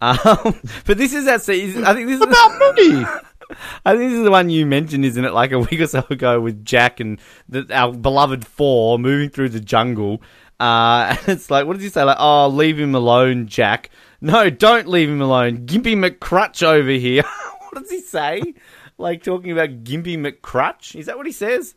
Um, 0.00 0.60
but 0.84 0.98
this 0.98 1.12
is 1.14 1.24
that. 1.26 1.42
scene- 1.42 1.84
I 1.84 1.94
think 1.94 2.08
this 2.08 2.20
is 2.20 2.26
About 2.26 2.74
me! 2.74 3.04
I 3.84 3.96
think 3.96 4.10
this 4.10 4.18
is 4.18 4.24
the 4.24 4.30
one 4.30 4.50
you 4.50 4.66
mentioned, 4.66 5.04
isn't 5.04 5.24
it? 5.24 5.32
Like 5.32 5.52
a 5.52 5.60
week 5.60 5.80
or 5.80 5.86
so 5.86 6.04
ago 6.10 6.40
with 6.40 6.64
Jack 6.64 7.00
and 7.00 7.18
the, 7.48 7.66
our 7.72 7.92
beloved 7.92 8.46
four 8.46 8.98
moving 8.98 9.30
through 9.30 9.50
the 9.50 9.60
jungle. 9.60 10.20
Uh, 10.58 11.16
and 11.20 11.28
it's 11.28 11.50
like, 11.50 11.66
what 11.66 11.74
does 11.74 11.82
he 11.82 11.88
say? 11.88 12.02
Like, 12.02 12.16
oh, 12.18 12.48
leave 12.48 12.78
him 12.78 12.94
alone, 12.94 13.46
Jack. 13.46 13.90
No, 14.20 14.50
don't 14.50 14.88
leave 14.88 15.08
him 15.08 15.20
alone. 15.22 15.66
Gimpy 15.66 15.94
McCrutch 15.96 16.62
over 16.62 16.90
here. 16.90 17.22
what 17.70 17.82
does 17.82 17.90
he 17.90 18.00
say? 18.00 18.54
Like 18.98 19.22
talking 19.22 19.52
about 19.52 19.84
Gimpy 19.84 20.16
McCrutch? 20.18 20.96
Is 20.96 21.06
that 21.06 21.16
what 21.16 21.26
he 21.26 21.32
says? 21.32 21.74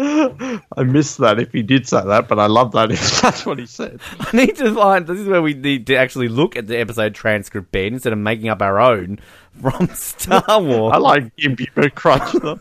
I 0.76 0.82
missed 0.82 1.18
that 1.18 1.38
if 1.38 1.52
he 1.52 1.62
did 1.62 1.86
say 1.86 2.02
that, 2.02 2.26
but 2.26 2.38
I 2.38 2.46
love 2.46 2.72
that 2.72 2.90
if 2.90 3.20
that's 3.22 3.44
what 3.44 3.58
he 3.58 3.66
said. 3.66 4.00
I 4.18 4.34
need 4.34 4.56
to 4.56 4.74
find. 4.74 5.06
This 5.06 5.18
is 5.18 5.28
where 5.28 5.42
we 5.42 5.52
need 5.52 5.86
to 5.88 5.96
actually 5.96 6.28
look 6.28 6.56
at 6.56 6.66
the 6.68 6.78
episode 6.78 7.14
transcript, 7.14 7.70
Ben, 7.70 7.92
instead 7.92 8.14
of 8.14 8.18
making 8.18 8.48
up 8.48 8.62
our 8.62 8.80
own 8.80 9.18
from 9.60 9.88
Star 9.88 10.62
Wars. 10.62 10.94
I 10.94 10.98
like 10.98 11.36
Gimpy 11.36 11.68
though. 12.40 12.60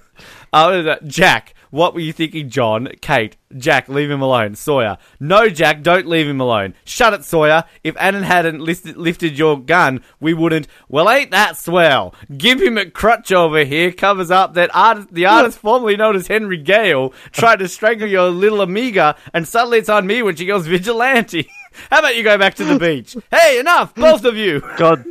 Oh, 0.52 0.84
what 0.86 1.02
is? 1.04 1.14
Jack, 1.14 1.54
what 1.70 1.93
were 1.93 1.99
you 1.99 2.13
thinking, 2.13 2.49
John? 2.49 2.89
Kate, 3.01 3.38
Jack, 3.57 3.89
leave 3.89 4.09
him 4.11 4.22
alone. 4.22 4.55
Sawyer, 4.55 4.97
no, 5.20 5.49
Jack, 5.49 5.82
don't 5.82 6.07
leave 6.07 6.28
him 6.28 6.39
alone. 6.41 6.74
Shut 6.84 7.13
it, 7.13 7.24
Sawyer. 7.24 7.63
If 7.84 7.95
Annan 7.97 8.24
hadn't 8.24 8.59
listed, 8.59 8.97
lifted 8.97 9.38
your 9.38 9.59
gun, 9.59 10.01
we 10.20 10.34
wouldn't. 10.34 10.67
Well, 10.88 11.09
ain't 11.09 11.32
that 11.32 11.57
swell? 11.57 12.13
Give 12.38 12.61
him 12.61 12.78
a 12.78 12.89
crutch 12.89 13.32
over 13.32 13.63
here 13.63 13.91
covers 13.91 14.32
up 14.32 14.53
that 14.53 14.76
artist, 14.76 15.13
the 15.13 15.26
artist 15.26 15.59
formerly 15.59 15.97
known 15.97 16.15
as 16.15 16.28
Henry 16.28 16.57
Gale 16.57 17.13
tried 17.32 17.59
to 17.59 17.67
strangle 17.67 18.07
your 18.07 18.30
little 18.30 18.61
amiga, 18.61 19.15
and 19.34 19.47
suddenly 19.47 19.80
it's 19.80 19.89
on 19.89 20.07
me 20.07 20.22
when 20.22 20.36
she 20.36 20.45
goes 20.45 20.67
vigilante. 20.67 21.49
How 21.91 21.99
about 21.99 22.15
you 22.15 22.24
go 22.24 22.38
back 22.38 22.55
to 22.55 22.65
the 22.65 22.80
beach? 22.80 23.15
Hey, 23.32 23.59
enough, 23.59 23.93
both 23.95 24.26
of 24.26 24.36
you. 24.36 24.61
God, 24.78 25.05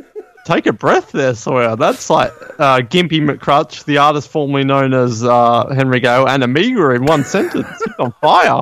take 0.49 0.65
a 0.65 0.73
breath 0.73 1.11
there, 1.11 1.35
Sawyer. 1.35 1.75
That's 1.75 2.09
like 2.09 2.31
uh, 2.59 2.79
Gimpy 2.79 3.21
McCrutch, 3.21 3.85
the 3.85 3.99
artist 3.99 4.29
formerly 4.29 4.63
known 4.63 4.93
as 4.93 5.23
uh, 5.23 5.67
Henry 5.73 5.99
Gale, 5.99 6.27
and 6.27 6.43
Amiga 6.43 6.91
in 6.91 7.05
one 7.05 7.23
sentence. 7.23 7.67
He's 7.85 7.93
on 7.99 8.13
fire. 8.21 8.61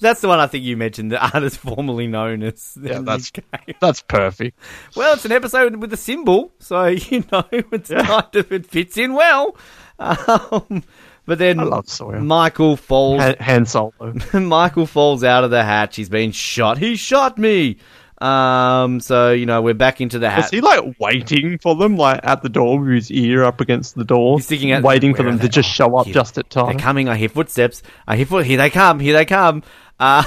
That's 0.00 0.20
the 0.20 0.28
one 0.28 0.40
I 0.40 0.46
think 0.48 0.64
you 0.64 0.76
mentioned, 0.76 1.12
the 1.12 1.24
artist 1.34 1.58
formerly 1.58 2.08
known 2.08 2.42
as. 2.42 2.76
Yeah, 2.80 3.00
that's 3.00 3.30
Gale. 3.30 3.44
that's 3.80 4.02
perfect. 4.02 4.58
Well, 4.96 5.14
it's 5.14 5.24
an 5.24 5.32
episode 5.32 5.76
with 5.76 5.92
a 5.92 5.96
symbol, 5.96 6.52
so 6.58 6.86
you 6.86 7.24
know 7.30 7.44
it's 7.52 7.90
kind 7.90 8.36
of 8.36 8.52
it 8.52 8.66
fits 8.66 8.96
in 8.98 9.14
well. 9.14 9.56
Um, 9.98 10.82
but 11.24 11.38
then 11.38 11.60
I 11.60 11.64
love 11.64 11.88
Sawyer. 11.88 12.20
Michael 12.20 12.76
falls. 12.76 13.20
Han, 13.20 13.36
Han 13.38 13.66
Solo. 13.66 14.14
Michael 14.34 14.86
falls 14.86 15.22
out 15.22 15.44
of 15.44 15.50
the 15.50 15.62
hatch. 15.62 15.96
He's 15.96 16.08
been 16.08 16.32
shot. 16.32 16.78
He 16.78 16.96
shot 16.96 17.38
me. 17.38 17.78
Um, 18.22 19.00
so 19.00 19.32
you 19.32 19.46
know 19.46 19.60
we're 19.62 19.74
back 19.74 20.00
into 20.00 20.18
the 20.18 20.26
Was 20.26 20.44
hatch. 20.44 20.50
he 20.52 20.60
like 20.60 20.94
waiting 21.00 21.58
for 21.58 21.74
them, 21.74 21.96
like 21.96 22.20
at 22.22 22.42
the 22.42 22.48
door 22.48 22.78
with 22.78 22.88
his 22.94 23.10
ear 23.10 23.42
up 23.42 23.60
against 23.60 23.94
the 23.96 24.04
door? 24.04 24.38
He's 24.38 24.46
sticking 24.46 24.70
out- 24.72 24.82
waiting 24.84 25.14
for 25.14 25.24
them 25.24 25.38
to 25.40 25.48
just 25.48 25.68
show 25.68 25.96
up 25.96 26.06
Here. 26.06 26.14
just 26.14 26.38
at 26.38 26.48
time? 26.48 26.66
They're 26.76 26.78
coming. 26.78 27.08
I 27.08 27.16
hear 27.16 27.28
footsteps. 27.28 27.82
I 28.06 28.16
hear 28.16 28.26
foot. 28.26 28.46
Here 28.46 28.58
they 28.58 28.70
come. 28.70 29.00
Here 29.00 29.12
they 29.14 29.24
come. 29.24 29.62
Uh, 30.00 30.22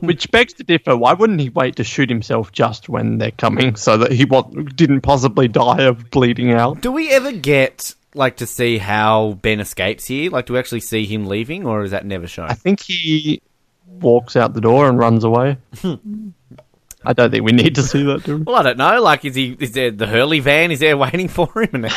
Which 0.00 0.30
begs 0.30 0.52
to 0.54 0.64
differ. 0.64 0.96
Why 0.96 1.12
wouldn't 1.12 1.40
he 1.40 1.48
wait 1.50 1.76
to 1.76 1.84
shoot 1.84 2.08
himself 2.10 2.52
just 2.52 2.88
when 2.88 3.18
they're 3.18 3.30
coming, 3.30 3.76
so 3.76 3.98
that 3.98 4.12
he 4.12 4.24
didn't 4.74 5.02
possibly 5.02 5.48
die 5.48 5.82
of 5.84 6.10
bleeding 6.10 6.52
out? 6.52 6.80
do 6.80 6.90
we 6.92 7.10
ever 7.10 7.32
get 7.32 7.94
like 8.14 8.36
to 8.38 8.46
see 8.46 8.78
how 8.78 9.38
Ben 9.42 9.60
escapes 9.60 10.06
here? 10.06 10.30
Like, 10.30 10.46
do 10.46 10.54
we 10.54 10.58
actually 10.58 10.80
see 10.80 11.04
him 11.06 11.26
leaving, 11.26 11.66
or 11.66 11.82
is 11.84 11.90
that 11.92 12.04
never 12.06 12.26
shown? 12.26 12.48
I 12.50 12.54
think 12.54 12.80
he 12.80 13.40
walks 13.86 14.36
out 14.36 14.54
the 14.54 14.60
door 14.60 14.88
and 14.88 14.98
runs 14.98 15.22
away. 15.24 15.58
I 17.08 17.12
don't 17.12 17.30
think 17.30 17.44
we 17.44 17.52
need 17.52 17.76
to 17.76 17.82
see 17.82 18.02
that. 18.02 18.24
Do 18.24 18.38
we? 18.38 18.42
Well, 18.42 18.56
I 18.56 18.62
don't 18.62 18.78
know. 18.78 19.00
Like, 19.00 19.24
is 19.24 19.36
he? 19.36 19.56
Is 19.60 19.72
there 19.72 19.92
the 19.92 20.08
Hurley 20.08 20.40
van? 20.40 20.72
Is 20.72 20.80
there 20.80 20.96
waiting 20.96 21.28
for 21.28 21.48
him? 21.62 21.86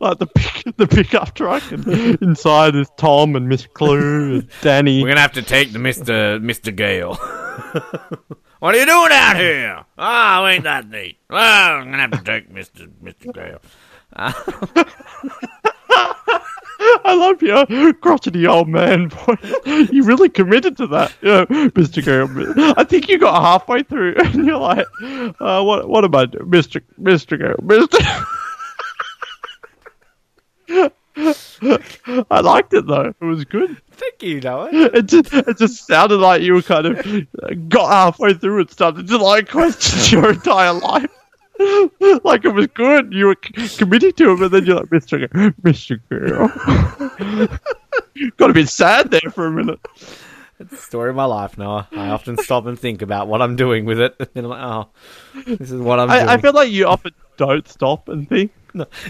Like 0.00 0.18
the 0.18 0.26
pick, 0.34 0.76
the 0.76 0.86
pickup 0.86 1.34
truck, 1.34 1.62
and 1.70 1.86
inside 2.20 2.74
is 2.74 2.90
Tom 2.96 3.36
and 3.36 3.48
Miss 3.48 3.66
Klugh 3.66 4.38
and 4.40 4.48
Danny. 4.60 5.02
we're 5.02 5.08
gonna 5.08 5.20
have 5.20 5.32
to 5.32 5.42
take 5.42 5.72
the 5.72 5.78
Mister 5.78 6.40
Mister 6.40 6.72
Gale. 6.72 7.14
what 8.58 8.74
are 8.74 8.78
you 8.78 8.86
doing 8.86 9.12
out 9.12 9.36
here? 9.36 9.84
Oh, 9.96 10.46
ain't 10.46 10.64
that 10.64 10.88
neat? 10.88 11.18
Well, 11.30 11.72
I'm 11.74 11.84
gonna 11.90 11.98
have 11.98 12.10
to 12.12 12.22
take 12.22 12.50
Mister 12.50 12.86
Mister 13.00 13.32
Gale. 13.32 13.60
Uh, 14.14 14.32
I 17.04 17.14
love 17.14 17.42
your 17.42 17.92
crotchety 17.94 18.46
old 18.46 18.68
man 18.68 19.08
voice. 19.08 19.54
You 19.92 20.04
really 20.04 20.28
committed 20.28 20.76
to 20.78 20.86
that, 20.88 21.12
yeah, 21.22 21.44
Mr. 21.46 22.04
Gale. 22.04 22.74
I 22.76 22.84
think 22.84 23.08
you 23.08 23.18
got 23.18 23.42
halfway 23.42 23.82
through 23.82 24.14
and 24.18 24.46
you're 24.46 24.58
like, 24.58 24.86
uh, 25.40 25.62
"What? 25.62 25.88
What 25.88 26.04
am 26.04 26.14
I 26.14 26.26
doing, 26.26 26.46
Mr. 26.46 26.82
Mr. 27.00 27.38
Gale, 27.38 27.56
Mr." 27.66 28.26
I 32.30 32.40
liked 32.40 32.74
it 32.74 32.86
though. 32.86 33.14
It 33.20 33.24
was 33.24 33.44
good. 33.44 33.80
Thank 33.92 34.22
you, 34.22 34.40
Noah. 34.40 34.68
It 34.72 35.06
just, 35.06 35.32
it 35.32 35.56
just 35.56 35.86
sounded 35.86 36.18
like 36.18 36.42
you 36.42 36.52
were 36.54 36.62
kind 36.62 36.86
of 36.86 36.98
uh, 37.06 37.54
got 37.68 37.90
halfway 37.90 38.34
through 38.34 38.60
and 38.60 38.70
started 38.70 39.08
to 39.08 39.16
like 39.16 39.48
question 39.50 40.18
your 40.20 40.32
entire 40.32 40.74
life. 40.74 41.10
like 42.24 42.44
it 42.44 42.52
was 42.54 42.66
good. 42.68 43.12
You 43.12 43.26
were 43.26 43.36
c- 43.42 43.76
committing 43.78 44.12
to 44.12 44.32
it, 44.32 44.38
but 44.38 44.50
then 44.50 44.64
you're 44.66 44.76
like, 44.76 44.86
Mr. 44.86 45.30
Girl, 45.30 45.50
Mr. 45.62 46.00
Girl. 46.08 46.48
got 48.36 48.50
a 48.50 48.54
bit 48.54 48.68
sad 48.68 49.10
there 49.10 49.30
for 49.30 49.46
a 49.46 49.50
minute. 49.50 49.80
It's 50.58 50.70
the 50.70 50.76
story 50.76 51.10
of 51.10 51.16
my 51.16 51.26
life, 51.26 51.58
Noah. 51.58 51.86
I 51.92 52.08
often 52.08 52.38
stop 52.38 52.64
and 52.66 52.78
think 52.78 53.02
about 53.02 53.28
what 53.28 53.42
I'm 53.42 53.56
doing 53.56 53.84
with 53.84 54.00
it, 54.00 54.16
and 54.18 54.28
then 54.32 54.44
I'm 54.44 54.50
like, 54.50 54.62
oh, 54.62 54.88
this 55.46 55.70
is 55.70 55.80
what 55.80 56.00
I'm 56.00 56.08
doing. 56.08 56.28
I, 56.28 56.34
I 56.34 56.36
feel 56.38 56.54
like 56.54 56.70
you 56.70 56.86
often 56.86 57.12
don't 57.36 57.68
stop 57.68 58.08
and 58.08 58.28
think. 58.28 58.52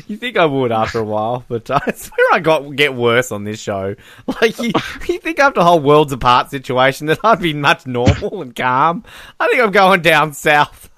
You 0.07 0.17
think 0.17 0.37
I 0.37 0.45
would 0.45 0.71
after 0.71 1.01
a 1.01 1.05
while, 1.05 1.45
but 1.49 1.69
I 1.73 1.93
swear 1.93 2.27
I 2.33 2.39
got 2.41 2.77
get 2.77 2.95
worse 2.95 3.33
on 3.33 3.45
this 3.45 3.61
show. 3.61 3.97
Like 4.41 4.59
you, 4.61 4.71
you 5.09 5.19
think 5.19 5.39
after 5.41 5.61
a 5.61 5.65
whole 5.65 5.81
worlds 5.81 6.13
apart 6.13 6.51
situation 6.51 7.09
that 7.09 7.19
I'd 7.25 7.41
be 7.41 7.53
much 7.53 7.87
normal 7.87 8.43
and 8.43 8.55
calm. 8.55 9.05
I 9.41 9.49
think 9.49 9.61
I'm 9.61 9.73
going 9.73 10.03
down 10.03 10.35
south. 10.35 10.91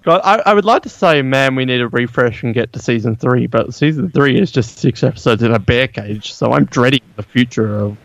God, 0.00 0.20
I, 0.24 0.38
I 0.50 0.54
would 0.54 0.64
like 0.64 0.82
to 0.84 0.88
say, 0.88 1.22
man, 1.22 1.54
we 1.54 1.64
need 1.64 1.80
a 1.80 1.88
refresh 1.88 2.42
and 2.42 2.54
get 2.54 2.72
to 2.72 2.78
season 2.78 3.14
three, 3.14 3.46
but 3.46 3.74
season 3.74 4.10
three 4.10 4.40
is 4.40 4.50
just 4.50 4.78
six 4.78 5.02
episodes 5.02 5.42
in 5.42 5.52
a 5.52 5.58
bear 5.58 5.86
cage, 5.86 6.32
so 6.32 6.52
I'm 6.52 6.64
dreading 6.64 7.02
the 7.16 7.22
future 7.22 7.78
of 7.78 7.96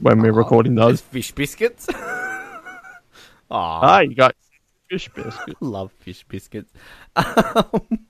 when 0.00 0.20
we're 0.20 0.32
recording 0.32 0.74
Those 0.74 1.00
fish 1.00 1.32
biscuits. 1.32 1.88
Aw, 1.94 3.80
Ah, 3.80 4.00
you 4.00 4.14
got 4.14 4.34
fish 4.90 5.08
biscuits. 5.08 5.56
love 5.60 5.92
fish 6.00 6.24
biscuits. 6.28 6.72
Um, 7.16 8.06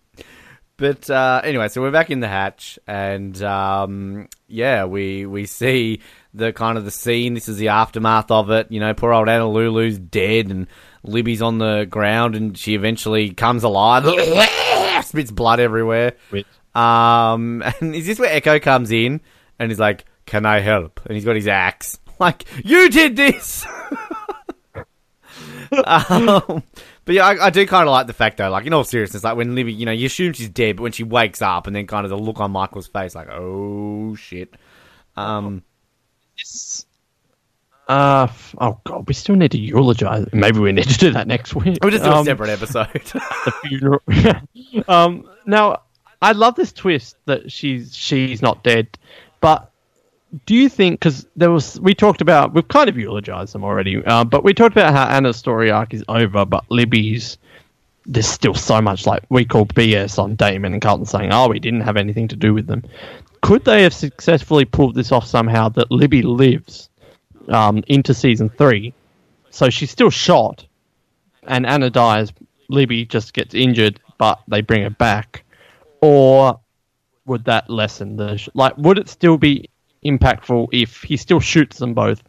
but 0.79 1.09
uh, 1.09 1.41
anyway, 1.43 1.69
so 1.69 1.81
we're 1.81 1.91
back 1.91 2.11
in 2.11 2.21
the 2.21 2.29
hatch, 2.29 2.79
and 2.87 3.43
um, 3.43 4.29
yeah, 4.47 4.85
we 4.85 5.25
we 5.25 5.47
see 5.47 6.01
the 6.35 6.53
kind 6.53 6.77
of 6.77 6.85
the 6.85 6.91
scene. 6.91 7.33
This 7.33 7.49
is 7.49 7.57
the 7.57 7.69
aftermath 7.69 8.31
of 8.31 8.51
it. 8.51 8.71
You 8.71 8.81
know, 8.81 8.93
poor 8.93 9.15
old 9.15 9.27
Anna 9.27 9.49
Lulu's 9.49 9.99
dead, 9.99 10.51
and 10.51 10.67
Libby's 11.09 11.43
on 11.43 11.59
the 11.59 11.87
ground, 11.89 12.35
and 12.35 12.57
she 12.57 12.75
eventually 12.75 13.31
comes 13.31 13.63
alive, 13.65 14.05
spits 15.05 15.31
blood 15.31 15.61
everywhere. 15.61 16.15
Which- 16.31 16.47
Um, 16.75 17.63
and 17.81 17.95
is 17.95 18.07
this 18.07 18.19
where 18.19 18.39
Eko 18.41 18.61
comes 18.61 18.91
in 18.93 19.21
and 19.59 19.71
he's 19.71 19.79
like, 19.81 20.05
"Can 20.27 20.45
I 20.45 20.61
help?" 20.61 21.01
And 21.07 21.15
he's 21.15 21.25
got 21.25 21.37
his 21.37 21.49
axe. 21.49 21.99
Like, 22.19 22.47
you 22.65 22.89
did 22.89 23.15
this. 23.15 23.67
um, 25.85 26.63
but 27.05 27.15
yeah, 27.15 27.27
I, 27.27 27.47
I 27.47 27.51
do 27.51 27.67
kind 27.67 27.87
of 27.87 27.93
like 27.93 28.07
the 28.07 28.15
fact 28.15 28.39
though, 28.39 28.49
like 28.49 28.65
in 28.67 28.73
all 28.73 28.85
seriousness, 28.85 29.23
like 29.23 29.37
when 29.37 29.55
Libby, 29.55 29.75
you 29.75 29.85
know, 29.85 29.93
you 29.93 30.07
assume 30.07 30.33
she's 30.33 30.49
dead, 30.49 30.77
but 30.77 30.85
when 30.85 30.93
she 30.93 31.05
wakes 31.05 31.43
up 31.43 31.67
and 31.67 31.77
then 31.77 31.87
kind 31.87 32.05
of 32.05 32.11
the 32.11 32.17
look 32.19 32.41
on 32.41 32.53
Michael's 32.53 32.87
face, 32.87 33.15
like, 33.15 33.29
oh 33.31 34.15
shit. 34.15 34.55
Um, 35.17 35.63
Yes. 36.39 36.86
Uh, 37.89 38.27
oh 38.59 38.81
god, 38.85 39.07
we 39.07 39.15
still 39.15 39.37
need 39.37 39.53
to 39.53 39.59
eulogize. 39.59 40.27
Maybe 40.33 40.59
we 40.59 40.73
need 40.73 40.89
to 40.89 40.99
do 40.99 41.13
that 41.13 41.29
next 41.29 41.55
week. 41.55 41.79
We'll 41.83 41.93
just 41.93 42.03
do 42.05 42.11
a 42.11 42.17
Um, 42.17 42.25
separate 42.25 42.51
episode. 42.51 42.89
the 42.95 43.53
funeral. 43.63 44.03
um, 44.89 45.29
now, 45.47 45.83
I 46.21 46.33
love 46.33 46.57
this 46.57 46.73
twist 46.73 47.17
that 47.27 47.53
she's 47.53 47.95
she's 47.95 48.43
not 48.43 48.65
dead, 48.65 48.89
but 49.41 49.71
do 50.47 50.55
you 50.55 50.69
think 50.69 50.99
because 50.99 51.27
there 51.37 51.51
was 51.53 51.79
we 51.81 51.95
talked 51.95 52.21
about 52.21 52.53
we've 52.55 52.67
kind 52.67 52.89
of 52.89 52.99
eulogized 52.99 53.55
them 53.55 53.63
already, 53.63 54.05
uh, 54.05 54.25
but 54.25 54.43
we 54.43 54.53
talked 54.53 54.77
about 54.77 54.93
how 54.93 55.07
Ana's 55.07 55.37
story 55.37 55.71
arc 55.71 55.95
is 55.95 56.05
over, 56.09 56.45
but 56.45 56.65
Libby's 56.71 57.39
there's 58.09 58.27
still 58.29 58.55
so 58.55 58.81
much 58.81 59.07
like 59.07 59.25
we 59.31 59.45
call 59.45 59.67
BS 59.67 60.19
on 60.19 60.35
Damon 60.37 60.73
and 60.73 60.83
Carlton 60.83 61.07
saying, 61.07 61.33
"Oh, 61.33 61.49
we 61.49 61.61
didn't 61.61 61.83
have 61.83 61.97
anything 61.97 62.27
to 62.29 62.37
do 62.37 62.53
with 62.53 62.67
them." 62.67 62.83
Could 63.43 63.65
they 63.65 63.83
have 63.85 63.95
successfully 63.95 64.65
pulled 64.65 64.97
this 64.97 65.13
off 65.13 65.27
somehow 65.27 65.69
that 65.71 65.91
Libby 65.93 66.23
lives 66.23 66.89
um, 67.49 67.83
into 67.89 68.15
season 68.15 68.49
three, 68.49 68.95
so 69.51 69.71
she's 69.71 69.91
still 69.91 70.11
shot, 70.11 70.67
and 71.47 71.67
Ana 71.67 71.91
dies, 71.91 72.33
Libby 72.69 73.05
just 73.05 73.33
gets 73.33 73.55
injured, 73.55 74.01
but 74.19 74.41
they 74.49 74.61
bring 74.61 74.83
her 74.83 74.91
back, 74.91 75.45
or 76.01 76.59
would 77.27 77.45
that 77.45 77.69
lessen 77.71 78.17
the 78.17 78.37
sh- 78.37 78.49
like? 78.55 78.77
Would 78.79 78.99
it 78.99 79.09
still 79.09 79.39
be 79.39 79.69
impactful 80.05 80.69
if 80.73 81.03
he 81.03 81.17
still 81.17 81.41
shoots 81.41 81.79
them 81.79 81.95
both, 81.95 82.23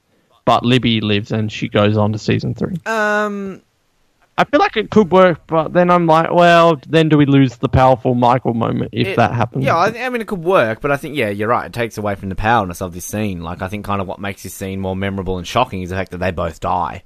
but 0.45 0.65
Libby 0.65 1.01
lives 1.01 1.31
and 1.31 1.51
she 1.51 1.67
goes 1.67 1.97
on 1.97 2.11
to 2.13 2.19
season 2.19 2.53
three? 2.53 2.77
um, 2.85 3.61
I 4.39 4.43
feel 4.43 4.59
like 4.59 4.77
it 4.77 4.91
could 4.91 5.11
work, 5.11 5.41
but 5.47 5.73
then 5.73 5.89
I'm 5.89 6.05
like, 6.05 6.31
well, 6.31 6.79
then 6.87 7.09
do 7.09 7.17
we 7.17 7.25
lose 7.25 7.55
the 7.57 7.69
powerful 7.69 8.13
Michael 8.13 8.53
moment 8.53 8.91
if 8.93 9.07
It- 9.07 9.15
that 9.17 9.33
happens? 9.33 9.65
Yeah, 9.65 9.75
I, 9.75 9.87
I 10.05 10.09
mean, 10.09 10.21
it 10.21 10.27
could 10.27 10.43
work, 10.43 10.79
but 10.79 10.91
I 10.91 10.97
think, 10.97 11.15
yeah, 11.15 11.29
you're 11.29 11.47
right. 11.49 11.65
It 11.65 11.73
takes 11.73 11.97
away 11.97 12.13
from 12.15 12.29
the 12.29 12.35
powerless 12.35 12.81
of 12.81 12.93
this 12.93 13.05
scene. 13.05 13.41
Like, 13.41 13.63
I 13.63 13.67
think 13.67 13.83
kind 13.85 13.99
of 13.99 14.07
what 14.07 14.19
makes 14.19 14.43
this 14.43 14.53
scene 14.53 14.79
more 14.79 14.95
memorable 14.95 15.39
and 15.39 15.47
shocking 15.47 15.81
is 15.81 15.89
the 15.89 15.95
fact 15.95 16.11
that 16.11 16.19
they 16.19 16.29
both 16.31 16.59
die. 16.59 17.03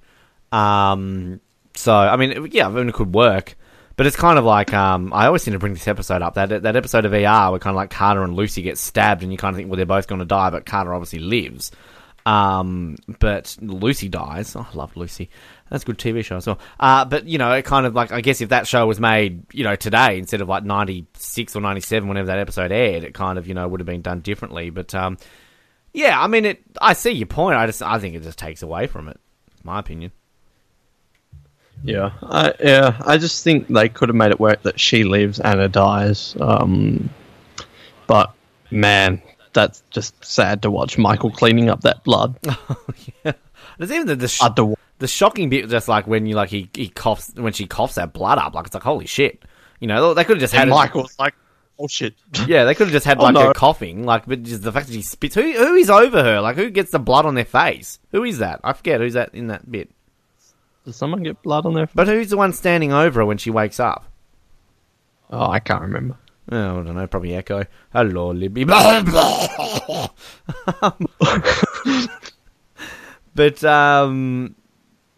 Um, 0.52 1.40
so, 1.74 1.94
I 1.96 2.18
mean, 2.18 2.32
it- 2.32 2.54
yeah, 2.54 2.68
I 2.68 2.70
mean, 2.70 2.90
it 2.90 2.94
could 2.96 3.14
work. 3.14 3.56
But 3.98 4.08
it's 4.08 4.16
kind 4.16 4.40
of 4.40 4.46
like, 4.46 4.74
um, 4.74 5.14
I 5.14 5.28
always 5.28 5.44
seem 5.44 5.52
to 5.52 5.60
bring 5.60 5.74
this 5.74 5.88
episode 5.88 6.22
up. 6.24 6.34
That 6.34 6.64
that 6.64 6.76
episode 6.76 7.06
of 7.06 7.14
ER 7.14 7.52
where 7.52 7.60
kind 7.60 7.74
of 7.74 7.76
like 7.76 7.92
Carter 7.92 8.24
and 8.24 8.36
Lucy 8.36 8.62
get 8.64 8.78
stabbed, 8.80 9.22
and 9.22 9.32
you 9.32 9.38
kind 9.38 9.54
of 9.54 9.58
think, 9.58 9.70
well, 9.70 9.78
they're 9.78 9.86
both 9.86 10.08
going 10.08 10.20
to 10.20 10.26
die, 10.26 10.50
but 10.50 10.66
Carter 10.66 10.94
obviously 10.94 11.20
lives. 11.20 11.72
Um, 12.26 12.98
but 13.20 13.58
Lucy 13.62 14.10
dies. 14.10 14.56
Oh, 14.56 14.68
I 14.72 14.76
love 14.76 14.96
Lucy. 14.96 15.30
That's 15.70 15.84
a 15.84 15.86
good 15.86 15.98
TV 15.98 16.24
show 16.24 16.38
as 16.38 16.48
well. 16.48 16.60
Uh, 16.80 17.06
but 17.06 17.26
you 17.28 17.38
know, 17.38 17.52
it 17.54 17.64
kind 17.64 17.86
of 17.86 17.96
like 17.96 18.12
I 18.12 18.22
guess 18.22 18.42
if 18.42 18.50
that 18.50 18.68
show 18.68 18.86
was 18.86 19.00
made, 19.00 19.44
you 19.54 19.64
know, 19.64 19.76
today 19.76 20.18
instead 20.18 20.42
of 20.42 20.50
like 20.50 20.64
ninety 20.64 21.08
six 21.14 21.56
or 21.56 21.62
ninety 21.62 21.82
seven, 21.82 22.10
whenever 22.10 22.28
that 22.28 22.40
episode 22.40 22.72
aired, 22.72 23.04
it 23.04 23.14
kind 23.14 23.38
of 23.40 23.48
you 23.48 23.54
know 23.54 23.68
would 23.68 23.80
have 23.80 23.88
been 23.88 24.02
done 24.02 24.20
differently. 24.20 24.70
But 24.70 24.94
um, 24.94 25.18
yeah, 25.94 26.22
I 26.22 26.28
mean, 26.28 26.46
it. 26.46 26.62
I 26.82 26.94
see 26.94 27.12
your 27.12 27.28
point. 27.28 27.58
I 27.58 27.66
just 27.66 27.82
I 27.82 28.00
think 28.00 28.16
it 28.16 28.24
just 28.24 28.38
takes 28.38 28.62
away 28.62 28.88
from 28.88 29.08
it. 29.08 29.20
My 29.64 29.80
opinion. 29.80 30.12
Yeah, 31.84 32.12
I, 32.22 32.54
yeah. 32.60 33.02
I 33.06 33.18
just 33.18 33.44
think 33.44 33.68
they 33.68 33.90
could 33.90 34.10
have 34.10 34.16
made 34.16 34.32
it 34.32 34.40
work 34.40 34.62
that 34.64 34.80
she 34.80 35.04
lives, 35.04 35.40
Ana 35.40 35.68
dies. 35.68 36.36
Um, 36.40 37.10
but 38.08 38.34
man, 38.70 39.22
that's 39.54 39.84
just 39.90 40.24
sad 40.24 40.62
to 40.64 40.72
watch 40.72 40.98
Michael 40.98 41.32
cleaning 41.32 41.70
up 41.70 41.82
that 41.82 42.04
blood. 42.04 42.38
Oh, 43.26 43.34
There's 43.78 43.92
even 43.92 44.08
the 44.08 44.16
the, 44.16 44.28
sh- 44.28 44.42
the 45.00 45.08
shocking 45.08 45.50
bit, 45.50 45.68
just 45.70 45.88
like 45.88 46.06
when 46.06 46.26
you 46.26 46.36
like 46.36 46.50
he, 46.50 46.70
he 46.74 46.88
coughs 46.90 47.32
when 47.36 47.54
she 47.54 47.66
coughs 47.66 47.96
that 47.96 48.14
blood 48.14 48.38
up, 48.38 48.54
like 48.54 48.66
it's 48.68 48.74
like 48.76 48.84
holy 48.84 49.08
shit. 49.08 49.44
You 49.80 49.88
know, 49.88 50.14
they 50.14 50.24
could 50.24 50.38
have 50.38 50.42
just 50.42 50.54
had 50.54 50.64
and 50.64 50.72
Michael's 50.72 51.18
like, 51.18 51.34
oh 51.80 51.88
shit. 51.88 52.14
Yeah, 52.48 52.66
they 52.66 52.76
could 52.76 52.88
have 52.88 52.92
just 52.94 53.06
had 53.06 53.18
Oh, 53.20 53.24
like 53.24 53.34
no. 53.34 53.48
her 53.48 53.54
coughing, 53.54 54.04
like, 54.04 54.26
but 54.28 54.44
just 54.44 54.62
the 54.62 54.72
fact 54.72 54.88
that 54.88 54.94
she 54.94 55.02
spits. 55.02 55.34
Who 55.36 55.42
who 55.54 55.76
is 55.76 55.90
over 55.90 56.24
her? 56.24 56.42
Like, 56.42 56.56
who 56.58 56.70
gets 56.70 56.92
the 56.92 57.00
blood 57.00 57.26
on 57.26 57.34
their 57.34 57.46
face? 57.46 57.98
Who 58.12 58.24
is 58.24 58.38
that? 58.40 58.60
I 58.64 58.74
forget 58.74 59.00
who's 59.02 59.14
that 59.14 59.34
in 59.34 59.48
that 59.48 59.72
bit. 59.72 59.90
Does 60.86 60.96
someone 60.96 61.24
get 61.24 61.42
blood 61.42 61.66
on 61.66 61.74
their? 61.74 61.88
But 61.94 62.08
who's 62.08 62.30
the 62.30 62.38
one 62.38 62.54
standing 62.54 62.92
over 62.94 63.22
her 63.22 63.26
when 63.26 63.38
she 63.38 63.50
wakes 63.52 63.80
up? 63.80 64.06
Oh, 65.32 65.50
I 65.50 65.60
can't 65.60 65.82
remember. 65.82 66.18
Oh, 66.54 66.82
I 66.82 66.84
don't 66.84 66.96
know. 66.96 67.08
Probably 67.08 67.30
Eko. 67.30 67.66
Hello, 67.94 68.32
Libby. 68.32 68.66
but 73.36 73.64
um, 73.64 74.56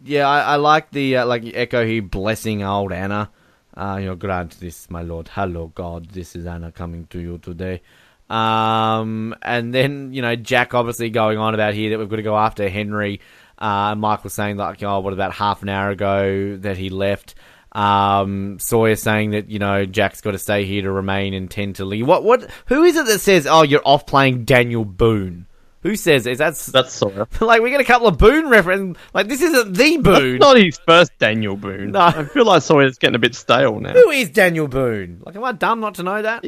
yeah, 0.04 0.28
I, 0.28 0.40
I 0.40 0.56
like 0.56 0.92
the 0.92 1.16
uh, 1.16 1.26
like 1.26 1.42
Eko 1.42 1.84
here 1.84 2.02
blessing 2.02 2.62
old 2.62 2.92
Ana. 2.92 3.32
Uh, 3.76 3.98
you 4.00 4.06
know, 4.06 4.14
grant 4.14 4.60
this, 4.60 4.88
my 4.88 5.02
lord. 5.02 5.26
Hello, 5.26 5.72
God. 5.74 6.10
This 6.10 6.36
is 6.36 6.46
Ana 6.46 6.70
coming 6.70 7.08
to 7.08 7.18
you 7.18 7.38
today. 7.38 7.82
Um, 8.30 9.34
and 9.42 9.74
then 9.74 10.12
you 10.12 10.22
know 10.22 10.36
Jack 10.36 10.72
obviously 10.72 11.10
going 11.10 11.38
on 11.38 11.54
about 11.54 11.74
here 11.74 11.90
that 11.90 11.98
we've 11.98 12.08
got 12.08 12.16
to 12.16 12.22
go 12.22 12.38
after 12.38 12.68
Henry. 12.68 13.20
Uh, 13.58 13.96
was 14.22 14.34
saying 14.34 14.56
like, 14.56 14.80
oh, 14.84 15.00
what 15.00 15.12
about 15.12 15.32
half 15.32 15.62
an 15.62 15.68
hour 15.68 15.90
ago 15.90 16.56
that 16.58 16.76
he 16.76 16.90
left? 16.90 17.34
Um, 17.74 18.58
Sawyer 18.60 18.96
saying 18.96 19.30
that 19.32 19.50
you 19.50 19.58
know 19.58 19.84
Jack's 19.84 20.20
got 20.20 20.32
to 20.32 20.38
stay 20.38 20.64
here 20.64 20.82
to 20.82 20.92
remain 20.92 21.34
and 21.34 21.50
tend 21.50 21.76
to 21.76 21.84
leave. 21.84 22.06
What? 22.06 22.24
What? 22.24 22.48
Who 22.66 22.84
is 22.84 22.96
it 22.96 23.06
that 23.06 23.18
says, 23.20 23.46
oh, 23.46 23.62
you're 23.62 23.82
off 23.84 24.06
playing 24.06 24.44
Daniel 24.44 24.84
Boone? 24.84 25.46
Who 25.84 25.96
says 25.96 26.26
is 26.26 26.38
that? 26.38 26.56
That's 26.72 26.92
Sawyer. 26.92 27.28
like 27.40 27.60
we 27.60 27.70
get 27.70 27.80
a 27.80 27.84
couple 27.84 28.08
of 28.08 28.16
Boone 28.16 28.48
references. 28.48 28.96
Like 29.12 29.28
this 29.28 29.42
isn't 29.42 29.74
the 29.76 29.98
Boone. 29.98 30.38
Not 30.38 30.56
his 30.56 30.78
first 30.78 31.12
Daniel 31.18 31.56
Boone. 31.56 31.92
No. 31.92 32.00
I 32.00 32.24
feel 32.24 32.46
like 32.46 32.62
Sawyer's 32.62 32.96
getting 32.96 33.16
a 33.16 33.18
bit 33.18 33.34
stale 33.34 33.78
now. 33.80 33.92
Who 33.92 34.10
is 34.10 34.30
Daniel 34.30 34.66
Boone? 34.66 35.20
Like, 35.26 35.36
am 35.36 35.44
I 35.44 35.52
dumb 35.52 35.80
not 35.80 35.96
to 35.96 36.02
know 36.02 36.22
that? 36.22 36.44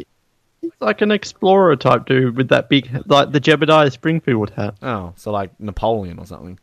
He's 0.62 0.72
like 0.80 1.02
an 1.02 1.10
explorer 1.10 1.76
type 1.76 2.06
dude 2.06 2.36
with 2.36 2.48
that 2.48 2.70
big, 2.70 2.88
like 3.06 3.30
the 3.30 3.40
Jebediah 3.40 3.92
Springfield 3.92 4.50
hat. 4.50 4.76
Oh, 4.80 5.12
so 5.16 5.32
like 5.32 5.58
Napoleon 5.60 6.18
or 6.18 6.24
something. 6.24 6.58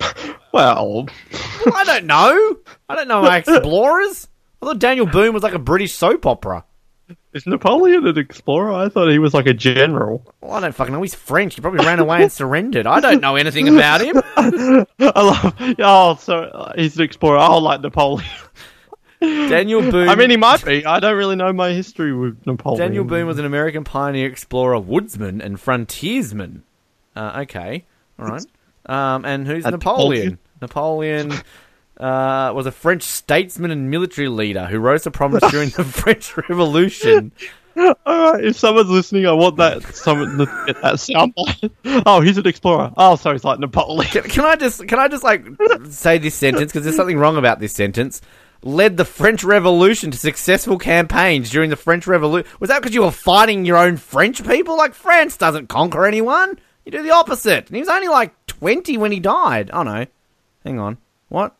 Well, 0.52 1.06
I 1.74 1.84
don't 1.84 2.06
know. 2.06 2.56
I 2.88 2.94
don't 2.94 3.08
know 3.08 3.20
my 3.20 3.36
explorers. 3.38 4.26
I 4.62 4.66
thought 4.66 4.78
Daniel 4.78 5.04
Boone 5.04 5.34
was 5.34 5.42
like 5.42 5.52
a 5.52 5.58
British 5.58 5.92
soap 5.92 6.24
opera. 6.24 6.64
is 7.34 7.46
Napoleon 7.46 8.06
an 8.06 8.16
explorer? 8.16 8.72
I 8.72 8.88
thought 8.88 9.10
he 9.10 9.18
was 9.18 9.34
like 9.34 9.46
a 9.46 9.52
general. 9.52 10.24
Well, 10.40 10.52
I 10.52 10.60
don't 10.60 10.74
fucking 10.74 10.94
know. 10.94 11.02
He's 11.02 11.14
French. 11.14 11.56
He 11.56 11.60
probably 11.60 11.84
ran 11.84 11.98
away 11.98 12.22
and 12.22 12.32
surrendered. 12.32 12.86
I 12.86 13.00
don't 13.00 13.20
know 13.20 13.36
anything 13.36 13.68
about 13.76 14.00
him. 14.00 14.22
I 14.36 14.84
love. 14.98 15.54
Oh, 15.78 16.16
so 16.18 16.44
uh, 16.44 16.72
he's 16.74 16.96
an 16.96 17.02
explorer. 17.04 17.36
Oh, 17.38 17.58
like 17.58 17.82
Napoleon. 17.82 18.26
Daniel 19.20 19.82
Boone. 19.90 20.08
I 20.08 20.14
mean, 20.14 20.30
he 20.30 20.36
might 20.38 20.64
be. 20.64 20.86
I 20.86 21.00
don't 21.00 21.16
really 21.16 21.36
know 21.36 21.52
my 21.52 21.70
history 21.72 22.14
with 22.14 22.46
Napoleon. 22.46 22.80
Daniel 22.80 23.04
Boone 23.04 23.26
was 23.26 23.38
an 23.38 23.44
American 23.44 23.84
pioneer, 23.84 24.26
explorer, 24.26 24.78
woodsman, 24.78 25.42
and 25.42 25.60
frontiersman. 25.60 26.62
Uh, 27.14 27.40
okay, 27.42 27.84
all 28.18 28.26
right. 28.26 28.44
Um, 28.86 29.24
and 29.24 29.46
who's 29.46 29.64
And 29.64 29.72
Napoleon? 29.72 30.38
Napoleon 30.60 31.32
uh, 31.98 32.52
was 32.54 32.66
a 32.66 32.72
French 32.72 33.02
statesman 33.02 33.70
and 33.70 33.90
military 33.90 34.28
leader 34.28 34.66
who 34.66 34.78
rose 34.78 35.02
to 35.02 35.10
prominence 35.10 35.50
during 35.50 35.70
the 35.70 35.84
French 35.84 36.36
Revolution. 36.36 37.32
All 37.76 37.94
right, 38.06 38.42
if 38.42 38.56
someone's 38.56 38.88
listening, 38.88 39.26
I 39.26 39.32
want 39.32 39.56
that 39.56 39.82
someone 39.94 40.38
to 40.38 40.46
get 40.66 40.80
that 40.80 40.94
soundbite. 40.94 42.02
Oh, 42.06 42.22
he's 42.22 42.38
an 42.38 42.46
explorer. 42.46 42.90
Oh, 42.96 43.16
sorry, 43.16 43.36
it's 43.36 43.44
like 43.44 43.58
Napoleon. 43.58 44.10
Can, 44.10 44.22
can 44.22 44.44
I 44.46 44.56
just 44.56 44.86
can 44.88 44.98
I 44.98 45.08
just 45.08 45.22
like 45.22 45.44
say 45.90 46.16
this 46.16 46.34
sentence 46.34 46.72
because 46.72 46.84
there's 46.84 46.96
something 46.96 47.18
wrong 47.18 47.36
about 47.36 47.60
this 47.60 47.74
sentence. 47.74 48.22
Led 48.62 48.96
the 48.96 49.04
French 49.04 49.44
Revolution 49.44 50.10
to 50.10 50.16
successful 50.16 50.78
campaigns 50.78 51.50
during 51.50 51.68
the 51.68 51.76
French 51.76 52.06
Revolution. 52.06 52.50
Was 52.60 52.68
that 52.68 52.80
because 52.80 52.94
you 52.94 53.02
were 53.02 53.10
fighting 53.10 53.66
your 53.66 53.76
own 53.76 53.98
French 53.98 54.42
people? 54.46 54.78
Like 54.78 54.94
France 54.94 55.36
doesn't 55.36 55.68
conquer 55.68 56.06
anyone. 56.06 56.58
You 56.86 56.92
do 56.92 57.02
the 57.02 57.10
opposite. 57.10 57.66
And 57.66 57.76
he 57.76 57.80
was 57.80 57.88
only 57.90 58.08
like 58.08 58.45
twenty 58.58 58.96
when 58.96 59.12
he 59.12 59.20
died. 59.20 59.70
Oh 59.72 59.82
no, 59.82 60.06
hang 60.64 60.78
on. 60.78 60.98
What? 61.28 61.54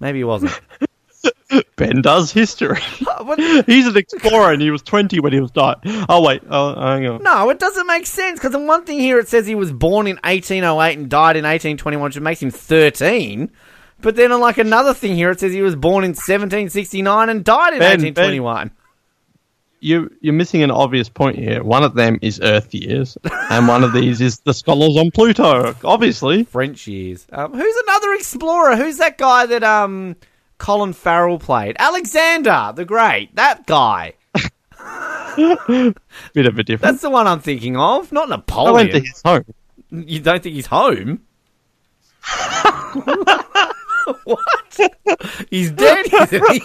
Maybe 0.00 0.18
he 0.18 0.24
wasn't. 0.24 0.58
Ben 1.76 2.02
does 2.02 2.32
history. 2.32 2.80
Uh, 3.08 3.24
what? 3.24 3.40
he's 3.66 3.86
an 3.86 3.96
explorer, 3.96 4.52
and 4.52 4.60
he 4.60 4.70
was 4.70 4.82
twenty 4.82 5.18
when 5.18 5.32
he 5.32 5.40
was 5.40 5.50
died. 5.50 5.76
Oh 6.08 6.22
wait, 6.22 6.42
oh 6.48 6.74
hang 6.78 7.06
on. 7.06 7.22
No, 7.22 7.48
it 7.50 7.58
doesn't 7.58 7.86
make 7.86 8.06
sense 8.06 8.38
because 8.38 8.54
in 8.54 8.66
one 8.66 8.84
thing 8.84 9.00
here 9.00 9.18
it 9.18 9.28
says 9.28 9.46
he 9.46 9.54
was 9.54 9.72
born 9.72 10.06
in 10.06 10.16
1808 10.16 10.98
and 10.98 11.08
died 11.08 11.36
in 11.36 11.44
1821, 11.44 12.04
which 12.04 12.20
makes 12.20 12.42
him 12.42 12.50
13. 12.50 13.50
But 14.00 14.14
then 14.14 14.30
on 14.30 14.40
like 14.40 14.58
another 14.58 14.94
thing 14.94 15.16
here 15.16 15.30
it 15.30 15.40
says 15.40 15.52
he 15.52 15.62
was 15.62 15.74
born 15.74 16.04
in 16.04 16.10
1769 16.10 17.28
and 17.28 17.44
died 17.44 17.72
in 17.72 17.78
Ben, 17.80 18.02
1821. 18.02 18.70
You 19.80 20.10
you're 20.20 20.34
missing 20.34 20.62
an 20.62 20.70
obvious 20.70 21.08
point 21.08 21.36
here. 21.36 21.62
One 21.62 21.84
of 21.84 21.94
them 21.94 22.18
is 22.20 22.40
Earth 22.42 22.74
years, 22.74 23.16
and 23.50 23.68
one 23.68 23.84
of 23.84 23.92
these 23.92 24.20
is 24.20 24.40
the 24.40 24.52
scholars 24.52 24.96
on 24.96 25.10
Pluto. 25.10 25.74
Obviously, 25.84 26.44
French 26.44 26.86
years. 26.86 27.26
Um, 27.32 27.52
who's 27.52 27.76
another 27.86 28.12
explorer? 28.14 28.76
Who's 28.76 28.98
that 28.98 29.18
guy 29.18 29.46
that 29.46 29.62
um 29.62 30.16
Colin 30.58 30.92
Farrell 30.92 31.38
played? 31.38 31.76
Alexander 31.78 32.72
the 32.74 32.84
Great. 32.84 33.34
That 33.36 33.66
guy. 33.66 34.14
bit 35.36 36.46
of 36.46 36.58
a 36.58 36.62
difference. 36.64 36.80
That's 36.80 37.02
the 37.02 37.10
one 37.10 37.26
I'm 37.26 37.40
thinking 37.40 37.76
of. 37.76 38.10
Not 38.10 38.28
Napoleon. 38.28 38.68
I 38.68 38.72
went 38.72 38.92
to 38.92 39.00
his 39.00 39.22
home. 39.24 39.44
You 39.90 40.20
don't 40.20 40.42
think 40.42 40.54
he's 40.54 40.66
home? 40.66 41.20
what? 44.24 44.78
He's 45.50 45.70
dead, 45.72 46.06
isn't 46.12 46.50
he? 46.50 46.62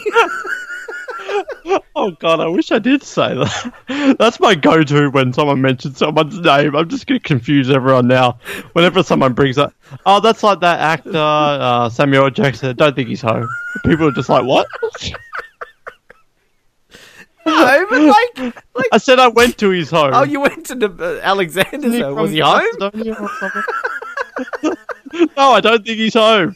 Oh 1.96 2.10
god, 2.10 2.40
I 2.40 2.48
wish 2.48 2.72
I 2.72 2.80
did 2.80 3.04
say 3.04 3.36
that. 3.36 4.16
That's 4.20 4.40
my 4.40 4.56
go-to 4.56 5.10
when 5.10 5.32
someone 5.32 5.62
mentions 5.62 6.00
someone's 6.00 6.40
name. 6.40 6.76
I'm 6.76 6.90
just 6.90 7.06
going 7.06 7.20
to 7.20 7.26
confuse 7.26 7.70
everyone 7.70 8.08
now. 8.08 8.40
Whenever 8.74 9.04
someone 9.04 9.34
brings 9.34 9.60
up, 9.60 9.76
oh, 10.08 10.20
that's 10.20 10.42
like 10.42 10.60
that 10.62 10.80
actor 10.80 11.12
uh, 11.16 11.90
Samuel 11.90 12.32
Jackson. 12.32 12.70
I 12.70 12.74
don't 12.74 12.96
think 12.96 13.10
he's 13.10 13.22
home. 13.22 13.48
People 13.86 14.08
are 14.08 14.12
just 14.12 14.28
like, 14.28 14.44
what? 14.44 14.68
no, 17.46 17.86
but 17.90 18.02
like, 18.02 18.56
like, 18.74 18.88
I 18.92 18.98
said 18.98 19.20
I 19.20 19.28
went 19.28 19.60
to 19.60 19.70
his 19.70 19.92
home. 19.92 20.12
oh, 20.16 20.24
you 20.24 20.40
went 20.42 20.66
to 20.66 20.76
the, 20.76 20.90
uh, 20.90 21.22
Alexander's. 21.24 21.94
Isn't 21.94 22.00
though. 22.02 22.16
from 22.16 22.24
Was 22.24 22.32
he 22.32 22.40
home? 22.40 22.64
Macedonia 22.80 23.16
no, 25.38 25.52
I 25.52 25.62
don't 25.62 25.86
think 25.86 25.98
he's 26.00 26.16
home. 26.16 26.56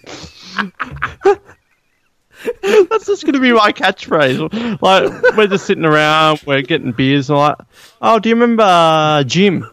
That's 2.89 3.05
just 3.05 3.23
going 3.23 3.33
to 3.33 3.39
be 3.39 3.51
my 3.51 3.71
catchphrase. 3.71 4.81
Like 4.81 5.35
we're 5.37 5.47
just 5.47 5.65
sitting 5.65 5.85
around, 5.85 6.41
we're 6.45 6.61
getting 6.61 6.91
beers, 6.91 7.29
and 7.29 7.39
like, 7.39 7.57
oh, 8.01 8.19
do 8.19 8.29
you 8.29 8.35
remember 8.35 8.63
uh, 8.63 9.23
Jim? 9.23 9.65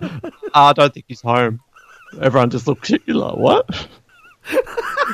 "Ah, 0.54 0.68
I 0.70 0.72
don't 0.72 0.92
think 0.94 1.06
he's 1.08 1.20
home. 1.22 1.60
Everyone 2.20 2.50
just 2.50 2.66
looks 2.68 2.92
at 2.92 3.00
you 3.06 3.14
like, 3.14 3.36
what? 3.36 3.88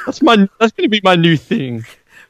That's 0.07 0.21
my. 0.23 0.37
That's 0.59 0.73
going 0.73 0.85
to 0.85 0.89
be 0.89 1.01
my 1.03 1.17
new 1.17 1.37
thing. 1.37 1.85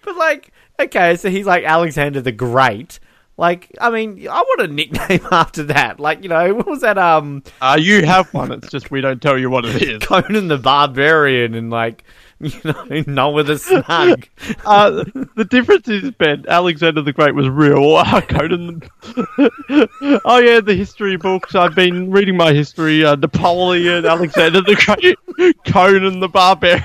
But 0.05 0.16
like, 0.16 0.52
okay, 0.78 1.16
so 1.16 1.30
he's 1.30 1.46
like 1.46 1.64
Alexander 1.64 2.20
the 2.20 2.32
Great. 2.32 3.00
Like, 3.36 3.70
I 3.80 3.90
mean, 3.90 4.26
I 4.28 4.40
want 4.40 4.62
a 4.62 4.66
nickname 4.66 5.26
after 5.30 5.62
that. 5.64 6.00
Like, 6.00 6.24
you 6.24 6.28
know, 6.28 6.55
what 6.55 6.66
was 6.66 6.80
that? 6.80 6.98
Um, 6.98 7.44
Uh, 7.60 7.78
you 7.80 8.05
have 8.05 8.32
one. 8.34 8.50
It's 8.50 8.68
just 8.68 8.90
we 8.90 9.00
don't 9.00 9.22
tell 9.22 9.38
you 9.38 9.48
what 9.48 9.64
it 9.64 9.80
is. 9.80 10.02
Conan 10.02 10.48
the 10.48 10.59
Barbarian 10.59 11.55
and 11.55 11.70
like, 11.70 12.02
you 12.40 12.60
know, 12.65 13.02
Noah 13.06 13.43
the 13.43 13.59
Smug. 13.59 14.28
Uh, 14.65 15.05
the 15.35 15.44
difference 15.44 15.89
is, 15.89 16.12
Ben, 16.12 16.44
Alexander 16.47 17.02
the 17.02 17.12
Great 17.12 17.35
was 17.35 17.48
real. 17.48 18.01
Conan. 18.28 18.81
The... 19.02 20.20
oh 20.24 20.39
yeah, 20.39 20.60
the 20.60 20.74
history 20.74 21.16
books. 21.16 21.56
I've 21.56 21.74
been 21.74 22.12
reading 22.12 22.36
my 22.36 22.52
history. 22.52 23.05
Uh, 23.05 23.16
Napoleon, 23.16 24.06
Alexander 24.06 24.60
the 24.60 24.77
Great, 24.77 25.56
Conan 25.66 26.20
the 26.20 26.28
Barbarian. 26.28 26.85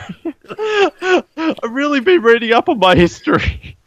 I've 1.38 1.72
really 1.72 2.00
been 2.00 2.24
reading 2.24 2.52
up 2.52 2.68
on 2.68 2.80
my 2.80 2.96
history. 2.96 3.78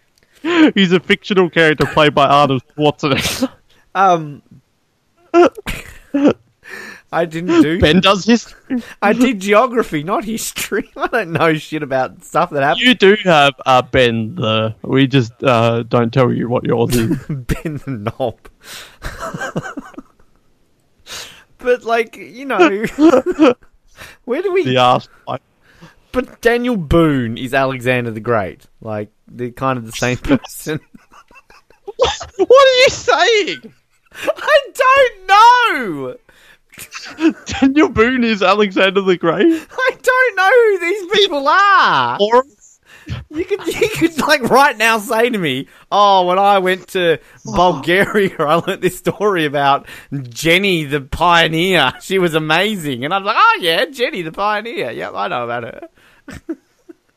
He's 0.74 0.92
a 0.92 1.00
fictional 1.00 1.50
character 1.50 1.86
played 1.86 2.14
by 2.14 2.26
Arnold 2.26 2.62
Schwarzenegger. 2.76 3.50
Um, 3.96 4.42
I 7.12 7.24
didn't 7.24 7.62
do. 7.62 7.80
Ben 7.80 8.00
does 8.00 8.24
history. 8.24 8.82
I 9.00 9.12
did 9.12 9.40
geography, 9.40 10.02
not 10.02 10.24
history. 10.24 10.90
I 10.96 11.06
don't 11.06 11.32
know 11.32 11.54
shit 11.54 11.82
about 11.82 12.24
stuff 12.24 12.50
that 12.50 12.62
happened. 12.62 12.86
You 12.86 12.94
do 12.94 13.16
have 13.24 13.54
uh, 13.64 13.82
Ben. 13.82 14.34
The 14.34 14.74
we 14.82 15.06
just 15.06 15.32
uh, 15.42 15.84
don't 15.84 16.12
tell 16.12 16.32
you 16.32 16.48
what 16.48 16.64
yours 16.64 16.94
is. 16.96 17.16
Ben 17.28 17.80
the 17.84 18.12
knob. 18.18 18.38
but 21.58 21.84
like, 21.84 22.16
you 22.16 22.44
know, 22.44 22.84
where 24.24 24.42
do 24.42 24.52
we? 24.52 24.64
the 24.64 24.78
ass. 24.78 25.08
Like, 25.28 25.42
But 26.12 26.40
Daniel 26.40 26.76
Boone 26.76 27.38
is 27.38 27.54
Alexander 27.54 28.10
the 28.10 28.20
Great. 28.20 28.66
Like 28.80 29.10
they're 29.28 29.50
kind 29.50 29.78
of 29.78 29.86
the 29.86 29.92
same 29.92 30.16
person. 30.18 30.80
what 31.94 32.50
are 32.50 32.78
you 32.80 32.88
saying? 32.88 33.74
I 34.12 34.60
don't 34.74 35.26
know. 35.28 36.16
Daniel 37.46 37.88
Boone 37.88 38.24
is 38.24 38.42
Alexander 38.42 39.00
the 39.00 39.16
Great. 39.16 39.46
I 39.46 39.96
don't 40.02 40.36
know 40.36 40.50
who 40.50 40.78
these 40.80 41.06
people 41.12 41.48
are. 41.48 42.18
Or 42.20 42.44
You 43.28 43.44
could, 43.44 43.66
you 43.66 43.88
could 43.88 44.20
like 44.20 44.42
right 44.42 44.76
now 44.76 44.98
say 44.98 45.30
to 45.30 45.38
me, 45.38 45.68
"Oh, 45.92 46.26
when 46.26 46.38
I 46.38 46.58
went 46.58 46.88
to 46.88 47.18
Bulgaria, 47.44 48.34
I 48.38 48.54
learnt 48.56 48.80
this 48.80 48.98
story 48.98 49.44
about 49.44 49.86
Jenny 50.28 50.84
the 50.84 51.00
pioneer. 51.00 51.92
She 52.00 52.18
was 52.18 52.34
amazing." 52.34 53.04
And 53.04 53.14
I'm 53.14 53.24
like, 53.24 53.36
"Oh 53.38 53.58
yeah, 53.60 53.84
Jenny 53.86 54.22
the 54.22 54.32
pioneer. 54.32 54.90
Yep, 54.90 55.12
I 55.14 55.28
know 55.28 55.44
about 55.44 55.62
her." 55.64 55.88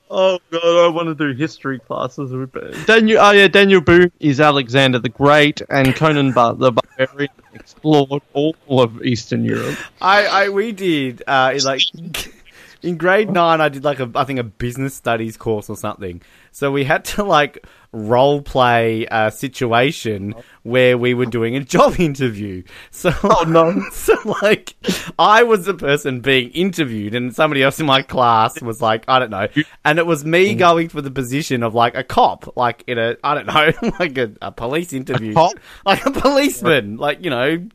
oh 0.09 0.39
god, 0.51 0.85
I 0.85 0.87
want 0.87 1.07
to 1.07 1.15
do 1.15 1.37
history 1.37 1.79
classes 1.79 2.31
with 2.31 2.53
Daniel. 2.85 3.21
Oh 3.21 3.31
yeah, 3.31 3.47
Daniel 3.47 3.81
Boone 3.81 4.11
is 4.19 4.39
Alexander 4.39 4.99
the 4.99 5.09
Great, 5.09 5.61
and 5.69 5.95
Conan 5.95 6.31
Bar- 6.31 6.55
the 6.55 6.71
Barbarian 6.71 7.31
explored 7.53 8.21
all 8.33 8.55
of 8.69 9.03
Eastern 9.03 9.43
Europe. 9.43 9.77
I, 10.01 10.25
I 10.25 10.49
we 10.49 10.71
did 10.71 11.23
uh, 11.27 11.53
in 11.55 11.63
like 11.63 11.81
in 12.81 12.97
grade 12.97 13.29
nine. 13.29 13.61
I 13.61 13.69
did 13.69 13.83
like 13.83 13.99
a 13.99 14.09
I 14.15 14.23
think 14.23 14.39
a 14.39 14.43
business 14.43 14.93
studies 14.93 15.37
course 15.37 15.69
or 15.69 15.77
something. 15.77 16.21
So 16.51 16.71
we 16.71 16.83
had 16.83 17.05
to 17.05 17.23
like 17.23 17.65
role 17.91 18.41
play 18.41 19.07
a 19.09 19.31
situation 19.31 20.35
where 20.63 20.97
we 20.97 21.13
were 21.13 21.25
doing 21.25 21.55
a 21.55 21.63
job 21.63 21.95
interview. 21.99 22.63
So 22.91 23.11
oh 23.23 23.45
no, 23.47 23.83
so 23.91 24.15
like 24.41 24.75
I 25.17 25.43
was 25.43 25.65
the 25.65 25.73
person 25.73 26.21
being 26.21 26.49
interviewed, 26.51 27.15
and 27.15 27.35
somebody 27.35 27.63
else 27.63 27.79
in 27.79 27.85
my 27.85 28.01
class 28.01 28.61
was 28.61 28.81
like 28.81 29.05
I 29.07 29.19
don't 29.19 29.31
know, 29.31 29.47
and 29.85 29.99
it 29.99 30.05
was 30.05 30.25
me 30.25 30.55
going 30.55 30.89
for 30.89 31.01
the 31.01 31.11
position 31.11 31.63
of 31.63 31.73
like 31.73 31.95
a 31.95 32.03
cop, 32.03 32.55
like 32.57 32.83
in 32.87 32.97
a 32.97 33.15
I 33.23 33.35
don't 33.35 33.47
know, 33.47 33.91
like 33.99 34.17
a, 34.17 34.31
a 34.41 34.51
police 34.51 34.93
interview, 34.93 35.33
cop? 35.33 35.53
like 35.85 36.05
a 36.05 36.11
policeman, 36.11 36.97
like 36.97 37.23
you 37.23 37.29
know, 37.29 37.67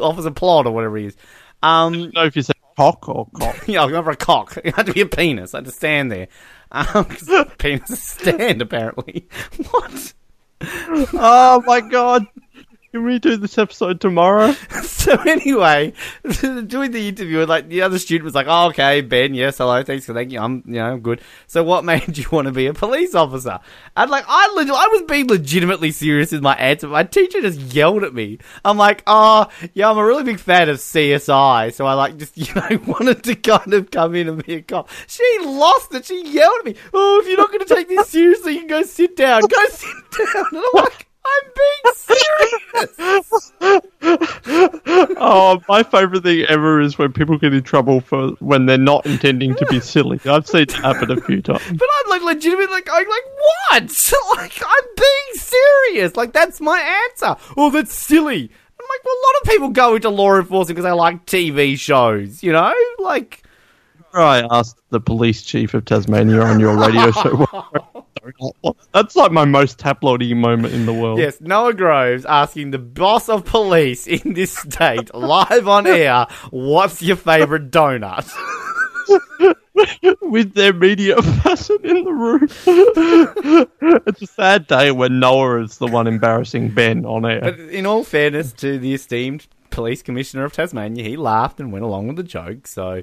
Officer 0.00 0.30
Plot 0.30 0.66
or 0.66 0.72
whatever 0.72 0.96
he 0.96 1.06
is. 1.06 1.16
Um, 1.62 1.94
I 1.94 1.96
don't 1.96 2.14
know 2.14 2.24
if 2.24 2.34
you 2.34 2.42
said 2.42 2.56
cock 2.76 3.08
or 3.08 3.28
cock. 3.34 3.56
yeah, 3.66 3.84
I 3.84 3.88
for 3.88 4.10
a 4.10 4.16
cock. 4.16 4.58
It 4.64 4.74
had 4.74 4.86
to 4.86 4.92
be 4.92 5.00
a 5.00 5.06
penis. 5.06 5.54
I 5.54 5.58
had 5.58 5.64
to 5.66 5.72
stand 5.72 6.10
there. 6.10 6.28
Um, 6.74 7.04
penis 7.58 8.02
stand, 8.02 8.62
apparently. 8.62 9.28
What? 9.70 10.14
oh 10.62 11.62
my 11.66 11.82
god. 11.82 12.24
Can 12.92 13.04
we 13.04 13.18
do 13.18 13.38
this 13.38 13.56
episode 13.56 14.00
tomorrow? 14.00 14.54
So 15.02 15.20
anyway, 15.22 15.94
doing 16.40 16.92
the 16.92 17.08
interview, 17.08 17.40
and 17.40 17.48
like 17.48 17.68
the 17.68 17.82
other 17.82 17.98
student 17.98 18.24
was 18.24 18.36
like, 18.36 18.46
"Oh, 18.48 18.68
okay, 18.68 19.00
Ben, 19.00 19.34
yes, 19.34 19.58
hello, 19.58 19.82
thanks 19.82 20.06
for 20.06 20.14
thank 20.14 20.30
you. 20.30 20.38
I'm, 20.38 20.62
you 20.64 20.74
know, 20.74 20.92
I'm 20.92 21.00
good." 21.00 21.20
So 21.48 21.64
what 21.64 21.84
made 21.90 22.16
you 22.16 22.24
want 22.30 22.46
to 22.46 22.52
be 22.52 22.66
a 22.68 22.72
police 22.72 23.12
officer? 23.16 23.58
And 23.96 24.10
like, 24.12 24.24
I, 24.28 24.52
leg- 24.54 24.70
I 24.70 24.86
was 24.92 25.02
being 25.02 25.26
legitimately 25.26 25.90
serious 25.90 26.30
with 26.30 26.40
my 26.40 26.54
answer. 26.54 26.86
My 26.86 27.02
teacher 27.02 27.40
just 27.40 27.58
yelled 27.58 28.04
at 28.04 28.14
me. 28.14 28.38
I'm 28.64 28.78
like, 28.78 29.02
"Oh, 29.08 29.48
yeah, 29.74 29.90
I'm 29.90 29.98
a 29.98 30.04
really 30.04 30.22
big 30.22 30.38
fan 30.38 30.68
of 30.68 30.76
CSI, 30.76 31.72
so 31.72 31.84
I 31.84 31.94
like 31.94 32.16
just, 32.18 32.38
you 32.38 32.54
know, 32.54 32.80
wanted 32.86 33.24
to 33.24 33.34
kind 33.34 33.74
of 33.74 33.90
come 33.90 34.14
in 34.14 34.28
and 34.28 34.46
be 34.46 34.54
a 34.54 34.62
cop." 34.62 34.88
She 35.08 35.38
lost 35.40 35.92
it. 35.94 36.04
She 36.04 36.24
yelled 36.28 36.60
at 36.60 36.66
me. 36.66 36.76
Oh, 36.94 37.18
if 37.20 37.26
you're 37.26 37.38
not 37.38 37.48
going 37.50 37.66
to 37.66 37.74
take 37.74 37.88
this 37.88 38.08
seriously, 38.08 38.52
you 38.52 38.58
can 38.60 38.68
go 38.68 38.82
sit 38.84 39.16
down. 39.16 39.40
Go 39.40 39.64
sit 39.68 39.88
down. 40.16 40.44
And 40.52 40.58
I'm 40.58 40.84
like. 40.84 41.08
I'm 41.24 41.42
being 41.54 41.94
serious. 41.94 43.52
oh, 45.18 45.62
my 45.68 45.82
favorite 45.82 46.22
thing 46.22 46.44
ever 46.48 46.80
is 46.80 46.98
when 46.98 47.12
people 47.12 47.38
get 47.38 47.54
in 47.54 47.62
trouble 47.62 48.00
for 48.00 48.30
when 48.40 48.66
they're 48.66 48.78
not 48.78 49.06
intending 49.06 49.54
to 49.56 49.66
be 49.66 49.80
silly. 49.80 50.20
I've 50.24 50.46
seen 50.46 50.62
it 50.62 50.72
happen 50.72 51.10
a 51.10 51.20
few 51.20 51.40
times. 51.42 51.62
But 51.70 51.88
I'm 52.04 52.10
like 52.10 52.22
legitimately 52.22 52.66
like 52.66 52.88
I'm 52.90 53.08
like 53.08 53.24
what? 53.70 54.12
Like 54.36 54.62
I'm 54.64 54.84
being 54.96 55.34
serious. 55.34 56.16
Like 56.16 56.32
that's 56.32 56.60
my 56.60 56.80
answer. 56.80 57.36
Oh, 57.56 57.70
that's 57.70 57.94
silly. 57.94 58.50
I'm 58.80 58.86
like, 58.88 59.04
well, 59.04 59.14
a 59.14 59.22
lot 59.26 59.42
of 59.42 59.48
people 59.48 59.68
go 59.68 59.94
into 59.94 60.08
law 60.08 60.36
enforcement 60.36 60.76
because 60.76 60.84
they 60.84 60.92
like 60.92 61.26
TV 61.26 61.78
shows. 61.78 62.42
You 62.42 62.52
know, 62.52 62.74
like 62.98 63.42
I 64.14 64.46
asked 64.50 64.80
the 64.90 65.00
police 65.00 65.42
chief 65.42 65.74
of 65.74 65.84
Tasmania 65.84 66.42
on 66.42 66.60
your 66.60 66.76
radio 66.76 67.10
show. 67.12 67.46
That's 68.92 69.16
like 69.16 69.32
my 69.32 69.44
most 69.44 69.78
tabloidy 69.78 70.36
moment 70.36 70.74
in 70.74 70.86
the 70.86 70.92
world. 70.92 71.18
yes, 71.18 71.40
Noah 71.40 71.74
Groves 71.74 72.24
asking 72.24 72.70
the 72.70 72.78
boss 72.78 73.28
of 73.28 73.44
police 73.44 74.06
in 74.06 74.34
this 74.34 74.56
state 74.56 75.12
live 75.14 75.66
on 75.68 75.86
air, 75.86 76.26
"What's 76.50 77.02
your 77.02 77.16
favorite 77.16 77.70
donut?" 77.70 78.30
With 80.20 80.54
their 80.54 80.72
media 80.72 81.16
person 81.40 81.78
in 81.82 82.04
the 82.04 82.12
room. 82.12 82.42
it's 84.06 84.22
a 84.22 84.26
sad 84.26 84.66
day 84.66 84.92
when 84.92 85.18
Noah 85.18 85.64
is 85.64 85.78
the 85.78 85.86
one 85.88 86.06
embarrassing 86.06 86.70
Ben 86.70 87.04
on 87.04 87.24
air. 87.26 87.40
But 87.40 87.58
in 87.58 87.86
all 87.86 88.04
fairness 88.04 88.52
to 88.54 88.78
the 88.78 88.94
esteemed 88.94 89.46
police 89.70 90.02
commissioner 90.02 90.44
of 90.44 90.52
Tasmania, 90.52 91.02
he 91.02 91.16
laughed 91.16 91.58
and 91.58 91.72
went 91.72 91.84
along 91.84 92.06
with 92.08 92.16
the 92.16 92.22
joke. 92.22 92.66
So. 92.66 93.02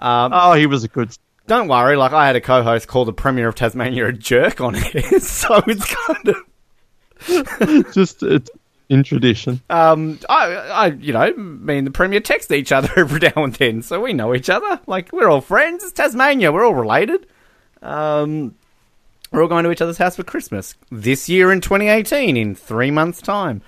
Um, 0.00 0.32
oh, 0.34 0.52
he 0.52 0.66
was 0.66 0.84
a 0.84 0.88
good. 0.88 1.16
Don't 1.48 1.66
worry, 1.68 1.96
like 1.96 2.12
I 2.12 2.26
had 2.26 2.36
a 2.36 2.40
co-host 2.40 2.86
called 2.86 3.08
the 3.08 3.12
Premier 3.12 3.48
of 3.48 3.56
Tasmania 3.56 4.06
a 4.06 4.12
jerk 4.12 4.60
on 4.60 4.74
it, 4.76 5.22
so 5.22 5.60
it's 5.66 5.94
kind 6.06 6.28
of 6.28 6.36
Just 7.92 8.22
it's 8.22 8.48
in 8.88 9.02
tradition. 9.02 9.60
um, 9.68 10.18
I, 10.28 10.54
I, 10.54 10.86
you 10.86 11.12
know, 11.12 11.34
me 11.34 11.78
and 11.78 11.86
the 11.86 11.90
Premier 11.90 12.20
text 12.20 12.52
each 12.52 12.70
other 12.70 12.88
every 12.96 13.18
now 13.20 13.42
and 13.44 13.52
then, 13.54 13.82
so 13.82 14.00
we 14.00 14.12
know 14.12 14.34
each 14.34 14.48
other. 14.48 14.80
Like 14.86 15.12
we're 15.12 15.28
all 15.28 15.40
friends. 15.40 15.82
It's 15.82 15.92
Tasmania. 15.92 16.52
We're 16.52 16.64
all 16.64 16.74
related. 16.74 17.26
Um, 17.82 18.54
we're 19.32 19.42
all 19.42 19.48
going 19.48 19.64
to 19.64 19.70
each 19.70 19.82
other's 19.82 19.98
house 19.98 20.16
for 20.16 20.22
Christmas 20.22 20.74
this 20.90 21.28
year 21.28 21.52
in 21.52 21.60
2018 21.60 22.36
in 22.36 22.54
three 22.54 22.90
months' 22.90 23.20
time. 23.20 23.62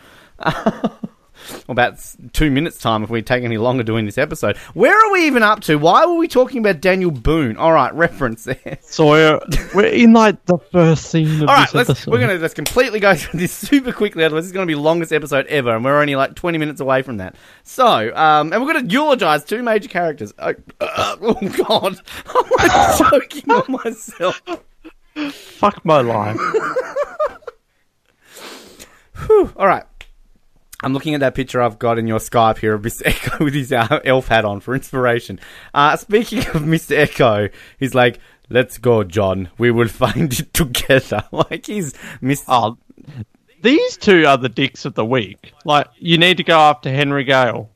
About 1.69 1.99
two 2.33 2.51
minutes' 2.51 2.79
time 2.79 3.03
if 3.03 3.11
we 3.11 3.23
take 3.23 3.45
any 3.45 3.59
longer 3.59 3.83
doing 3.83 4.07
this 4.07 4.19
episode. 4.19 4.57
Where 4.75 4.97
are 4.97 5.13
we 5.13 5.27
even 5.27 5.43
up 5.43 5.61
to? 5.63 5.77
Why 5.77 6.07
were 6.07 6.15
we 6.15 6.29
talking 6.29 6.59
about 6.59 6.81
Daniel 6.81 7.11
Boone? 7.11 7.57
All 7.57 7.73
right, 7.73 7.93
reference 8.01 8.45
there. 8.45 8.79
Sawyer, 8.83 9.41
we're 9.75 9.87
in 9.87 10.13
like 10.13 10.45
the 10.47 10.59
first 10.59 11.07
scene 11.11 11.43
of 11.43 11.49
All 11.49 11.55
right, 11.55 11.67
this 11.67 11.75
let's, 11.75 11.91
episode. 11.91 12.11
we're 12.11 12.19
going 12.19 12.37
to 12.37 12.43
let's 12.43 12.55
completely 12.55 13.01
go 13.01 13.15
through 13.17 13.41
this 13.41 13.53
super 13.53 13.93
quickly. 13.93 14.25
Otherwise, 14.25 14.45
this 14.45 14.49
is 14.49 14.53
going 14.53 14.67
to 14.67 14.71
be 14.71 14.75
the 14.75 14.81
longest 14.81 15.13
episode 15.13 15.47
ever, 15.47 15.75
and 15.75 15.85
we're 15.85 16.01
only 16.01 16.17
like 16.17 16.35
twenty 16.35 16.59
minutes 16.59 16.81
away 16.81 17.03
from 17.03 17.19
that. 17.19 17.37
So, 17.63 18.15
um, 18.15 18.53
and 18.53 18.63
we're 18.63 18.73
going 18.73 18.87
to 18.87 18.93
eulogize 18.93 19.45
two 19.45 19.63
major 19.63 19.89
characters. 19.89 20.33
Oh, 20.39 20.55
uh, 20.81 21.17
oh 21.21 21.35
God, 21.67 21.97
I'm 22.27 22.51
like 22.59 22.99
choking 22.99 23.51
on 23.51 23.65
myself. 23.69 24.41
Fuck 25.33 25.85
my 25.85 26.01
life. 26.01 26.39
Whew. 29.27 29.53
All 29.57 29.67
right. 29.67 29.85
I'm 30.83 30.93
looking 30.93 31.15
at 31.15 31.21
that 31.21 31.35
picture 31.35 31.61
I've 31.61 31.79
got 31.79 31.99
in 31.99 32.07
your 32.07 32.19
Skype 32.19 32.59
here 32.59 32.75
of 32.75 32.83
Mr. 32.83 33.03
Eko 33.03 33.39
with 33.45 33.55
his 33.55 33.73
uh, 33.73 34.01
elf 34.05 34.29
hat 34.29 34.45
on 34.45 34.61
for 34.61 34.75
inspiration. 34.75 35.39
Uh, 35.75 35.97
speaking 35.97 36.41
of 36.41 36.63
Mr. 36.63 37.07
Eko, 37.07 37.53
he's 37.79 37.95
like, 37.95 38.19
let's 38.49 38.79
go, 38.79 39.05
John. 39.05 39.51
We 39.59 39.71
will 39.71 39.89
find 39.89 40.33
it 40.33 40.55
together. 40.55 41.25
like, 41.33 41.67
he's 41.67 41.93
Mr. 42.23 42.45
Oh, 42.49 42.79
these 43.63 43.97
two 43.99 44.25
are 44.27 44.39
the 44.39 44.49
dicks 44.49 44.85
of 44.85 44.95
the 44.95 45.05
week. 45.05 45.53
Like, 45.65 45.89
you 45.99 46.17
need 46.17 46.39
to 46.39 46.45
go 46.45 46.59
after 46.59 46.91
Henry 46.91 47.25
Gale. 47.25 47.71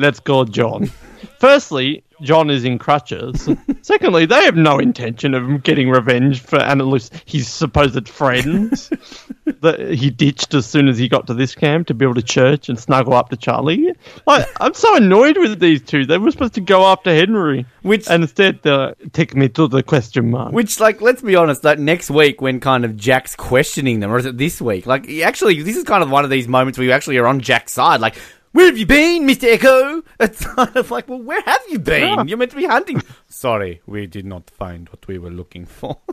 Let's 0.00 0.20
go, 0.20 0.44
John. 0.44 0.90
Firstly, 1.38 2.02
John 2.22 2.50
is 2.50 2.64
in 2.64 2.78
crutches. 2.78 3.48
Secondly, 3.82 4.26
they 4.26 4.44
have 4.44 4.56
no 4.56 4.78
intention 4.78 5.34
of 5.34 5.62
getting 5.62 5.88
revenge 5.88 6.40
for 6.40 6.58
Ana 6.58 6.84
Lucia, 6.84 7.20
his 7.24 7.48
supposed 7.48 8.08
friends 8.08 8.88
that 9.60 9.78
he 9.94 10.10
ditched 10.10 10.54
as 10.54 10.66
soon 10.66 10.88
as 10.88 10.98
he 10.98 11.08
got 11.08 11.26
to 11.26 11.34
this 11.34 11.54
camp 11.54 11.86
to 11.88 11.94
build 11.94 12.18
a 12.18 12.22
church 12.22 12.68
and 12.68 12.78
snuggle 12.78 13.14
up 13.14 13.30
to 13.30 13.36
Charlie. 13.36 13.92
Like, 14.26 14.46
I'm 14.60 14.74
so 14.74 14.96
annoyed 14.96 15.38
with 15.38 15.60
these 15.60 15.82
two. 15.82 16.04
They 16.06 16.18
were 16.18 16.30
supposed 16.30 16.54
to 16.54 16.60
go 16.60 16.86
after 16.86 17.14
Henry, 17.14 17.66
Which- 17.82 18.08
and 18.08 18.22
instead 18.22 18.62
they 18.62 18.94
take 19.12 19.34
me 19.34 19.48
to 19.50 19.66
the 19.68 19.82
question 19.82 20.30
mark. 20.30 20.52
Which, 20.52 20.78
like, 20.80 21.00
let's 21.00 21.22
be 21.22 21.36
honest, 21.36 21.64
like 21.64 21.78
next 21.78 22.10
week 22.10 22.40
when 22.40 22.60
kind 22.60 22.84
of 22.84 22.96
Jack's 22.96 23.34
questioning 23.36 24.00
them, 24.00 24.10
or 24.10 24.18
is 24.18 24.26
it 24.26 24.36
this 24.36 24.60
week? 24.60 24.86
Like, 24.86 25.08
actually, 25.22 25.62
this 25.62 25.76
is 25.76 25.84
kind 25.84 26.02
of 26.02 26.10
one 26.10 26.24
of 26.24 26.30
these 26.30 26.48
moments 26.48 26.78
where 26.78 26.86
you 26.86 26.92
actually 26.92 27.16
are 27.18 27.26
on 27.26 27.40
Jack's 27.40 27.72
side. 27.72 28.00
Like, 28.00 28.16
where 28.52 28.66
have 28.66 28.78
you 28.78 28.86
been, 28.86 29.26
Mr. 29.26 29.56
Eko? 29.56 30.02
It's 30.20 30.44
kind 30.44 30.76
of 30.76 30.90
like, 30.90 31.08
well, 31.08 31.22
where 31.22 31.40
have 31.42 31.62
you 31.70 31.78
been? 31.78 32.02
Yeah. 32.02 32.24
You're 32.24 32.38
meant 32.38 32.50
to 32.52 32.56
be 32.56 32.66
hunting. 32.66 33.02
Sorry, 33.28 33.80
we 33.86 34.06
did 34.06 34.26
not 34.26 34.50
find 34.50 34.88
what 34.90 35.06
we 35.08 35.18
were 35.18 35.30
looking 35.30 35.66
for. 35.66 35.98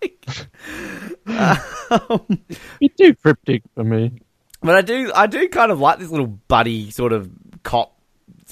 Like, 0.00 0.28
um, 1.26 2.40
It's 2.80 2.96
too 2.96 3.14
cryptic 3.14 3.62
for 3.74 3.84
me. 3.84 4.12
but 4.60 4.74
I 4.76 4.80
do, 4.82 5.12
I 5.14 5.26
do 5.26 5.48
kind 5.48 5.70
of 5.72 5.80
like 5.80 5.98
this 5.98 6.10
little 6.10 6.26
buddy 6.26 6.90
sort 6.90 7.12
of 7.12 7.30
cop 7.62 7.96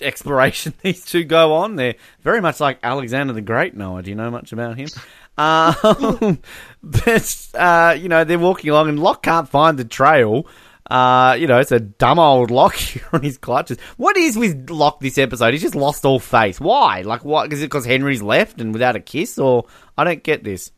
exploration 0.03 0.75
these 0.83 1.05
two 1.05 1.25
go 1.25 1.55
on. 1.55 1.77
They're 1.77 1.95
very 2.23 2.41
much 2.41 2.61
like 2.61 2.79
Alexander 2.83 3.33
the 3.33 3.41
Great. 3.43 3.75
Noah, 3.77 4.03
do 4.03 4.11
you 4.11 4.17
know 4.17 4.31
much 4.31 4.53
about 4.53 4.77
him? 4.77 4.89
Um, 5.39 6.41
but 6.83 7.47
uh, 7.55 7.97
you 7.99 8.09
know 8.09 8.25
they're 8.25 8.39
walking 8.39 8.71
along, 8.71 8.89
and 8.89 8.99
Locke 9.01 9.23
can't 9.23 9.49
find 9.49 9.79
the 9.79 9.85
trail. 9.85 10.47
Uh, 10.91 11.37
you 11.39 11.47
know, 11.47 11.59
it's 11.59 11.71
a 11.71 11.79
dumb 11.79 12.19
old 12.19 12.51
Locke 12.51 12.75
here 12.75 13.07
on 13.13 13.23
his 13.23 13.39
clutches. 13.39 13.79
What 13.97 14.17
is 14.17 14.37
with 14.37 14.69
Locke 14.71 15.01
this 15.01 15.19
episode? 15.19 15.53
He's 15.53 15.63
just 15.63 15.77
lost 15.77 16.05
all 16.05 16.19
face. 16.19 16.61
Why? 16.61 17.03
Like, 17.03 17.25
what? 17.25 17.53
Is 17.53 17.63
it 17.63 17.67
because 17.67 17.87
Henry's 17.87 18.23
left 18.23 18.61
and 18.61 18.73
without 18.73 18.97
a 18.97 19.01
kiss, 19.01 19.39
or 19.39 19.67
I 19.97 20.05
don't 20.05 20.23
get 20.23 20.43
this. 20.43 20.73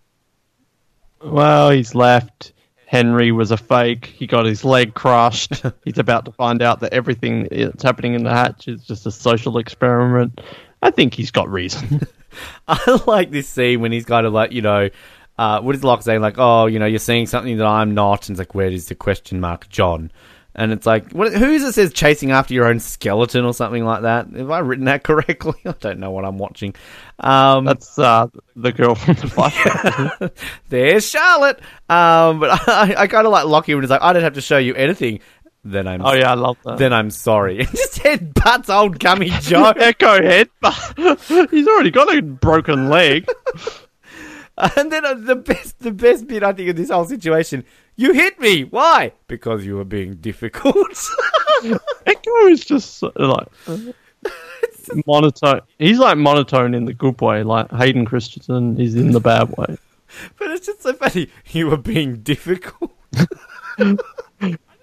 Well, 1.22 1.70
he's 1.70 1.94
left. 1.94 2.52
Henry 2.86 3.32
was 3.32 3.50
a 3.50 3.56
fake. 3.56 4.04
He 4.04 4.26
got 4.26 4.44
his 4.44 4.66
leg 4.66 4.92
crushed. 4.92 5.62
he's 5.84 5.98
about 5.98 6.26
to 6.26 6.32
find 6.32 6.60
out 6.60 6.80
that 6.80 6.92
everything 6.92 7.48
that's 7.50 7.82
happening 7.82 8.12
in 8.12 8.22
the 8.22 8.30
hatch 8.30 8.68
is 8.68 8.84
just 8.84 9.06
a 9.06 9.10
social 9.10 9.56
experiment. 9.56 10.42
I 10.82 10.90
think 10.90 11.14
he's 11.14 11.30
got 11.30 11.48
reason. 11.48 12.02
I 12.68 13.00
like 13.06 13.30
this 13.30 13.48
scene 13.48 13.80
when 13.80 13.92
he's 13.92 14.04
kind 14.04 14.26
of 14.26 14.34
like, 14.34 14.52
you 14.52 14.60
know, 14.60 14.90
uh, 15.38 15.60
what 15.60 15.74
is 15.74 15.84
Locke 15.84 16.02
saying? 16.02 16.20
Like, 16.20 16.36
oh, 16.38 16.66
you 16.66 16.78
know, 16.78 16.86
you're 16.86 16.98
seeing 16.98 17.26
something 17.26 17.56
that 17.58 17.66
I'm 17.66 17.94
not. 17.94 18.28
And 18.28 18.34
it's 18.34 18.38
like, 18.38 18.54
where 18.54 18.68
is 18.68 18.86
the 18.86 18.94
question 18.94 19.40
mark, 19.40 19.68
John? 19.68 20.10
And 20.54 20.70
it's 20.70 20.84
like, 20.84 21.12
what, 21.12 21.32
who 21.32 21.50
is 21.50 21.62
it 21.62 21.72
says 21.72 21.94
chasing 21.94 22.30
after 22.30 22.52
your 22.52 22.66
own 22.66 22.78
skeleton 22.78 23.46
or 23.46 23.54
something 23.54 23.84
like 23.84 24.02
that? 24.02 24.28
Have 24.36 24.50
I 24.50 24.58
written 24.58 24.84
that 24.84 25.02
correctly? 25.04 25.54
I 25.64 25.74
don't 25.80 25.98
know 25.98 26.10
what 26.10 26.26
I'm 26.26 26.36
watching. 26.36 26.74
Um, 27.18 27.64
That's 27.64 27.98
uh, 27.98 28.26
the 28.54 28.70
girl 28.72 28.94
from 28.94 29.14
the 29.14 29.28
flashback. 29.28 30.30
there's 30.68 31.08
Charlotte. 31.08 31.60
Um, 31.88 32.40
but 32.40 32.50
I, 32.68 32.94
I 32.98 33.06
kind 33.06 33.26
of 33.26 33.32
like 33.32 33.46
Locke 33.46 33.68
when 33.68 33.80
he's 33.80 33.88
like, 33.90 34.02
I 34.02 34.12
don't 34.12 34.22
have 34.22 34.34
to 34.34 34.42
show 34.42 34.58
you 34.58 34.74
anything. 34.74 35.20
Then 35.64 35.86
I'm, 35.86 36.04
oh 36.04 36.12
yeah, 36.12 36.32
I 36.32 36.34
love 36.34 36.56
that. 36.64 36.78
then 36.78 36.92
I'm 36.92 37.10
sorry. 37.10 37.60
And 37.64 37.70
just 37.70 37.98
head 37.98 38.34
butts 38.34 38.68
old 38.68 38.98
gummy 38.98 39.30
Joe. 39.30 39.72
Eko 39.72 40.48
headbutt. 40.60 41.50
he's 41.50 41.68
already 41.68 41.92
got 41.92 42.12
a 42.14 42.20
broken 42.20 42.88
leg. 42.88 43.26
And 44.76 44.92
then 44.92 45.04
uh, 45.04 45.14
the 45.14 45.36
best, 45.36 45.80
the 45.80 45.90
best 45.90 46.28
bit 46.28 46.42
I 46.42 46.52
think 46.52 46.70
of 46.70 46.76
this 46.76 46.90
whole 46.90 47.04
situation, 47.04 47.64
you 47.96 48.12
hit 48.12 48.38
me. 48.38 48.62
Why? 48.62 49.12
Because 49.26 49.66
you 49.66 49.76
were 49.76 49.84
being 49.84 50.16
difficult. 50.16 50.74
Eko 52.06 52.50
is 52.50 52.64
just 52.64 53.02
like 53.16 53.48
monotone. 55.06 55.62
He's 55.78 55.98
like 55.98 56.16
monotone 56.16 56.74
in 56.74 56.84
the 56.84 56.94
good 56.94 57.20
way. 57.20 57.42
Like 57.42 57.72
Hayden 57.72 58.04
Christensen 58.04 58.80
is 58.80 58.94
in 58.94 59.10
the 59.10 59.20
bad 59.20 59.48
way. 59.56 59.76
but 60.38 60.50
it's 60.52 60.66
just 60.66 60.82
so 60.82 60.92
funny. 60.92 61.28
You 61.48 61.68
were 61.68 61.76
being 61.76 62.18
difficult. 62.18 62.92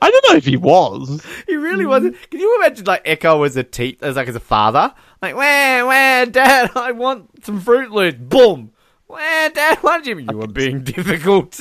I 0.01 0.11
don't 0.11 0.25
know 0.29 0.35
if 0.35 0.45
he 0.45 0.57
was. 0.57 1.25
He 1.47 1.55
really 1.55 1.85
wasn't. 1.85 2.17
Can 2.29 2.41
you 2.41 2.57
imagine 2.57 2.85
like 2.85 3.05
Eko 3.05 3.45
as 3.45 3.55
a 3.55 3.63
te- 3.63 3.97
as 4.01 4.17
like 4.17 4.27
as 4.27 4.35
a 4.35 4.41
father? 4.41 4.93
Like 5.21 5.35
where, 5.35 5.85
where, 5.85 6.25
Dad? 6.25 6.71
I 6.75 6.91
want 6.91 7.45
some 7.45 7.61
Fruit 7.61 7.91
Loops. 7.91 8.17
Boom. 8.19 8.71
Where, 9.09 9.49
Dad? 9.49 9.79
Why 9.81 9.99
did 9.99 10.19
you? 10.19 10.27
You 10.29 10.37
were 10.37 10.47
being 10.47 10.83
difficult. 10.83 11.59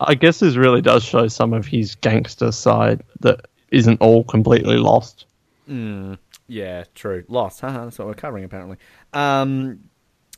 I 0.00 0.16
guess 0.16 0.40
this 0.40 0.56
really 0.56 0.82
does 0.82 1.04
show 1.04 1.28
some 1.28 1.52
of 1.52 1.66
his 1.66 1.94
gangster 1.94 2.50
side 2.50 3.04
that 3.20 3.46
isn't 3.70 4.00
all 4.00 4.24
completely 4.24 4.76
lost. 4.76 5.26
Yeah, 5.68 6.84
true. 6.96 7.24
Lost. 7.28 7.60
Haha, 7.60 7.84
that's 7.84 7.98
what 7.98 8.08
we're 8.08 8.14
covering 8.14 8.44
apparently. 8.44 8.78
Um. 9.12 9.84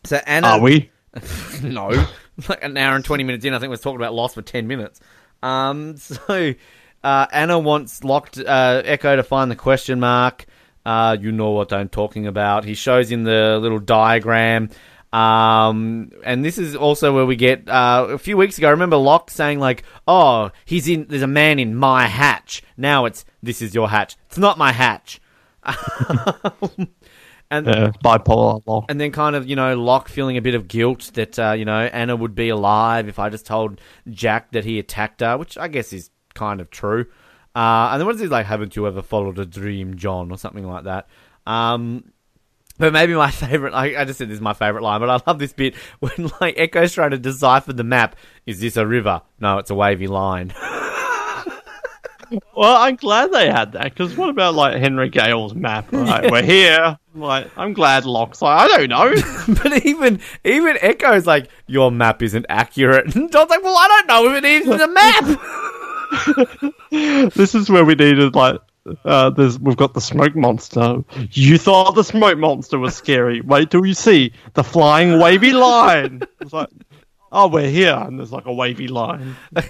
So 0.05 0.17
Ana. 0.27 0.47
Are 0.49 0.61
we? 0.61 0.91
no, 1.63 1.89
like 2.49 2.63
an 2.63 2.77
hour 2.77 2.97
and 2.97 3.05
twenty 3.05 3.25
minutes 3.25 3.47
in, 3.47 3.55
I 3.55 3.59
think 3.59 3.71
we 3.71 3.73
was 3.73 3.81
talking 3.81 3.97
about 3.97 4.13
Lost 4.13 4.35
for 4.35 4.43
ten 4.43 4.67
minutes. 4.67 5.01
Um, 5.43 5.97
so 5.97 6.53
uh, 7.03 7.27
Ana 7.33 7.59
wants 7.59 8.05
locked 8.05 8.37
uh, 8.37 8.83
Eko 8.85 9.17
to 9.17 9.23
find 9.23 9.51
the 9.51 9.57
question 9.57 10.01
mark. 10.01 10.45
Uh, 10.85 11.17
you 11.19 11.33
know 11.33 11.53
what 11.53 11.73
I'm 11.73 11.89
talking 11.89 12.27
about. 12.27 12.65
He 12.65 12.75
shows 12.75 13.11
in 13.11 13.25
the 13.25 13.59
little 13.59 13.81
diagram. 13.81 14.69
Um, 15.17 16.11
and 16.25 16.45
this 16.45 16.59
is 16.59 16.77
also 16.77 17.15
where 17.15 17.25
we 17.25 17.37
get 17.37 17.69
uh, 17.69 18.07
a 18.11 18.19
few 18.19 18.37
weeks 18.37 18.59
ago. 18.59 18.69
I 18.69 18.73
remember 18.73 18.97
Locke 18.97 19.31
saying 19.31 19.59
like, 19.61 19.85
"Oh, 20.07 20.51
he's 20.67 20.89
in. 20.89 21.07
There's 21.09 21.23
a 21.23 21.27
man 21.27 21.59
in 21.59 21.75
my 21.75 22.07
hatch." 22.07 22.63
Now 22.77 23.07
it's 23.07 23.25
this 23.43 23.63
is 23.63 23.75
your 23.75 23.89
hatch. 23.89 24.17
It's 24.27 24.37
not 24.39 24.59
my 24.59 24.73
hatch. 24.73 25.21
and 27.51 27.67
Yeah, 27.67 27.93
bipolar 28.05 28.63
Locke. 28.67 28.87
and 28.89 29.01
then 29.01 29.13
kind 29.13 29.37
of 29.37 29.49
you 29.49 29.57
know 29.57 29.75
Locke 29.81 30.09
feeling 30.09 30.37
a 30.37 30.43
bit 30.43 30.55
of 30.55 30.69
guilt 30.69 31.11
that 31.15 31.39
uh, 31.39 31.53
you 31.53 31.65
know 31.65 31.79
Ana 31.81 32.15
would 32.17 32.35
be 32.35 32.49
alive 32.51 33.09
if 33.09 33.19
I 33.19 33.31
just 33.31 33.47
told 33.47 33.81
Jack 34.11 34.53
that 34.53 34.65
he 34.65 34.79
attacked 34.79 35.21
her, 35.21 35.39
which 35.39 35.57
I 35.57 35.69
guess 35.69 35.93
is 35.93 36.11
kind 36.35 36.61
of 36.61 36.71
true. 36.71 37.07
Uh, 37.55 37.89
and 37.93 38.01
then 38.01 38.07
what 38.07 38.17
is 38.17 38.21
he 38.21 38.27
like? 38.27 38.45
Haven't 38.47 38.77
you 38.77 38.87
ever 38.87 39.01
followed 39.01 39.39
a 39.39 39.47
dream, 39.47 39.97
John, 39.97 40.31
or 40.31 40.37
something 40.37 40.67
like 40.67 40.85
that? 40.85 41.09
Um, 41.47 42.13
but 42.79 42.93
maybe 42.93 43.15
my 43.15 43.31
favorite, 43.33 43.73
I, 43.75 44.01
I 44.01 44.05
just 44.05 44.19
said 44.19 44.29
this 44.29 44.37
is 44.37 44.41
my 44.41 44.55
favorite 44.55 44.83
line, 44.83 45.01
but 45.01 45.11
I 45.11 45.21
love 45.27 45.39
this 45.39 45.53
bit 45.53 45.75
when 46.01 46.31
like 46.41 46.59
Eko's 46.59 46.93
trying 46.93 47.11
to 47.11 47.19
decipher 47.19 47.73
the 47.73 47.85
map. 47.85 48.17
Is 48.47 48.61
this 48.61 48.77
a 48.77 48.87
river? 48.87 49.23
No, 49.41 49.59
it's 49.59 49.71
a 49.71 49.75
wavy 49.75 50.07
line. 50.07 50.55
Well, 52.57 52.77
I'm 52.77 52.97
glad 52.97 53.31
they 53.33 53.47
had 53.47 53.73
that 53.73 53.85
because 53.85 54.17
what 54.17 54.31
about 54.31 54.55
like 54.55 54.77
Henry 54.81 55.09
Gale's 55.09 55.55
map? 55.55 55.93
Right, 55.93 56.29
we're 56.31 56.43
here. 56.43 56.99
Like, 57.15 57.51
I'm 57.57 57.73
glad 57.73 58.05
Locke's 58.05 58.43
like, 58.43 58.69
I 58.69 58.79
don't 58.79 58.89
know. 58.89 59.15
but 59.63 59.85
even 59.87 60.21
even 60.45 60.77
Eko's 60.81 61.27
like, 61.27 61.49
your 61.67 61.93
map 61.93 62.23
isn't 62.23 62.47
accurate. 62.49 63.15
And 63.15 63.31
John's 63.31 63.51
like, 63.51 63.63
well, 63.63 63.77
I 63.79 63.89
don't 63.89 64.09
know 64.09 64.35
if 64.35 64.43
it 64.43 64.45
is 64.45 64.67
a 64.69 64.89
map. 64.89 65.25
this 67.37 67.55
is 67.55 67.71
where 67.71 67.85
we 67.85 67.95
needed 67.95 68.35
like. 68.35 68.61
Uh, 69.05 69.33
we've 69.61 69.77
got 69.77 69.95
the 69.95 70.01
smoke 70.01 70.37
monster. 70.37 71.05
You 71.33 71.59
thought 71.59 71.93
the 71.93 72.05
smoke 72.05 72.39
monster 72.39 72.79
was 72.79 72.95
scary. 72.95 73.41
Wait 73.41 73.71
till 73.71 73.85
you 73.85 73.95
see 73.95 74.33
the 74.55 74.65
flying 74.65 75.19
wavy 75.19 75.53
line. 75.53 76.23
It's 76.41 76.53
like, 76.53 76.69
oh, 77.33 77.49
we're 77.49 77.71
here, 77.71 77.95
and 77.95 78.19
there's 78.19 78.33
like 78.33 78.47
a 78.47 78.53
wavy 78.53 78.89
line. 78.89 79.37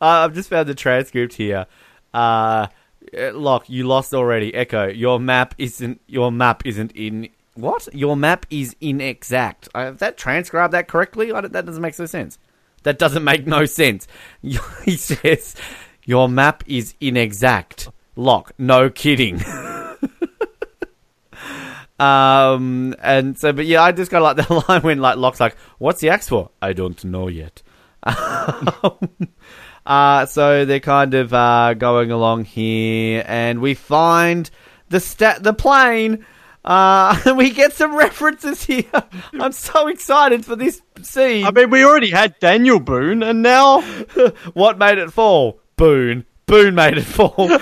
Uh, 0.00 0.24
I've 0.24 0.34
just 0.34 0.48
found 0.48 0.68
the 0.68 0.74
transcript 0.74 1.34
here. 1.34 1.66
Uh, 2.12 2.66
Locke, 3.12 3.68
you 3.68 3.86
lost 3.86 4.14
already. 4.14 4.50
Eko, 4.52 4.96
your 4.96 5.20
map 5.20 5.54
isn't. 5.58 6.00
Your 6.06 6.32
map 6.32 6.66
isn't 6.66 6.92
in. 6.92 7.28
What? 7.54 7.88
Your 7.94 8.16
map 8.16 8.46
is 8.50 8.74
inexact. 8.80 9.68
I, 9.74 9.82
have 9.82 9.98
that 9.98 10.16
transcribed 10.16 10.72
that 10.72 10.88
correctly? 10.88 11.30
That 11.30 11.52
doesn't 11.52 11.82
make 11.82 11.98
no 11.98 12.06
sense. 12.06 12.38
That 12.82 12.98
doesn't 12.98 13.22
make 13.22 13.46
no 13.46 13.64
sense. 13.64 14.08
he 14.42 14.96
says, 14.96 15.54
your 16.04 16.28
map 16.28 16.64
is 16.66 16.94
inexact. 17.00 17.90
Locke, 18.16 18.52
no 18.58 18.90
kidding. 18.90 19.42
um, 21.98 22.94
and 23.02 23.38
so, 23.38 23.52
but 23.52 23.66
yeah, 23.66 23.82
I 23.82 23.92
just 23.92 24.10
got 24.10 24.22
like 24.22 24.36
the 24.48 24.64
line 24.68 24.82
when 24.82 25.00
like 25.00 25.16
Locke's 25.16 25.40
like, 25.40 25.56
"What's 25.78 26.00
the 26.00 26.10
axe 26.10 26.28
for?" 26.28 26.50
I 26.60 26.72
don't 26.72 27.02
know 27.04 27.28
yet. 27.28 27.62
uh, 29.86 30.26
so 30.26 30.64
they're 30.64 30.80
kind 30.80 31.14
of 31.14 31.32
uh, 31.32 31.74
going 31.74 32.10
along 32.10 32.44
here, 32.44 33.24
and 33.26 33.60
we 33.60 33.74
find 33.74 34.50
the 34.88 35.00
stat 35.00 35.42
the 35.42 35.54
plane. 35.54 36.24
Uh, 36.64 37.20
and 37.26 37.36
we 37.36 37.50
get 37.50 37.72
some 37.72 37.96
references 37.96 38.62
here. 38.62 38.84
I'm 39.32 39.50
so 39.50 39.88
excited 39.88 40.44
for 40.44 40.54
this 40.54 40.80
scene. 41.02 41.44
I 41.44 41.50
mean, 41.50 41.70
we 41.70 41.84
already 41.84 42.10
had 42.10 42.38
Daniel 42.38 42.78
Boone, 42.78 43.24
and 43.24 43.42
now 43.42 43.80
what 44.52 44.78
made 44.78 44.98
it 44.98 45.12
fall? 45.12 45.58
Boone. 45.76 46.24
Boone 46.52 46.74
made 46.74 46.98
it 46.98 47.04
fall. 47.04 47.34
yeah, 47.48 47.58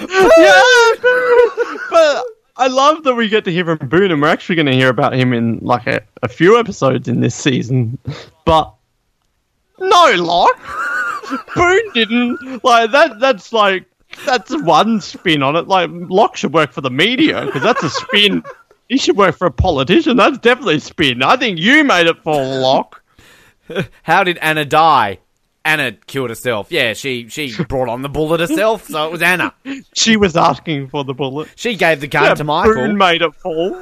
but 1.90 2.24
I 2.56 2.66
love 2.66 3.04
that 3.04 3.14
we 3.14 3.28
get 3.28 3.44
to 3.44 3.52
hear 3.52 3.64
from 3.64 3.86
Boone, 3.88 4.10
and 4.10 4.20
we're 4.20 4.26
actually 4.26 4.56
going 4.56 4.66
to 4.66 4.72
hear 4.72 4.88
about 4.88 5.12
him 5.12 5.32
in 5.32 5.60
like 5.60 5.86
a, 5.86 6.00
a 6.24 6.28
few 6.28 6.58
episodes 6.58 7.06
in 7.06 7.20
this 7.20 7.36
season. 7.36 7.98
But 8.44 8.74
no, 9.78 10.14
Locke, 10.16 10.58
Boone 11.54 11.92
didn't 11.94 12.64
like 12.64 12.90
that. 12.90 13.20
That's 13.20 13.52
like 13.52 13.84
that's 14.26 14.60
one 14.62 15.00
spin 15.00 15.44
on 15.44 15.54
it. 15.54 15.68
Like 15.68 15.88
Locke 15.92 16.36
should 16.36 16.52
work 16.52 16.72
for 16.72 16.80
the 16.80 16.90
media 16.90 17.46
because 17.46 17.62
that's 17.62 17.84
a 17.84 17.90
spin. 17.90 18.42
He 18.88 18.98
should 18.98 19.16
work 19.16 19.36
for 19.36 19.46
a 19.46 19.52
politician. 19.52 20.16
That's 20.16 20.38
definitely 20.38 20.74
a 20.74 20.80
spin. 20.80 21.22
I 21.22 21.36
think 21.36 21.60
you 21.60 21.84
made 21.84 22.08
it 22.08 22.20
fall, 22.24 22.58
Locke. 22.58 23.00
How 24.02 24.24
did 24.24 24.38
Ana 24.38 24.64
die? 24.64 25.20
Ana 25.64 25.92
killed 25.92 26.30
herself. 26.30 26.68
Yeah, 26.70 26.94
she 26.94 27.28
she 27.28 27.54
brought 27.64 27.88
on 27.88 28.02
the 28.02 28.08
bullet 28.08 28.40
herself, 28.40 28.86
so 28.88 29.06
it 29.06 29.12
was 29.12 29.22
Ana. 29.22 29.52
She 29.94 30.16
was 30.16 30.36
asking 30.36 30.88
for 30.88 31.04
the 31.04 31.12
bullet. 31.14 31.48
She 31.56 31.74
gave 31.76 32.00
the 32.00 32.06
gun 32.06 32.24
Yeah, 32.24 32.34
to 32.34 32.44
Michael. 32.44 32.74
Boone 32.74 32.96
made 32.96 33.20
it 33.22 33.34
fall. 33.34 33.74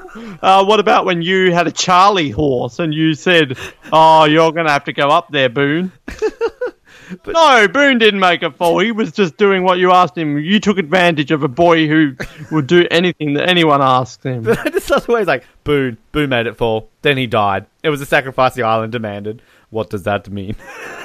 Uh, 0.42 0.64
what 0.64 0.80
about 0.80 1.04
when 1.04 1.22
you 1.22 1.52
had 1.52 1.66
a 1.68 1.72
Charlie 1.72 2.30
horse 2.30 2.78
and 2.80 2.92
you 2.92 3.14
said, 3.14 3.56
"Oh, 3.92 4.24
you're 4.24 4.50
going 4.52 4.66
to 4.66 4.72
have 4.72 4.84
to 4.84 4.92
go 4.92 5.08
up 5.10 5.30
there, 5.30 5.48
Boone"? 5.48 5.92
no, 7.26 7.68
Boone 7.68 7.98
didn't 7.98 8.20
make 8.20 8.42
it 8.42 8.56
fall. 8.56 8.78
He 8.80 8.92
was 8.92 9.12
just 9.12 9.36
doing 9.36 9.62
what 9.62 9.78
you 9.78 9.92
asked 9.92 10.16
him. 10.16 10.38
You 10.38 10.60
took 10.60 10.78
advantage 10.78 11.30
of 11.30 11.42
a 11.42 11.48
boy 11.48 11.86
who 11.86 12.14
would 12.50 12.66
do 12.66 12.86
anything 12.90 13.34
that 13.34 13.48
anyone 13.48 13.80
asked 13.82 14.24
him. 14.24 14.42
But 14.48 14.58
I 14.58 14.70
just 14.70 14.90
love 14.90 15.06
the 15.06 15.12
way 15.12 15.20
he's 15.20 15.28
like, 15.28 15.44
Boone, 15.64 15.96
Boone 16.12 16.30
made 16.30 16.46
it 16.46 16.56
fall. 16.56 16.88
Then 17.02 17.16
he 17.16 17.26
died. 17.26 17.66
It 17.82 17.90
was 17.90 18.00
a 18.00 18.06
sacrifice 18.06 18.54
the 18.54 18.62
island 18.62 18.92
demanded. 18.92 19.42
What 19.70 19.90
does 19.90 20.04
that 20.04 20.28
mean? 20.30 20.56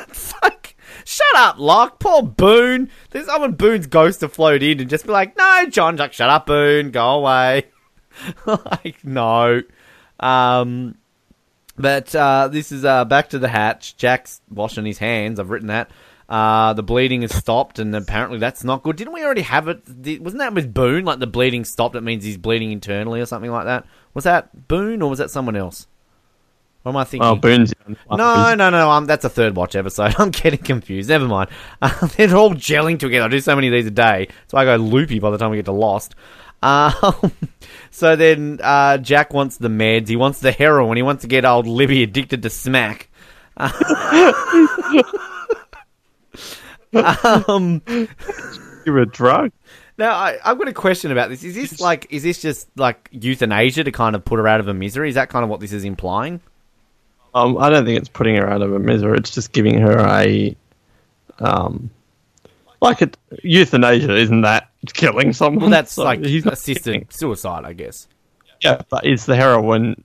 it's 0.10 0.34
like, 0.42 0.63
shut 1.06 1.36
up, 1.36 1.58
Locke. 1.58 2.00
Poor 2.00 2.24
Boone. 2.24 2.90
There's 3.10 3.26
someone 3.26 3.54
Boone's 3.54 3.88
ghost 3.88 4.22
to 4.22 4.30
float 4.30 4.64
in 4.64 4.80
and 4.80 4.90
just 4.90 5.06
be 5.06 5.12
like, 5.12 5.38
no, 5.38 5.66
John, 5.70 5.96
like, 5.98 6.14
shut 6.14 6.30
up, 6.30 6.46
Boone. 6.46 6.92
Go 6.92 7.06
away. 7.10 7.68
like, 8.46 9.04
no. 9.04 9.62
Um, 10.20 10.96
but 11.78 12.14
uh, 12.16 12.48
this 12.50 12.72
is 12.72 12.86
uh, 12.86 13.06
back 13.06 13.30
to 13.30 13.40
the 13.40 13.48
hatch. 13.48 13.98
Jack's 13.98 14.42
washing 14.50 14.86
his 14.86 15.00
hands. 15.00 15.40
I've 15.40 15.50
written 15.50 15.68
that. 15.68 15.90
Uh, 16.30 16.74
the 16.74 16.84
bleeding 16.84 17.22
has 17.22 17.36
stopped, 17.36 17.80
and 17.80 17.96
apparently 17.96 18.40
that's 18.40 18.64
not 18.64 18.84
good. 18.84 18.96
Didn't 18.96 19.14
we 19.14 19.24
already 19.24 19.42
have 19.42 19.68
it? 19.68 19.84
Wasn't 20.22 20.40
that 20.40 20.54
with 20.54 20.74
Boone? 20.74 21.06
Like 21.06 21.20
the 21.20 21.28
bleeding 21.28 21.66
stopped. 21.66 21.96
It 21.96 22.02
means 22.02 22.24
he's 22.24 22.38
bleeding 22.38 22.72
internally 22.72 23.20
or 23.20 23.26
something 23.26 23.52
like 23.52 23.66
that. 23.66 23.86
Was 24.14 24.24
that 24.24 24.68
Boone 24.68 25.02
or 25.02 25.10
was 25.10 25.20
that 25.20 25.32
someone 25.32 25.56
else? 25.56 25.88
What 26.84 26.92
am 26.92 26.98
I 26.98 27.04
thinking? 27.06 27.28
Oh, 27.28 27.36
Boone's. 27.36 27.74
No, 28.12 28.56
no, 28.56 28.70
no. 28.70 28.92
Um, 28.92 29.06
that's 29.06 29.24
a 29.24 29.30
third 29.30 29.56
watch 29.56 29.76
episode. 29.76 30.16
I'm 30.20 30.32
getting 30.32 30.60
confused. 30.60 31.08
Never 31.10 31.28
mind. 31.28 31.50
Uh, 31.82 32.08
they're 32.18 32.36
all 32.36 32.52
gelling 32.52 33.00
together. 33.00 33.26
I 33.26 33.30
do 33.30 33.40
so 33.40 33.56
many 33.56 33.68
of 33.68 33.74
these 33.74 33.88
a 33.88 33.92
day. 33.92 34.28
so 34.48 34.58
I 34.58 34.66
go 34.66 34.76
loopy 34.76 35.20
by 35.20 35.32
the 35.32 35.38
time 35.38 35.50
we 35.52 35.58
get 35.58 35.66
to 35.66 35.72
Lost. 35.72 36.14
Um, 36.62 36.94
so 37.92 38.16
then 38.18 38.60
uh, 38.62 38.98
Jack 38.98 39.34
wants 39.34 39.58
the 39.58 39.70
meds. 39.70 40.10
He 40.10 40.18
wants 40.18 40.40
the 40.42 40.52
heroin. 40.52 40.98
He 40.98 41.04
wants 41.04 41.22
to 41.22 41.28
get 41.28 41.46
old 41.46 41.68
Libby 41.68 42.04
addicted 42.04 42.44
to 42.44 42.50
smack. 42.50 43.10
um, 46.94 47.82
You're 48.86 49.00
a 49.00 49.06
drug. 49.06 49.52
now 49.98 50.14
I, 50.16 50.38
I've 50.44 50.58
got 50.58 50.68
a 50.68 50.74
question 50.74 51.12
about 51.12 51.30
this. 51.30 51.44
Is 51.44 51.56
this 51.56 51.80
like 51.80 52.08
is 52.10 52.24
this 52.24 52.42
just 52.42 52.68
like 52.78 53.08
euthanasia 53.12 53.84
to 53.86 53.92
kind 53.92 54.16
of 54.16 54.26
put 54.26 54.38
her 54.40 54.48
out 54.48 54.60
of 54.60 54.66
her 54.66 54.74
misery? 54.74 55.10
Is 55.10 55.16
that 55.16 55.30
kind 55.30 55.44
of 55.44 55.50
what 55.50 55.60
this 55.60 55.72
is 55.72 55.86
implying? 55.86 56.42
Um, 57.36 57.58
I 57.58 57.70
don't 57.70 57.86
think 57.86 58.00
it's 58.00 58.10
putting 58.10 58.36
her 58.36 58.50
out 58.50 58.62
of 58.62 58.72
her 58.72 58.80
misery. 58.80 59.18
It's 59.18 59.32
just 59.32 59.52
giving 59.54 59.80
her 59.80 60.00
a, 60.00 60.56
um, 61.40 61.90
like 62.82 63.02
it, 63.02 63.18
euthanasia. 63.44 64.16
Isn't 64.16 64.42
that 64.42 64.70
killing 64.94 65.34
someone? 65.34 65.62
Well, 65.62 65.70
that's 65.70 65.92
So 65.94 66.04
like 66.04 66.24
he's 66.24 66.46
assisted 66.46 67.12
suicide, 67.12 67.66
I 67.66 67.74
guess. 67.74 68.08
Yeah, 68.62 68.82
but 68.90 69.06
is 69.06 69.26
the 69.26 69.36
heroin 69.36 70.04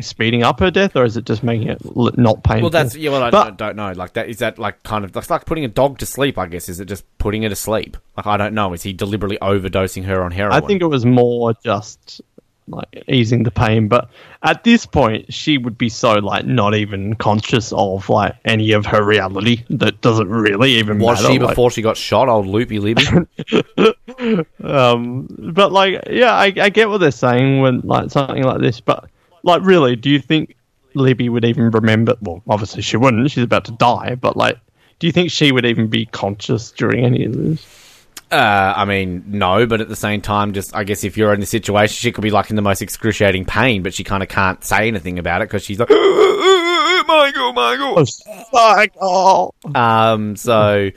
speeding 0.00 0.44
up 0.44 0.60
her 0.60 0.70
death, 0.70 0.94
or 0.94 1.04
is 1.04 1.16
it 1.16 1.24
just 1.26 1.42
making 1.42 1.68
it 1.68 1.78
l- 1.84 2.10
not 2.16 2.44
painful? 2.44 2.62
Well, 2.62 2.70
that's 2.70 2.94
yeah. 2.94 3.10
Well, 3.10 3.22
I 3.22 3.30
But- 3.30 3.44
don't, 3.44 3.56
don't 3.58 3.76
know. 3.76 3.92
Like 3.92 4.12
that 4.12 4.28
is 4.28 4.38
that 4.38 4.58
like 4.58 4.82
kind 4.84 5.04
of 5.04 5.12
that's 5.12 5.30
like 5.30 5.44
putting 5.46 5.64
a 5.64 5.68
dog 5.68 5.98
to 5.98 6.06
sleep. 6.06 6.38
I 6.38 6.46
guess 6.46 6.68
is 6.68 6.80
it 6.80 6.84
just 6.86 7.04
putting 7.18 7.42
it 7.42 7.48
to 7.50 7.56
sleep? 7.56 7.96
Like 8.16 8.26
I 8.26 8.36
don't 8.36 8.54
know. 8.54 8.72
Is 8.72 8.82
he 8.82 8.92
deliberately 8.92 9.38
overdosing 9.42 10.04
her 10.04 10.22
on 10.22 10.30
heroin? 10.30 10.52
I 10.62 10.64
think 10.66 10.80
it 10.80 10.86
was 10.86 11.04
more 11.04 11.54
just 11.64 12.20
like 12.70 13.04
easing 13.08 13.42
the 13.42 13.50
pain. 13.50 13.88
But 13.88 14.10
at 14.42 14.64
this 14.64 14.86
point, 14.86 15.32
she 15.32 15.58
would 15.58 15.76
be 15.78 15.88
so 15.88 16.14
like 16.14 16.46
not 16.46 16.74
even 16.74 17.14
conscious 17.14 17.72
of 17.72 18.08
like 18.08 18.34
any 18.44 18.72
of 18.72 18.86
her 18.86 19.02
reality 19.02 19.64
that 19.70 20.00
doesn't 20.00 20.28
really 20.28 20.72
even 20.72 20.98
was 20.98 21.22
matter. 21.22 21.32
she 21.34 21.38
like- 21.38 21.50
before 21.50 21.70
she 21.70 21.82
got 21.82 21.96
shot, 21.96 22.28
old 22.28 22.46
loopy 22.46 22.78
Libby? 22.78 23.04
Um, 24.64 25.28
but 25.38 25.70
like, 25.72 26.02
yeah, 26.10 26.34
I, 26.34 26.46
I 26.60 26.68
get 26.70 26.88
what 26.88 26.98
they're 26.98 27.10
saying 27.10 27.60
when 27.60 27.80
like 27.80 28.10
something 28.10 28.42
like 28.42 28.60
this. 28.60 28.80
But 28.80 29.08
like, 29.42 29.62
really, 29.62 29.96
do 29.96 30.10
you 30.10 30.18
think 30.18 30.56
Libby 30.94 31.28
would 31.28 31.44
even 31.44 31.70
remember? 31.70 32.16
Well, 32.20 32.42
obviously 32.48 32.82
she 32.82 32.96
wouldn't. 32.96 33.30
She's 33.30 33.44
about 33.44 33.64
to 33.66 33.72
die. 33.72 34.16
But 34.16 34.36
like, 34.36 34.58
do 34.98 35.06
you 35.06 35.12
think 35.12 35.30
she 35.30 35.52
would 35.52 35.64
even 35.64 35.86
be 35.86 36.06
conscious 36.06 36.72
during 36.72 37.04
any 37.04 37.24
of 37.24 37.32
this? 37.34 37.87
Uh, 38.30 38.74
I 38.76 38.84
mean, 38.84 39.24
no, 39.26 39.66
but 39.66 39.80
at 39.80 39.88
the 39.88 39.96
same 39.96 40.20
time, 40.20 40.52
just 40.52 40.74
I 40.74 40.84
guess 40.84 41.04
if 41.04 41.16
you're 41.16 41.32
in 41.32 41.40
the 41.40 41.46
situation, 41.46 41.94
she 41.94 42.12
could 42.12 42.22
be 42.22 42.30
like 42.30 42.50
in 42.50 42.56
the 42.56 42.62
most 42.62 42.82
excruciating 42.82 43.44
pain, 43.46 43.82
but 43.82 43.94
she 43.94 44.04
kind 44.04 44.22
of 44.22 44.28
can't 44.28 44.62
say 44.62 44.88
anything 44.88 45.18
about 45.18 45.40
it 45.42 45.48
because 45.48 45.62
she's 45.64 45.78
like, 45.78 45.88
Michael, 47.08 47.52
Michael. 47.54 48.04
Fuck! 48.52 48.90
Oh, 49.00 49.52
Um, 49.74 50.36
so 50.36 50.90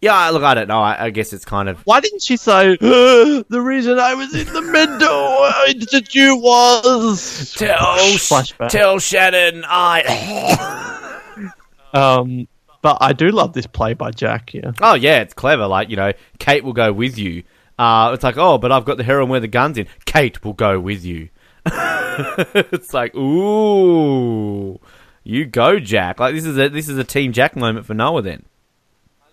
yeah, 0.00 0.30
look, 0.30 0.44
I 0.44 0.54
don't 0.54 0.68
know. 0.68 0.80
I, 0.80 1.06
I 1.06 1.10
guess 1.10 1.32
it's 1.32 1.44
kind 1.44 1.68
of 1.68 1.80
why 1.80 1.98
didn't 2.00 2.22
she 2.22 2.36
say 2.36 2.72
"Uh, 2.74 2.76
the 3.48 3.60
reason 3.60 3.98
I 3.98 4.14
was 4.14 4.32
in 4.34 4.52
the 4.52 4.62
mental 4.62 5.50
institute 5.68 6.40
was 6.40 7.54
tell 7.54 7.96
flashback? 8.16 8.68
tell 8.68 8.98
Shannon 8.98 9.64
I. 9.66 11.14
Um, 11.94 12.46
but 12.82 12.98
I 13.00 13.12
do 13.12 13.30
love 13.30 13.52
this 13.52 13.66
play 13.66 13.94
by 13.94 14.10
Jack. 14.10 14.54
Yeah. 14.54 14.72
Oh 14.80 14.94
yeah, 14.94 15.20
it's 15.20 15.34
clever. 15.34 15.66
Like 15.66 15.90
you 15.90 15.96
know, 15.96 16.12
Kate 16.38 16.64
will 16.64 16.72
go 16.72 16.92
with 16.92 17.18
you. 17.18 17.42
Uh, 17.78 18.10
it's 18.12 18.24
like, 18.24 18.36
oh, 18.36 18.58
but 18.58 18.72
I've 18.72 18.84
got 18.84 18.96
the 18.96 19.04
heroin 19.04 19.28
where 19.28 19.40
the 19.40 19.48
gun's 19.48 19.78
in. 19.78 19.86
Kate 20.04 20.44
will 20.44 20.52
go 20.52 20.80
with 20.80 21.04
you. 21.04 21.28
it's 21.66 22.92
like, 22.92 23.14
ooh, 23.14 24.80
you 25.22 25.44
go, 25.44 25.78
Jack. 25.78 26.18
Like 26.20 26.34
this 26.34 26.44
is 26.44 26.58
a 26.58 26.68
this 26.68 26.88
is 26.88 26.98
a 26.98 27.04
Team 27.04 27.32
Jack 27.32 27.56
moment 27.56 27.86
for 27.86 27.94
Noah. 27.94 28.22
Then 28.22 28.44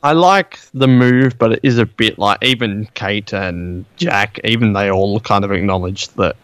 I 0.04 0.14
like 0.14 0.60
the 0.74 0.88
move, 0.88 1.38
but 1.40 1.54
it 1.54 1.60
is 1.64 1.80
a 1.80 1.86
bit 1.86 2.20
like 2.20 2.44
even 2.44 2.88
Kate 2.94 3.34
and 3.34 3.86
Jack, 3.98 4.40
even 4.44 4.74
they 4.74 4.92
all 4.92 5.20
kind 5.20 5.44
of 5.44 5.52
acknowledge 5.52 6.10
that 6.10 6.36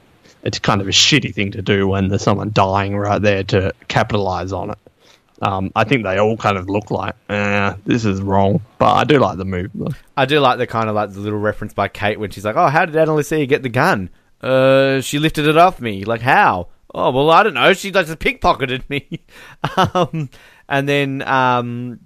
it's 0.43 0.57
kind 0.57 0.81
of 0.81 0.87
a 0.87 0.91
shitty 0.91 1.33
thing 1.33 1.51
to 1.51 1.61
do 1.61 1.87
when 1.87 2.07
there's 2.07 2.23
someone 2.23 2.51
dying 2.51 2.97
right 2.97 3.21
there 3.21 3.43
to 3.43 3.73
capitalize 3.87 4.51
on 4.51 4.71
it. 4.71 4.77
Um, 5.41 5.71
I 5.75 5.85
think 5.85 6.03
they 6.03 6.19
all 6.19 6.37
kind 6.37 6.55
of 6.55 6.69
look 6.69 6.91
like, 6.91 7.15
eh, 7.29 7.73
this 7.83 8.05
is 8.05 8.21
wrong, 8.21 8.61
but 8.77 8.93
I 8.93 9.03
do 9.05 9.17
like 9.17 9.37
the 9.37 9.45
move. 9.45 9.71
I 10.15 10.25
do 10.25 10.39
like 10.39 10.59
the 10.59 10.67
kind 10.67 10.87
of 10.87 10.93
like 10.93 11.13
the 11.13 11.19
little 11.19 11.39
reference 11.39 11.73
by 11.73 11.87
Kate 11.87 12.19
when 12.19 12.29
she's 12.29 12.45
like, 12.45 12.55
oh, 12.55 12.67
how 12.67 12.85
did 12.85 12.95
Ana 12.95 13.15
Lucia 13.15 13.45
get 13.47 13.63
the 13.63 13.69
gun? 13.69 14.11
Uh, 14.39 15.01
she 15.01 15.17
lifted 15.17 15.47
it 15.47 15.57
off 15.57 15.81
me. 15.81 16.05
Like 16.05 16.21
how? 16.21 16.67
Oh 16.93 17.11
well, 17.11 17.31
I 17.31 17.43
don't 17.43 17.53
know. 17.53 17.73
She 17.73 17.91
like 17.91 18.05
just 18.05 18.19
pickpocketed 18.19 18.87
me. 18.89 19.21
um, 19.93 20.29
and 20.69 20.87
then 20.87 21.21
um, 21.23 21.99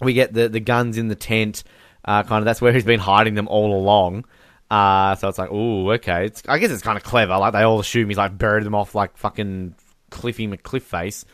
we 0.00 0.12
get 0.12 0.32
the 0.32 0.48
the 0.48 0.60
guns 0.60 0.98
in 0.98 1.08
the 1.08 1.14
tent. 1.14 1.64
Uh, 2.04 2.22
kind 2.22 2.38
of 2.40 2.44
that's 2.44 2.60
where 2.60 2.72
he's 2.72 2.84
been 2.84 3.00
hiding 3.00 3.34
them 3.34 3.48
all 3.48 3.74
along. 3.74 4.24
Uh, 4.70 5.14
so 5.16 5.28
it's 5.28 5.38
like, 5.38 5.50
oh, 5.52 5.90
okay. 5.92 6.26
It's, 6.26 6.42
I 6.48 6.58
guess 6.58 6.70
it's 6.70 6.82
kind 6.82 6.96
of 6.96 7.04
clever. 7.04 7.36
Like 7.38 7.52
they 7.52 7.62
all 7.62 7.78
assume 7.78 8.08
he's 8.08 8.18
like 8.18 8.36
buried 8.36 8.64
them 8.64 8.74
off 8.74 8.94
like 8.94 9.16
fucking 9.16 9.74
Cliffy 10.10 10.48
McCliffface. 10.48 11.24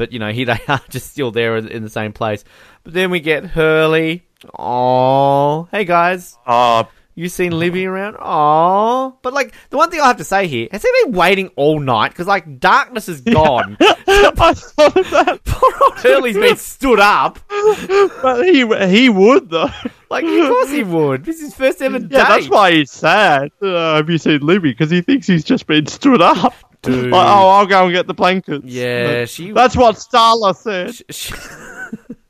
But 0.00 0.12
you 0.12 0.18
know, 0.18 0.32
here 0.32 0.46
they 0.46 0.58
are, 0.68 0.80
just 0.88 1.10
still 1.10 1.30
there 1.30 1.58
in 1.58 1.82
the 1.82 1.90
same 1.90 2.14
place. 2.14 2.42
But 2.84 2.94
then 2.94 3.10
we 3.10 3.20
get 3.20 3.44
Hurley. 3.44 4.24
Oh, 4.58 5.68
hey 5.70 5.84
guys. 5.84 6.38
Oh, 6.46 6.88
You 7.14 7.28
seen 7.28 7.52
Libby 7.58 7.84
around? 7.86 8.16
Oh, 8.20 9.18
but 9.22 9.32
like 9.32 9.52
the 9.70 9.76
one 9.76 9.90
thing 9.90 10.00
I 10.00 10.06
have 10.06 10.16
to 10.18 10.24
say 10.24 10.46
here, 10.46 10.68
has 10.70 10.82
he 10.82 10.88
been 11.04 11.12
waiting 11.12 11.48
all 11.56 11.78
night? 11.80 12.10
Because 12.10 12.26
like 12.26 12.58
darkness 12.60 13.08
is 13.08 13.20
gone. 13.20 13.76
I 13.80 14.50
of 14.50 14.64
that, 15.10 15.40
Poor 15.44 15.72
old 15.82 15.98
Hurley's 15.98 16.36
been 16.36 16.56
stood 16.56 17.00
up. 17.00 17.38
but 17.48 18.42
he 18.44 18.64
he 18.88 19.08
would 19.08 19.50
though. 19.50 19.68
Like 20.08 20.24
of 20.24 20.48
course 20.48 20.70
he 20.70 20.82
would. 20.82 21.24
This 21.24 21.36
is 21.36 21.42
his 21.42 21.54
first 21.54 21.82
ever 21.82 21.98
date. 21.98 22.12
Yeah, 22.12 22.28
that's 22.28 22.48
why 22.48 22.72
he's 22.72 22.90
sad. 22.90 23.50
Uh, 23.60 23.96
have 23.96 24.08
you 24.08 24.18
seen 24.18 24.40
Libby? 24.40 24.70
Because 24.70 24.90
he 24.90 25.02
thinks 25.02 25.26
he's 25.26 25.44
just 25.44 25.66
been 25.66 25.86
stood 25.86 26.22
up. 26.22 26.54
Dude. 26.82 27.10
Like, 27.10 27.26
oh, 27.26 27.48
I'll 27.48 27.66
go 27.66 27.84
and 27.84 27.92
get 27.92 28.06
the 28.06 28.14
blankets. 28.14 28.64
Yeah, 28.64 29.20
But 29.20 29.28
she- 29.28 29.52
That's 29.52 29.76
what 29.76 29.96
Starla 29.96 30.56
said. 30.56 30.94
She, 30.94 31.04
she, 31.10 31.34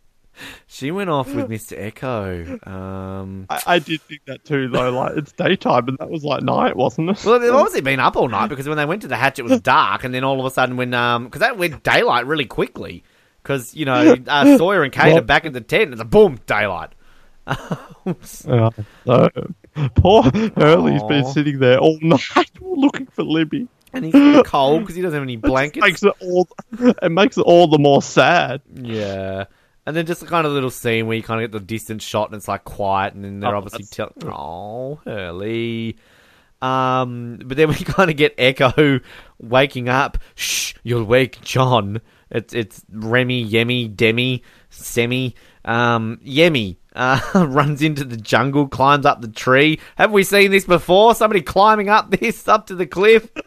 she 0.80 0.90
went 0.90 1.10
off 1.10 1.32
with 1.32 1.48
Mr. 1.48 1.78
Eko. 1.92 2.66
Um, 2.66 3.46
I, 3.50 3.62
I 3.66 3.78
did 3.78 4.00
think 4.02 4.22
that 4.26 4.44
too, 4.44 4.68
though. 4.68 4.90
Like 4.90 5.16
it's 5.16 5.32
daytime, 5.32 5.88
and 5.88 5.98
that 5.98 6.08
was 6.10 6.24
like 6.24 6.42
night, 6.42 6.74
wasn't 6.76 7.10
it? 7.10 7.24
well, 7.24 7.38
they've 7.38 7.52
obviously 7.52 7.82
been 7.82 8.00
up 8.00 8.16
all 8.16 8.28
night 8.28 8.48
because 8.48 8.66
when 8.66 8.76
they 8.78 8.86
went 8.86 9.02
to 9.02 9.08
the 9.08 9.16
hatch, 9.16 9.38
it 9.38 9.42
was 9.44 9.60
dark, 9.60 10.04
and 10.04 10.14
then 10.14 10.24
all 10.24 10.40
of 10.40 10.46
a 10.46 10.50
sudden, 10.50 10.76
when 10.76 10.94
um, 10.94 11.24
because 11.26 11.40
that 11.40 11.58
went 11.58 11.82
daylight 11.82 12.26
really 12.26 12.46
quickly, 12.46 13.04
because 13.42 13.74
you 13.74 13.84
know 13.84 14.16
uh, 14.26 14.56
Sawyer 14.56 14.82
and 14.82 14.92
Kate 14.92 15.08
Well- 15.08 15.18
are 15.18 15.22
back 15.22 15.44
in 15.44 15.52
the 15.52 15.60
tent, 15.60 15.84
and 15.84 15.92
it's 15.92 16.02
a 16.02 16.06
boom 16.06 16.40
daylight. 16.46 16.90
Yeah. 18.46 18.70
So 19.04 19.28
poor 19.96 20.22
Hurley's 20.56 21.02
been 21.04 21.24
sitting 21.26 21.58
there 21.58 21.78
all 21.78 21.98
night 22.02 22.50
looking 22.60 23.06
for 23.06 23.22
Libby. 23.24 23.68
and 23.92 24.04
he's 24.06 24.42
cold 24.46 24.80
because 24.80 24.96
he 24.96 25.02
doesn't 25.02 25.14
have 25.16 25.22
any 25.22 25.34
It 25.34 25.42
blankets. 25.42 25.84
makes 25.84 26.02
it 26.02 26.12
all. 26.20 26.48
It 26.80 27.12
makes 27.12 27.36
it 27.38 27.42
all 27.42 27.66
the 27.68 27.78
more 27.78 28.00
sad. 28.02 28.62
Yeah. 28.74 29.44
And 29.90 29.96
then 29.96 30.06
just 30.06 30.22
a 30.22 30.26
kind 30.26 30.46
of 30.46 30.52
little 30.52 30.70
scene 30.70 31.08
where 31.08 31.16
you 31.16 31.22
kind 31.24 31.42
of 31.42 31.50
get 31.50 31.58
the 31.58 31.64
distant 31.66 32.00
shot 32.00 32.28
and 32.28 32.36
it's 32.36 32.46
like 32.46 32.62
quiet, 32.62 33.14
and 33.14 33.24
then 33.24 33.40
they're 33.40 33.52
Oh, 33.52 33.58
obviously 33.58 33.82
that's- 33.90 34.14
telling, 34.14 34.32
"Oh, 34.32 35.00
Hurley." 35.04 35.96
Um, 36.62 37.40
but 37.44 37.56
then 37.56 37.68
we 37.70 37.74
kind 37.74 38.08
of 38.08 38.16
get 38.16 38.36
Eko 38.36 39.02
waking 39.40 39.88
up. 39.88 40.18
Shh, 40.36 40.74
you'll 40.84 41.02
wake 41.02 41.40
John. 41.40 42.00
It's 42.30 42.54
it's 42.54 42.84
Remy, 42.92 43.50
Yemi, 43.50 43.92
Demi, 43.96 44.44
Semi. 44.68 45.34
Um, 45.64 46.20
Yemi 46.24 46.76
uh, 46.94 47.20
runs 47.48 47.82
into 47.82 48.04
the 48.04 48.16
jungle, 48.16 48.68
climbs 48.68 49.06
up 49.06 49.22
the 49.22 49.28
tree. 49.28 49.80
Have 49.96 50.12
we 50.12 50.22
seen 50.22 50.52
this 50.52 50.66
before? 50.66 51.16
Somebody 51.16 51.42
climbing 51.42 51.88
up 51.88 52.12
this 52.12 52.46
up 52.46 52.68
to 52.68 52.76
the 52.76 52.86
cliff. 52.86 53.28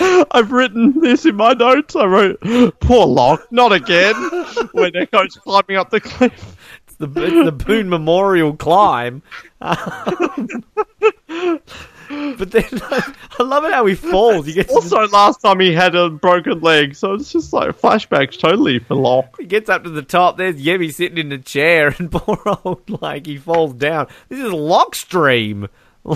I've 0.30 0.52
written 0.52 1.00
this 1.00 1.24
in 1.24 1.36
my 1.36 1.52
notes. 1.52 1.94
I 1.96 2.04
wrote, 2.06 2.40
"Poor 2.80 3.06
Locke, 3.06 3.46
not 3.50 3.72
again." 3.72 4.14
when 4.72 4.96
Eko's 4.96 5.36
climbing 5.36 5.76
up 5.76 5.90
the 5.90 6.00
cliff. 6.00 6.56
It's 6.86 6.96
the 6.96 7.06
it's 7.22 7.44
the 7.44 7.52
Boone 7.52 7.88
Memorial 7.88 8.56
climb. 8.56 9.22
Um, 9.60 10.64
but 11.18 12.50
then 12.50 12.64
I 12.82 13.42
love 13.42 13.64
it 13.64 13.72
how 13.72 13.86
he 13.86 13.94
falls. 13.94 14.46
He 14.46 14.52
gets 14.52 14.72
Also, 14.72 15.06
last 15.08 15.40
time 15.40 15.60
he 15.60 15.72
had 15.72 15.94
a 15.94 16.10
broken 16.10 16.60
leg, 16.60 16.94
so 16.94 17.14
it's 17.14 17.32
just 17.32 17.52
like 17.52 17.80
flashbacks 17.80 18.38
totally 18.38 18.78
for 18.78 18.94
Locke. 18.94 19.36
he 19.38 19.46
gets 19.46 19.70
up 19.70 19.84
to 19.84 19.90
the 19.90 20.02
top. 20.02 20.36
There's 20.36 20.56
Yemi 20.56 20.92
sitting 20.92 21.18
in 21.18 21.28
the 21.28 21.38
chair, 21.38 21.94
and 21.98 22.10
poor 22.10 22.40
old 22.64 23.02
like 23.02 23.26
he 23.26 23.36
falls 23.36 23.74
down. 23.74 24.08
This 24.28 24.40
is 24.40 24.52
lock 24.52 24.94
stream. 24.94 25.68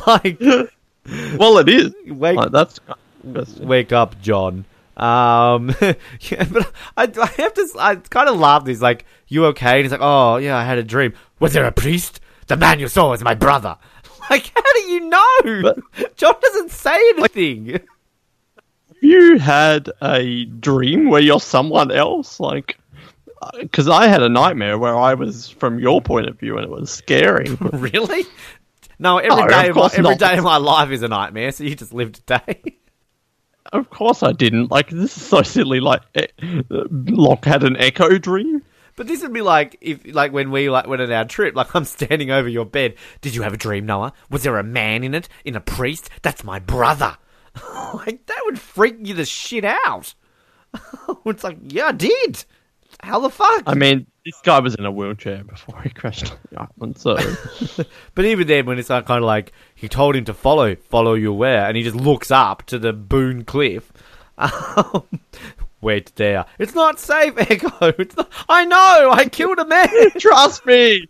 Like 0.06 0.38
Well, 1.38 1.58
it 1.58 1.68
is. 1.68 1.94
wake 2.06 2.36
Like, 2.36 2.50
that's. 2.52 2.78
Wake 3.24 3.92
up, 3.92 4.20
John. 4.20 4.64
Um, 4.96 5.74
yeah, 5.80 6.44
but 6.50 6.72
I, 6.96 7.04
I 7.04 7.26
have 7.42 7.54
to. 7.54 7.68
I 7.78 7.96
kind 7.96 8.28
of 8.28 8.38
laugh. 8.38 8.64
This 8.64 8.80
like, 8.80 9.04
you 9.28 9.46
okay? 9.46 9.76
And 9.76 9.82
he's 9.82 9.92
like, 9.92 10.00
oh 10.02 10.36
yeah, 10.36 10.56
I 10.56 10.64
had 10.64 10.78
a 10.78 10.82
dream. 10.82 11.14
Was 11.38 11.52
there 11.52 11.64
a 11.64 11.72
priest? 11.72 12.20
The 12.48 12.56
man 12.56 12.80
you 12.80 12.88
saw 12.88 13.10
was 13.10 13.22
my 13.22 13.34
brother. 13.34 13.76
Like, 14.30 14.52
how 14.54 14.72
do 14.74 14.80
you 14.80 15.08
know? 15.08 15.74
John 16.16 16.34
doesn't 16.42 16.70
say 16.70 16.94
anything. 17.16 17.66
Have 17.68 17.82
you 19.00 19.38
had 19.38 19.88
a 20.02 20.44
dream 20.44 21.08
where 21.08 21.22
you're 21.22 21.40
someone 21.40 21.90
else? 21.90 22.38
Like, 22.38 22.78
because 23.58 23.88
I 23.88 24.06
had 24.06 24.22
a 24.22 24.28
nightmare 24.28 24.76
where 24.76 24.94
I 24.94 25.14
was 25.14 25.48
from 25.48 25.78
your 25.78 26.02
point 26.02 26.28
of 26.28 26.38
view 26.38 26.58
and 26.58 26.64
it 26.64 26.70
was 26.70 26.90
scary. 26.90 27.56
really? 27.72 28.24
No, 28.98 29.16
every 29.16 29.44
No, 29.44 29.48
day 29.48 29.70
my, 29.70 29.90
every 29.94 30.16
day 30.16 30.36
of 30.36 30.44
my 30.44 30.58
life 30.58 30.90
is 30.90 31.02
a 31.02 31.08
nightmare. 31.08 31.50
So 31.52 31.64
you 31.64 31.74
just 31.74 31.94
lived 31.94 32.20
a 32.28 32.38
day. 32.38 32.76
Of 33.72 33.90
course 33.90 34.22
I 34.22 34.32
didn't. 34.32 34.70
Like, 34.70 34.90
this 34.90 35.16
is 35.16 35.22
so 35.22 35.42
silly. 35.42 35.80
Like, 35.80 36.02
eh, 36.14 36.26
Locke 36.70 37.44
had 37.44 37.62
an 37.64 37.74
Eko 37.76 38.20
dream. 38.20 38.62
But 38.98 39.06
this 39.06 39.22
would 39.22 39.32
be 39.32 39.42
like 39.42 39.78
if, 39.80 40.04
like 40.12 40.32
when 40.32 40.50
we 40.50 40.68
like 40.68 40.88
went 40.88 41.00
on 41.00 41.12
our 41.12 41.24
trip. 41.24 41.54
Like 41.54 41.72
I'm 41.72 41.84
standing 41.84 42.32
over 42.32 42.48
your 42.48 42.64
bed. 42.64 42.96
Did 43.20 43.32
you 43.32 43.42
have 43.42 43.52
a 43.54 43.56
dream, 43.56 43.86
Noah? 43.86 44.12
Was 44.28 44.42
there 44.42 44.58
a 44.58 44.64
man 44.64 45.04
in 45.04 45.14
it? 45.14 45.28
In 45.44 45.54
a 45.54 45.60
priest? 45.60 46.10
That's 46.22 46.42
my 46.42 46.58
brother. 46.58 47.16
like 47.94 48.26
that 48.26 48.40
would 48.44 48.58
freak 48.58 48.96
you 48.98 49.14
the 49.14 49.24
shit 49.24 49.64
out. 49.64 50.14
it's 51.26 51.44
like, 51.44 51.58
yeah, 51.62 51.86
I 51.86 51.92
did. 51.92 52.44
How 53.00 53.20
the 53.20 53.30
fuck? 53.30 53.62
I 53.68 53.74
mean, 53.74 54.08
this 54.28 54.42
guy 54.42 54.60
was 54.60 54.74
in 54.74 54.84
a 54.84 54.90
wheelchair 54.92 55.42
before 55.42 55.80
he 55.80 55.88
crashed 55.88 56.30
on 56.30 56.38
the 56.50 56.60
island, 56.60 56.98
so. 56.98 57.16
But 58.14 58.26
even 58.26 58.46
then, 58.46 58.66
when 58.66 58.78
it's 58.78 58.90
like 58.90 59.06
kind 59.06 59.24
of 59.24 59.26
like 59.26 59.52
he 59.74 59.88
told 59.88 60.16
him 60.16 60.26
to 60.26 60.34
follow, 60.34 60.76
follow 60.76 61.14
you 61.14 61.32
where, 61.32 61.64
and 61.64 61.78
he 61.78 61.82
just 61.82 61.96
looks 61.96 62.30
up 62.30 62.64
to 62.64 62.78
the 62.78 62.92
Boone 62.92 63.44
Cliff. 63.44 63.90
Um, 64.40 65.02
wait 65.80 66.12
there. 66.14 66.44
It's 66.60 66.74
not 66.74 67.00
safe, 67.00 67.34
Eko. 67.34 67.94
It's 67.98 68.16
not. 68.16 68.30
I 68.48 68.66
know. 68.66 69.10
I 69.12 69.24
killed 69.24 69.58
a 69.58 69.64
man. 69.64 70.10
Trust 70.18 70.64
me! 70.64 71.08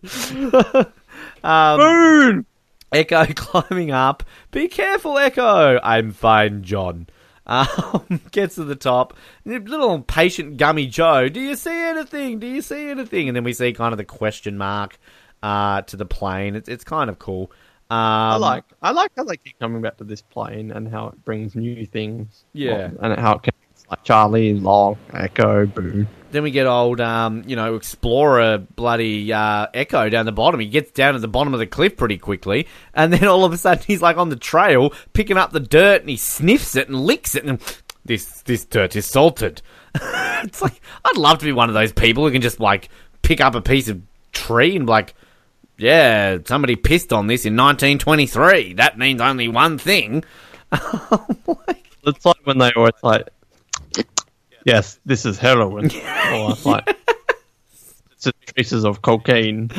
Um, 1.44 1.78
Boone! 1.78 2.46
Eko 2.92 3.36
climbing 3.36 3.90
up. 3.90 4.22
Be 4.50 4.68
careful, 4.68 5.14
Eko. 5.16 5.78
I'm 5.82 6.12
fine, 6.12 6.62
John. 6.62 7.08
Um, 7.48 8.20
gets 8.30 8.56
to 8.56 8.64
the 8.64 8.76
top. 8.76 9.14
Little 9.44 10.00
patient 10.02 10.58
gummy 10.58 10.86
Joe. 10.86 11.28
Do 11.28 11.40
you 11.40 11.56
see 11.56 11.74
anything? 11.74 12.38
Do 12.38 12.46
you 12.46 12.62
see 12.62 12.90
anything? 12.90 13.28
And 13.28 13.36
then 13.36 13.44
we 13.44 13.52
see 13.52 13.72
kind 13.72 13.92
of 13.92 13.98
the 13.98 14.04
question 14.04 14.58
mark 14.58 14.98
uh, 15.42 15.82
to 15.82 15.96
the 15.96 16.06
plane. 16.06 16.54
It's 16.54 16.68
it's 16.68 16.84
kind 16.84 17.08
of 17.10 17.18
cool. 17.18 17.50
Um, 17.90 17.96
I 17.98 18.36
like 18.36 18.64
I 18.82 18.90
like 18.90 19.12
how 19.16 19.24
they 19.24 19.38
keep 19.38 19.58
coming 19.58 19.80
back 19.80 19.96
to 19.96 20.04
this 20.04 20.20
plane 20.20 20.70
and 20.70 20.88
how 20.88 21.08
it 21.08 21.24
brings 21.24 21.54
new 21.54 21.86
things. 21.86 22.44
Yeah. 22.52 22.90
and 23.00 23.18
how 23.18 23.36
it 23.36 23.42
connects 23.42 23.86
like 23.90 24.04
Charlie, 24.04 24.54
Locke, 24.54 24.98
Eko, 25.12 25.72
Boone. 25.72 26.06
Then 26.30 26.42
we 26.42 26.50
get 26.50 26.66
old, 26.66 27.00
um, 27.00 27.42
you 27.46 27.56
know, 27.56 27.74
explorer 27.74 28.58
bloody 28.58 29.32
uh, 29.32 29.68
Eko 29.74 30.10
down 30.10 30.26
the 30.26 30.32
bottom. 30.32 30.60
He 30.60 30.66
gets 30.66 30.90
down 30.90 31.14
to 31.14 31.20
the 31.20 31.28
bottom 31.28 31.54
of 31.54 31.60
the 31.60 31.66
cliff 31.66 31.96
pretty 31.96 32.18
quickly, 32.18 32.66
and 32.94 33.12
then 33.12 33.24
all 33.24 33.44
of 33.44 33.52
a 33.52 33.56
sudden 33.56 33.84
he's 33.86 34.02
like 34.02 34.16
on 34.16 34.28
the 34.28 34.36
trail 34.36 34.92
picking 35.12 35.36
up 35.36 35.52
the 35.52 35.60
dirt, 35.60 36.02
and 36.02 36.10
he 36.10 36.16
sniffs 36.16 36.76
it 36.76 36.88
and 36.88 37.00
licks 37.00 37.34
it, 37.34 37.44
and 37.44 37.60
this 38.04 38.42
this 38.42 38.64
dirt 38.64 38.96
is 38.96 39.06
salted. 39.06 39.62
it's 39.94 40.60
like 40.60 40.80
I'd 41.04 41.16
love 41.16 41.38
to 41.38 41.44
be 41.46 41.52
one 41.52 41.68
of 41.68 41.74
those 41.74 41.92
people 41.92 42.24
who 42.24 42.32
can 42.32 42.42
just 42.42 42.60
like 42.60 42.88
pick 43.22 43.40
up 43.40 43.54
a 43.54 43.60
piece 43.60 43.88
of 43.88 44.00
tree 44.32 44.76
and 44.76 44.86
be 44.86 44.90
like, 44.90 45.14
yeah, 45.78 46.38
somebody 46.44 46.76
pissed 46.76 47.12
on 47.12 47.26
this 47.26 47.46
in 47.46 47.56
1923. 47.56 48.74
That 48.74 48.98
means 48.98 49.20
only 49.20 49.48
one 49.48 49.78
thing. 49.78 50.24
It's 52.04 52.24
like 52.24 52.36
when 52.44 52.58
they 52.58 52.72
were 52.74 52.90
like, 53.02 53.28
yes, 54.68 55.00
this 55.04 55.24
is 55.26 55.38
heroin, 55.38 55.86
or 55.86 56.52
it's 56.52 56.64
like 56.66 56.96
it's 58.12 58.24
just 58.24 58.36
traces 58.54 58.84
of 58.84 59.02
cocaine. 59.02 59.70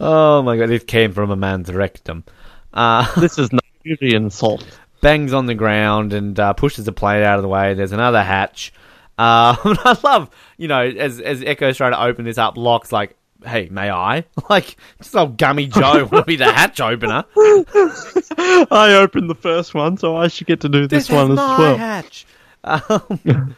Oh 0.00 0.42
my 0.42 0.56
god, 0.56 0.70
it 0.70 0.86
came 0.86 1.12
from 1.12 1.30
a 1.30 1.36
man's 1.36 1.72
rectum. 1.72 2.24
Uh, 2.72 3.06
This 3.20 3.38
is 3.38 3.50
Nigerian 3.86 4.30
salt. 4.30 4.64
bangs 5.00 5.32
on 5.32 5.46
the 5.46 5.54
ground 5.54 6.12
and 6.12 6.38
uh, 6.40 6.52
pushes 6.54 6.84
the 6.86 6.92
plane 6.92 7.22
out 7.22 7.36
of 7.38 7.42
the 7.42 7.48
way. 7.48 7.74
There's 7.74 7.92
another 7.92 8.22
hatch. 8.22 8.72
Uh, 9.18 9.54
I 9.64 9.98
love, 10.02 10.30
you 10.56 10.68
know, 10.68 10.80
as 10.80 11.20
as 11.20 11.42
Eko's 11.44 11.76
trying 11.76 11.92
to 11.92 12.02
open 12.02 12.24
this 12.24 12.38
up, 12.38 12.56
Locke's 12.56 12.90
like, 12.90 13.14
"Hey, 13.44 13.68
may 13.70 13.90
I?" 13.90 14.24
Like, 14.50 14.76
just 15.02 15.14
old 15.14 15.36
Gummy 15.36 15.66
Joe 15.66 16.08
want 16.10 16.10
to 16.12 16.22
be 16.24 16.36
the 16.36 16.50
hatch 16.50 16.80
opener. 16.80 17.24
I 17.36 18.94
opened 18.98 19.28
the 19.28 19.36
first 19.38 19.74
one, 19.74 19.98
so 19.98 20.16
I 20.16 20.28
should 20.28 20.46
get 20.46 20.60
to 20.62 20.68
do 20.70 20.86
this, 20.88 21.04
is 21.04 21.10
one 21.10 21.32
as 21.32 21.36
my 21.36 21.58
well. 21.58 21.76
hatch. 21.76 22.26
Um, 22.64 23.54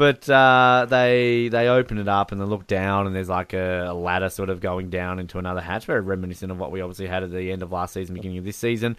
but 0.00 0.26
uh, 0.30 0.86
they 0.88 1.50
they 1.50 1.68
open 1.68 1.98
it 1.98 2.08
up 2.08 2.32
and 2.32 2.40
they 2.40 2.46
look 2.46 2.66
down 2.66 3.06
and 3.06 3.14
there's 3.14 3.28
like 3.28 3.52
a, 3.52 3.88
a 3.88 3.92
ladder 3.92 4.30
sort 4.30 4.48
of 4.48 4.58
going 4.58 4.88
down 4.88 5.18
into 5.18 5.38
another 5.38 5.60
hatch, 5.60 5.84
very 5.84 6.00
reminiscent 6.00 6.50
of 6.50 6.58
what 6.58 6.72
we 6.72 6.80
obviously 6.80 7.06
had 7.06 7.22
at 7.22 7.30
the 7.30 7.52
end 7.52 7.62
of 7.62 7.70
last 7.70 7.92
season, 7.92 8.14
beginning 8.14 8.38
of 8.38 8.44
this 8.46 8.56
season. 8.56 8.96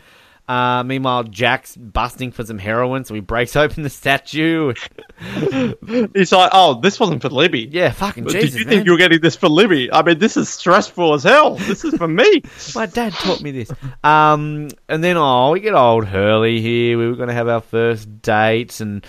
Uh, 0.48 0.84
meanwhile, 0.84 1.24
Jack's 1.24 1.76
busting 1.76 2.32
for 2.32 2.46
some 2.46 2.60
heroin, 2.60 3.04
so 3.04 3.16
he 3.16 3.20
breaks 3.20 3.56
open 3.56 3.82
the 3.82 3.90
statue. 3.90 4.76
He's 6.14 6.32
like, 6.32 6.52
oh, 6.54 6.80
this 6.80 7.00
wasn't 7.00 7.24
for 7.24 7.30
Libby. 7.30 7.68
Yeah, 7.72 7.90
fucking 7.94 8.24
But 8.26 8.34
Jesus, 8.34 8.52
Did 8.52 8.60
you 8.60 8.66
man. 8.66 8.74
think 8.76 8.86
you 8.86 8.92
were 8.92 9.00
getting 9.00 9.22
this 9.22 9.36
for 9.36 9.50
Libby? 9.50 9.92
I 9.92 10.04
mean, 10.04 10.20
this 10.20 10.38
is 10.38 10.50
stressful 10.50 11.16
as 11.16 11.24
hell. 11.24 11.56
This 11.56 11.84
is 11.84 11.96
for 11.98 12.08
me. 12.08 12.44
My 12.76 12.86
dad 12.86 13.14
taught 13.14 13.42
me 13.42 13.50
this. 13.50 13.72
Um, 14.04 14.70
and 14.88 15.04
then 15.04 15.18
oh, 15.18 15.50
we 15.54 15.62
get 15.62 15.74
old 15.74 16.06
Hurley 16.06 16.62
here. 16.62 17.00
We 17.00 17.08
were 17.08 17.16
going 17.16 17.30
to 17.30 17.34
have 17.34 17.48
our 17.48 17.62
first 17.62 18.22
date 18.22 18.82
and 18.82 19.04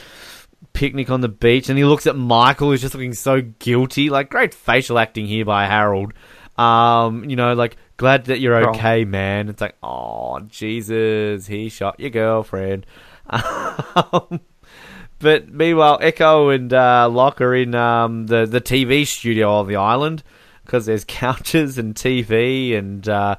picnic 0.72 1.10
on 1.10 1.20
the 1.20 1.28
beach, 1.28 1.68
and 1.68 1.78
he 1.78 1.84
looks 1.84 2.06
at 2.06 2.16
Michael, 2.16 2.70
who's 2.70 2.80
just 2.80 2.94
looking 2.94 3.14
so 3.14 3.40
guilty. 3.40 4.10
Like 4.10 4.30
great 4.30 4.55
facial 4.55 4.98
acting 4.98 5.26
here 5.26 5.44
by 5.44 5.66
Harold. 5.66 6.12
Um, 6.59 7.28
you 7.28 7.36
know, 7.36 7.55
like 7.55 7.76
Glad 8.02 8.24
that 8.24 8.40
you're 8.40 8.70
okay, 8.70 9.05
man. 9.05 9.48
It's 9.48 9.60
like, 9.60 9.76
oh, 9.80 10.40
Jesus, 10.40 11.47
he 11.47 11.68
shot 11.68 12.01
your 12.01 12.10
girlfriend. 12.10 12.84
Um, 13.30 14.40
but 15.20 15.48
meanwhile, 15.52 16.01
Eko 16.01 16.52
and 16.52 16.72
uh, 16.72 17.09
Locke 17.09 17.40
are 17.40 17.55
in 17.55 17.76
um, 17.76 18.26
the 18.26 18.44
the 18.44 18.60
TV 18.60 19.06
studio 19.06 19.60
of 19.60 19.68
the 19.68 19.76
island 19.76 20.24
because 20.64 20.86
there's 20.86 21.05
couches 21.06 21.78
and 21.78 21.94
TV 21.94 22.76
and 22.76 23.09
uh, 23.09 23.36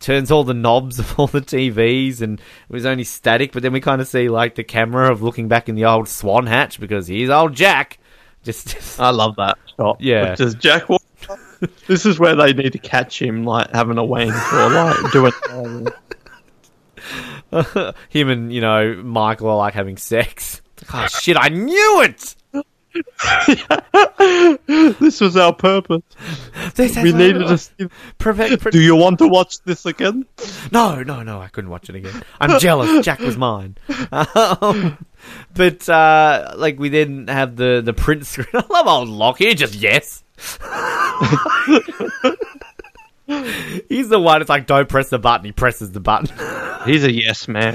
turns 0.00 0.30
all 0.30 0.44
the 0.44 0.54
knobs 0.54 0.98
of 1.00 1.18
all 1.18 1.26
the 1.26 1.40
TVs 1.40 2.20
and 2.20 2.40
it 2.40 2.72
was 2.72 2.86
only 2.86 3.04
static. 3.04 3.52
But 3.52 3.62
then 3.62 3.72
we 3.72 3.80
kind 3.80 4.00
of 4.00 4.08
see 4.08 4.28
like 4.28 4.54
the 4.54 4.64
camera 4.64 5.10
of 5.10 5.22
looking 5.22 5.48
back 5.48 5.68
in 5.68 5.74
the 5.74 5.84
old 5.84 6.08
Swan 6.08 6.46
hatch 6.46 6.80
because 6.80 7.08
here's 7.08 7.30
old 7.30 7.54
Jack. 7.54 7.98
Just 8.42 9.00
I 9.00 9.10
love 9.10 9.36
that 9.36 9.58
shot. 9.76 10.00
Yeah. 10.00 10.34
Does 10.34 10.54
Jack 10.54 10.88
walk? 10.88 11.02
this 11.86 12.04
is 12.04 12.18
where 12.18 12.36
they 12.36 12.52
need 12.52 12.72
to 12.72 12.78
catch 12.78 13.20
him, 13.20 13.44
like 13.44 13.70
having 13.70 13.96
a 13.96 14.04
wank 14.04 14.34
or 14.52 14.68
like 14.68 15.12
doing. 15.12 15.86
him 18.10 18.28
and 18.28 18.52
you 18.52 18.60
know 18.60 19.00
Michael 19.02 19.48
are 19.48 19.56
like 19.56 19.72
having 19.74 19.96
sex. 19.96 20.60
Oh 20.92 21.06
shit! 21.06 21.38
I 21.38 21.48
knew 21.48 22.02
it. 22.02 22.34
this 24.98 25.20
was 25.20 25.36
our 25.36 25.52
purpose. 25.52 26.02
This 26.74 26.96
We 26.96 27.12
needed 27.12 27.40
to. 27.40 27.58
See... 27.58 27.88
prevent. 28.18 28.60
pre- 28.60 28.72
Do 28.72 28.80
you 28.80 28.96
want 28.96 29.18
to 29.18 29.28
watch 29.28 29.60
this 29.64 29.86
again? 29.86 30.26
No, 30.70 31.02
no, 31.02 31.22
no, 31.22 31.40
I 31.40 31.48
couldn't 31.48 31.70
watch 31.70 31.88
it 31.88 31.96
again. 31.96 32.22
I'm 32.40 32.58
jealous. 32.60 33.04
Jack 33.04 33.20
was 33.20 33.36
mine. 33.36 33.76
Um, 34.12 35.04
but, 35.54 35.88
uh, 35.88 36.54
like, 36.56 36.78
we 36.78 36.88
then 36.88 37.28
have 37.28 37.56
the, 37.56 37.82
the 37.84 37.92
print 37.92 38.26
screen. 38.26 38.46
I 38.54 38.64
love 38.70 38.86
old 38.86 39.08
Locke 39.08 39.38
just 39.38 39.74
yes. 39.74 40.22
He's 43.26 44.08
the 44.08 44.20
one, 44.20 44.40
it's 44.42 44.50
like, 44.50 44.66
don't 44.66 44.88
press 44.88 45.08
the 45.08 45.18
button. 45.18 45.46
He 45.46 45.52
presses 45.52 45.92
the 45.92 46.00
button. 46.00 46.28
He's 46.86 47.04
a 47.04 47.10
yes 47.12 47.48
man. 47.48 47.74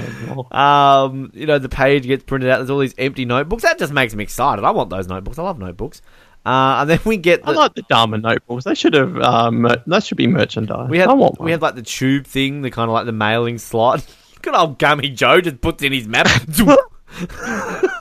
um, 0.52 1.32
you 1.34 1.46
know, 1.46 1.58
the 1.58 1.68
page 1.68 2.06
gets 2.06 2.22
printed 2.22 2.48
out. 2.50 2.58
There's 2.58 2.70
all 2.70 2.78
these 2.78 2.94
empty 2.98 3.24
notebooks. 3.24 3.64
That 3.64 3.78
just 3.78 3.92
makes 3.92 4.14
me 4.14 4.22
excited. 4.22 4.64
I 4.64 4.70
want 4.70 4.90
those 4.90 5.08
notebooks. 5.08 5.38
I 5.38 5.42
love 5.42 5.58
notebooks. 5.58 6.00
Uh, 6.46 6.78
and 6.80 6.90
then 6.90 7.00
we 7.04 7.16
get 7.16 7.46
I 7.46 7.50
like 7.50 7.74
the 7.74 7.82
Dharma 7.82 8.18
notebooks. 8.18 8.64
They 8.64 8.74
should 8.74 8.94
have. 8.94 9.18
Uh, 9.18 9.50
mer- 9.50 9.82
that 9.86 10.04
should 10.04 10.16
be 10.16 10.26
merchandise. 10.26 10.88
we 10.88 10.98
had 10.98 11.08
I 11.08 11.12
want 11.12 11.38
we 11.40 11.50
had 11.50 11.60
like 11.60 11.74
the 11.74 11.82
tube 11.82 12.26
thing, 12.26 12.62
the 12.62 12.70
kind 12.70 12.88
of 12.88 12.94
like 12.94 13.04
the 13.06 13.12
mailing 13.12 13.58
slot. 13.58 14.06
Good 14.42 14.54
old 14.54 14.78
Gummy 14.78 15.10
Joe 15.10 15.40
just 15.42 15.60
puts 15.60 15.82
in 15.82 15.92
his 15.92 16.08
map. 16.08 16.26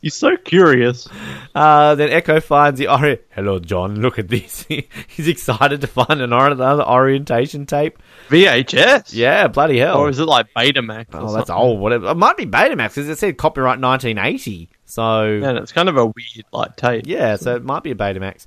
He's 0.00 0.14
so 0.14 0.36
curious. 0.36 1.08
Uh, 1.54 1.96
then 1.96 2.10
Eko 2.10 2.40
finds 2.40 2.78
the 2.78 2.86
ori- 2.86 3.18
Hello, 3.30 3.58
John. 3.58 4.00
Look 4.00 4.18
at 4.20 4.28
this. 4.28 4.64
He's 5.08 5.26
excited 5.26 5.80
to 5.80 5.86
find 5.88 6.20
an 6.20 6.32
or- 6.32 6.46
another 6.46 6.84
orientation 6.84 7.66
tape. 7.66 7.98
VHS. 8.28 9.12
Yeah, 9.12 9.48
bloody 9.48 9.78
hell. 9.78 9.98
Or 9.98 10.08
is 10.08 10.20
it 10.20 10.26
like 10.26 10.52
Betamax? 10.54 11.06
oh, 11.14 11.32
that's 11.32 11.48
something? 11.48 11.54
old. 11.54 11.80
Whatever. 11.80 12.10
It 12.10 12.14
might 12.16 12.36
be 12.36 12.46
Betamax 12.46 12.90
because 12.90 13.08
it 13.08 13.18
said 13.18 13.36
copyright 13.38 13.80
1980. 13.80 14.68
So 14.84 15.24
And 15.26 15.58
it's 15.58 15.72
kind 15.72 15.88
of 15.88 15.96
a 15.96 16.04
weird 16.06 16.44
like 16.52 16.76
tape. 16.76 17.04
yeah, 17.06 17.34
so 17.36 17.56
it 17.56 17.64
might 17.64 17.82
be 17.82 17.90
a 17.90 17.94
Betamax. 17.96 18.46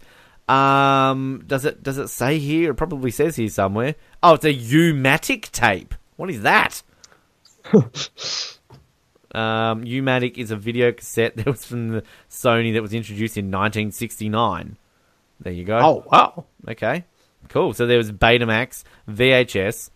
Um, 0.51 1.43
does 1.47 1.65
it 1.65 1.83
does 1.83 1.97
it 1.97 2.07
say 2.07 2.39
here? 2.39 2.71
It 2.71 2.75
probably 2.75 3.11
says 3.11 3.35
here 3.35 3.47
somewhere. 3.49 3.95
Oh, 4.23 4.33
it's 4.35 4.45
a 4.45 4.53
U-matic 4.53 5.51
tape. 5.51 5.95
What 6.15 6.29
is 6.29 6.41
that? 6.43 6.81
um, 9.35 9.83
U-matic 9.83 10.37
is 10.37 10.51
a 10.51 10.55
video 10.55 10.91
cassette 10.91 11.35
that 11.37 11.45
was 11.45 11.65
from 11.65 11.89
the 11.89 12.03
Sony 12.29 12.73
that 12.73 12.81
was 12.81 12.93
introduced 12.93 13.37
in 13.37 13.45
1969. 13.45 14.77
There 15.39 15.53
you 15.53 15.63
go. 15.63 15.79
Oh 15.79 16.03
wow. 16.11 16.45
Okay, 16.67 17.05
cool. 17.49 17.73
So 17.73 17.87
there 17.87 17.97
was 17.97 18.11
Betamax, 18.11 18.83
VHS, 19.09 19.89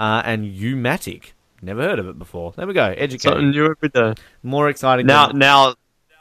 uh, 0.00 0.22
and 0.24 0.46
U-matic. 0.46 1.32
Never 1.62 1.82
heard 1.82 1.98
of 1.98 2.08
it 2.08 2.18
before. 2.18 2.52
There 2.52 2.66
we 2.66 2.74
go. 2.74 2.84
Educated. 2.84 3.20
Something 3.20 3.50
new 3.50 3.70
every 3.70 3.88
day. 3.88 4.14
More 4.42 4.68
exciting. 4.68 5.06
Now, 5.06 5.28
than- 5.28 5.38
now, 5.38 5.74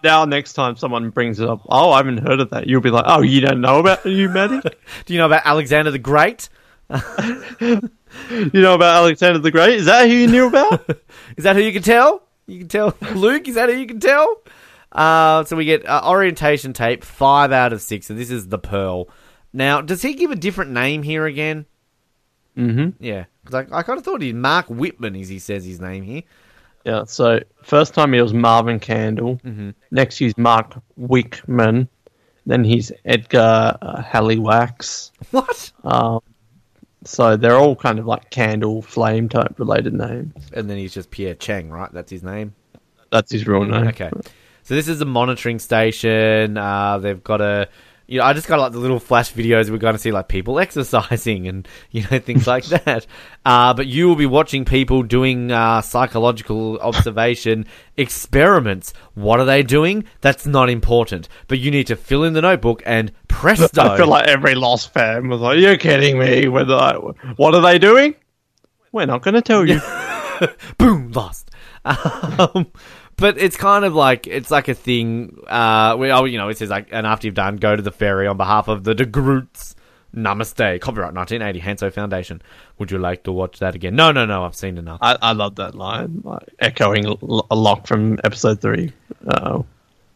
now, 0.04 0.26
next 0.26 0.54
time 0.54 0.76
someone 0.76 1.10
brings 1.10 1.40
it 1.40 1.48
up, 1.48 1.62
oh, 1.70 1.92
I 1.92 1.98
haven't 1.98 2.18
heard 2.20 2.40
of 2.40 2.50
that. 2.52 2.68
You'll 2.68 2.82
be 2.82 2.90
like, 2.90 3.06
oh, 3.08 3.22
you 3.22 3.42
don't 3.42 3.62
know 3.62 3.80
about 3.80 4.06
you, 4.06 4.30
Maddie? 4.30 4.62
do 5.06 5.14
you 5.14 5.20
know 5.20 5.26
about 5.26 5.46
Alexander 5.46 5.92
the 5.92 6.00
Great? 6.00 6.50
you 6.90 8.52
know 8.54 8.74
about 8.74 8.96
Alexander 9.04 9.40
the 9.40 9.52
Great? 9.52 9.76
Is 9.76 9.86
that 9.86 10.08
who 10.08 10.14
you 10.14 10.28
knew 10.28 10.48
about? 10.48 10.90
Is 11.36 11.44
that 11.44 11.56
who 11.56 11.62
you 11.62 11.74
can 11.74 11.84
tell? 11.84 12.27
You 12.48 12.60
can 12.60 12.68
tell 12.68 12.96
Luke. 13.16 13.48
Is 13.48 13.56
that 13.56 13.70
who 13.70 13.76
you 13.76 13.88
can 13.88 14.00
tell? 14.00 14.42
Uh, 14.92 15.44
so 15.44 15.56
we 15.56 15.66
get 15.66 15.86
uh, 15.86 16.02
orientation 16.06 16.74
tape 16.74 17.04
five 17.04 17.52
out 17.52 17.74
of 17.74 17.82
six, 17.82 18.10
and 18.10 18.18
this 18.18 18.32
is 18.32 18.48
the 18.48 18.58
Pearl. 18.58 19.10
Now, 19.54 19.82
does 19.82 20.02
he 20.02 20.14
give 20.14 20.32
a 20.32 20.36
different 20.36 20.72
name 20.72 21.04
here 21.04 21.26
again? 21.26 21.66
mm-hmm. 22.58 23.04
Yeah, 23.04 23.26
because 23.44 23.68
I, 23.72 23.78
I 23.78 23.84
kind 23.84 24.00
of 24.00 24.06
thought 24.06 24.22
he 24.22 24.34
Mark 24.34 24.68
Wickmund, 24.68 25.20
as 25.22 25.30
he 25.30 25.40
says 25.40 25.66
his 25.66 25.80
name 25.80 26.04
here. 26.04 26.24
Yeah. 26.86 27.04
So 27.04 27.42
first 27.64 27.94
time 27.94 28.14
he 28.14 28.22
was 28.22 28.34
Marvin 28.34 28.80
Candle. 28.80 29.42
Mm-hmm. 29.44 29.72
Next 29.92 30.18
he's 30.18 30.38
Mark 30.38 30.76
Wickmund. 30.98 31.90
Then 32.46 32.64
he's 32.64 32.94
Edgar 33.04 33.78
uh, 33.82 34.02
Halliwax. 34.02 35.12
What? 35.32 35.72
Um, 35.84 36.22
so 37.08 37.38
they're 37.38 37.56
all 37.56 37.76
kind 37.76 38.00
of 38.00 38.06
like 38.06 38.30
candle 38.30 38.82
flame 38.82 39.30
type 39.30 39.60
related 39.60 39.94
names. 39.94 40.34
And 40.54 40.70
then 40.70 40.78
he's 40.78 40.94
just 40.94 41.10
Pierre 41.10 41.36
Chang, 41.36 41.70
right? 41.70 41.92
That's 41.92 42.12
his 42.12 42.24
name. 42.24 42.54
That's 43.12 43.32
his 43.32 43.48
real 43.48 43.64
name. 43.64 43.88
Okay. 43.88 44.12
So 44.64 44.76
this 44.76 44.88
is 44.88 45.00
a 45.00 45.06
monitoring 45.06 45.60
station. 45.60 46.58
Uh, 46.58 46.98
they've 46.98 47.24
got 47.24 47.40
a, 47.40 47.70
you 48.08 48.20
know, 48.20 48.26
I 48.26 48.32
just 48.32 48.48
got 48.48 48.60
like 48.60 48.72
the 48.72 48.80
little 48.80 49.00
flash 49.00 49.34
videos. 49.34 49.70
We're 49.70 49.78
going 49.78 49.96
to 49.96 50.00
see 50.00 50.12
like 50.12 50.30
people 50.30 50.60
exercising 50.62 51.48
and 51.48 51.68
you 51.92 52.04
know 52.10 52.20
things 52.20 52.48
like 52.48 52.66
that. 52.86 53.06
Uh, 53.46 53.74
but 53.74 53.88
you 53.88 54.08
will 54.08 54.16
be 54.16 54.26
watching 54.26 54.66
people 54.66 55.04
doing 55.04 55.52
uh, 55.52 55.82
psychological 55.82 56.80
observation 56.80 57.66
experiments. 57.98 58.94
What 59.14 59.40
are 59.40 59.46
they 59.46 59.62
doing? 59.62 60.06
That's 60.22 60.48
not 60.48 60.70
important. 60.70 61.28
But 61.48 61.60
you 61.60 61.70
need 61.70 61.88
to 61.88 61.96
fill 61.96 62.24
in 62.24 62.34
the 62.34 62.42
notebook 62.42 62.82
and 62.86 63.12
presto. 63.28 63.82
I 63.82 63.98
feel 63.98 64.08
like 64.08 64.28
every 64.28 64.56
Lost 64.56 64.94
fan 64.94 65.28
was 65.28 65.42
like, 65.42 65.60
"You're 65.60 65.78
kidding 65.78 66.18
me!" 66.18 66.48
With 66.48 66.70
like, 66.70 66.98
what 67.36 67.54
are 67.54 67.62
they 67.62 67.78
doing? 67.78 68.16
We're 68.92 69.06
not 69.06 69.22
going 69.22 69.36
to 69.36 69.42
tell 69.42 69.68
you. 69.68 69.82
boom 70.78 71.12
lost 71.12 71.48
um, 71.88 72.68
but 73.18 73.38
it's 73.38 73.58
kind 73.58 73.84
of 73.84 73.94
like 73.94 74.28
it's 74.28 74.50
like 74.52 74.68
a 74.68 74.74
thing 74.74 75.38
uh 75.48 75.96
where 75.96 76.14
oh 76.14 76.26
you 76.26 76.38
know 76.38 76.50
it 76.50 76.58
says 76.58 76.70
like 76.70 76.88
and 76.92 77.06
after 77.06 77.28
you've 77.28 77.36
done 77.36 77.58
go 77.58 77.76
to 77.76 77.82
the 77.82 77.92
ferry 77.92 78.28
on 78.28 78.38
behalf 78.38 78.68
of 78.68 78.84
the 78.84 78.96
de 78.96 79.06
Groots 79.06 79.76
namaste 80.16 80.80
copyright 80.82 81.14
1980 81.14 81.60
hanso 81.60 81.94
foundation 81.94 82.42
would 82.80 82.90
you 82.92 82.98
like 82.98 83.24
to 83.24 83.32
watch 83.32 83.60
that 83.60 83.76
again 83.76 83.96
no 83.96 84.12
no 84.12 84.26
no 84.26 84.46
i've 84.46 84.56
seen 84.56 84.78
enough 84.78 85.00
I, 85.02 85.18
I 85.22 85.32
love 85.34 85.56
that 85.56 85.76
line, 85.76 86.22
like 86.24 86.48
echoing 86.60 87.06
a 87.06 87.56
lock 87.56 87.88
from 87.88 88.18
episode 88.24 88.62
three. 88.62 88.94
Uh-oh. 89.28 89.66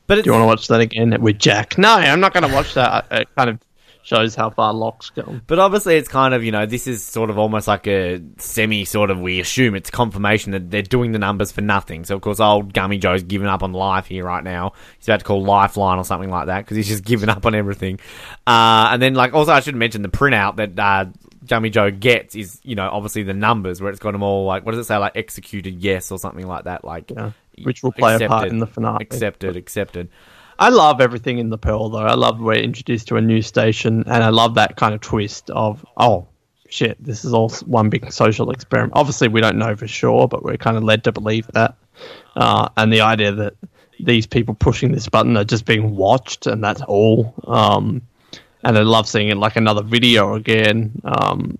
but 0.07 0.15
Do 0.15 0.21
you 0.25 0.31
want 0.31 0.43
to 0.43 0.47
watch 0.47 0.67
that 0.69 0.79
again 0.79 1.15
with 1.21 1.37
Jack? 1.39 1.77
No, 1.77 1.93
I'm 1.93 2.19
not 2.19 2.33
going 2.33 2.47
to 2.47 2.53
watch 2.53 2.73
that. 2.75 3.05
It 3.11 3.27
kind 3.35 3.49
of 3.49 3.59
shows 4.03 4.35
how 4.35 4.49
far 4.49 4.73
Locke's 4.73 5.09
gone. 5.09 5.41
But 5.47 5.59
obviously, 5.59 5.95
it's 5.95 6.07
kind 6.07 6.33
of, 6.33 6.43
you 6.43 6.51
know, 6.51 6.65
this 6.65 6.87
is 6.87 7.03
sort 7.03 7.29
of 7.29 7.37
almost 7.37 7.67
like 7.67 7.87
a 7.87 8.21
semi 8.37 8.85
sort 8.85 9.11
of, 9.11 9.19
we 9.19 9.39
assume 9.39 9.75
it's 9.75 9.89
confirmation 9.89 10.51
that 10.51 10.71
they're 10.71 10.81
doing 10.81 11.11
the 11.11 11.19
numbers 11.19 11.51
for 11.51 11.61
nothing. 11.61 12.05
So, 12.05 12.15
of 12.15 12.21
course, 12.21 12.39
old 12.39 12.73
Gummy 12.73 12.97
Joe's 12.97 13.23
giving 13.23 13.47
up 13.47 13.63
on 13.63 13.73
life 13.73 14.07
here 14.07 14.25
right 14.25 14.43
now. 14.43 14.73
He's 14.97 15.07
about 15.07 15.19
to 15.19 15.25
call 15.25 15.43
Lifeline 15.43 15.97
or 15.97 16.05
something 16.05 16.29
like 16.29 16.47
that 16.47 16.59
because 16.65 16.77
he's 16.77 16.87
just 16.87 17.03
given 17.03 17.29
up 17.29 17.45
on 17.45 17.55
everything. 17.55 17.99
Uh, 18.47 18.89
and 18.91 19.01
then, 19.01 19.13
like, 19.13 19.33
also, 19.33 19.51
I 19.51 19.59
should 19.59 19.75
mention 19.75 20.01
the 20.01 20.09
printout 20.09 20.57
that 20.57 20.79
uh, 20.79 21.09
Gummy 21.47 21.69
Joe 21.69 21.91
gets 21.91 22.35
is, 22.35 22.59
you 22.63 22.75
know, 22.75 22.89
obviously 22.89 23.23
the 23.23 23.33
numbers 23.33 23.81
where 23.81 23.91
it's 23.91 23.99
got 23.99 24.11
them 24.11 24.23
all, 24.23 24.45
like, 24.45 24.65
what 24.65 24.71
does 24.71 24.79
it 24.79 24.87
say, 24.87 24.97
like, 24.97 25.15
executed 25.15 25.81
yes 25.81 26.11
or 26.11 26.19
something 26.19 26.47
like 26.47 26.65
that. 26.65 26.83
Like, 26.85 27.11
Yeah, 27.11 27.31
which 27.63 27.83
will 27.83 27.91
play 27.91 28.15
a 28.15 28.19
part 28.19 28.45
accepted, 28.45 28.53
in 28.53 28.59
the 28.59 28.67
finale. 28.67 28.97
Accepted, 29.01 29.55
accepted. 29.55 30.09
I 30.59 30.69
love 30.69 31.01
everything 31.01 31.39
in 31.39 31.49
the 31.49 31.57
Pearl, 31.57 31.89
though. 31.89 31.99
I 31.99 32.13
love 32.13 32.39
we're 32.39 32.53
introduced 32.53 33.07
to 33.07 33.17
a 33.17 33.21
new 33.21 33.41
station, 33.41 34.03
and 34.05 34.23
I 34.23 34.29
love 34.29 34.55
that 34.55 34.75
kind 34.75 34.93
of 34.93 35.01
twist 35.01 35.49
of, 35.49 35.85
oh, 35.97 36.27
shit, 36.69 37.03
this 37.03 37.25
is 37.25 37.33
all 37.33 37.49
one 37.65 37.89
big 37.89 38.11
social 38.11 38.51
experiment. 38.51 38.93
Obviously, 38.95 39.27
we 39.27 39.41
don't 39.41 39.57
know 39.57 39.75
for 39.75 39.87
sure, 39.87 40.27
but 40.27 40.43
we're 40.43 40.57
kind 40.57 40.77
of 40.77 40.83
led 40.83 41.03
to 41.05 41.11
believe 41.11 41.47
that. 41.53 41.75
Uh, 42.35 42.69
and 42.77 42.91
the 42.91 43.01
idea 43.01 43.31
that 43.31 43.55
these 43.99 44.25
people 44.25 44.53
pushing 44.53 44.91
this 44.91 45.09
button 45.09 45.37
are 45.37 45.43
just 45.43 45.65
being 45.65 45.95
watched, 45.95 46.47
and 46.47 46.63
that's 46.63 46.81
all. 46.81 47.33
Um, 47.45 48.01
and 48.63 48.77
I 48.77 48.81
love 48.81 49.07
seeing 49.07 49.29
it 49.29 49.37
like 49.37 49.55
another 49.55 49.83
video 49.83 50.35
again. 50.35 51.01
Um, 51.03 51.57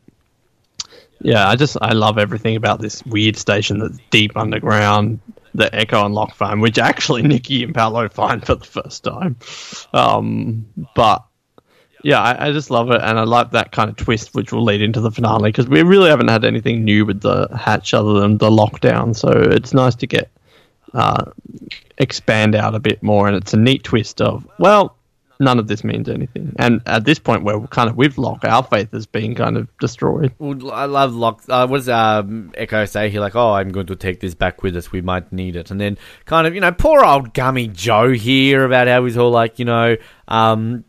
yeah, 1.23 1.47
I 1.47 1.55
just 1.55 1.77
I 1.81 1.93
love 1.93 2.17
everything 2.17 2.55
about 2.55 2.81
this 2.81 3.05
weird 3.05 3.35
station 3.37 3.79
that's 3.79 3.97
deep 4.09 4.35
underground, 4.35 5.19
the 5.53 5.69
Eko 5.71 6.05
and 6.05 6.13
Locke 6.13 6.35
phone, 6.35 6.59
which 6.59 6.77
actually 6.77 7.21
Nikki 7.23 7.63
and 7.63 7.73
Paulo 7.73 8.09
find 8.09 8.45
for 8.45 8.55
the 8.55 8.65
first 8.65 9.03
time. 9.03 9.37
Um, 9.93 10.65
but 10.95 11.23
yeah, 12.03 12.19
I, 12.19 12.47
I 12.47 12.51
just 12.51 12.71
love 12.71 12.89
it, 12.91 13.01
and 13.01 13.19
I 13.19 13.23
like 13.23 13.51
that 13.51 13.71
kind 13.71 13.89
of 13.89 13.95
twist, 13.95 14.33
which 14.33 14.51
will 14.51 14.63
lead 14.63 14.81
into 14.81 15.01
the 15.01 15.11
finale 15.11 15.49
because 15.49 15.67
we 15.67 15.83
really 15.83 16.09
haven't 16.09 16.29
had 16.29 16.43
anything 16.43 16.83
new 16.83 17.05
with 17.05 17.21
the 17.21 17.47
hatch 17.55 17.93
other 17.93 18.19
than 18.19 18.37
the 18.37 18.49
lockdown. 18.49 19.15
So 19.15 19.29
it's 19.29 19.73
nice 19.73 19.95
to 19.95 20.07
get 20.07 20.31
uh, 20.93 21.25
expand 21.99 22.55
out 22.55 22.73
a 22.73 22.79
bit 22.79 23.03
more, 23.03 23.27
and 23.27 23.35
it's 23.35 23.53
a 23.53 23.57
neat 23.57 23.83
twist 23.83 24.21
of 24.21 24.47
well, 24.57 24.97
none 25.41 25.59
of 25.59 25.67
this 25.67 25.83
means 25.83 26.07
anything. 26.07 26.53
And 26.57 26.81
at 26.85 27.03
this 27.03 27.19
point, 27.19 27.43
we're 27.43 27.59
kind 27.67 27.89
of 27.89 27.97
with 27.97 28.17
Locke. 28.17 28.45
Our 28.45 28.63
faith 28.63 28.93
is 28.93 29.05
being 29.05 29.35
kind 29.35 29.57
of 29.57 29.67
destroyed. 29.79 30.33
Well, 30.39 30.71
I 30.71 30.85
love 30.85 31.13
Locke. 31.13 31.41
Uh, 31.49 31.67
what 31.67 31.79
does 31.79 31.89
um, 31.89 32.53
Eko 32.57 32.87
say? 32.87 33.09
He 33.09 33.19
like, 33.19 33.35
oh, 33.35 33.53
I'm 33.53 33.71
going 33.71 33.87
to 33.87 33.95
take 33.95 34.19
this 34.21 34.35
back 34.35 34.63
with 34.63 34.77
us. 34.77 34.91
We 34.91 35.01
might 35.01 35.33
need 35.33 35.55
it. 35.55 35.71
And 35.71 35.81
then 35.81 35.97
kind 36.25 36.47
of, 36.47 36.55
you 36.55 36.61
know, 36.61 36.71
poor 36.71 37.03
old 37.03 37.33
Gummy 37.33 37.67
Joe 37.67 38.11
here 38.11 38.63
about 38.63 38.87
how 38.87 39.03
he's 39.03 39.17
all 39.17 39.31
like, 39.31 39.59
you 39.59 39.65
know, 39.65 39.97
um, 40.27 40.85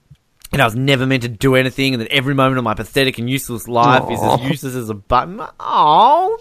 and 0.53 0.61
I 0.61 0.67
was 0.67 0.77
never 0.77 1.07
meant 1.07 1.23
to 1.23 1.31
do 1.31 1.55
anything, 1.57 1.95
and 1.95 2.03
that 2.03 2.13
every 2.13 2.35
moment 2.35 2.59
of 2.59 2.65
my 2.65 2.75
pathetic 2.75 3.17
and 3.17 3.29
useless 3.29 3.67
life 3.67 4.11
is 4.11 4.21
as 4.23 4.41
useless 4.43 4.75
as 4.75 4.91
a 4.91 4.95
button. 4.95 5.41
Oh, 5.59 6.39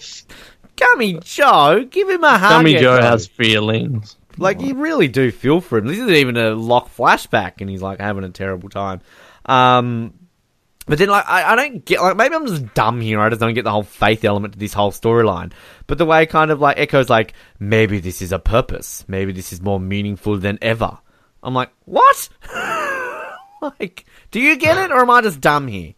Gummy 0.75 1.17
Joe, 1.21 1.87
give 1.89 2.09
him 2.09 2.23
a 2.23 2.37
hug. 2.37 2.49
Gummy 2.49 2.75
Joe 2.75 3.01
has 3.01 3.27
feelings. 3.27 4.17
Like 4.41 4.61
you 4.61 4.75
really 4.75 5.07
do 5.07 5.31
feel 5.31 5.61
for 5.61 5.77
him. 5.77 5.85
This 5.85 5.97
isn't 5.97 6.09
even 6.09 6.35
a 6.35 6.51
Locke 6.51 6.93
flashback, 6.95 7.61
and 7.61 7.69
he's 7.69 7.81
like 7.81 7.99
having 7.99 8.23
a 8.23 8.29
terrible 8.29 8.69
time. 8.69 9.01
Um, 9.45 10.13
but 10.87 10.97
then 10.97 11.09
like 11.09 11.25
I, 11.27 11.53
I 11.53 11.55
don't 11.55 11.85
get 11.85 12.01
like 12.01 12.17
maybe 12.17 12.35
I'm 12.35 12.47
just 12.47 12.73
dumb 12.73 12.99
here. 13.01 13.19
I 13.19 13.29
just 13.29 13.39
don't 13.39 13.53
get 13.53 13.63
the 13.63 13.71
whole 13.71 13.83
faith 13.83 14.25
element 14.25 14.53
to 14.53 14.59
this 14.59 14.73
whole 14.73 14.91
storyline. 14.91 15.53
But 15.85 15.99
the 15.99 16.05
way 16.05 16.25
kind 16.25 16.49
of 16.49 16.59
like 16.59 16.77
Eko's 16.77 17.09
like 17.09 17.33
maybe 17.59 17.99
this 17.99 18.21
is 18.21 18.31
a 18.31 18.39
purpose. 18.39 19.05
Maybe 19.07 19.31
this 19.31 19.53
is 19.53 19.61
more 19.61 19.79
meaningful 19.79 20.37
than 20.37 20.57
ever. 20.61 20.97
I'm 21.43 21.53
like 21.53 21.69
what? 21.85 22.29
like, 23.61 24.05
do 24.31 24.39
you 24.39 24.57
get 24.57 24.77
it, 24.77 24.91
or 24.91 25.01
am 25.01 25.09
I 25.11 25.21
just 25.21 25.39
dumb 25.39 25.67
here? 25.67 25.93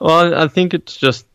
Well, 0.00 0.34
I 0.34 0.48
think 0.48 0.74
it's 0.74 0.96
just 0.96 1.25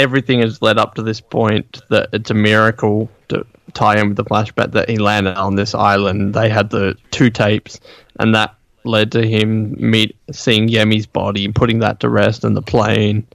everything 0.00 0.40
has 0.40 0.62
led 0.62 0.78
up 0.78 0.94
to 0.94 1.02
this 1.02 1.20
point 1.20 1.82
that 1.90 2.08
it's 2.12 2.30
a 2.30 2.34
miracle 2.34 3.10
to 3.28 3.46
tie 3.74 4.00
in 4.00 4.08
with 4.08 4.16
the 4.16 4.24
flashback 4.24 4.72
that 4.72 4.88
he 4.88 4.96
landed 4.96 5.36
on 5.36 5.56
this 5.56 5.74
island. 5.74 6.34
They 6.34 6.48
had 6.48 6.70
the 6.70 6.96
two 7.10 7.30
tapes, 7.30 7.78
and 8.18 8.34
that 8.34 8.54
led 8.84 9.12
to 9.12 9.26
him 9.26 9.76
meet 9.78 10.16
seeing 10.32 10.68
Yemi's 10.68 11.06
body 11.06 11.44
and 11.44 11.54
putting 11.54 11.80
that 11.80 12.00
to 12.00 12.08
rest 12.08 12.44
in 12.44 12.54
the 12.54 12.62
plane. 12.62 13.26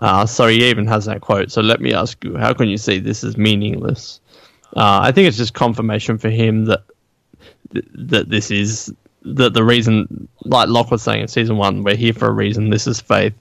Uh, 0.00 0.26
so 0.26 0.46
he 0.46 0.64
even 0.64 0.86
has 0.86 1.06
that 1.06 1.22
quote. 1.22 1.50
So 1.50 1.62
let 1.62 1.80
me 1.80 1.92
ask 1.94 2.22
you, 2.22 2.36
how 2.36 2.52
can 2.52 2.68
you 2.68 2.76
say 2.76 2.98
this 2.98 3.24
is 3.24 3.36
meaningless? 3.36 4.20
Uh, 4.76 5.00
I 5.02 5.12
think 5.12 5.26
it's 5.26 5.38
just 5.38 5.54
confirmation 5.54 6.18
for 6.18 6.30
him 6.30 6.66
that 6.66 6.82
th- 7.72 7.88
that 7.94 8.28
this 8.28 8.50
is 8.50 8.92
that 9.22 9.54
the 9.54 9.64
reason, 9.64 10.28
like 10.44 10.68
Locke 10.68 10.90
was 10.90 11.02
saying 11.02 11.22
in 11.22 11.28
season 11.28 11.56
one, 11.56 11.82
we're 11.82 11.96
here 11.96 12.12
for 12.12 12.28
a 12.28 12.32
reason. 12.32 12.70
This 12.70 12.86
is 12.86 13.00
faith. 13.00 13.34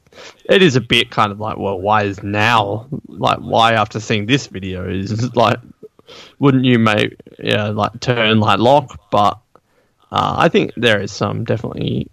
It 0.46 0.62
is 0.62 0.76
a 0.76 0.82
bit 0.82 1.12
kind 1.12 1.32
of 1.32 1.40
like, 1.40 1.58
well, 1.58 1.80
why 1.80 2.04
is 2.04 2.24
now? 2.24 2.88
Like, 3.08 3.40
why 3.40 3.74
after 3.74 4.00
seeing 4.00 4.26
this 4.26 4.48
video 4.48 4.90
is 4.90 5.36
like, 5.36 5.60
wouldn't 6.40 6.66
you 6.66 6.80
make 6.80 7.16
yeah 7.38 7.68
like 7.68 8.00
turn 8.00 8.40
like 8.40 8.60
Locke? 8.60 9.00
But 9.12 9.40
uh, 10.12 10.36
I 10.38 10.50
think 10.50 10.72
there 10.76 11.02
is 11.02 11.12
some 11.12 11.44
definitely 11.44 12.10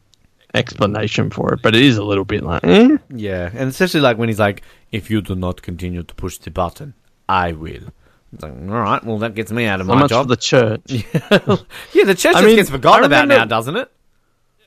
explanation 0.55 1.31
for 1.31 1.55
it, 1.55 1.63
but 1.63 1.75
it 1.75 1.83
is 1.83 1.97
a 1.97 2.05
little 2.05 2.25
bit 2.25 2.43
like, 2.43 2.65
eh? 2.65 2.97
Yeah, 3.11 3.51
and 3.53 3.69
especially 3.71 4.01
like 4.01 4.19
when 4.19 4.29
he's 4.29 4.39
like, 4.39 4.63
"If 4.93 5.11
you 5.11 5.23
do 5.23 5.35
not 5.35 5.63
continue 5.63 6.03
to 6.03 6.15
push 6.15 6.39
the 6.39 6.51
button, 6.51 6.95
I 7.29 7.53
will." 7.53 7.93
It's 8.33 8.43
like, 8.43 8.53
all 8.53 8.59
right, 8.59 9.03
well, 9.05 9.19
that 9.19 9.35
gets 9.35 9.53
me 9.53 9.67
out 9.67 9.81
of 9.81 9.87
so 9.87 9.95
my 9.95 10.01
much 10.01 10.11
job. 10.11 10.25
for 10.25 10.29
the 10.29 10.37
church. 10.37 10.83
yeah, 10.91 12.05
the 12.05 12.15
church 12.15 12.37
I 12.37 12.43
mean, 12.43 12.57
gets 12.57 12.71
forgotten 12.71 13.05
I 13.05 13.07
about 13.07 13.29
now, 13.29 13.45
doesn't 13.45 13.77
it? 13.77 13.91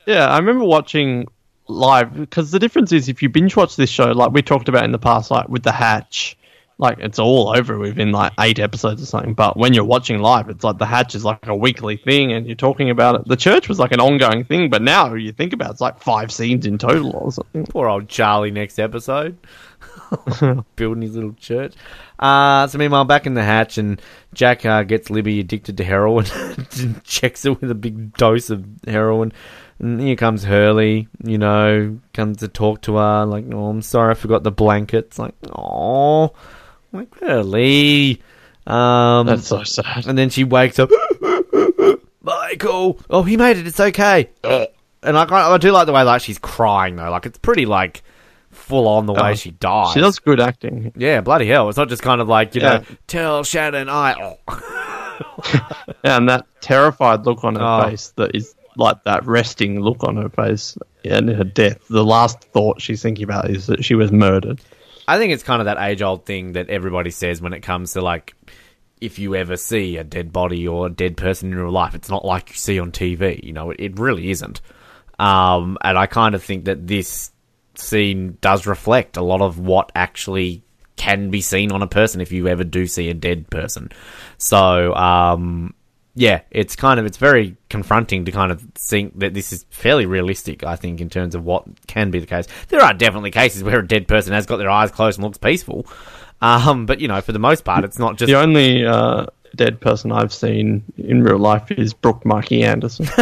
Yeah, 0.06 0.26
I 0.28 0.38
remember 0.38 0.64
watching 0.64 1.28
live 1.70 2.14
because 2.14 2.50
the 2.50 2.58
difference 2.58 2.92
is 2.92 3.08
if 3.08 3.22
you 3.22 3.28
binge 3.28 3.56
watch 3.56 3.76
this 3.76 3.90
show, 3.90 4.12
like 4.12 4.32
we 4.32 4.42
talked 4.42 4.68
about 4.68 4.84
in 4.84 4.92
the 4.92 4.98
past, 4.98 5.30
like 5.30 5.48
with 5.48 5.62
the 5.62 5.72
Hatch, 5.72 6.36
like 6.78 6.98
it's 6.98 7.18
all 7.18 7.54
over 7.54 7.78
within 7.78 8.10
like 8.10 8.32
eight 8.40 8.58
episodes 8.58 9.02
or 9.02 9.06
something. 9.06 9.34
But 9.34 9.56
when 9.56 9.74
you're 9.74 9.84
watching 9.84 10.20
live, 10.20 10.48
it's 10.48 10.64
like 10.64 10.78
the 10.78 10.86
Hatch 10.86 11.14
is 11.14 11.24
like 11.24 11.46
a 11.46 11.54
weekly 11.54 11.98
thing, 11.98 12.32
and 12.32 12.46
you're 12.46 12.56
talking 12.56 12.90
about 12.90 13.16
it. 13.16 13.28
The 13.28 13.36
church 13.36 13.68
was 13.68 13.78
like 13.78 13.92
an 13.92 14.00
ongoing 14.00 14.44
thing, 14.44 14.70
but 14.70 14.80
now 14.80 15.12
you 15.14 15.32
think 15.32 15.52
about 15.52 15.68
it, 15.68 15.72
it's 15.72 15.80
like 15.80 16.00
five 16.00 16.32
scenes 16.32 16.66
in 16.66 16.78
total 16.78 17.12
or 17.14 17.32
something. 17.32 17.66
Poor 17.66 17.88
old 17.88 18.08
Charlie 18.08 18.50
next 18.50 18.78
episode. 18.78 19.36
Building 20.76 21.02
his 21.02 21.14
little 21.14 21.34
church. 21.34 21.74
Uh, 22.18 22.66
so 22.66 22.78
meanwhile, 22.78 23.04
back 23.04 23.26
in 23.26 23.34
the 23.34 23.44
hatch, 23.44 23.78
and 23.78 24.00
Jack 24.32 24.64
uh, 24.64 24.82
gets 24.82 25.10
Libby 25.10 25.40
addicted 25.40 25.76
to 25.76 25.84
heroin 25.84 26.26
and 26.78 27.02
checks 27.04 27.44
her 27.44 27.52
with 27.52 27.70
a 27.70 27.74
big 27.74 28.16
dose 28.16 28.50
of 28.50 28.64
heroin. 28.86 29.32
And 29.80 30.00
here 30.00 30.14
comes 30.16 30.44
Hurley, 30.44 31.08
you 31.24 31.38
know, 31.38 31.98
comes 32.12 32.36
to 32.38 32.48
talk 32.48 32.82
to 32.82 32.96
her, 32.96 33.24
like, 33.24 33.46
oh, 33.52 33.68
I'm 33.68 33.80
sorry, 33.82 34.10
I 34.10 34.14
forgot 34.14 34.42
the 34.42 34.50
blankets. 34.52 35.18
Like, 35.18 35.34
oh, 35.56 36.34
like, 36.92 37.18
Hurley. 37.18 38.20
Um, 38.66 39.26
That's 39.26 39.46
so 39.46 39.62
sad. 39.64 40.06
and 40.06 40.18
then 40.18 40.28
she 40.28 40.44
wakes 40.44 40.78
up. 40.78 40.90
Michael, 42.22 43.00
oh, 43.08 43.22
he 43.22 43.36
made 43.36 43.56
it. 43.56 43.66
It's 43.66 43.80
okay. 43.80 44.28
And 45.02 45.16
I, 45.16 45.24
I 45.54 45.56
do 45.58 45.70
like 45.72 45.86
the 45.86 45.92
way 45.92 46.02
like 46.02 46.20
she's 46.20 46.38
crying 46.38 46.96
though. 46.96 47.10
Like 47.10 47.24
it's 47.24 47.38
pretty 47.38 47.64
like 47.64 48.02
full 48.50 48.86
on 48.86 49.06
the 49.06 49.14
way 49.14 49.30
Oh, 49.30 49.34
she 49.34 49.52
dies. 49.52 49.94
She 49.94 50.00
does 50.00 50.18
good 50.18 50.38
acting. 50.40 50.92
Yeah, 50.94 51.22
bloody 51.22 51.46
hell. 51.46 51.70
It's 51.70 51.78
not 51.78 51.88
just 51.88 52.02
kind 52.02 52.20
of 52.20 52.28
like 52.28 52.54
you 52.54 52.60
Yeah. 52.60 52.78
know, 52.78 52.84
tell 53.06 53.42
Shannon 53.44 53.88
I. 53.88 54.36
Yeah, 56.04 56.16
and 56.16 56.28
that 56.28 56.46
terrified 56.60 57.24
look 57.26 57.44
on 57.44 57.54
her 57.56 57.62
Oh. 57.62 57.88
face 57.90 58.12
that 58.16 58.34
is 58.34 58.54
like 58.80 59.04
that 59.04 59.24
resting 59.26 59.80
look 59.80 60.02
on 60.02 60.16
her 60.16 60.28
face 60.28 60.76
and 61.04 61.28
her 61.28 61.44
death. 61.44 61.86
The 61.88 62.04
last 62.04 62.42
thought 62.44 62.80
she's 62.80 63.02
thinking 63.02 63.24
about 63.24 63.50
is 63.50 63.66
that 63.66 63.84
she 63.84 63.94
was 63.94 64.10
murdered. 64.10 64.60
I 65.06 65.18
think 65.18 65.32
it's 65.32 65.42
kind 65.42 65.60
of 65.60 65.66
that 65.66 65.78
age 65.78 66.02
old 66.02 66.24
thing 66.24 66.52
that 66.52 66.70
everybody 66.70 67.10
says 67.10 67.40
when 67.40 67.52
it 67.52 67.60
comes 67.60 67.92
to 67.92 68.00
like 68.00 68.34
if 69.00 69.18
you 69.18 69.34
ever 69.34 69.56
see 69.56 69.96
a 69.96 70.04
dead 70.04 70.32
body 70.32 70.66
or 70.66 70.86
a 70.86 70.90
dead 70.90 71.16
person 71.16 71.52
in 71.52 71.58
real 71.58 71.70
life, 71.70 71.94
it's 71.94 72.10
not 72.10 72.24
like 72.24 72.50
you 72.50 72.56
see 72.56 72.78
on 72.78 72.92
TV. 72.92 73.42
You 73.42 73.52
know, 73.52 73.70
it, 73.70 73.80
it 73.80 73.98
really 73.98 74.30
isn't. 74.30 74.60
Um, 75.18 75.78
and 75.82 75.98
I 75.98 76.06
kind 76.06 76.34
of 76.34 76.42
think 76.42 76.64
that 76.66 76.86
this 76.86 77.30
scene 77.74 78.38
does 78.40 78.66
reflect 78.66 79.16
a 79.16 79.22
lot 79.22 79.40
of 79.40 79.58
what 79.58 79.90
actually 79.94 80.62
can 80.96 81.30
be 81.30 81.40
seen 81.40 81.72
on 81.72 81.82
a 81.82 81.86
person 81.86 82.20
if 82.20 82.30
you 82.30 82.46
ever 82.46 82.64
do 82.64 82.86
see 82.86 83.08
a 83.08 83.14
dead 83.14 83.48
person. 83.50 83.90
So, 84.36 84.94
um, 84.94 85.74
yeah, 86.14 86.40
it's 86.50 86.76
kind 86.76 86.98
of 86.98 87.06
it's 87.06 87.16
very 87.16 87.56
confronting 87.68 88.24
to 88.24 88.32
kind 88.32 88.50
of 88.50 88.60
think 88.74 89.18
that 89.20 89.34
this 89.34 89.52
is 89.52 89.64
fairly 89.70 90.06
realistic. 90.06 90.64
I 90.64 90.76
think 90.76 91.00
in 91.00 91.08
terms 91.08 91.34
of 91.34 91.44
what 91.44 91.64
can 91.86 92.10
be 92.10 92.18
the 92.18 92.26
case. 92.26 92.46
There 92.68 92.80
are 92.80 92.92
definitely 92.92 93.30
cases 93.30 93.62
where 93.62 93.78
a 93.78 93.86
dead 93.86 94.08
person 94.08 94.32
has 94.32 94.46
got 94.46 94.56
their 94.56 94.70
eyes 94.70 94.90
closed 94.90 95.18
and 95.18 95.24
looks 95.24 95.38
peaceful. 95.38 95.86
Um, 96.40 96.86
but 96.86 97.00
you 97.00 97.08
know, 97.08 97.20
for 97.20 97.32
the 97.32 97.38
most 97.38 97.64
part, 97.64 97.84
it's 97.84 97.98
not 97.98 98.16
just 98.16 98.28
The 98.28 98.38
only 98.38 98.84
uh, 98.84 99.26
dead 99.54 99.80
person 99.80 100.12
I've 100.12 100.32
seen 100.32 100.82
in 100.96 101.22
real 101.22 101.38
life 101.38 101.70
is 101.70 101.94
Brooke 101.94 102.24
Markey 102.24 102.62
Anderson. 102.64 103.08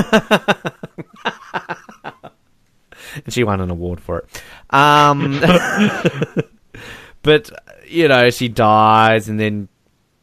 and 3.25 3.33
she 3.33 3.45
won 3.45 3.61
an 3.61 3.71
award 3.71 4.01
for 4.01 4.19
it. 4.21 4.43
Um, 4.71 5.41
but 7.23 7.51
you 7.87 8.09
know, 8.09 8.31
she 8.31 8.49
dies, 8.49 9.29
and 9.29 9.39
then 9.41 9.69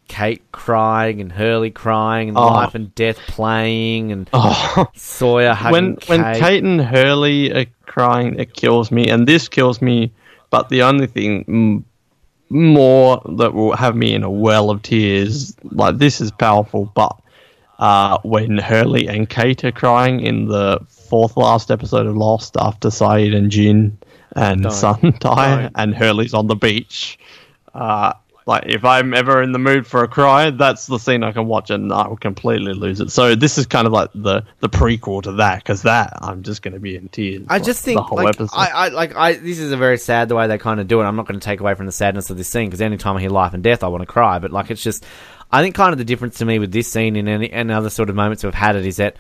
Kate 0.08 0.42
crying, 0.52 1.20
and 1.22 1.32
Hurley 1.32 1.72
crying, 1.72 2.30
and 2.30 2.38
Oh. 2.38 2.46
life 2.48 2.76
and 2.76 2.94
death 2.96 3.18
playing, 3.28 4.12
and 4.12 4.30
oh. 4.34 4.88
Sawyer 4.96 5.54
hugging 5.54 5.98
when 6.08 6.22
when 6.22 6.36
Kate 6.36 6.64
and 6.64 6.82
Hurley 6.82 7.52
are 7.54 7.66
crying, 7.86 8.38
it 8.40 8.54
kills 8.54 8.92
me, 8.92 9.08
and 9.10 9.28
this 9.28 9.48
kills 9.48 9.82
me. 9.82 10.12
But 10.50 10.70
the 10.70 10.84
only 10.84 11.08
thing 11.08 11.84
more 12.50 13.22
that 13.38 13.54
will 13.54 13.76
have 13.76 13.96
me 13.96 14.14
in 14.14 14.24
a 14.24 14.30
well 14.30 14.70
of 14.70 14.82
tears, 14.84 15.56
like 15.64 15.98
this 15.98 16.22
is 16.22 16.32
powerful, 16.32 16.92
but 16.96 17.16
uh, 17.80 18.20
when 18.24 18.58
Hurley 18.58 19.08
and 19.08 19.28
Kate 19.30 19.64
are 19.66 19.72
crying 19.72 20.20
in 20.22 20.48
the 20.48 20.80
fourth 20.88 21.36
last 21.36 21.72
episode 21.72 22.06
of 22.06 22.16
Lost 22.16 22.56
after 22.60 22.90
Sayid 22.90 23.36
and 23.36 23.50
Jin 23.52 23.98
and. 24.36 24.72
Sun 24.72 25.16
die, 25.20 25.70
and 25.76 25.96
Hurley's 25.96 26.34
on 26.34 26.48
the 26.48 26.56
beach. 26.56 27.18
Uh, 27.74 28.14
like 28.48 28.66
if 28.68 28.86
I'm 28.86 29.16
ever 29.16 29.42
in 29.42 29.54
the 29.54 29.60
mood 29.60 29.88
for 29.88 30.04
a 30.04 30.08
cry, 30.08 30.52
that's 30.52 30.86
the 30.86 31.00
scene 31.00 31.24
I 31.24 31.32
can 31.32 31.48
watch 31.48 31.72
and 31.72 31.92
I 31.92 32.08
will 32.08 32.18
completely 32.18 32.74
lose 32.74 33.02
it. 33.02 33.10
So 33.10 33.34
this 33.34 33.58
is 33.58 33.66
kind 33.66 33.88
of 33.88 33.94
like 33.94 34.12
the 34.14 34.44
the 34.60 34.70
prequel 34.70 35.24
to 35.24 35.32
that 35.34 35.64
because 35.64 35.82
that 35.82 36.14
I'm 36.22 36.44
just 36.44 36.62
going 36.62 36.76
to 36.76 36.80
be 36.80 36.96
in 36.96 37.08
tears. 37.10 37.48
I 37.50 37.58
just 37.58 37.84
think 37.84 37.98
the 37.98 38.04
whole 38.04 38.24
like 38.24 38.36
episode. 38.36 38.56
I, 38.56 38.68
I 38.68 38.88
like 38.90 39.16
I 39.16 39.34
this 39.34 39.58
is 39.58 39.72
a 39.72 39.78
very 39.78 39.98
sad 39.98 40.30
the 40.30 40.36
way 40.36 40.46
they 40.46 40.60
kind 40.60 40.80
of 40.80 40.88
do 40.88 41.02
it. 41.02 41.06
I'm 41.06 41.16
not 41.16 41.28
going 41.28 41.40
to 41.40 41.44
take 41.44 41.60
away 41.60 41.74
from 41.74 41.88
the 41.88 41.92
sadness 41.92 42.30
of 42.30 42.38
this 42.38 42.48
scene 42.48 42.68
because 42.68 42.82
anytime 42.82 43.18
I 43.18 43.22
hear 43.22 43.32
life 43.32 43.56
and 43.56 43.64
death, 43.64 43.84
I 43.84 43.88
want 43.88 44.02
to 44.02 44.08
cry. 44.08 44.38
But 44.38 44.52
like 44.52 44.70
it's 44.70 44.84
just, 44.84 45.06
I 45.52 45.64
think 45.64 45.74
kind 45.74 45.92
of 45.92 45.98
the 45.98 46.06
difference 46.06 46.38
to 46.38 46.46
me 46.46 46.60
with 46.60 46.72
this 46.72 46.88
scene 46.88 47.16
and 47.16 47.28
any 47.28 47.50
and 47.52 47.72
other 47.72 47.90
sort 47.90 48.10
of 48.10 48.16
moments 48.16 48.44
we've 48.44 48.54
had 48.54 48.76
it 48.76 48.86
is 48.86 48.98
that. 48.98 49.18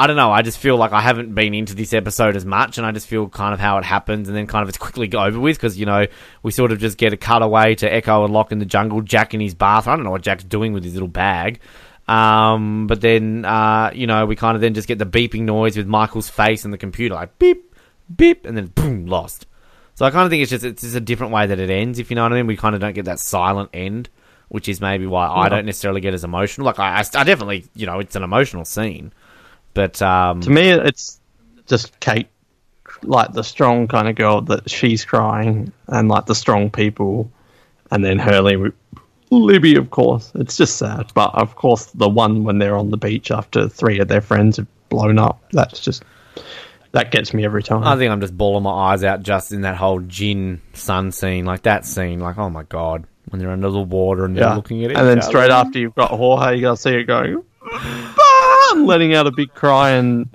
I 0.00 0.06
don't 0.06 0.16
know. 0.16 0.32
I 0.32 0.40
just 0.40 0.56
feel 0.56 0.78
like 0.78 0.92
I 0.92 1.02
haven't 1.02 1.34
been 1.34 1.52
into 1.52 1.74
this 1.74 1.92
episode 1.92 2.34
as 2.34 2.46
much, 2.46 2.78
and 2.78 2.86
I 2.86 2.90
just 2.90 3.06
feel 3.06 3.28
kind 3.28 3.52
of 3.52 3.60
how 3.60 3.76
it 3.76 3.84
happens, 3.84 4.28
and 4.28 4.36
then 4.36 4.46
kind 4.46 4.62
of 4.62 4.70
it's 4.70 4.78
quickly 4.78 5.12
over 5.14 5.38
with 5.38 5.58
because 5.58 5.78
you 5.78 5.84
know 5.84 6.06
we 6.42 6.52
sort 6.52 6.72
of 6.72 6.78
just 6.78 6.96
get 6.96 7.12
a 7.12 7.18
cutaway 7.18 7.74
to 7.74 7.90
Eko 7.90 8.24
and 8.24 8.32
Locke 8.32 8.50
in 8.50 8.60
the 8.60 8.64
jungle, 8.64 9.02
Jack 9.02 9.34
in 9.34 9.40
his 9.40 9.54
bath. 9.54 9.86
I 9.86 9.94
don't 9.94 10.04
know 10.04 10.10
what 10.10 10.22
Jack's 10.22 10.42
doing 10.42 10.72
with 10.72 10.84
his 10.84 10.94
little 10.94 11.06
bag, 11.06 11.60
um, 12.08 12.86
but 12.86 13.02
then 13.02 13.44
uh, 13.44 13.90
you 13.94 14.06
know 14.06 14.24
we 14.24 14.36
kind 14.36 14.54
of 14.54 14.62
then 14.62 14.72
just 14.72 14.88
get 14.88 14.98
the 14.98 15.04
beeping 15.04 15.42
noise 15.42 15.76
with 15.76 15.86
Michael's 15.86 16.30
face 16.30 16.64
and 16.64 16.72
the 16.72 16.78
computer, 16.78 17.14
like 17.14 17.38
beep, 17.38 17.74
beep, 18.16 18.46
and 18.46 18.56
then 18.56 18.68
boom, 18.68 19.04
lost. 19.04 19.46
So 19.96 20.06
I 20.06 20.10
kind 20.10 20.24
of 20.24 20.30
think 20.30 20.40
it's 20.40 20.50
just 20.50 20.64
it's 20.64 20.80
just 20.80 20.96
a 20.96 21.00
different 21.00 21.34
way 21.34 21.46
that 21.46 21.58
it 21.58 21.68
ends. 21.68 21.98
If 21.98 22.08
you 22.08 22.16
know 22.16 22.22
what 22.22 22.32
I 22.32 22.36
mean, 22.36 22.46
we 22.46 22.56
kind 22.56 22.74
of 22.74 22.80
don't 22.80 22.94
get 22.94 23.04
that 23.04 23.18
silent 23.18 23.68
end, 23.74 24.08
which 24.48 24.66
is 24.66 24.80
maybe 24.80 25.06
why 25.06 25.28
I 25.28 25.50
don't 25.50 25.66
necessarily 25.66 26.00
get 26.00 26.14
as 26.14 26.24
emotional. 26.24 26.64
Like 26.64 26.78
I, 26.78 27.00
I, 27.00 27.20
I 27.20 27.24
definitely, 27.24 27.66
you 27.74 27.84
know, 27.84 27.98
it's 27.98 28.16
an 28.16 28.22
emotional 28.22 28.64
scene, 28.64 29.12
but 29.74 30.00
um, 30.02 30.40
to 30.42 30.50
me, 30.50 30.70
it's 30.70 31.20
just 31.66 31.98
Kate, 32.00 32.28
like 33.02 33.32
the 33.32 33.44
strong 33.44 33.88
kind 33.88 34.08
of 34.08 34.16
girl 34.16 34.40
that 34.42 34.68
she's 34.70 35.04
crying, 35.04 35.72
and 35.86 36.08
like 36.08 36.26
the 36.26 36.34
strong 36.34 36.70
people, 36.70 37.30
and 37.90 38.04
then 38.04 38.18
Hurley, 38.18 38.72
Libby, 39.30 39.76
of 39.76 39.90
course. 39.90 40.32
It's 40.34 40.56
just 40.56 40.76
sad, 40.76 41.12
but 41.14 41.34
of 41.34 41.54
course 41.54 41.86
the 41.86 42.08
one 42.08 42.44
when 42.44 42.58
they're 42.58 42.76
on 42.76 42.90
the 42.90 42.96
beach 42.96 43.30
after 43.30 43.68
three 43.68 44.00
of 44.00 44.08
their 44.08 44.20
friends 44.20 44.56
have 44.56 44.66
blown 44.88 45.18
up. 45.18 45.42
That's 45.52 45.80
just 45.80 46.04
that 46.92 47.12
gets 47.12 47.32
me 47.32 47.44
every 47.44 47.62
time. 47.62 47.84
I 47.84 47.96
think 47.96 48.10
I'm 48.10 48.20
just 48.20 48.36
bawling 48.36 48.64
my 48.64 48.92
eyes 48.92 49.04
out 49.04 49.22
just 49.22 49.52
in 49.52 49.62
that 49.62 49.76
whole 49.76 50.00
Jin 50.00 50.60
Sun 50.74 51.12
scene, 51.12 51.44
like 51.44 51.62
that 51.62 51.84
scene, 51.84 52.20
like 52.20 52.38
oh 52.38 52.50
my 52.50 52.64
god, 52.64 53.06
when 53.28 53.40
they're 53.40 53.52
under 53.52 53.70
the 53.70 53.80
water 53.80 54.24
and 54.24 54.36
they're 54.36 54.44
yeah, 54.44 54.56
looking 54.56 54.84
at 54.84 54.90
it, 54.90 54.96
and 54.96 55.06
then 55.06 55.22
straight 55.22 55.50
after 55.50 55.78
you've 55.78 55.94
got 55.94 56.10
Jorge, 56.10 56.56
you 56.56 56.62
got 56.62 56.76
to 56.76 56.82
see 56.82 56.90
it 56.90 57.04
going, 57.04 57.44
Letting 58.76 59.14
out 59.14 59.26
a 59.26 59.30
big 59.30 59.54
cry, 59.54 59.90
and 59.90 60.28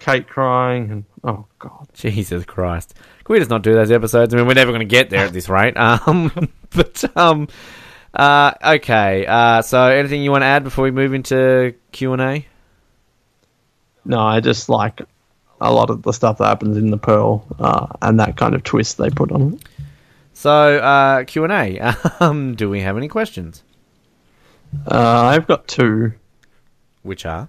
Kate 0.00 0.28
crying, 0.28 0.90
and 0.90 1.04
oh 1.22 1.46
god. 1.58 1.88
Jesus 1.94 2.44
Christ. 2.44 2.94
Can 3.24 3.32
we 3.32 3.38
just 3.38 3.50
not 3.50 3.62
do 3.62 3.72
those 3.72 3.90
episodes? 3.90 4.34
I 4.34 4.36
mean, 4.36 4.46
we're 4.46 4.54
never 4.54 4.70
going 4.70 4.80
to 4.80 4.84
get 4.86 5.10
there 5.10 5.24
at 5.24 5.32
this 5.32 5.48
rate. 5.48 5.76
Um, 5.76 6.50
but 6.70 7.16
um, 7.16 7.48
uh, 8.12 8.52
okay. 8.62 9.24
Uh, 9.26 9.62
so 9.62 9.82
anything 9.86 10.22
you 10.22 10.30
want 10.30 10.42
to 10.42 10.46
add 10.46 10.64
before 10.64 10.84
we 10.84 10.90
move 10.90 11.14
into 11.14 11.74
Q 11.92 12.12
and 12.12 12.22
A? 12.22 12.46
No, 14.04 14.20
I 14.20 14.40
just 14.40 14.68
like 14.68 15.00
a 15.60 15.72
lot 15.72 15.88
of 15.88 16.02
the 16.02 16.12
stuff 16.12 16.38
that 16.38 16.46
happens 16.46 16.76
in 16.76 16.90
the 16.90 16.98
Pearl 16.98 17.46
uh, 17.58 17.86
and 18.02 18.20
that 18.20 18.36
kind 18.36 18.54
of 18.54 18.62
twist 18.62 18.98
they 18.98 19.08
put 19.08 19.32
on 19.32 19.54
it. 19.54 19.62
So 20.34 20.78
uh, 20.78 21.24
Q 21.24 21.44
and 21.44 21.52
A. 21.52 21.96
Um, 22.20 22.54
do 22.54 22.68
we 22.68 22.80
have 22.80 22.96
any 22.96 23.08
questions? 23.08 23.62
Uh, 24.86 25.22
I've 25.22 25.46
got 25.46 25.66
two. 25.66 26.12
Which 27.04 27.24
are 27.26 27.48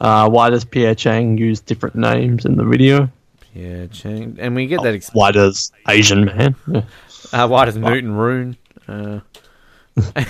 Uh, 0.00 0.28
why 0.28 0.50
does 0.50 0.64
Pierre 0.64 0.94
Chang 0.94 1.36
use 1.38 1.60
different 1.60 1.96
names 1.96 2.44
in 2.44 2.56
the 2.56 2.64
video? 2.64 3.10
yeah, 3.54 3.86
Chang, 3.86 4.36
and 4.38 4.54
we 4.54 4.66
get 4.66 4.82
that. 4.82 4.94
Ex- 4.94 5.10
Why 5.12 5.32
does 5.32 5.72
Asian 5.88 6.24
man? 6.26 6.54
Uh, 7.32 7.48
why 7.48 7.64
does 7.64 7.76
Newton 7.76 8.12
Rune? 8.14 8.56
Uh, 8.86 9.18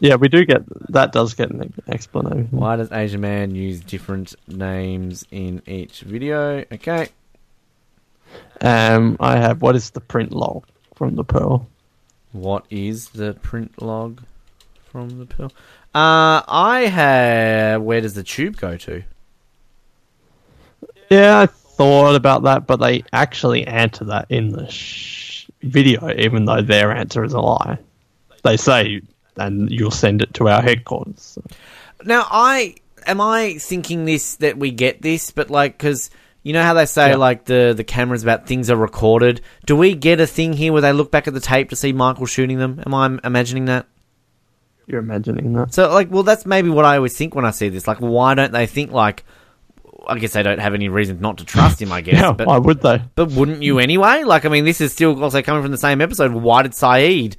Yeah, 0.00 0.14
we 0.14 0.28
do 0.28 0.46
get 0.46 0.62
that. 0.92 1.12
Does 1.12 1.34
get 1.34 1.50
an 1.50 1.74
explanation. 1.88 2.48
why 2.52 2.76
does 2.76 2.90
Asian 2.90 3.20
man 3.20 3.54
use 3.54 3.80
different 3.80 4.34
names 4.46 5.26
in 5.30 5.60
each 5.66 6.00
video? 6.00 6.64
Okay. 6.72 7.08
Um, 8.62 9.16
I 9.20 9.36
have 9.36 9.60
what 9.60 9.76
is 9.76 9.90
the 9.90 10.00
print 10.00 10.32
log 10.32 10.64
from 10.94 11.16
the 11.16 11.24
Pearl? 11.24 11.68
What 12.32 12.64
is 12.70 13.10
the 13.10 13.34
print 13.34 13.82
log 13.82 14.22
from 14.90 15.18
the 15.18 15.26
pill? 15.26 15.52
Uh, 15.98 16.42
I 16.46 16.80
have. 16.82 17.82
Where 17.82 18.00
does 18.00 18.14
the 18.14 18.22
tube 18.22 18.56
go 18.56 18.76
to? 18.76 19.02
Yeah, 21.10 21.40
I 21.40 21.46
thought 21.46 22.14
about 22.14 22.44
that, 22.44 22.66
but 22.68 22.76
they 22.76 23.02
actually 23.12 23.66
answer 23.66 24.04
that 24.04 24.26
in 24.28 24.50
the 24.50 24.68
sh- 24.70 25.48
video, 25.62 26.08
even 26.16 26.44
though 26.44 26.62
their 26.62 26.92
answer 26.92 27.24
is 27.24 27.32
a 27.32 27.40
lie. 27.40 27.78
They 28.44 28.56
say, 28.56 29.00
and 29.36 29.70
you'll 29.70 29.90
send 29.90 30.22
it 30.22 30.34
to 30.34 30.48
our 30.48 30.62
headquarters. 30.62 31.20
So- 31.20 31.42
Now, 32.04 32.26
I 32.30 32.76
am 33.06 33.20
I 33.20 33.56
thinking 33.58 34.04
this 34.04 34.36
that 34.36 34.56
we 34.56 34.70
get 34.70 35.02
this, 35.02 35.32
but 35.32 35.50
like 35.50 35.78
because 35.78 36.10
you 36.44 36.52
know 36.52 36.62
how 36.62 36.74
they 36.74 36.86
say 36.86 37.10
Yeah. 37.10 37.16
like 37.16 37.46
the 37.46 37.74
the 37.76 37.82
cameras 37.84 38.22
about 38.22 38.46
things 38.46 38.70
are 38.70 38.76
recorded. 38.76 39.40
Do 39.66 39.74
we 39.74 39.96
get 39.96 40.20
a 40.20 40.26
thing 40.28 40.52
here 40.52 40.72
where 40.72 40.82
they 40.82 40.92
look 40.92 41.10
back 41.10 41.26
at 41.26 41.34
the 41.34 41.40
tape 41.40 41.70
to 41.70 41.76
see 41.76 41.92
Michael 41.92 42.26
shooting 42.26 42.58
them? 42.58 42.80
Am 42.86 42.94
I 42.94 43.18
imagining 43.24 43.64
that? 43.64 43.86
You're 44.88 45.00
imagining 45.00 45.52
that. 45.52 45.72
So 45.74 45.92
like, 45.92 46.10
well, 46.10 46.22
that's 46.24 46.46
maybe 46.46 46.70
what 46.70 46.84
I 46.84 46.96
always 46.96 47.16
think 47.16 47.34
when 47.34 47.44
I 47.44 47.50
see 47.52 47.68
this. 47.68 47.86
Like, 47.86 47.98
why 47.98 48.34
don't 48.34 48.52
they 48.52 48.66
think 48.66 48.90
like? 48.90 49.24
I 50.06 50.18
guess 50.18 50.32
they 50.32 50.42
don't 50.42 50.58
have 50.60 50.72
any 50.74 50.88
reason 50.88 51.20
not 51.20 51.38
to 51.38 51.44
trust 51.44 51.82
him. 51.82 51.92
I 51.92 52.00
guess, 52.00 52.14
Yeah, 52.20 52.32
but 52.32 52.46
why 52.46 52.56
would 52.58 52.80
they? 52.80 53.02
But 53.14 53.30
wouldn't 53.32 53.62
you 53.62 53.78
anyway? 53.78 54.22
Like, 54.24 54.46
I 54.46 54.48
mean, 54.48 54.64
this 54.64 54.80
is 54.80 54.92
still 54.92 55.22
also 55.22 55.42
coming 55.42 55.62
from 55.62 55.70
the 55.72 55.76
same 55.78 56.00
episode. 56.00 56.32
Why 56.32 56.62
did 56.62 56.72
Sayid 56.72 57.36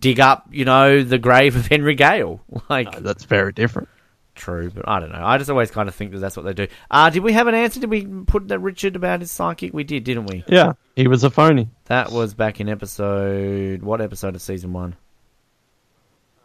dig 0.00 0.18
up, 0.18 0.48
you 0.50 0.64
know, 0.64 1.04
the 1.04 1.18
grave 1.18 1.54
of 1.56 1.68
Henry 1.68 1.94
Gale? 1.94 2.40
Like, 2.68 2.92
No, 2.92 3.00
that's 3.00 3.24
very 3.24 3.52
different. 3.52 3.88
true, 4.34 4.70
but 4.74 4.88
I 4.88 4.98
don't 4.98 5.12
know. 5.12 5.24
I 5.24 5.38
just 5.38 5.50
always 5.50 5.70
kind 5.70 5.88
of 5.88 5.94
think 5.94 6.10
that 6.12 6.18
that's 6.18 6.36
what 6.36 6.44
they 6.44 6.54
do. 6.54 6.66
Uh, 6.90 7.10
did 7.10 7.22
we 7.22 7.32
have 7.34 7.46
an 7.46 7.54
answer? 7.54 7.78
Did 7.78 7.90
we 7.90 8.04
put 8.04 8.48
that 8.48 8.58
Richard 8.58 8.96
about 8.96 9.20
his 9.20 9.30
psychic? 9.30 9.72
We 9.72 9.84
did, 9.84 10.02
didn't 10.02 10.26
we? 10.26 10.42
Yeah, 10.48 10.72
he 10.96 11.06
was 11.06 11.22
a 11.22 11.30
phony. 11.30 11.68
That 11.84 12.10
was 12.10 12.34
back 12.34 12.60
in 12.60 12.68
episode. 12.68 13.82
What 13.82 14.00
episode 14.00 14.34
of 14.34 14.42
season 14.42 14.72
one? 14.72 14.96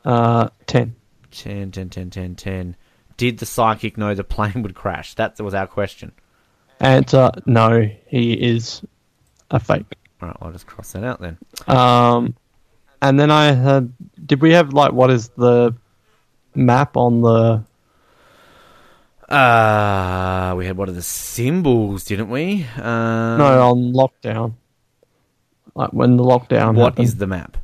Uh, 0.05 0.49
ten. 0.65 0.95
10, 1.31 1.71
10, 1.71 1.89
10, 1.89 2.09
10, 2.09 2.35
10. 2.35 2.75
Did 3.17 3.37
the 3.37 3.45
psychic 3.45 3.97
know 3.97 4.15
the 4.15 4.23
plane 4.23 4.63
would 4.63 4.73
crash? 4.73 5.13
That 5.15 5.39
was 5.39 5.53
our 5.53 5.67
question. 5.67 6.11
Answer: 6.79 7.31
No, 7.45 7.89
he 8.07 8.33
is 8.33 8.81
a 9.51 9.59
fake. 9.59 9.85
All 10.21 10.29
right, 10.29 10.37
I'll 10.41 10.51
just 10.51 10.65
cross 10.65 10.93
that 10.93 11.03
out 11.03 11.19
then. 11.21 11.37
Um, 11.67 12.35
and 13.01 13.19
then 13.19 13.29
I 13.31 13.51
had. 13.51 13.93
Did 14.25 14.41
we 14.41 14.53
have 14.53 14.73
like 14.73 14.93
what 14.93 15.11
is 15.11 15.29
the 15.29 15.75
map 16.55 16.95
on 16.97 17.21
the? 17.21 17.63
Uh, 19.33 20.55
we 20.57 20.65
had 20.65 20.77
one 20.77 20.89
of 20.89 20.95
the 20.95 21.01
symbols, 21.01 22.05
didn't 22.05 22.29
we? 22.29 22.65
Uh, 22.77 23.37
No, 23.37 23.69
on 23.71 23.93
lockdown. 23.93 24.53
Like 25.75 25.91
when 25.91 26.17
the 26.17 26.23
lockdown. 26.23 26.75
What 26.75 26.93
happened. 26.93 27.05
is 27.05 27.15
the 27.17 27.27
map? 27.27 27.57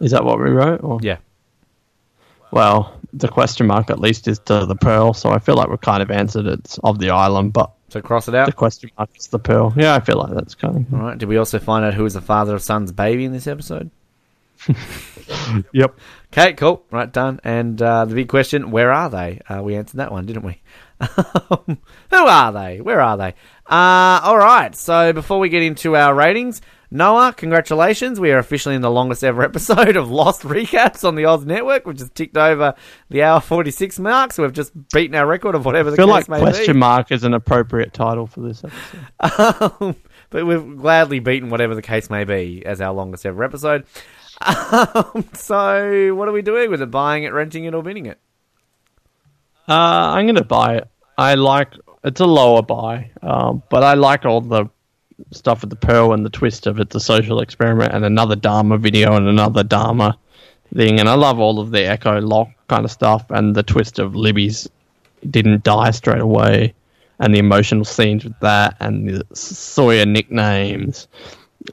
Is 0.00 0.10
that 0.12 0.24
what 0.24 0.38
we 0.38 0.50
wrote? 0.50 0.82
Or? 0.82 0.98
Yeah. 1.02 1.18
Well, 2.50 3.00
the 3.12 3.28
question 3.28 3.66
mark 3.66 3.90
at 3.90 3.98
least 4.00 4.28
is 4.28 4.38
to 4.40 4.66
the 4.66 4.76
pearl, 4.76 5.12
so 5.14 5.30
I 5.30 5.38
feel 5.38 5.54
like 5.56 5.68
we've 5.68 5.80
kind 5.80 6.02
of 6.02 6.10
answered 6.10 6.46
it's 6.46 6.78
of 6.78 6.98
the 6.98 7.10
island, 7.10 7.52
but 7.52 7.70
So 7.88 8.00
cross 8.00 8.28
it 8.28 8.34
out. 8.34 8.46
the 8.46 8.52
question 8.52 8.90
mark 8.98 9.10
is 9.16 9.26
the 9.28 9.38
pearl. 9.38 9.72
Yeah, 9.76 9.94
I 9.94 10.00
feel 10.00 10.16
like 10.18 10.34
that's 10.34 10.54
kind 10.54 10.76
of. 10.76 10.92
right. 10.92 11.18
Did 11.18 11.28
we 11.28 11.36
also 11.36 11.58
find 11.58 11.84
out 11.84 11.94
who 11.94 12.04
was 12.04 12.14
the 12.14 12.20
father 12.20 12.54
of 12.54 12.62
Sun's 12.62 12.92
baby 12.92 13.24
in 13.24 13.32
this 13.32 13.46
episode? 13.46 13.90
Yep. 15.72 15.98
Okay, 16.32 16.52
cool. 16.54 16.84
Right, 16.90 17.10
done. 17.10 17.40
And 17.44 17.80
uh, 17.80 18.04
the 18.04 18.14
big 18.14 18.28
question: 18.28 18.70
Where 18.70 18.92
are 18.92 19.08
they? 19.08 19.40
Uh, 19.48 19.62
we 19.62 19.74
answered 19.76 19.96
that 19.98 20.12
one, 20.12 20.26
didn't 20.26 20.42
we? 20.44 20.60
Who 21.00 21.76
are 22.10 22.52
they? 22.52 22.80
Where 22.80 23.00
are 23.00 23.16
they? 23.16 23.28
Uh, 23.66 24.20
all 24.22 24.36
right. 24.36 24.74
So 24.74 25.12
before 25.14 25.38
we 25.38 25.48
get 25.48 25.62
into 25.62 25.96
our 25.96 26.14
ratings, 26.14 26.60
Noah, 26.94 27.34
congratulations! 27.36 28.20
We 28.20 28.30
are 28.30 28.38
officially 28.38 28.76
in 28.76 28.80
the 28.80 28.90
longest 28.90 29.24
ever 29.24 29.42
episode 29.44 29.96
of 29.96 30.12
Lost 30.12 30.42
recaps 30.42 31.02
on 31.02 31.16
the 31.16 31.24
Oz 31.24 31.44
Network, 31.44 31.88
which 31.88 31.98
has 31.98 32.08
ticked 32.10 32.36
over 32.36 32.72
the 33.10 33.20
hour 33.24 33.40
forty-six 33.40 33.98
mark. 33.98 34.32
So 34.32 34.44
we've 34.44 34.52
just 34.52 34.70
beaten 34.90 35.16
our 35.16 35.26
record 35.26 35.56
of 35.56 35.64
whatever 35.64 35.88
I 35.88 35.90
the 35.90 35.96
feel 35.96 36.06
case 36.06 36.12
like 36.12 36.28
may 36.28 36.38
question 36.38 36.74
be. 36.74 36.78
mark 36.78 37.10
is 37.10 37.24
an 37.24 37.34
appropriate 37.34 37.92
title 37.92 38.28
for 38.28 38.42
this 38.42 38.62
episode. 38.62 39.74
Um, 39.80 39.96
but 40.30 40.46
we've 40.46 40.76
gladly 40.76 41.18
beaten 41.18 41.50
whatever 41.50 41.74
the 41.74 41.82
case 41.82 42.10
may 42.10 42.22
be 42.22 42.64
as 42.64 42.80
our 42.80 42.92
longest 42.94 43.26
ever 43.26 43.42
episode. 43.42 43.86
Um, 44.40 45.28
so, 45.32 46.14
what 46.14 46.28
are 46.28 46.32
we 46.32 46.42
doing 46.42 46.70
with 46.70 46.80
it? 46.80 46.90
Buying 46.92 47.24
it, 47.24 47.32
renting 47.32 47.64
it, 47.64 47.74
or 47.74 47.82
bidding 47.82 48.06
it? 48.06 48.20
Uh, 49.68 49.72
I'm 49.72 50.26
gonna 50.26 50.44
buy 50.44 50.76
it. 50.76 50.88
I 51.18 51.34
like 51.34 51.72
it's 52.04 52.20
a 52.20 52.26
lower 52.26 52.62
buy, 52.62 53.10
um, 53.22 53.64
but 53.68 53.82
I 53.82 53.94
like 53.94 54.24
all 54.24 54.40
the 54.40 54.66
stuff 55.30 55.60
with 55.60 55.70
the 55.70 55.76
pearl 55.76 56.12
and 56.12 56.24
the 56.24 56.30
twist 56.30 56.66
of 56.66 56.80
it's 56.80 56.94
a 56.94 57.00
social 57.00 57.40
experiment 57.40 57.92
and 57.92 58.04
another 58.04 58.36
Dharma 58.36 58.78
video 58.78 59.16
and 59.16 59.28
another 59.28 59.62
Dharma 59.62 60.18
thing, 60.74 61.00
and 61.00 61.08
I 61.08 61.14
love 61.14 61.38
all 61.38 61.60
of 61.60 61.70
the 61.70 61.78
Eko 61.78 62.26
Locke 62.26 62.50
kind 62.68 62.84
of 62.84 62.90
stuff 62.90 63.24
and 63.30 63.54
the 63.54 63.62
twist 63.62 63.98
of 63.98 64.14
Libby's 64.14 64.68
didn't 65.28 65.62
die 65.62 65.90
straight 65.90 66.20
away, 66.20 66.74
and 67.18 67.34
the 67.34 67.38
emotional 67.38 67.84
scenes 67.84 68.24
with 68.24 68.38
that 68.40 68.76
and 68.80 69.08
the 69.08 69.26
Sawyer 69.34 70.06
nicknames, 70.06 71.08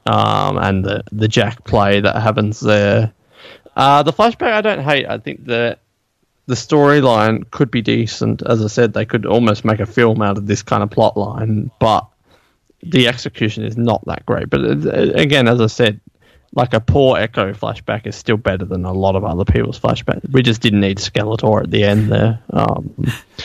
um, 0.06 0.58
and 0.58 0.86
the 0.86 1.04
the 1.12 1.28
Jack 1.28 1.64
play 1.66 2.00
that 2.00 2.22
happens 2.22 2.60
there. 2.60 3.14
Uh, 3.76 4.04
the 4.04 4.14
flashback 4.14 4.54
I 4.54 4.62
don't 4.62 4.84
hate. 4.84 5.08
I 5.08 5.18
think 5.18 5.46
the 5.46 5.78
the 6.48 6.56
storyline 6.56 7.50
could 7.52 7.72
be 7.72 7.82
decent. 7.82 8.42
As 8.44 8.64
I 8.64 8.68
said, 8.68 8.94
they 8.94 9.06
could 9.06 9.26
almost 9.26 9.64
make 9.64 9.80
a 9.80 9.86
film 9.86 10.22
out 10.22 10.38
of 10.38 10.48
this 10.48 10.64
kind 10.64 10.84
of 10.84 10.90
plot 10.90 11.16
line, 11.16 11.72
but 11.80 12.08
the 12.84 13.08
execution 13.08 13.64
is 13.64 13.78
not 13.78 14.04
that 14.06 14.26
great. 14.26 14.50
But 14.50 14.62
uh, 14.62 14.90
again, 15.14 15.48
as 15.48 15.62
I 15.62 15.68
said, 15.68 16.00
like 16.54 16.74
a 16.74 16.80
poor 16.80 17.18
Eko 17.18 17.56
flashback 17.56 18.06
is 18.06 18.16
still 18.16 18.38
better 18.38 18.66
than 18.66 18.84
a 18.86 18.94
lot 18.94 19.16
of 19.16 19.24
other 19.24 19.46
people's 19.46 19.80
flashbacks. 19.80 20.30
We 20.32 20.42
just 20.42 20.62
didn't 20.62 20.82
need 20.82 20.98
Skeletor 20.98 21.64
at 21.64 21.72
the 21.72 21.84
end 21.84 22.12
there. 22.12 22.40
Um, 22.52 22.94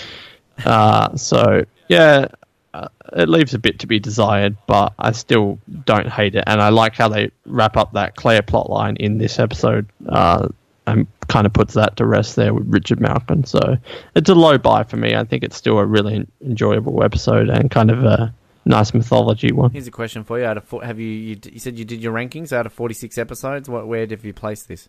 uh, 0.65 1.17
so 1.17 1.65
yeah, 1.89 2.27
uh, 2.75 2.89
it 3.13 3.29
leaves 3.29 3.55
a 3.55 3.59
bit 3.59 3.79
to 3.81 3.87
be 3.87 4.01
desired, 4.01 4.57
but 4.67 4.93
I 4.99 5.13
still 5.13 5.59
don't 5.85 6.09
hate 6.09 6.35
it, 6.35 6.45
and 6.47 6.61
I 6.61 6.71
like 6.71 6.95
how 6.95 7.09
they 7.09 7.31
wrap 7.47 7.77
up 7.77 7.93
that 7.93 8.17
Claire 8.17 8.43
plotline 8.43 8.97
in 8.99 9.19
this 9.19 9.39
episode. 9.39 9.87
Uh, 10.09 10.49
and 10.89 11.07
kind 11.27 11.47
of 11.47 11.53
puts 11.53 11.75
that 11.75 11.97
to 11.97 12.07
rest 12.07 12.37
there 12.37 12.55
with 12.55 12.65
Richard 12.69 13.01
Malkin. 13.01 13.45
So 13.45 13.77
it's 14.15 14.31
a 14.31 14.35
low 14.37 14.57
buy 14.57 14.85
for 14.85 14.97
me. 14.97 15.17
I 15.17 15.25
think 15.25 15.43
it's 15.43 15.57
still 15.57 15.79
a 15.79 15.85
really 15.85 16.25
enjoyable 16.41 17.03
episode 17.03 17.49
and 17.49 17.71
kind 17.73 17.91
of 17.91 18.05
a 18.05 18.33
nice 18.67 18.93
mythology 18.93 19.53
one. 19.53 19.71
Here's 19.71 19.87
a 19.87 19.91
question 19.91 20.25
for 20.25 20.39
you: 20.39 20.45
Out 20.45 20.59
of 20.59 20.65
four, 20.65 20.85
have 20.85 20.99
you, 21.01 21.09
you 21.09 21.37
you 21.51 21.59
said 21.59 21.79
you 21.79 21.85
did 21.87 22.03
your 22.03 22.13
rankings 22.13 22.53
out 22.53 22.67
of 22.67 22.73
forty-six 22.75 23.17
episodes? 23.17 23.69
What 23.69 23.87
where 23.89 24.07
have 24.07 24.25
you 24.25 24.33
placed 24.35 24.69
this? 24.69 24.89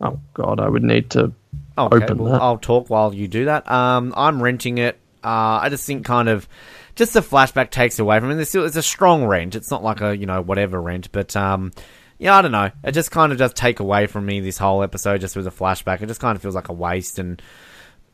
Oh 0.00 0.18
God, 0.34 0.60
I 0.60 0.68
would 0.68 0.82
need 0.82 1.10
to 1.10 1.32
Okay, 1.78 2.04
open 2.04 2.18
well, 2.18 2.32
that. 2.32 2.42
I'll 2.42 2.58
talk 2.58 2.90
while 2.90 3.14
you 3.14 3.28
do 3.28 3.44
that. 3.46 3.70
Um, 3.70 4.12
I'm 4.16 4.42
renting 4.42 4.78
it 4.78 4.98
Uh, 5.24 5.62
I 5.62 5.68
just 5.70 5.86
think 5.86 6.04
kind 6.04 6.28
of 6.28 6.48
just 6.96 7.14
the 7.14 7.20
flashback 7.20 7.70
takes 7.70 7.98
away 7.98 8.18
from 8.18 8.30
it. 8.32 8.40
It's 8.40 8.50
still 8.50 8.64
it's 8.64 8.76
a 8.76 8.82
strong 8.82 9.24
rent. 9.24 9.54
It's 9.54 9.70
not 9.70 9.82
like 9.84 10.00
a 10.00 10.16
you 10.16 10.26
know 10.26 10.42
whatever 10.42 10.80
rent, 10.82 11.10
but 11.12 11.36
um, 11.36 11.70
yeah, 12.18 12.36
I 12.36 12.42
don't 12.42 12.52
know. 12.52 12.70
It 12.82 12.92
just 12.92 13.12
kind 13.12 13.30
of 13.32 13.38
does 13.38 13.52
take 13.54 13.78
away 13.80 14.06
from 14.08 14.26
me 14.26 14.40
this 14.40 14.58
whole 14.58 14.82
episode 14.82 15.20
just 15.20 15.36
with 15.36 15.46
a 15.46 15.50
flashback. 15.50 16.02
It 16.02 16.06
just 16.06 16.20
kind 16.20 16.34
of 16.34 16.42
feels 16.42 16.56
like 16.56 16.68
a 16.68 16.72
waste 16.72 17.18
and 17.20 17.40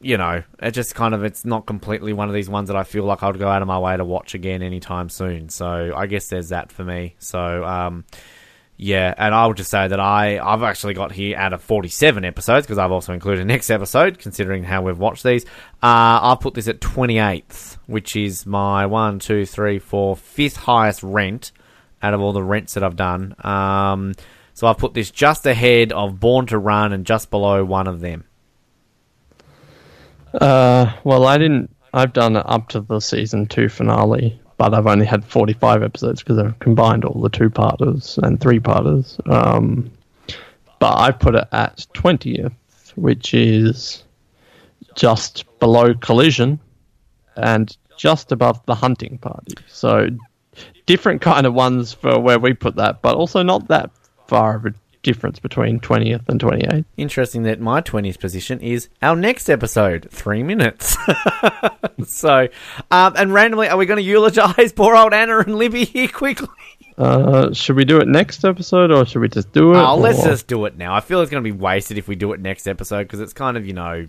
you 0.00 0.16
know, 0.16 0.42
it 0.60 0.70
just 0.72 0.94
kind 0.94 1.14
of 1.14 1.24
it's 1.24 1.44
not 1.44 1.66
completely 1.66 2.12
one 2.12 2.28
of 2.28 2.34
these 2.34 2.48
ones 2.48 2.68
that 2.68 2.76
I 2.76 2.84
feel 2.84 3.04
like 3.04 3.22
I'd 3.22 3.38
go 3.38 3.48
out 3.48 3.62
of 3.62 3.68
my 3.68 3.78
way 3.78 3.96
to 3.96 4.04
watch 4.04 4.34
again 4.34 4.62
anytime 4.62 5.08
soon. 5.08 5.48
So 5.48 5.92
I 5.94 6.06
guess 6.06 6.28
there's 6.28 6.50
that 6.50 6.70
for 6.70 6.84
me. 6.84 7.16
So 7.18 7.64
um, 7.64 8.04
yeah, 8.76 9.12
and 9.18 9.34
I 9.34 9.46
would 9.46 9.56
just 9.56 9.70
say 9.70 9.88
that 9.88 9.98
I 9.98 10.38
I've 10.38 10.62
actually 10.62 10.94
got 10.94 11.10
here 11.10 11.36
out 11.36 11.52
of 11.52 11.62
47 11.62 12.24
episodes 12.24 12.64
because 12.64 12.78
I've 12.78 12.92
also 12.92 13.12
included 13.12 13.44
next 13.48 13.70
episode 13.70 14.20
considering 14.20 14.62
how 14.62 14.82
we've 14.82 14.98
watched 14.98 15.24
these. 15.24 15.44
Uh, 15.82 16.22
I'll 16.22 16.36
put 16.36 16.54
this 16.54 16.68
at 16.68 16.80
28th, 16.80 17.78
which 17.86 18.14
is 18.14 18.46
my 18.46 18.86
one, 18.86 19.18
two, 19.18 19.44
three, 19.46 19.80
four, 19.80 20.14
fifth 20.14 20.56
highest 20.56 21.02
rent 21.02 21.50
out 22.00 22.14
of 22.14 22.20
all 22.20 22.32
the 22.32 22.42
rents 22.42 22.74
that 22.74 22.84
I've 22.84 22.94
done. 22.94 23.34
Um, 23.40 24.14
so 24.54 24.68
I've 24.68 24.78
put 24.78 24.94
this 24.94 25.10
just 25.10 25.44
ahead 25.44 25.90
of 25.90 26.20
Born 26.20 26.46
to 26.46 26.58
Run 26.58 26.92
and 26.92 27.04
just 27.04 27.30
below 27.30 27.64
one 27.64 27.88
of 27.88 28.00
them. 28.00 28.24
Uh, 30.34 30.92
well, 31.04 31.26
I 31.26 31.38
didn't. 31.38 31.74
I've 31.92 32.12
done 32.12 32.36
it 32.36 32.44
up 32.46 32.68
to 32.70 32.80
the 32.80 33.00
season 33.00 33.46
two 33.46 33.68
finale, 33.68 34.38
but 34.58 34.74
I've 34.74 34.86
only 34.86 35.06
had 35.06 35.24
45 35.24 35.82
episodes 35.82 36.22
because 36.22 36.38
I've 36.38 36.58
combined 36.58 37.04
all 37.04 37.20
the 37.20 37.30
two 37.30 37.48
parters 37.48 38.18
and 38.22 38.40
three 38.40 38.60
parters. 38.60 39.18
Um, 39.26 39.90
but 40.78 40.98
I 40.98 41.10
put 41.12 41.34
it 41.34 41.48
at 41.52 41.86
20th, 41.94 42.52
which 42.96 43.32
is 43.34 44.04
just 44.94 45.44
below 45.58 45.94
Collision 45.94 46.60
and 47.36 47.76
just 47.96 48.30
above 48.32 48.64
the 48.66 48.74
Hunting 48.74 49.18
Party. 49.18 49.54
So 49.66 50.08
different 50.86 51.20
kind 51.20 51.46
of 51.46 51.54
ones 51.54 51.92
for 51.92 52.18
where 52.20 52.38
we 52.38 52.52
put 52.54 52.76
that, 52.76 53.02
but 53.02 53.16
also 53.16 53.42
not 53.42 53.68
that 53.68 53.90
far 54.26 54.56
of 54.56 54.66
a 54.66 54.74
difference 55.08 55.38
between 55.38 55.80
20th 55.80 56.28
and 56.28 56.38
28th. 56.38 56.84
Interesting 56.98 57.44
that 57.44 57.60
my 57.60 57.80
20th 57.80 58.20
position 58.20 58.60
is 58.60 58.90
our 59.00 59.16
next 59.16 59.48
episode, 59.48 60.06
three 60.10 60.42
minutes. 60.42 60.98
so, 62.06 62.48
um, 62.90 63.14
and 63.16 63.32
randomly, 63.32 63.68
are 63.68 63.78
we 63.78 63.86
going 63.86 63.96
to 63.96 64.02
eulogize 64.02 64.70
poor 64.74 64.94
old 64.94 65.14
Ana 65.14 65.38
and 65.38 65.56
Libby 65.56 65.86
here 65.86 66.08
quickly? 66.08 66.48
Uh, 66.98 67.54
should 67.54 67.76
we 67.76 67.86
do 67.86 67.98
it 68.00 68.06
next 68.06 68.44
episode 68.44 68.90
or 68.90 69.06
should 69.06 69.20
we 69.20 69.30
just 69.30 69.50
do 69.52 69.72
it? 69.72 69.78
Oh, 69.78 69.96
let's 69.96 70.22
just 70.22 70.46
do 70.46 70.66
it 70.66 70.76
now. 70.76 70.94
I 70.94 71.00
feel 71.00 71.22
it's 71.22 71.30
going 71.30 71.42
to 71.42 71.50
be 71.50 71.56
wasted 71.56 71.96
if 71.96 72.06
we 72.06 72.14
do 72.14 72.34
it 72.34 72.40
next 72.40 72.68
episode 72.68 73.04
because 73.04 73.20
it's 73.20 73.32
kind 73.32 73.56
of, 73.56 73.66
you 73.66 73.72
know, 73.72 74.06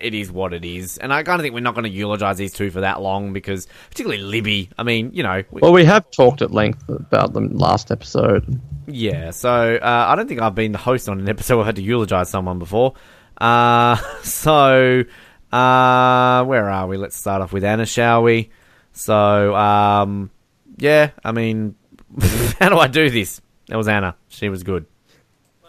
it 0.00 0.14
is 0.14 0.30
what 0.30 0.52
it 0.52 0.64
is. 0.64 0.98
And 0.98 1.12
I 1.12 1.22
kind 1.22 1.40
of 1.40 1.44
think 1.44 1.54
we're 1.54 1.60
not 1.60 1.74
going 1.74 1.84
to 1.84 1.90
eulogize 1.90 2.36
these 2.36 2.52
two 2.52 2.70
for 2.70 2.80
that 2.80 3.00
long 3.00 3.32
because, 3.32 3.66
particularly 3.90 4.22
Libby, 4.22 4.70
I 4.78 4.82
mean, 4.82 5.10
you 5.12 5.22
know, 5.22 5.42
we- 5.50 5.60
Well, 5.60 5.72
we 5.72 5.84
have 5.84 6.10
talked 6.10 6.42
at 6.42 6.50
length 6.50 6.88
about 6.88 7.32
them 7.32 7.56
last 7.56 7.90
episode. 7.90 8.60
Yeah, 8.86 9.30
so 9.30 9.76
uh, 9.76 10.04
I 10.08 10.14
don't 10.14 10.28
think 10.28 10.40
I've 10.40 10.54
been 10.54 10.72
the 10.72 10.78
host 10.78 11.08
on 11.08 11.18
an 11.20 11.28
episode 11.28 11.56
where 11.56 11.64
I 11.64 11.66
had 11.66 11.76
to 11.76 11.82
eulogize 11.82 12.28
someone 12.30 12.58
before. 12.58 12.94
Uh, 13.38 13.96
so, 14.22 15.04
uh, 15.52 16.44
where 16.44 16.68
are 16.68 16.86
we? 16.86 16.96
Let's 16.96 17.16
start 17.16 17.42
off 17.42 17.52
with 17.52 17.64
Ana, 17.64 17.86
shall 17.86 18.22
we? 18.22 18.50
So, 18.92 19.54
um, 19.54 20.30
yeah, 20.78 21.10
I 21.24 21.32
mean, 21.32 21.74
how 22.60 22.68
do 22.68 22.78
I 22.78 22.86
do 22.86 23.10
this? 23.10 23.40
That 23.68 23.76
was 23.76 23.88
Ana. 23.88 24.14
She 24.28 24.48
was 24.48 24.62
good. 24.62 24.86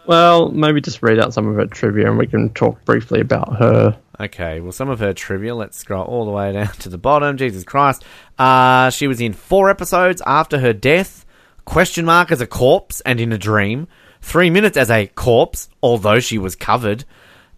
Well, 0.06 0.50
maybe 0.50 0.80
just 0.80 1.02
read 1.02 1.18
out 1.18 1.34
some 1.34 1.46
of 1.48 1.56
her 1.56 1.66
trivia 1.66 2.08
and 2.08 2.16
we 2.16 2.26
can 2.26 2.48
talk 2.54 2.82
briefly 2.86 3.20
about 3.20 3.56
her. 3.58 3.98
Okay, 4.20 4.60
well, 4.60 4.72
some 4.72 4.88
of 4.88 4.98
her 4.98 5.12
trivia. 5.12 5.54
Let's 5.54 5.76
scroll 5.78 6.04
all 6.04 6.24
the 6.24 6.30
way 6.32 6.52
down 6.54 6.72
to 6.80 6.88
the 6.88 6.98
bottom. 6.98 7.36
Jesus 7.36 7.64
Christ. 7.64 8.04
Uh, 8.38 8.90
she 8.90 9.06
was 9.06 9.20
in 9.20 9.32
four 9.32 9.70
episodes 9.70 10.20
after 10.26 10.58
her 10.58 10.72
death. 10.72 11.24
Question 11.64 12.04
mark 12.04 12.32
as 12.32 12.40
a 12.40 12.46
corpse 12.46 13.00
and 13.02 13.20
in 13.20 13.32
a 13.32 13.38
dream. 13.38 13.86
Three 14.20 14.50
minutes 14.50 14.76
as 14.76 14.90
a 14.90 15.06
corpse, 15.06 15.68
although 15.82 16.20
she 16.20 16.38
was 16.38 16.56
covered. 16.56 17.04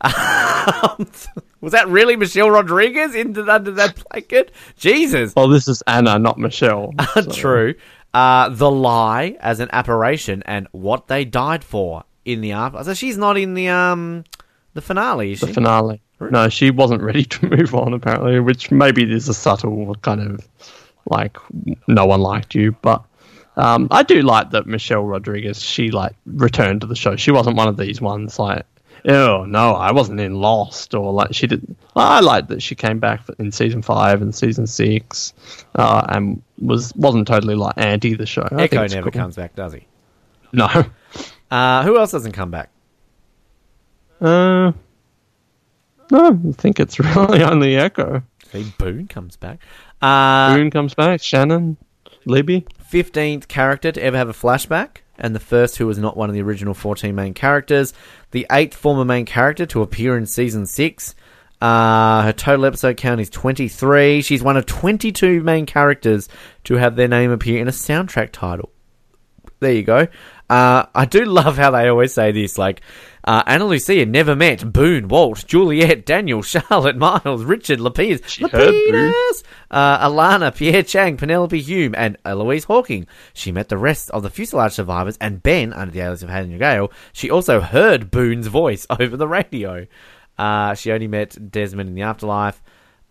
Um, 0.61 1.11
was 1.63 1.73
that 1.73 1.89
really 1.89 2.17
Michelle 2.17 2.51
Rodriguez 2.51 3.15
in 3.15 3.33
the, 3.33 3.51
under 3.51 3.71
that 3.73 4.03
blanket? 4.11 4.53
Jesus. 4.77 5.33
Well, 5.35 5.49
this 5.49 5.69
is 5.69 5.83
Ana, 5.87 6.19
not 6.19 6.37
Michelle. 6.39 6.93
so- 7.15 7.23
True. 7.31 7.75
Uh, 8.13 8.51
the 8.51 8.71
lie 8.71 9.39
as 9.41 9.61
an 9.61 9.71
apparition 9.73 10.43
and 10.45 10.69
what 10.73 11.07
they 11.09 11.25
died 11.25 11.65
for 11.65 12.05
in 12.27 12.43
the 12.43 12.53
after. 12.53 12.85
So 12.85 12.93
she's 12.95 13.17
not 13.17 13.39
in 13.39 13.55
the 13.55 13.69
um 13.69 14.25
the 14.75 14.83
finale, 14.83 15.33
is 15.33 15.41
The 15.41 15.47
finale. 15.47 16.03
No, 16.21 16.49
she 16.49 16.71
wasn't 16.71 17.03
ready 17.03 17.25
to 17.25 17.47
move 17.57 17.75
on, 17.75 17.95
apparently, 17.95 18.41
which 18.41 18.71
maybe 18.71 19.11
is 19.11 19.29
a 19.29 19.35
subtle 19.35 19.95
kind 19.97 20.21
of 20.21 20.49
like 21.07 21.37
no 21.89 22.07
one 22.07 22.21
liked 22.21 22.55
you. 22.55 22.73
But 22.83 23.03
um, 23.57 23.89
I 23.91 24.03
do 24.03 24.23
like 24.23 24.51
that 24.51 24.67
Michelle 24.67 25.05
Rodriguez, 25.05 25.63
she 25.63 25.91
like 25.91 26.15
returned 26.27 26.83
to 26.83 26.87
the 26.87 26.97
show. 26.97 27.17
She 27.17 27.31
wasn't 27.31 27.57
one 27.57 27.69
of 27.69 27.77
these 27.77 28.01
ones 28.01 28.39
like, 28.39 28.67
oh, 29.09 29.45
no, 29.45 29.75
I 29.75 29.93
wasn't 29.93 30.21
in 30.21 30.35
Lost 30.35 30.95
or 30.95 31.13
like 31.13 31.35
she 31.35 31.47
didn't. 31.47 31.77
I 31.97 32.21
like 32.21 32.49
that 32.49 32.63
she 32.63 32.75
came 32.75 32.99
back 32.99 33.23
in 33.39 33.51
season 33.53 33.83
five 33.83 34.23
and 34.23 34.35
season 34.35 34.67
six 34.67 35.33
uh, 35.75 36.05
and 36.09 36.43
was, 36.59 36.95
wasn't 36.97 37.27
totally 37.27 37.55
like 37.55 37.75
anti 37.77 38.15
the 38.15 38.27
show. 38.27 38.43
I 38.43 38.69
think 38.69 38.73
Eko 38.73 38.91
never 38.91 39.11
cool. 39.11 39.21
comes 39.21 39.37
back, 39.37 39.57
does 39.57 39.73
he? 39.73 39.87
No. 40.53 40.69
Uh, 41.51 41.83
who 41.83 41.99
else 41.99 42.13
doesn't 42.13 42.31
come 42.31 42.53
back? 42.53 42.71
Uh, 44.21 44.71
no, 46.11 46.41
I 46.49 46.53
think 46.53 46.81
it's 46.81 46.99
really 47.01 47.43
only 47.43 47.73
Eko. 47.73 48.23
See, 48.53 48.73
Boone 48.79 49.07
comes 49.09 49.37
back. 49.37 49.61
Uh, 50.03 50.57
Boone 50.57 50.71
comes 50.71 50.95
back. 50.95 51.23
Shannon, 51.23 51.77
Libby. 52.25 52.67
15th 52.91 53.47
character 53.47 53.93
to 53.93 54.03
ever 54.03 54.17
have 54.17 54.29
a 54.29 54.33
flashback, 54.33 54.99
and 55.17 55.35
the 55.35 55.41
first 55.41 55.77
who 55.77 55.87
was 55.87 55.99
not 55.99 56.17
one 56.17 56.29
of 56.29 56.35
the 56.35 56.43
original 56.43 56.75
14 56.75 57.15
main 57.15 57.35
characters. 57.35 57.93
The 58.33 58.47
eighth 58.51 58.75
former 58.75 59.05
main 59.05 59.27
character 59.27 59.67
to 59.67 59.83
appear 59.83 60.17
in 60.17 60.27
season 60.27 60.67
6. 60.67 61.15
Uh, 61.61 62.23
her 62.23 62.33
total 62.33 62.65
episode 62.65 62.97
count 62.97 63.21
is 63.21 63.31
23. 63.31 64.23
She's 64.23 64.43
one 64.43 64.57
of 64.57 64.67
22 64.67 65.43
main 65.43 65.67
characters 65.67 66.29
to 66.65 66.75
have 66.75 66.97
their 66.97 67.09
name 67.09 67.31
appear 67.31 67.61
in 67.61 67.69
a 67.69 67.73
soundtrack 67.73 68.31
title. 68.33 68.73
There 69.61 69.73
you 69.73 69.83
go. 69.83 70.09
Uh, 70.49 70.87
I 70.95 71.05
do 71.05 71.25
love 71.27 71.57
how 71.59 71.71
they 71.71 71.87
always 71.89 72.15
say 72.15 72.33
this, 72.33 72.57
like, 72.59 72.81
uh, 73.31 73.45
Ana 73.47 73.65
Lucia 73.65 74.05
never 74.05 74.35
met 74.35 74.73
Boone, 74.73 75.07
Walt, 75.07 75.47
Juliet, 75.47 76.05
Daniel, 76.05 76.43
Charlotte, 76.53 76.97
Miles, 76.97 77.45
Richard, 77.45 77.79
Lapidus, 77.79 78.27
She. 78.27 78.43
Lapidus, 78.43 79.45
uh, 79.71 80.09
Ilana, 80.09 80.53
Pierre 80.53 80.83
Chang, 80.83 81.17
Penelope 81.17 81.61
Hume, 81.61 81.95
and 81.97 82.19
Eloise 82.25 82.65
Hawking. 82.65 83.07
She 83.33 83.53
met 83.53 83.69
the 83.69 83.79
rest 83.79 84.11
of 84.11 84.25
the 84.25 84.31
fuselage 84.31 84.73
survivors 84.73 85.17
and 85.21 85.45
Ben 85.45 85.73
under 85.73 85.93
the 85.93 86.01
alias 86.01 86.25
of 86.25 86.29
Henry 86.29 86.59
Gale. 86.59 86.91
She 87.13 87.31
also 87.31 87.61
heard 87.61 88.11
Boone's 88.11 88.49
voice 88.49 88.85
over 88.99 89.17
the 89.17 89.29
radio. 89.29 89.87
Uh, 90.37 90.75
she 90.75 90.91
only 90.91 91.07
met 91.07 91.53
Desmond 91.53 91.89
in 91.89 91.95
the 91.95 92.03
afterlife. 92.03 92.61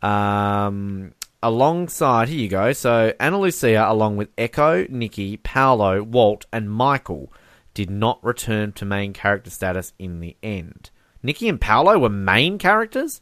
Um, 0.01 1.13
alongside, 1.41 2.27
here 2.27 2.39
you 2.39 2.49
go. 2.49 2.73
So 2.73 3.13
Ana 3.21 3.39
Lucia, 3.39 3.89
along 3.89 4.17
with 4.17 4.35
Eko, 4.35 4.89
Nikki, 4.89 5.37
Paulo, 5.37 6.03
Walt, 6.03 6.45
and 6.51 6.69
Michael, 6.69 7.31
did 7.79 7.89
not 7.89 8.21
return 8.21 8.73
to 8.73 8.83
main 8.83 9.13
character 9.13 9.49
status 9.49 9.93
in 9.97 10.19
the 10.19 10.35
end. 10.43 10.89
Nikki 11.23 11.47
and 11.47 11.61
Paulo 11.61 11.97
were 11.97 12.09
main 12.09 12.57
characters? 12.57 13.21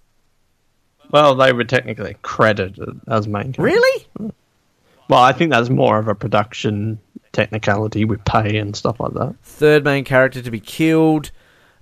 Well, 1.12 1.36
they 1.36 1.54
were 1.54 1.64
technically 1.64 2.16
credited 2.24 3.00
as 3.08 3.28
main 3.28 3.54
characters. 3.54 3.64
Really? 3.64 4.08
Well, 5.10 5.22
I 5.22 5.32
think 5.32 5.52
that's 5.52 5.70
more 5.70 6.00
of 6.00 6.08
a 6.08 6.16
production 6.16 6.98
technicality 7.34 8.04
with 8.04 8.26
pay 8.26 8.58
and 8.58 8.76
stuff 8.76 9.00
like 9.00 9.14
that. 9.14 9.36
Third 9.44 9.84
main 9.84 10.04
character 10.04 10.42
to 10.42 10.50
be 10.50 10.60
killed. 10.60 11.30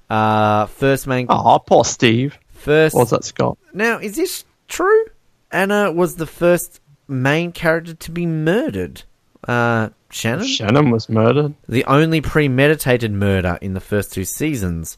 Uh, 0.10 0.66
first 0.66 1.08
main. 1.08 1.28
Oh, 1.30 1.58
poor 1.66 1.86
Steve. 1.86 2.38
first. 2.50 2.94
Was 2.94 3.12
that 3.12 3.24
Scott? 3.24 3.58
Now, 3.74 4.00
is 4.00 4.18
this 4.18 4.44
true? 4.68 5.06
Ana 5.50 5.94
was 5.94 6.18
the 6.18 6.28
first 6.28 6.82
main 7.08 7.54
character 7.54 7.94
to 7.94 8.12
be 8.12 8.26
murdered. 8.26 9.04
Uh, 9.48 9.90
Shannon? 10.16 10.48
Shannon 10.48 10.92
was 10.92 11.10
murdered. 11.10 11.54
the 11.68 11.84
only 11.86 12.22
premeditated 12.22 13.12
murder 13.12 13.58
in 13.62 13.74
the 13.74 13.80
first 13.82 14.14
two 14.14 14.24
seasons. 14.26 14.98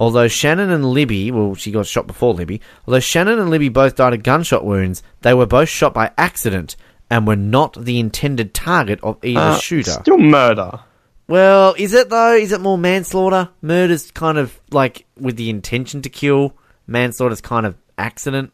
Although 0.00 0.26
Shannon 0.26 0.70
and 0.70 0.84
Libby, 0.90 1.30
well, 1.30 1.54
she 1.54 1.70
got 1.70 1.86
shot 1.86 2.08
before 2.08 2.34
Libby, 2.34 2.60
although 2.86 2.98
Shannon 2.98 3.38
and 3.38 3.50
Libby 3.50 3.68
both 3.68 3.94
died 3.94 4.14
of 4.14 4.22
gunshot 4.24 4.64
wounds, 4.64 5.02
they 5.20 5.32
were 5.32 5.46
both 5.46 5.68
shot 5.68 5.94
by 5.94 6.10
accident 6.18 6.74
and 7.08 7.24
were 7.26 7.36
not 7.36 7.74
the 7.84 8.00
intended 8.00 8.52
target 8.52 8.98
of 9.02 9.18
either 9.22 9.38
Uh, 9.40 9.58
shooter. 9.58 9.92
Still 9.92 10.18
murder. 10.18 10.80
Well, 11.28 11.74
is 11.78 11.94
it 11.94 12.10
though? 12.10 12.34
Is 12.34 12.50
it 12.50 12.60
more 12.60 12.76
manslaughter? 12.78 13.50
Murder's 13.62 14.10
kind 14.10 14.38
of 14.38 14.60
like 14.72 15.04
with 15.20 15.36
the 15.36 15.50
intention 15.50 16.02
to 16.02 16.08
kill. 16.10 16.56
Manslaughter's 16.88 17.40
kind 17.40 17.64
of 17.64 17.76
accident. 17.96 18.52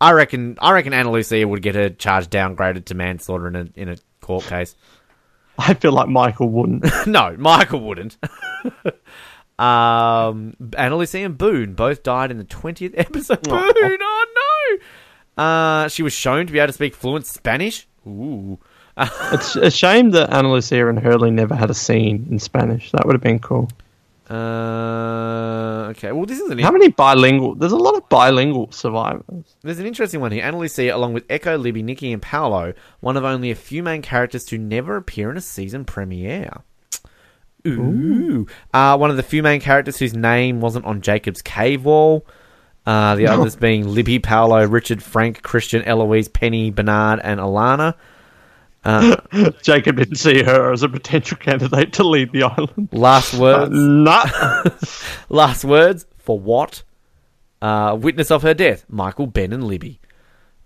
I 0.00 0.10
reckon. 0.10 0.58
I 0.60 0.72
reckon 0.72 0.92
Ana 0.92 1.12
Lucia 1.12 1.46
would 1.46 1.62
get 1.62 1.76
her 1.76 1.88
charge 1.88 2.26
downgraded 2.28 2.86
to 2.86 2.94
manslaughter 2.96 3.46
in 3.46 3.54
a 3.56 3.66
in 3.76 3.88
a 3.90 3.96
court 4.20 4.44
case. 4.44 4.74
I 5.58 5.74
feel 5.74 5.92
like 5.92 6.08
Michael 6.08 6.48
wouldn't. 6.48 6.84
no, 7.06 7.36
Michael 7.38 7.80
wouldn't. 7.80 8.16
um, 9.58 10.54
Ana 10.76 10.96
Lucia 10.96 11.24
and 11.24 11.38
Boone 11.38 11.74
both 11.74 12.02
died 12.02 12.30
in 12.30 12.38
the 12.38 12.44
twentieth 12.44 12.94
episode. 12.96 13.46
Aw. 13.48 13.72
Boone, 13.72 13.98
oh 14.00 14.78
no! 15.36 15.42
Uh, 15.42 15.88
she 15.88 16.02
was 16.02 16.12
shown 16.12 16.46
to 16.46 16.52
be 16.52 16.58
able 16.58 16.68
to 16.68 16.72
speak 16.72 16.94
fluent 16.94 17.26
Spanish. 17.26 17.86
Ooh. 18.06 18.58
It's 19.32 19.56
a 19.56 19.72
shame 19.72 20.10
that 20.10 20.32
Ana 20.32 20.52
Lucia 20.52 20.88
and 20.88 21.00
Hurley 21.00 21.32
never 21.32 21.56
had 21.56 21.68
a 21.68 21.74
scene 21.74 22.28
in 22.30 22.38
Spanish. 22.38 22.92
That 22.92 23.04
would 23.04 23.14
have 23.14 23.22
been 23.22 23.40
cool. 23.40 23.68
Uh, 24.30 25.88
okay. 25.90 26.12
Well, 26.12 26.24
this 26.24 26.40
is 26.40 26.50
an 26.50 26.58
How 26.58 26.70
many 26.70 26.88
bilingual? 26.88 27.54
There's 27.54 27.72
a 27.72 27.76
lot 27.76 27.94
of 27.94 28.08
bilingual 28.08 28.72
survivors. 28.72 29.56
There's 29.62 29.78
an 29.78 29.86
interesting 29.86 30.20
one 30.20 30.32
here. 30.32 30.44
Ana 30.44 30.58
Lucia, 30.58 30.94
along 30.94 31.12
with 31.12 31.28
Eko, 31.28 31.60
Libby, 31.60 31.82
Nikki, 31.82 32.12
and 32.12 32.22
Paulo, 32.22 32.72
one 33.00 33.16
of 33.16 33.24
only 33.24 33.50
a 33.50 33.54
few 33.54 33.82
main 33.82 34.00
characters 34.02 34.44
to 34.46 34.58
never 34.58 34.96
appear 34.96 35.30
in 35.30 35.36
a 35.36 35.42
season 35.42 35.84
premiere. 35.84 36.62
Ooh. 37.66 38.46
Uh, 38.72 38.96
one 38.96 39.10
of 39.10 39.16
the 39.16 39.22
few 39.22 39.42
main 39.42 39.60
characters 39.60 39.98
whose 39.98 40.14
name 40.14 40.60
wasn't 40.60 40.84
on 40.84 41.00
Jacob's 41.00 41.42
cave 41.42 41.84
wall. 41.84 42.26
Uh, 42.86 43.14
the 43.14 43.26
others 43.26 43.56
being 43.56 43.88
Libby, 43.88 44.18
Paulo, 44.18 44.66
Richard, 44.66 45.02
Frank, 45.02 45.42
Christian, 45.42 45.82
Eloise, 45.84 46.28
Penny, 46.28 46.70
Bernard, 46.70 47.20
and 47.24 47.40
Ilana. 47.40 47.94
Jacob 49.62 49.96
didn't 49.96 50.16
see 50.16 50.42
her 50.42 50.72
as 50.72 50.82
a 50.82 50.88
potential 50.88 51.36
candidate 51.38 51.94
to 51.94 52.04
lead 52.04 52.32
the 52.32 52.42
island. 52.44 52.88
Last 52.92 53.34
words. 53.34 53.70
Nah. 53.72 54.24
Last 55.28 55.64
words 55.64 56.06
for 56.18 56.38
what? 56.38 56.82
Uh, 57.62 57.96
witness 57.98 58.30
of 58.30 58.42
her 58.42 58.52
death, 58.52 58.84
Michael, 58.88 59.26
Ben, 59.26 59.52
and 59.52 59.64
Libby. 59.64 60.00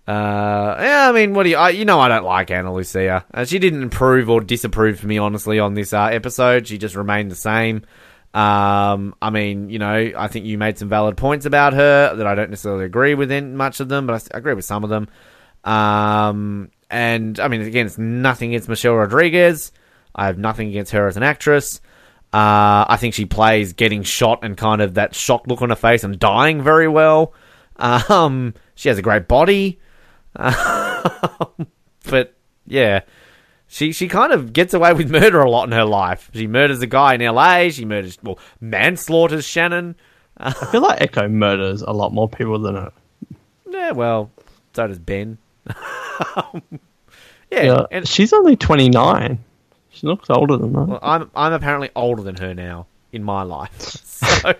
Uh, 0.05 0.75
yeah, 0.79 1.07
I 1.07 1.11
mean, 1.11 1.33
what 1.33 1.43
do 1.43 1.49
you? 1.49 1.55
I, 1.55 1.69
you 1.69 1.85
know, 1.85 1.99
I 1.99 2.09
don't 2.09 2.25
like 2.25 2.51
Ana 2.51 2.73
Lucia. 2.73 3.25
Uh, 3.33 3.45
she 3.45 3.59
didn't 3.59 3.83
improve 3.83 4.29
or 4.29 4.41
disapprove 4.41 4.99
for 4.99 5.07
me, 5.07 5.17
honestly, 5.17 5.59
on 5.59 5.75
this 5.75 5.93
uh, 5.93 6.05
episode. 6.05 6.67
She 6.67 6.77
just 6.77 6.95
remained 6.95 7.31
the 7.31 7.35
same. 7.35 7.83
Um, 8.33 9.15
I 9.21 9.29
mean, 9.29 9.69
you 9.69 9.79
know, 9.79 10.11
I 10.17 10.27
think 10.27 10.45
you 10.45 10.57
made 10.57 10.77
some 10.77 10.89
valid 10.89 11.15
points 11.15 11.45
about 11.45 11.73
her 11.73 12.15
that 12.15 12.27
I 12.27 12.35
don't 12.35 12.49
necessarily 12.49 12.85
agree 12.85 13.13
with 13.13 13.31
in 13.31 13.55
much 13.55 13.79
of 13.79 13.87
them, 13.87 14.07
but 14.07 14.29
I 14.33 14.37
agree 14.37 14.55
with 14.55 14.65
some 14.65 14.83
of 14.83 14.89
them. 14.89 15.07
Um, 15.63 16.71
and 16.89 17.39
I 17.39 17.47
mean, 17.47 17.61
again, 17.61 17.85
it's 17.85 17.97
nothing 17.97 18.51
against 18.51 18.69
Michelle 18.69 18.95
Rodriguez. 18.95 19.71
I 20.15 20.25
have 20.25 20.37
nothing 20.37 20.69
against 20.69 20.91
her 20.91 21.07
as 21.07 21.17
an 21.17 21.23
actress. 21.23 21.81
Uh, 22.31 22.85
I 22.87 22.97
think 22.99 23.13
she 23.13 23.25
plays 23.25 23.73
getting 23.73 24.03
shot 24.03 24.39
and 24.43 24.55
kind 24.55 24.81
of 24.81 24.95
that 24.95 25.15
shocked 25.15 25.47
look 25.47 25.61
on 25.61 25.69
her 25.69 25.75
face 25.75 26.03
and 26.03 26.19
dying 26.19 26.61
very 26.61 26.87
well. 26.87 27.33
Um, 27.77 28.53
she 28.75 28.89
has 28.89 28.97
a 28.97 29.01
great 29.01 29.27
body. 29.27 29.79
but 30.33 32.35
yeah, 32.67 33.01
she 33.67 33.91
she 33.91 34.07
kind 34.07 34.31
of 34.31 34.53
gets 34.53 34.73
away 34.73 34.93
with 34.93 35.09
murder 35.09 35.39
a 35.39 35.49
lot 35.49 35.65
in 35.65 35.71
her 35.71 35.85
life. 35.85 36.29
She 36.33 36.47
murders 36.47 36.81
a 36.81 36.87
guy 36.87 37.15
in 37.15 37.21
L.A. 37.21 37.71
She 37.71 37.85
murders 37.85 38.17
well 38.21 38.39
manslaughters 38.61 39.45
Shannon. 39.45 39.95
I 40.37 40.51
feel 40.51 40.81
like 40.81 40.99
Eko 40.99 41.29
murders 41.29 41.81
a 41.81 41.91
lot 41.91 42.13
more 42.13 42.29
people 42.29 42.59
than 42.59 42.75
her. 42.75 42.93
Yeah, 43.69 43.91
well, 43.91 44.31
so 44.73 44.87
does 44.87 44.99
Ben. 44.99 45.37
yeah, 47.51 47.63
Yeah, 47.63 47.85
and 47.91 48.07
she's 48.07 48.33
only 48.33 48.55
29. 48.55 49.37
She 49.91 50.07
looks 50.07 50.29
older 50.29 50.57
than 50.57 50.73
that. 50.73 50.87
well, 50.87 50.99
I'm 51.01 51.29
I'm 51.35 51.53
apparently 51.53 51.89
older 51.95 52.21
than 52.23 52.35
her 52.37 52.53
now 52.53 52.87
in 53.11 53.23
my 53.23 53.43
life. 53.43 54.05
So, 54.29 54.53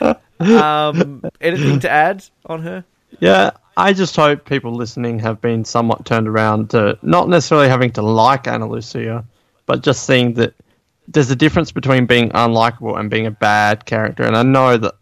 um, 0.40 1.22
anything 1.40 1.80
to 1.80 1.90
add 1.90 2.24
on 2.46 2.62
her? 2.62 2.84
Yeah, 3.18 3.50
I 3.76 3.92
just 3.92 4.14
hope 4.16 4.44
people 4.44 4.72
listening 4.72 5.18
have 5.18 5.40
been 5.40 5.64
somewhat 5.64 6.06
turned 6.06 6.28
around 6.28 6.70
to 6.70 6.98
not 7.02 7.28
necessarily 7.28 7.68
having 7.68 7.90
to 7.92 8.02
like 8.02 8.46
Ana 8.46 8.68
Lucia, 8.68 9.24
but 9.66 9.82
just 9.82 10.06
seeing 10.06 10.34
that 10.34 10.54
there's 11.08 11.30
a 11.30 11.36
difference 11.36 11.72
between 11.72 12.06
being 12.06 12.30
unlikable 12.30 12.98
and 12.98 13.10
being 13.10 13.26
a 13.26 13.30
bad 13.30 13.84
character. 13.86 14.22
And 14.22 14.36
I 14.36 14.42
know 14.42 14.76
that 14.76 14.94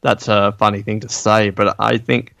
that's 0.00 0.28
a 0.28 0.52
funny 0.58 0.82
thing 0.82 1.00
to 1.00 1.08
say, 1.08 1.50
but 1.50 1.76
I 1.78 1.98
think 1.98 2.34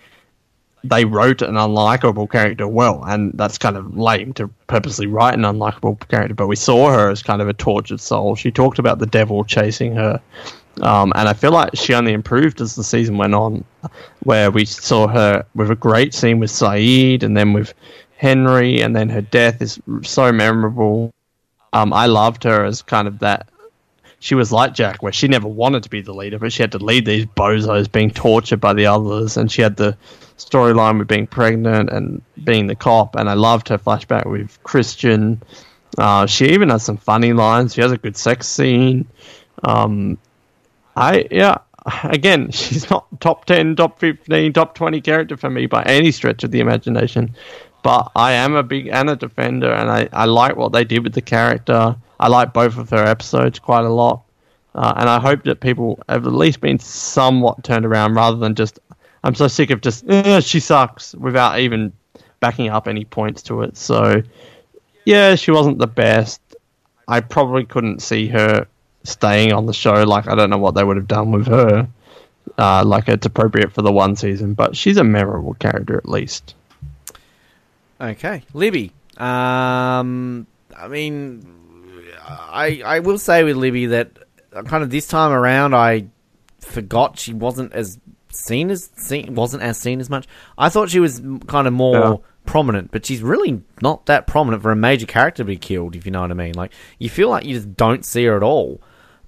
they 0.84 1.04
wrote 1.04 1.42
an 1.42 1.54
unlikable 1.54 2.30
character 2.30 2.68
well, 2.68 3.02
and 3.04 3.32
that's 3.34 3.58
kind 3.58 3.76
of 3.76 3.96
lame 3.96 4.34
to 4.34 4.48
purposely 4.66 5.06
write 5.06 5.34
an 5.34 5.42
unlikable 5.42 6.06
character. 6.08 6.34
But 6.34 6.46
we 6.46 6.56
saw 6.56 6.90
her 6.90 7.10
as 7.10 7.22
kind 7.22 7.40
of 7.40 7.48
a 7.48 7.54
tortured 7.54 8.00
soul. 8.00 8.36
She 8.36 8.50
talked 8.50 8.78
about 8.78 8.98
the 8.98 9.06
devil 9.06 9.44
chasing 9.44 9.94
her, 9.94 10.20
um, 10.82 11.12
and 11.16 11.28
I 11.28 11.32
feel 11.32 11.52
like 11.52 11.70
she 11.74 11.94
only 11.94 12.12
improved 12.12 12.60
as 12.60 12.74
the 12.74 12.84
season 12.84 13.16
went 13.16 13.34
on, 13.34 13.64
where 14.24 14.50
we 14.50 14.66
saw 14.66 15.08
her 15.08 15.44
with 15.54 15.70
a 15.70 15.76
great 15.76 16.12
scene 16.12 16.38
with 16.38 16.50
Sayid, 16.50 17.22
and 17.22 17.36
then 17.36 17.54
with 17.54 17.72
Henry, 18.16 18.80
and 18.80 18.94
then 18.94 19.08
her 19.08 19.22
death 19.22 19.62
is 19.62 19.80
so 20.02 20.32
memorable. 20.32 21.12
Um, 21.72 21.92
I 21.92 22.06
loved 22.06 22.44
her 22.44 22.64
as 22.64 22.82
kind 22.82 23.08
of 23.08 23.18
that 23.20 23.48
she 24.24 24.34
was 24.34 24.50
like 24.50 24.72
Jack, 24.72 25.02
where 25.02 25.12
she 25.12 25.28
never 25.28 25.46
wanted 25.46 25.82
to 25.82 25.90
be 25.90 26.00
the 26.00 26.14
leader, 26.14 26.38
but 26.38 26.50
she 26.50 26.62
had 26.62 26.72
to 26.72 26.78
lead 26.78 27.04
these 27.04 27.26
bozos 27.26 27.92
being 27.92 28.10
tortured 28.10 28.58
by 28.58 28.72
the 28.72 28.86
others, 28.86 29.36
and 29.36 29.52
she 29.52 29.60
had 29.60 29.76
the 29.76 29.94
storyline 30.38 30.98
with 30.98 31.08
being 31.08 31.26
pregnant 31.26 31.90
and 31.90 32.22
being 32.42 32.66
the 32.66 32.74
cop. 32.74 33.16
And 33.16 33.28
I 33.28 33.34
loved 33.34 33.68
her 33.68 33.76
flashback 33.76 34.24
with 34.24 34.58
Christian. 34.62 35.42
Uh, 35.98 36.24
she 36.24 36.46
even 36.46 36.70
has 36.70 36.82
some 36.82 36.96
funny 36.96 37.34
lines. 37.34 37.74
She 37.74 37.82
has 37.82 37.92
a 37.92 37.98
good 37.98 38.16
sex 38.16 38.48
scene. 38.48 39.06
Um, 39.62 40.16
I 40.96 41.28
yeah. 41.30 41.58
Again, 42.04 42.50
she's 42.50 42.88
not 42.88 43.04
top 43.20 43.44
ten, 43.44 43.76
top 43.76 43.98
fifteen, 43.98 44.54
top 44.54 44.74
twenty 44.74 45.02
character 45.02 45.36
for 45.36 45.50
me 45.50 45.66
by 45.66 45.82
any 45.82 46.10
stretch 46.10 46.42
of 46.44 46.50
the 46.50 46.60
imagination. 46.60 47.36
But 47.82 48.10
I 48.16 48.32
am 48.32 48.54
a 48.54 48.62
big 48.62 48.88
Ana 48.88 49.16
defender, 49.16 49.70
and 49.70 49.90
I, 49.90 50.08
I 50.14 50.24
like 50.24 50.56
what 50.56 50.72
they 50.72 50.84
did 50.84 51.04
with 51.04 51.12
the 51.12 51.20
character. 51.20 51.94
I 52.24 52.28
like 52.28 52.54
both 52.54 52.78
of 52.78 52.88
her 52.88 53.04
episodes 53.04 53.58
quite 53.58 53.84
a 53.84 53.90
lot, 53.90 54.22
uh, 54.74 54.94
and 54.96 55.10
I 55.10 55.20
hope 55.20 55.42
that 55.42 55.60
people 55.60 56.02
have 56.08 56.26
at 56.26 56.32
least 56.32 56.62
been 56.62 56.78
somewhat 56.78 57.62
turned 57.62 57.84
around 57.84 58.14
rather 58.14 58.38
than 58.38 58.54
just. 58.54 58.78
I'm 59.24 59.34
so 59.34 59.46
sick 59.46 59.68
of 59.68 59.82
just 59.82 60.08
"Eh, 60.08 60.40
she 60.40 60.58
sucks 60.58 61.14
without 61.16 61.58
even 61.58 61.92
backing 62.40 62.70
up 62.70 62.88
any 62.88 63.04
points 63.04 63.42
to 63.42 63.60
it. 63.60 63.76
So, 63.76 64.22
yeah, 65.04 65.34
she 65.34 65.50
wasn't 65.50 65.76
the 65.76 65.86
best. 65.86 66.40
I 67.08 67.20
probably 67.20 67.66
couldn't 67.66 68.00
see 68.00 68.26
her 68.28 68.68
staying 69.02 69.52
on 69.52 69.66
the 69.66 69.74
show. 69.74 70.04
Like 70.04 70.26
I 70.26 70.34
don't 70.34 70.48
know 70.48 70.56
what 70.56 70.74
they 70.74 70.82
would 70.82 70.96
have 70.96 71.06
done 71.06 71.30
with 71.30 71.46
her. 71.48 71.86
Uh, 72.56 72.84
like 72.86 73.10
it's 73.10 73.26
appropriate 73.26 73.70
for 73.70 73.82
the 73.82 73.92
one 73.92 74.16
season, 74.16 74.54
but 74.54 74.74
she's 74.74 74.96
a 74.96 75.04
memorable 75.04 75.52
character 75.52 75.98
at 75.98 76.08
least. 76.08 76.54
Okay, 78.00 78.44
Libby. 78.54 78.92
Um, 79.18 80.46
I 80.74 80.88
mean, 80.88 81.63
I 82.26 82.82
I 82.84 82.98
will 83.00 83.18
say 83.18 83.44
with 83.44 83.56
Libby 83.56 83.86
that 83.86 84.18
uh, 84.54 84.62
kind 84.62 84.82
of 84.82 84.90
this 84.90 85.06
time 85.06 85.32
around, 85.32 85.74
I 85.74 86.06
forgot 86.60 87.18
she 87.18 87.34
wasn't 87.34 87.72
as 87.72 87.98
seen 88.30 88.70
as 88.70 88.90
seen 88.96 89.34
wasn't 89.34 89.62
as 89.62 89.78
seen 89.78 90.00
as 90.00 90.10
much. 90.10 90.26
I 90.58 90.68
thought 90.68 90.90
she 90.90 91.00
was 91.00 91.20
kind 91.46 91.66
of 91.66 91.72
more 91.72 91.94
Yeah. 91.94 92.16
prominent, 92.46 92.90
but 92.90 93.06
she's 93.06 93.22
really 93.22 93.62
not 93.82 94.06
that 94.06 94.26
prominent 94.26 94.62
for 94.62 94.70
a 94.72 94.76
major 94.76 95.06
character 95.06 95.42
to 95.42 95.46
be 95.46 95.56
killed. 95.56 95.94
If 95.96 96.04
you 96.06 96.12
know 96.12 96.22
what 96.22 96.30
I 96.30 96.34
mean, 96.34 96.54
like 96.54 96.72
you 96.98 97.08
feel 97.10 97.28
like 97.28 97.44
you 97.44 97.54
just 97.54 97.76
don't 97.76 98.04
see 98.04 98.24
her 98.24 98.36
at 98.36 98.42
all. 98.42 98.80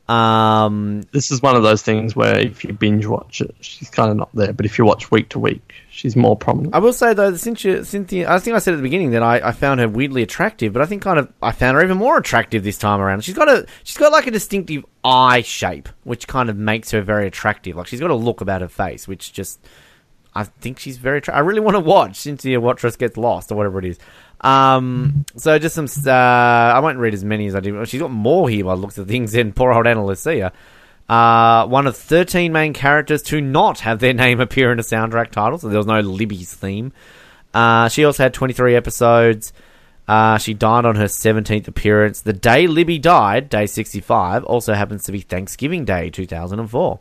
Um, 0.09 1.03
This 1.13 1.31
is 1.31 1.43
one 1.43 1.57
of 1.57 1.63
those 1.63 1.83
things 1.83 2.15
where 2.15 2.39
if 2.39 2.65
you 2.65 2.73
binge 2.73 3.07
watch 3.07 3.41
it, 3.41 3.55
she's 3.61 3.91
kind 3.91 4.11
of 4.11 4.17
not 4.17 4.35
there. 4.35 4.53
But 4.53 4.67
if 4.67 4.79
you 4.79 4.85
watch 4.85 5.11
week 5.11 5.29
to 5.31 5.39
week, 5.39 5.75
she's 5.91 6.15
more 6.17 6.37
prominent. 6.37 6.75
I 6.75 6.79
will 6.79 6.93
say 6.93 7.13
though, 7.15 7.31
that 7.31 7.39
Cynthia, 7.39 7.85
Cynthia, 7.85 8.31
I 8.31 8.39
think 8.39 8.55
I 8.55 8.59
said 8.61 8.75
at 8.75 8.77
the 8.77 8.83
beginning 8.83 9.11
that 9.13 9.23
I, 9.23 9.49
I 9.49 9.53
found 9.53 9.81
her 9.81 9.89
weirdly 9.89 10.23
attractive, 10.23 10.73
but 10.73 10.83
I 10.83 10.87
think 10.87 11.03
kind 11.03 11.19
of 11.19 11.33
I 11.43 11.53
found 11.53 11.77
her 11.77 11.83
even 11.83 11.97
more 11.99 12.19
attractive 12.19 12.63
this 12.63 12.79
time 12.79 13.01
around. 13.01 13.25
She's 13.25 13.35
got 13.35 13.49
a 13.49 13.67
she's 13.83 13.97
got 13.97 14.13
like 14.13 14.27
a 14.27 14.31
distinctive 14.31 14.85
eye 15.05 15.43
shape, 15.43 15.89
which 16.05 16.29
kind 16.29 16.51
of 16.51 16.57
makes 16.57 16.91
her 16.93 17.03
very 17.03 17.27
attractive. 17.27 17.77
Like 17.77 17.87
she's 17.89 18.01
got 18.01 18.11
a 18.11 18.15
look 18.15 18.41
about 18.41 18.61
her 18.61 18.69
face, 18.69 19.09
which 19.09 19.33
just 19.33 19.61
I 20.37 20.45
think 20.45 20.79
she's 20.79 20.99
very. 20.99 21.21
Tra- 21.21 21.35
I 21.35 21.41
really 21.41 21.61
want 21.61 21.75
to 21.75 21.81
watch 21.81 22.17
Cynthia 22.17 22.61
Watros 22.61 22.99
gets 22.99 23.17
lost 23.17 23.51
or 23.51 23.57
whatever 23.57 23.79
it 23.79 23.87
is. 23.87 23.99
Um, 24.43 25.25
so 25.37 25.59
just 25.59 25.75
some. 25.75 25.87
Uh, 26.07 26.11
I 26.11 26.79
won't 26.81 26.99
read 26.99 27.15
as 27.15 27.25
many 27.25 27.47
as 27.47 27.55
I 27.55 27.61
do. 27.61 27.85
She's 27.87 28.01
got 28.01 28.11
more 28.11 28.49
here 28.49 28.65
by 28.65 28.75
the 28.75 28.81
looks 28.81 28.99
of 28.99 29.09
things 29.09 29.33
than 29.33 29.53
poor 29.53 29.73
old 29.73 29.87
Ana 29.87 30.05
Lucia. 30.05 30.53
Uh, 31.09 31.67
one 31.69 31.87
of 31.87 31.97
13 31.97 32.53
main 32.53 32.73
characters 32.73 33.23
to 33.23 33.41
not 33.41 33.81
have 33.81 34.01
their 34.01 34.13
name 34.13 34.41
appear 34.41 34.73
in 34.73 34.79
a 34.79 34.83
soundtrack 34.83 35.31
title, 35.31 35.57
so 35.59 35.69
there 35.69 35.79
was 35.79 35.87
no 35.87 36.01
Libby's 36.01 36.53
theme. 36.53 36.93
Uh, 37.55 37.89
she 37.89 38.05
also 38.05 38.25
had 38.25 38.35
23 38.35 38.75
episodes. 38.75 39.53
Uh, 40.09 40.37
she 40.39 40.53
died 40.53 40.85
on 40.85 40.97
her 40.97 41.05
17th 41.05 41.69
appearance. 41.69 42.21
The 42.21 42.33
day 42.33 42.67
Libby 42.67 42.99
died, 42.99 43.49
day 43.49 43.67
65, 43.67 44.45
also 44.45 44.75
happens 44.75 45.05
to 45.05 45.13
be 45.13 45.21
Thanksgiving 45.21 45.85
Day 45.85 46.11
2004. 46.11 47.01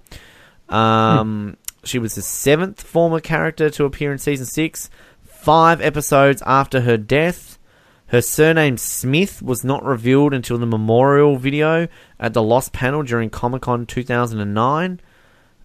Um, 0.69 1.57
She 1.85 1.99
was 1.99 2.15
the 2.15 2.21
seventh 2.21 2.81
former 2.81 3.19
character 3.19 3.69
to 3.69 3.85
appear 3.85 4.11
in 4.11 4.17
season 4.17 4.45
6, 4.45 4.89
five 5.23 5.81
episodes 5.81 6.41
after 6.45 6.81
her 6.81 6.97
death. 6.97 7.59
Her 8.07 8.21
surname 8.21 8.77
Smith 8.77 9.41
was 9.41 9.63
not 9.63 9.83
revealed 9.83 10.33
until 10.33 10.57
the 10.57 10.65
memorial 10.65 11.37
video 11.37 11.87
at 12.19 12.33
the 12.33 12.41
Lost 12.43 12.73
panel 12.73 13.03
during 13.03 13.29
Comic 13.29 13.63
Con 13.63 13.85
2009. 13.85 14.99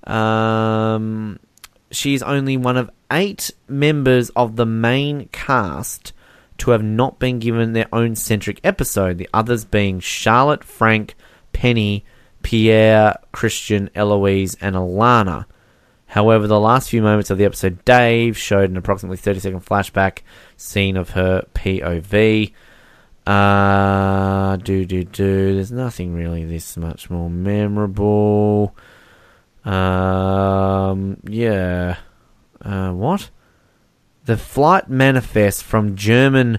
Um, 0.04 1.38
she's 1.90 2.22
only 2.22 2.56
one 2.56 2.76
of 2.76 2.90
eight 3.10 3.50
members 3.68 4.30
of 4.30 4.56
the 4.56 4.66
main 4.66 5.28
cast 5.28 6.12
to 6.58 6.70
have 6.72 6.82
not 6.82 7.18
been 7.18 7.38
given 7.38 7.72
their 7.72 7.88
own 7.92 8.14
centric 8.14 8.60
episode, 8.62 9.18
the 9.18 9.28
others 9.32 9.64
being 9.64 10.00
Charlotte, 10.00 10.62
Frank, 10.62 11.14
Penny, 11.52 12.04
Pierre, 12.42 13.16
Christian, 13.32 13.88
Eloise, 13.94 14.56
and 14.60 14.76
Ilana. 14.76 15.46
However, 16.10 16.46
the 16.48 16.58
last 16.58 16.90
few 16.90 17.02
moments 17.02 17.30
of 17.30 17.38
the 17.38 17.44
episode, 17.44 17.84
Dave 17.84 18.36
showed 18.36 18.68
an 18.68 18.76
approximately 18.76 19.16
30 19.16 19.38
second 19.38 19.64
flashback 19.64 20.22
scene 20.56 20.96
of 20.96 21.10
her 21.10 21.46
POV. 21.54 22.52
Uh, 23.24 24.56
do, 24.56 24.84
do, 24.84 25.04
do. 25.04 25.54
There's 25.54 25.70
nothing 25.70 26.12
really 26.12 26.44
this 26.44 26.76
much 26.76 27.10
more 27.10 27.30
memorable. 27.30 28.74
Um, 29.64 31.18
yeah. 31.28 31.98
Uh, 32.60 32.90
what? 32.90 33.30
The 34.24 34.36
flight 34.36 34.90
manifest 34.90 35.62
from 35.62 35.94
German 35.94 36.58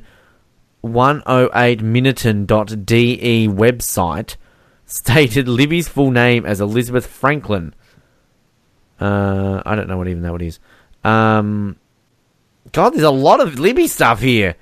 108minuten.de 0.82 3.48
website 3.50 4.38
stated 4.86 5.50
Libby's 5.50 5.90
full 5.90 6.12
name 6.12 6.46
as 6.46 6.62
Elizabeth 6.62 7.06
Franklin. 7.06 7.76
Uh, 9.02 9.62
I 9.66 9.76
don't 9.76 9.88
know 9.90 9.98
what 9.98 10.08
even 10.08 10.22
that 10.22 10.32
what 10.32 10.42
is. 10.44 10.60
Um, 11.04 11.76
God, 12.72 12.92
there's 12.92 13.04
a 13.04 13.10
lot 13.10 13.40
of 13.42 13.58
Libby 13.60 13.88
stuff 13.88 14.22
here. 14.22 14.56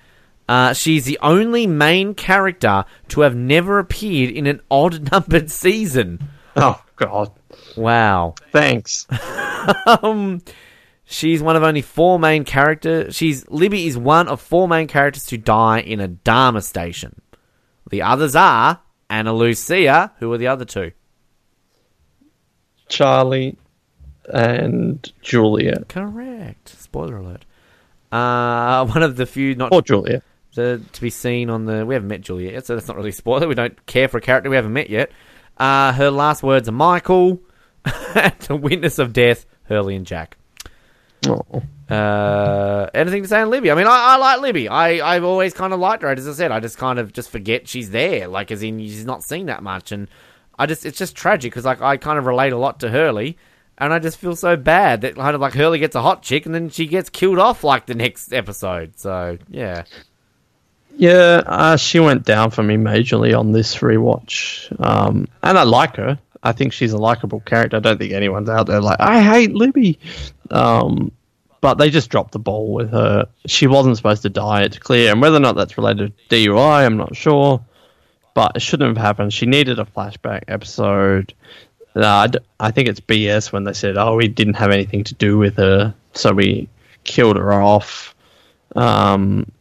Uh, 0.47 0.73
she's 0.73 1.05
the 1.05 1.19
only 1.21 1.67
main 1.67 2.15
character 2.15 2.85
to 3.09 3.21
have 3.21 3.35
never 3.35 3.77
appeared 3.77 4.31
in 4.31 4.47
an 4.47 4.61
odd 4.71 5.11
numbered 5.11 5.51
season. 5.51 6.27
Oh 6.55 6.81
God, 6.95 7.31
Wow. 7.75 8.33
thanks. 8.51 9.05
um, 9.85 10.41
she's 11.05 11.43
one 11.43 11.55
of 11.55 11.63
only 11.63 11.81
four 11.81 12.17
main 12.17 12.45
characters. 12.45 13.15
She's 13.15 13.47
Libby 13.49 13.85
is 13.87 13.97
one 13.97 14.27
of 14.27 14.41
four 14.41 14.67
main 14.67 14.87
characters 14.87 15.25
to 15.27 15.37
die 15.37 15.81
in 15.81 15.99
a 15.99 16.07
Dharma 16.07 16.61
station. 16.61 17.21
The 17.89 18.01
others 18.01 18.35
are 18.35 18.79
Ana 19.09 19.33
Lucia. 19.33 20.13
Who 20.19 20.31
are 20.33 20.37
the 20.37 20.47
other 20.47 20.65
two? 20.65 20.91
Charlie 22.87 23.57
and 24.33 25.11
Julia, 25.21 25.83
Correct. 25.87 26.69
Spoiler 26.69 27.17
alert. 27.17 27.45
Uh, 28.11 28.85
one 28.93 29.03
of 29.03 29.15
the 29.15 29.25
few 29.25 29.55
not 29.55 29.71
or 29.71 29.81
Julia. 29.81 30.21
the, 30.55 30.81
to 30.93 31.01
be 31.01 31.09
seen 31.09 31.49
on 31.49 31.65
the. 31.65 31.85
We 31.85 31.93
haven't 31.93 32.09
met 32.09 32.21
Julia 32.21 32.51
yet, 32.51 32.65
so 32.65 32.75
that's 32.75 32.87
not 32.87 32.97
really 32.97 33.09
a 33.09 33.13
spoiler. 33.13 33.47
We 33.47 33.55
don't 33.55 33.85
care 33.85 34.07
for 34.07 34.17
a 34.17 34.21
character 34.21 34.49
we 34.49 34.55
haven't 34.55 34.73
met 34.73 34.89
yet. 34.89 35.11
Uh, 35.57 35.91
her 35.93 36.09
last 36.09 36.43
words 36.43 36.69
are 36.69 36.73
Michael. 36.73 37.41
the 37.83 38.59
witness 38.59 38.99
of 38.99 39.13
death, 39.13 39.45
Hurley 39.63 39.95
and 39.95 40.05
Jack. 40.05 40.37
Oh. 41.27 41.63
Uh, 41.89 42.89
anything 42.93 43.23
to 43.23 43.29
say 43.29 43.41
on 43.41 43.49
Libby? 43.49 43.71
I 43.71 43.75
mean, 43.75 43.87
I, 43.87 44.13
I 44.13 44.17
like 44.17 44.41
Libby. 44.41 44.67
I, 44.67 45.15
I've 45.15 45.23
always 45.23 45.53
kind 45.53 45.73
of 45.73 45.79
liked 45.79 46.03
her. 46.03 46.09
As 46.09 46.27
I 46.27 46.33
said, 46.33 46.51
I 46.51 46.59
just 46.59 46.77
kind 46.77 46.99
of 46.99 47.13
just 47.13 47.29
forget 47.29 47.67
she's 47.67 47.89
there. 47.89 48.27
Like, 48.27 48.51
as 48.51 48.63
in, 48.63 48.79
she's 48.79 49.05
not 49.05 49.23
seen 49.23 49.47
that 49.47 49.63
much. 49.63 49.91
And 49.91 50.07
I 50.57 50.65
just, 50.65 50.85
it's 50.85 50.97
just 50.97 51.15
tragic 51.15 51.51
because, 51.51 51.65
like, 51.65 51.81
I 51.81 51.97
kind 51.97 52.19
of 52.19 52.25
relate 52.25 52.53
a 52.53 52.57
lot 52.57 52.79
to 52.81 52.89
Hurley. 52.89 53.37
And 53.79 53.93
I 53.93 53.99
just 53.99 54.17
feel 54.17 54.35
so 54.35 54.57
bad 54.57 55.01
that 55.01 55.15
kind 55.15 55.35
of 55.35 55.41
like 55.41 55.53
Hurley 55.53 55.79
gets 55.79 55.95
a 55.95 56.01
hot 56.01 56.21
chick 56.21 56.45
and 56.45 56.53
then 56.53 56.69
she 56.69 56.85
gets 56.85 57.09
killed 57.09 57.39
off 57.39 57.63
like 57.63 57.85
the 57.85 57.95
next 57.95 58.33
episode. 58.33 58.99
So, 58.99 59.37
yeah. 59.49 59.85
Yeah, 60.99 61.43
uh, 61.45 61.77
she 61.77 62.01
went 62.01 62.25
down 62.25 62.51
for 62.51 62.61
me 62.61 62.75
majorly 62.75 63.37
on 63.37 63.53
this 63.53 63.77
rewatch, 63.77 64.69
um, 64.85 65.29
and 65.41 65.57
I 65.57 65.63
like 65.63 65.95
her. 65.95 66.19
I 66.43 66.51
think 66.51 66.73
she's 66.73 66.91
a 66.91 66.97
likable 66.97 67.39
character. 67.39 67.77
I 67.77 67.79
don't 67.79 67.97
think 67.97 68.11
anyone's 68.11 68.49
out 68.49 68.67
there 68.67 68.81
like 68.81 68.99
I 68.99 69.21
hate 69.21 69.53
Libby, 69.53 69.97
um, 70.51 71.13
but 71.61 71.75
they 71.75 71.89
just 71.89 72.09
dropped 72.09 72.33
the 72.33 72.39
ball 72.39 72.73
with 72.73 72.91
her. 72.91 73.29
She 73.45 73.65
wasn't 73.65 73.95
supposed 73.95 74.23
to 74.23 74.29
die. 74.29 74.63
It's 74.63 74.77
clear, 74.77 75.13
and 75.13 75.21
whether 75.21 75.37
or 75.37 75.39
not 75.39 75.55
that's 75.55 75.77
related 75.77 76.11
to 76.17 76.35
DUI, 76.35 76.85
I'm 76.85 76.97
not 76.97 77.15
sure. 77.15 77.63
But 78.33 78.53
it 78.55 78.61
shouldn't 78.61 78.97
have 78.97 79.05
happened. 79.05 79.33
She 79.33 79.45
needed 79.45 79.79
a 79.79 79.85
flashback 79.85 80.43
episode. 80.49 81.33
Uh, 81.95 82.27
I 82.59 82.71
think 82.71 82.87
it's 82.87 82.99
BS 82.99 83.51
when 83.51 83.63
they 83.63 83.73
said, 83.73 83.97
"Oh, 83.97 84.15
we 84.15 84.27
didn't 84.27 84.53
have 84.55 84.71
anything 84.71 85.03
to 85.05 85.13
do 85.15 85.37
with 85.37 85.57
her, 85.57 85.93
so 86.13 86.33
we 86.33 86.69
killed 87.03 87.37
her 87.37 87.53
off." 87.53 88.15
Um, 88.75 89.51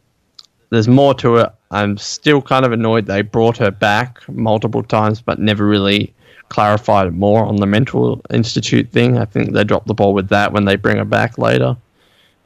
there's 0.69 0.87
more 0.87 1.13
to 1.15 1.37
it. 1.37 1.49
I'm 1.71 1.97
still 1.97 2.41
kind 2.41 2.65
of 2.65 2.71
annoyed 2.71 3.05
they 3.05 3.21
brought 3.21 3.57
her 3.57 3.71
back 3.71 4.19
multiple 4.29 4.83
times, 4.83 5.21
but 5.21 5.39
never 5.39 5.65
really 5.65 6.13
clarified 6.49 7.13
more 7.13 7.43
on 7.43 7.57
the 7.57 7.65
mental 7.65 8.21
institute 8.31 8.91
thing. 8.91 9.17
I 9.17 9.25
think 9.25 9.53
they 9.53 9.63
dropped 9.63 9.87
the 9.87 9.93
ball 9.93 10.13
with 10.13 10.29
that 10.29 10.51
when 10.51 10.65
they 10.65 10.75
bring 10.75 10.97
her 10.97 11.05
back 11.05 11.37
later. 11.37 11.77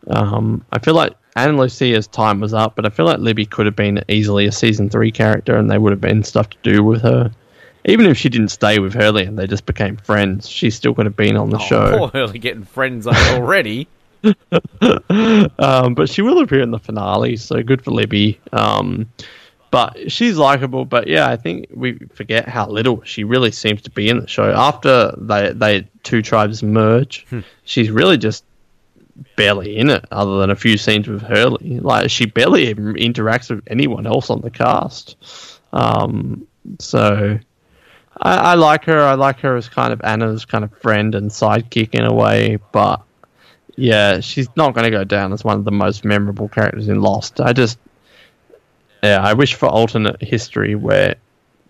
Um, 0.07 0.65
I 0.73 0.80
feel 0.80 0.93
like 0.93 1.14
Ana 1.35 1.57
Lucia's 1.57 2.07
time 2.07 2.39
was 2.39 2.53
up, 2.53 2.76
but 2.76 2.85
I 2.85 2.89
feel 2.89 3.05
like 3.05 3.19
Libby 3.19 3.45
could 3.45 3.65
have 3.65 3.76
been 3.76 4.03
easily 4.07 4.45
a 4.45 4.51
season 4.51 4.89
three 4.89 5.11
character, 5.11 5.55
and 5.55 5.72
they 5.72 5.77
would 5.77 5.91
have 5.91 6.01
been 6.01 6.23
stuff 6.23 6.49
to 6.49 6.57
do 6.64 6.84
with 6.84 7.01
her. 7.01 7.31
Even 7.85 8.05
if 8.05 8.18
she 8.18 8.30
didn't 8.30 8.49
stay 8.49 8.80
with 8.80 8.93
Hurley 8.93 9.26
and 9.26 9.38
they 9.38 9.47
just 9.47 9.65
became 9.65 9.97
friends, 9.97 10.47
she 10.47 10.69
still 10.69 10.93
could 10.93 11.05
have 11.05 11.18
been 11.18 11.35
on 11.35 11.49
the 11.49 11.60
show. 11.60 11.85
Oh, 11.85 11.97
poor 11.97 12.07
Hurley 12.10 12.39
getting 12.39 12.64
friends 12.64 13.07
already. 13.07 13.88
um, 15.60 15.95
but 15.95 16.10
she 16.10 16.22
will 16.22 16.39
appear 16.39 16.61
in 16.61 16.72
the 16.72 16.80
finale, 16.80 17.35
so 17.35 17.61
good 17.61 17.84
for 17.84 17.91
Libby. 17.91 18.39
Um, 18.51 19.10
but 19.73 20.11
she's 20.11 20.38
likable. 20.38 20.85
But 20.85 21.07
yeah, 21.07 21.27
I 21.27 21.35
think 21.35 21.68
we 21.73 21.97
forget 22.14 22.47
how 22.47 22.68
little 22.68 23.01
she 23.03 23.23
really 23.23 23.51
seems 23.51 23.81
to 23.81 23.89
be 23.89 24.07
in 24.07 24.19
the 24.19 24.27
show. 24.27 24.51
After 24.51 25.14
they 25.18 25.51
they 25.51 25.88
two 26.03 26.22
tribes 26.22 26.61
merge, 26.61 27.26
she's 27.64 27.89
really 27.89 28.18
just 28.18 28.45
barely 29.35 29.77
in 29.77 29.89
it, 29.89 30.05
other 30.11 30.39
than 30.39 30.51
a 30.51 30.55
few 30.55 30.77
scenes 30.77 31.07
with 31.07 31.22
Hurley. 31.22 31.80
Like 31.80 32.10
she 32.10 32.27
barely 32.27 32.68
even 32.68 32.93
interacts 32.93 33.49
with 33.49 33.64
anyone 33.68 34.05
else 34.05 34.30
on 34.30 34.41
the 34.41 34.51
cast. 34.51 35.18
Um, 35.73 36.47
so. 36.80 37.39
I, 38.22 38.35
I 38.35 38.53
like 38.56 38.85
her. 38.85 38.99
I 38.99 39.14
like 39.15 39.40
her 39.40 39.56
as 39.56 39.69
kind 39.69 39.94
of 39.94 40.02
Ana's 40.03 40.45
kind 40.45 40.64
of 40.64 40.76
friend 40.77 41.15
and 41.15 41.30
sidekick 41.30 41.95
in 41.95 42.06
a 42.06 42.14
way, 42.14 42.57
but 42.72 43.02
yeah, 43.76 44.19
she's 44.19 44.48
not 44.56 44.73
going 44.73 44.85
to 44.85 44.91
go 44.91 45.03
down 45.03 45.34
as 45.34 45.44
one 45.44 45.57
of 45.57 45.65
the 45.65 45.72
most 45.72 46.06
memorable 46.06 46.48
characters 46.48 46.88
in 46.90 47.02
Lost. 47.02 47.41
I 47.41 47.53
just, 47.53 47.80
yeah, 49.02 49.22
I 49.22 49.34
wish 49.34 49.56
for 49.56 49.68
alternate 49.68 50.22
history 50.22 50.76
where 50.76 51.15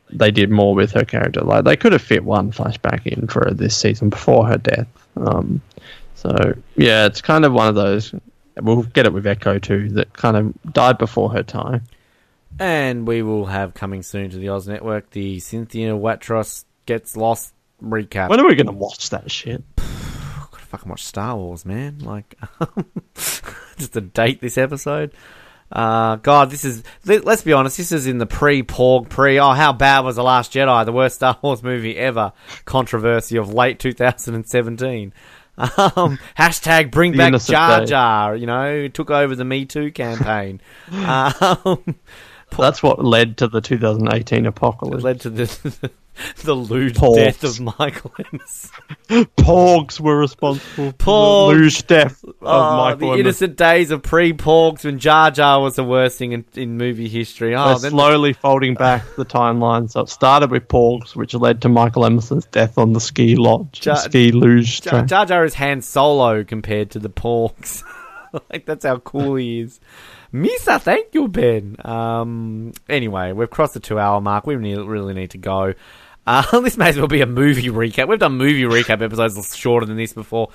they 0.09 0.31
did 0.31 0.51
more 0.51 0.75
with 0.75 0.91
her 0.91 1.05
character. 1.05 1.41
Like 1.41 1.65
they 1.65 1.75
could 1.75 1.93
have 1.93 2.01
fit 2.01 2.23
one 2.23 2.51
flashback 2.51 3.05
in 3.07 3.27
for 3.27 3.51
this 3.51 3.75
season 3.75 4.09
before 4.09 4.47
her 4.47 4.57
death. 4.57 4.87
Um, 5.15 5.61
so 6.15 6.53
yeah, 6.75 7.05
it's 7.05 7.21
kind 7.21 7.45
of 7.45 7.53
one 7.53 7.67
of 7.67 7.75
those. 7.75 8.13
We'll 8.61 8.83
get 8.83 9.05
it 9.05 9.13
with 9.13 9.25
Eko 9.25 9.61
too. 9.61 9.89
That 9.89 10.13
kind 10.13 10.37
of 10.37 10.73
died 10.73 10.97
before 10.97 11.31
her 11.31 11.43
time. 11.43 11.81
And 12.59 13.07
we 13.07 13.21
will 13.21 13.45
have 13.45 13.73
coming 13.73 14.03
soon 14.03 14.29
to 14.29 14.37
the 14.37 14.49
Oz 14.49 14.67
Network 14.67 15.09
the 15.11 15.39
Cynthia 15.39 15.91
Watros 15.91 16.65
Gets 16.85 17.17
Lost 17.17 17.53
recap. 17.83 18.29
When 18.29 18.39
are 18.39 18.47
we 18.47 18.55
going 18.55 18.67
to 18.67 18.71
watch 18.71 19.09
that 19.09 19.29
shit? 19.31 19.63
gotta 19.77 20.65
fucking 20.65 20.89
watch 20.89 21.03
Star 21.03 21.35
Wars, 21.35 21.65
man. 21.65 21.99
Like, 21.99 22.35
just 23.15 23.93
to 23.93 24.01
date 24.01 24.41
this 24.41 24.57
episode. 24.57 25.13
Uh, 25.71 26.17
God, 26.17 26.51
this 26.51 26.63
is. 26.63 26.83
Let, 27.05 27.25
let's 27.25 27.41
be 27.41 27.53
honest. 27.53 27.77
This 27.77 27.91
is 27.91 28.05
in 28.05 28.19
the 28.19 28.27
pre-Porg, 28.27 29.09
pre. 29.09 29.39
Oh, 29.39 29.51
how 29.51 29.73
bad 29.73 30.01
was 30.01 30.17
the 30.17 30.23
Last 30.23 30.53
Jedi? 30.53 30.85
The 30.85 30.91
worst 30.91 31.15
Star 31.15 31.37
Wars 31.41 31.63
movie 31.63 31.97
ever. 31.97 32.33
Controversy 32.65 33.37
of 33.37 33.51
late 33.51 33.79
2017. 33.79 35.13
Um, 35.57 36.19
hashtag 36.37 36.91
bring 36.91 37.13
The 37.13 37.17
back 37.17 37.41
Jar. 37.41 37.85
Jar. 37.85 38.35
You 38.35 38.45
know, 38.45 38.87
took 38.87 39.09
over 39.09 39.35
the 39.35 39.45
Me 39.45 39.65
Too 39.65 39.91
campaign. 39.91 40.61
um, 40.91 41.95
That's 42.57 42.81
what 42.83 43.03
led 43.03 43.37
to 43.37 43.47
the 43.47 43.61
2018 43.61 44.45
it 44.45 44.47
apocalypse. 44.47 45.03
led 45.03 45.21
to 45.21 45.29
the 45.29 45.89
the 46.43 46.53
lewd 46.53 46.93
Porgs. 46.93 47.15
death 47.15 47.43
of 47.43 47.59
Michael 47.79 48.13
Emerson. 48.19 48.69
Porgs 49.37 49.99
were 49.99 50.17
responsible 50.19 50.91
for 50.91 50.97
Porgs. 50.97 51.49
the 51.49 51.55
luge 51.59 51.87
death 51.87 52.23
of 52.23 52.35
Oh, 52.41 52.77
Michael 52.77 52.99
the 52.99 53.05
Emerson. 53.07 53.19
innocent 53.21 53.55
days 53.57 53.89
of 53.91 54.03
pre-Porgs 54.03 54.85
when 54.85 54.99
Jar 54.99 55.31
Jar 55.31 55.59
was 55.61 55.75
the 55.75 55.83
worst 55.83 56.17
thing 56.19 56.33
in, 56.33 56.45
in 56.53 56.77
movie 56.77 57.09
history. 57.09 57.55
Oh, 57.55 57.77
They're 57.79 57.89
slowly 57.89 58.33
folding 58.33 58.75
back 58.75 59.03
the 59.17 59.25
timeline. 59.25 59.89
So 59.89 60.01
it 60.01 60.09
started 60.09 60.51
with 60.51 60.67
Porgs, 60.67 61.15
which 61.15 61.33
led 61.33 61.61
to 61.63 61.69
Michael 61.69 62.05
Emerson's 62.05 62.45
death 62.45 62.77
on 62.77 62.93
the 62.93 63.01
ski 63.01 63.35
lodge, 63.35 63.83
Ja- 63.85 63.95
ski 63.95 64.31
luge 64.31 64.81
Jar. 64.81 65.03
Jar 65.05 65.25
Jar 65.25 65.45
is 65.45 65.55
Han 65.55 65.81
Solo 65.81 66.43
compared 66.43 66.91
to 66.91 66.99
the 66.99 67.09
Porgs. 67.09 67.83
like 68.51 68.65
that's 68.65 68.85
how 68.85 68.97
cool 68.99 69.35
he 69.35 69.61
is. 69.61 69.79
Misa, 70.33 70.81
thank 70.81 71.13
you, 71.13 71.27
Ben. 71.27 71.75
Um, 71.85 72.73
anyway, 72.89 73.31
we've 73.33 73.49
crossed 73.49 73.75
the 73.75 73.79
two-hour 73.79 74.19
mark. 74.21 74.47
We 74.47 74.55
need, 74.55 74.77
really 74.79 75.13
need 75.13 75.31
to 75.31 75.37
go. 75.37 75.73
Uh, 76.25 76.59
this 76.61 76.77
may 76.77 76.89
as 76.89 76.97
well 76.97 77.07
be 77.07 77.21
a 77.21 77.25
movie 77.27 77.69
recap. 77.69 78.07
We've 78.07 78.17
done 78.19 78.37
movie 78.37 78.63
recap 78.63 79.01
episodes 79.01 79.55
shorter 79.55 79.85
than 79.85 79.97
this 79.97 80.13
before. 80.13 80.49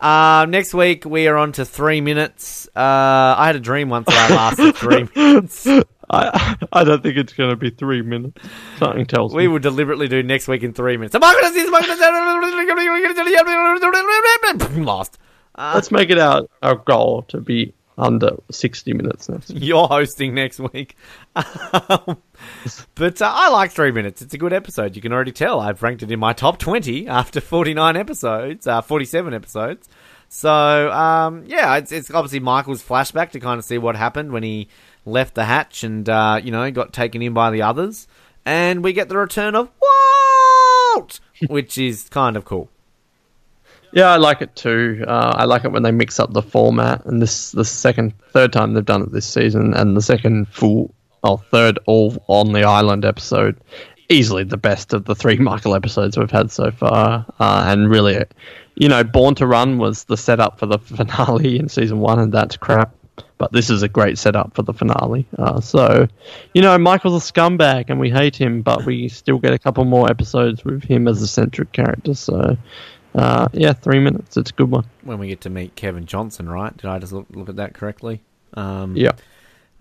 Uh, 0.00 0.46
next 0.48 0.72
week 0.74 1.04
we 1.04 1.28
are 1.28 1.36
on 1.36 1.52
to 1.52 1.64
three 1.64 2.00
minutes. 2.00 2.66
Uh, 2.74 3.34
I 3.38 3.46
had 3.46 3.54
a 3.56 3.60
dream 3.60 3.88
once 3.90 4.06
that 4.06 4.30
I 4.30 4.34
lasted 4.34 4.74
three 4.74 5.06
minutes. 5.14 5.66
I, 6.12 6.56
I 6.72 6.82
don't 6.84 7.02
think 7.02 7.16
it's 7.18 7.34
going 7.34 7.50
to 7.50 7.56
be 7.56 7.70
three 7.70 8.02
minutes. 8.02 8.42
Something 8.78 9.04
tells 9.06 9.32
We 9.34 9.42
me. 9.42 9.48
We 9.48 9.52
will 9.52 9.60
deliberately 9.60 10.08
do 10.08 10.22
next 10.24 10.48
week 10.48 10.62
in 10.64 10.72
three 10.72 10.96
minutes. 10.96 11.14
Am 11.14 11.22
I 11.22 11.32
going 11.34 11.44
to 11.44 11.50
see 11.50 11.60
this? 11.60 11.68
Am 11.68 11.74
I 11.74 11.80
gonna 11.82 11.96
see- 11.96 12.00
Lost. 14.80 15.18
Uh, 15.54 15.72
Let's 15.74 15.90
make 15.90 16.10
it 16.10 16.18
our, 16.18 16.42
our 16.62 16.76
goal 16.76 17.22
to 17.28 17.40
be 17.40 17.74
under 18.00 18.36
60 18.50 18.92
minutes 18.94 19.28
now. 19.28 19.40
You're 19.48 19.86
hosting 19.86 20.34
next 20.34 20.58
week. 20.58 20.96
Um, 21.36 22.18
but 22.94 23.20
uh, 23.22 23.30
I 23.32 23.50
like 23.50 23.70
three 23.70 23.92
minutes. 23.92 24.22
It's 24.22 24.34
a 24.34 24.38
good 24.38 24.52
episode. 24.52 24.96
You 24.96 25.02
can 25.02 25.12
already 25.12 25.32
tell. 25.32 25.60
I've 25.60 25.82
ranked 25.82 26.02
it 26.02 26.10
in 26.10 26.18
my 26.18 26.32
top 26.32 26.58
20 26.58 27.06
after 27.08 27.40
49 27.40 27.96
episodes, 27.96 28.66
uh, 28.66 28.80
47 28.80 29.34
episodes. 29.34 29.88
So, 30.28 30.90
um, 30.92 31.44
yeah, 31.46 31.76
it's, 31.76 31.92
it's 31.92 32.10
obviously 32.10 32.40
Michael's 32.40 32.82
flashback 32.82 33.30
to 33.32 33.40
kind 33.40 33.58
of 33.58 33.64
see 33.64 33.78
what 33.78 33.96
happened 33.96 34.32
when 34.32 34.42
he 34.42 34.68
left 35.04 35.34
the 35.34 35.44
hatch 35.44 35.82
and, 35.84 36.08
uh, 36.08 36.40
you 36.42 36.52
know, 36.52 36.70
got 36.70 36.92
taken 36.92 37.20
in 37.20 37.34
by 37.34 37.50
the 37.50 37.62
others. 37.62 38.06
And 38.44 38.82
we 38.82 38.92
get 38.92 39.08
the 39.08 39.18
return 39.18 39.54
of 39.54 39.70
Walt, 40.96 41.20
which 41.48 41.76
is 41.76 42.08
kind 42.08 42.36
of 42.36 42.44
cool. 42.44 42.70
Yeah, 43.92 44.10
I 44.10 44.16
like 44.16 44.40
it 44.40 44.54
too. 44.54 45.04
Uh, 45.06 45.34
I 45.36 45.44
like 45.44 45.64
it 45.64 45.72
when 45.72 45.82
they 45.82 45.90
mix 45.90 46.20
up 46.20 46.32
the 46.32 46.42
format, 46.42 47.04
and 47.06 47.20
this 47.20 47.52
the 47.52 47.64
second, 47.64 48.12
third 48.32 48.52
time 48.52 48.74
they've 48.74 48.84
done 48.84 49.02
it 49.02 49.12
this 49.12 49.26
season, 49.26 49.74
and 49.74 49.96
the 49.96 50.02
second 50.02 50.48
full, 50.48 50.94
or 51.24 51.38
third 51.38 51.78
all 51.86 52.22
on 52.28 52.52
the 52.52 52.62
island 52.62 53.04
episode, 53.04 53.56
easily 54.08 54.44
the 54.44 54.56
best 54.56 54.92
of 54.92 55.06
the 55.06 55.14
three 55.14 55.36
Michael 55.38 55.74
episodes 55.74 56.16
we've 56.16 56.30
had 56.30 56.50
so 56.52 56.70
far, 56.70 57.26
uh, 57.40 57.64
and 57.66 57.90
really, 57.90 58.22
you 58.76 58.88
know, 58.88 59.02
Born 59.02 59.34
to 59.36 59.46
Run 59.46 59.78
was 59.78 60.04
the 60.04 60.16
setup 60.16 60.58
for 60.58 60.66
the 60.66 60.78
finale 60.96 61.58
in 61.58 61.68
season 61.68 61.98
one, 61.98 62.18
and 62.18 62.32
that's 62.32 62.56
crap. 62.56 62.94
But 63.38 63.52
this 63.52 63.70
is 63.70 63.82
a 63.82 63.88
great 63.88 64.18
setup 64.18 64.54
for 64.54 64.62
the 64.62 64.74
finale. 64.74 65.26
Uh, 65.38 65.60
so, 65.62 66.06
you 66.52 66.60
know, 66.60 66.76
Michael's 66.76 67.28
a 67.28 67.32
scumbag, 67.32 67.86
and 67.88 67.98
we 67.98 68.10
hate 68.10 68.36
him, 68.36 68.60
but 68.60 68.84
we 68.84 69.08
still 69.08 69.38
get 69.38 69.54
a 69.54 69.58
couple 69.58 69.84
more 69.86 70.10
episodes 70.10 70.62
with 70.62 70.84
him 70.84 71.08
as 71.08 71.22
a 71.22 71.26
centric 71.26 71.72
character. 71.72 72.14
So, 72.14 72.56
uh, 73.14 73.48
yeah, 73.52 73.72
three 73.72 73.98
minutes. 74.00 74.36
It's 74.36 74.50
a 74.50 74.54
good 74.54 74.70
one. 74.70 74.84
When 75.02 75.18
we 75.18 75.28
get 75.28 75.40
to 75.42 75.50
meet 75.50 75.74
Kevin 75.76 76.06
Johnson, 76.06 76.48
right? 76.48 76.76
Did 76.76 76.86
I 76.86 76.98
just 76.98 77.12
look, 77.12 77.26
look 77.32 77.48
at 77.48 77.56
that 77.56 77.74
correctly? 77.74 78.22
Um, 78.54 78.96
Yeah. 78.96 79.12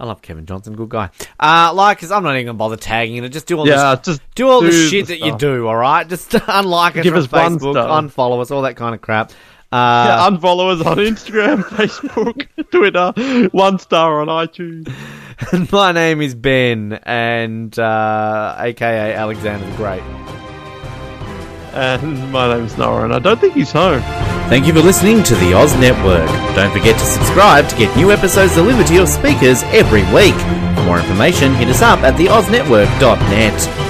I 0.01 0.05
love 0.05 0.21
Kevin 0.21 0.45
Johnson, 0.45 0.77
good 0.77 0.87
guy. 0.87 1.09
Uh, 1.37 1.73
like, 1.73 1.99
cause 1.99 2.09
I'm 2.09 2.23
not 2.23 2.33
even 2.35 2.45
gonna 2.45 2.57
bother 2.57 2.77
tagging 2.77 3.21
it. 3.21 3.29
Just 3.33 3.47
do 3.47 3.57
all 3.59 3.67
Yeah, 3.67 3.95
this, 3.95 4.05
just 4.05 4.21
do 4.33 4.47
all 4.47 4.61
the 4.61 4.71
shit 4.71 5.07
the 5.07 5.19
that 5.19 5.25
you 5.25 5.37
do. 5.37 5.67
All 5.67 5.75
right, 5.75 6.07
just 6.07 6.33
unlike 6.47 6.95
us 6.95 7.03
Give 7.03 7.15
us 7.15 7.27
Facebook, 7.27 7.75
unfollow 7.75 8.39
us, 8.41 8.49
all 8.49 8.61
that 8.61 8.77
kind 8.77 8.95
of 8.95 9.01
crap. 9.01 9.31
Yeah, 9.73 9.77
Uh, 9.77 10.29
unfollow 10.31 10.79
us 10.79 10.85
on 10.87 10.97
Instagram, 10.99 11.63
Facebook, 11.63 12.47
Twitter, 12.71 13.49
one 13.51 13.77
star 13.77 14.21
on 14.21 14.27
iTunes. 14.29 14.89
my 15.71 15.91
name 15.91 16.21
is 16.21 16.33
Ben, 16.33 16.93
and 17.03 17.77
uh, 17.77 18.55
AKA 18.57 19.15
Alexander 19.15 19.69
the 19.69 19.75
Great. 19.75 20.01
And 21.73 22.31
my 22.31 22.55
name's 22.55 22.77
Noah, 22.77 23.05
and 23.05 23.13
I 23.13 23.19
don't 23.19 23.39
think 23.39 23.53
he's 23.53 23.71
home. 23.71 24.01
Thank 24.49 24.65
you 24.65 24.73
for 24.73 24.81
listening 24.81 25.23
to 25.23 25.35
the 25.35 25.53
Oz 25.53 25.73
Network. 25.75 26.27
Don't 26.55 26.71
forget 26.71 26.97
to 26.99 27.05
subscribe 27.05 27.67
to 27.69 27.75
get 27.77 27.95
new 27.95 28.11
episodes 28.11 28.55
delivered 28.55 28.87
to 28.87 28.93
your 28.93 29.07
speakers 29.07 29.63
every 29.65 30.01
week. 30.13 30.35
For 30.75 30.83
more 30.85 30.99
information, 30.99 31.53
hit 31.53 31.67
us 31.67 31.81
up 31.81 31.99
at 31.99 32.15
theoznetwork.net. 32.15 33.88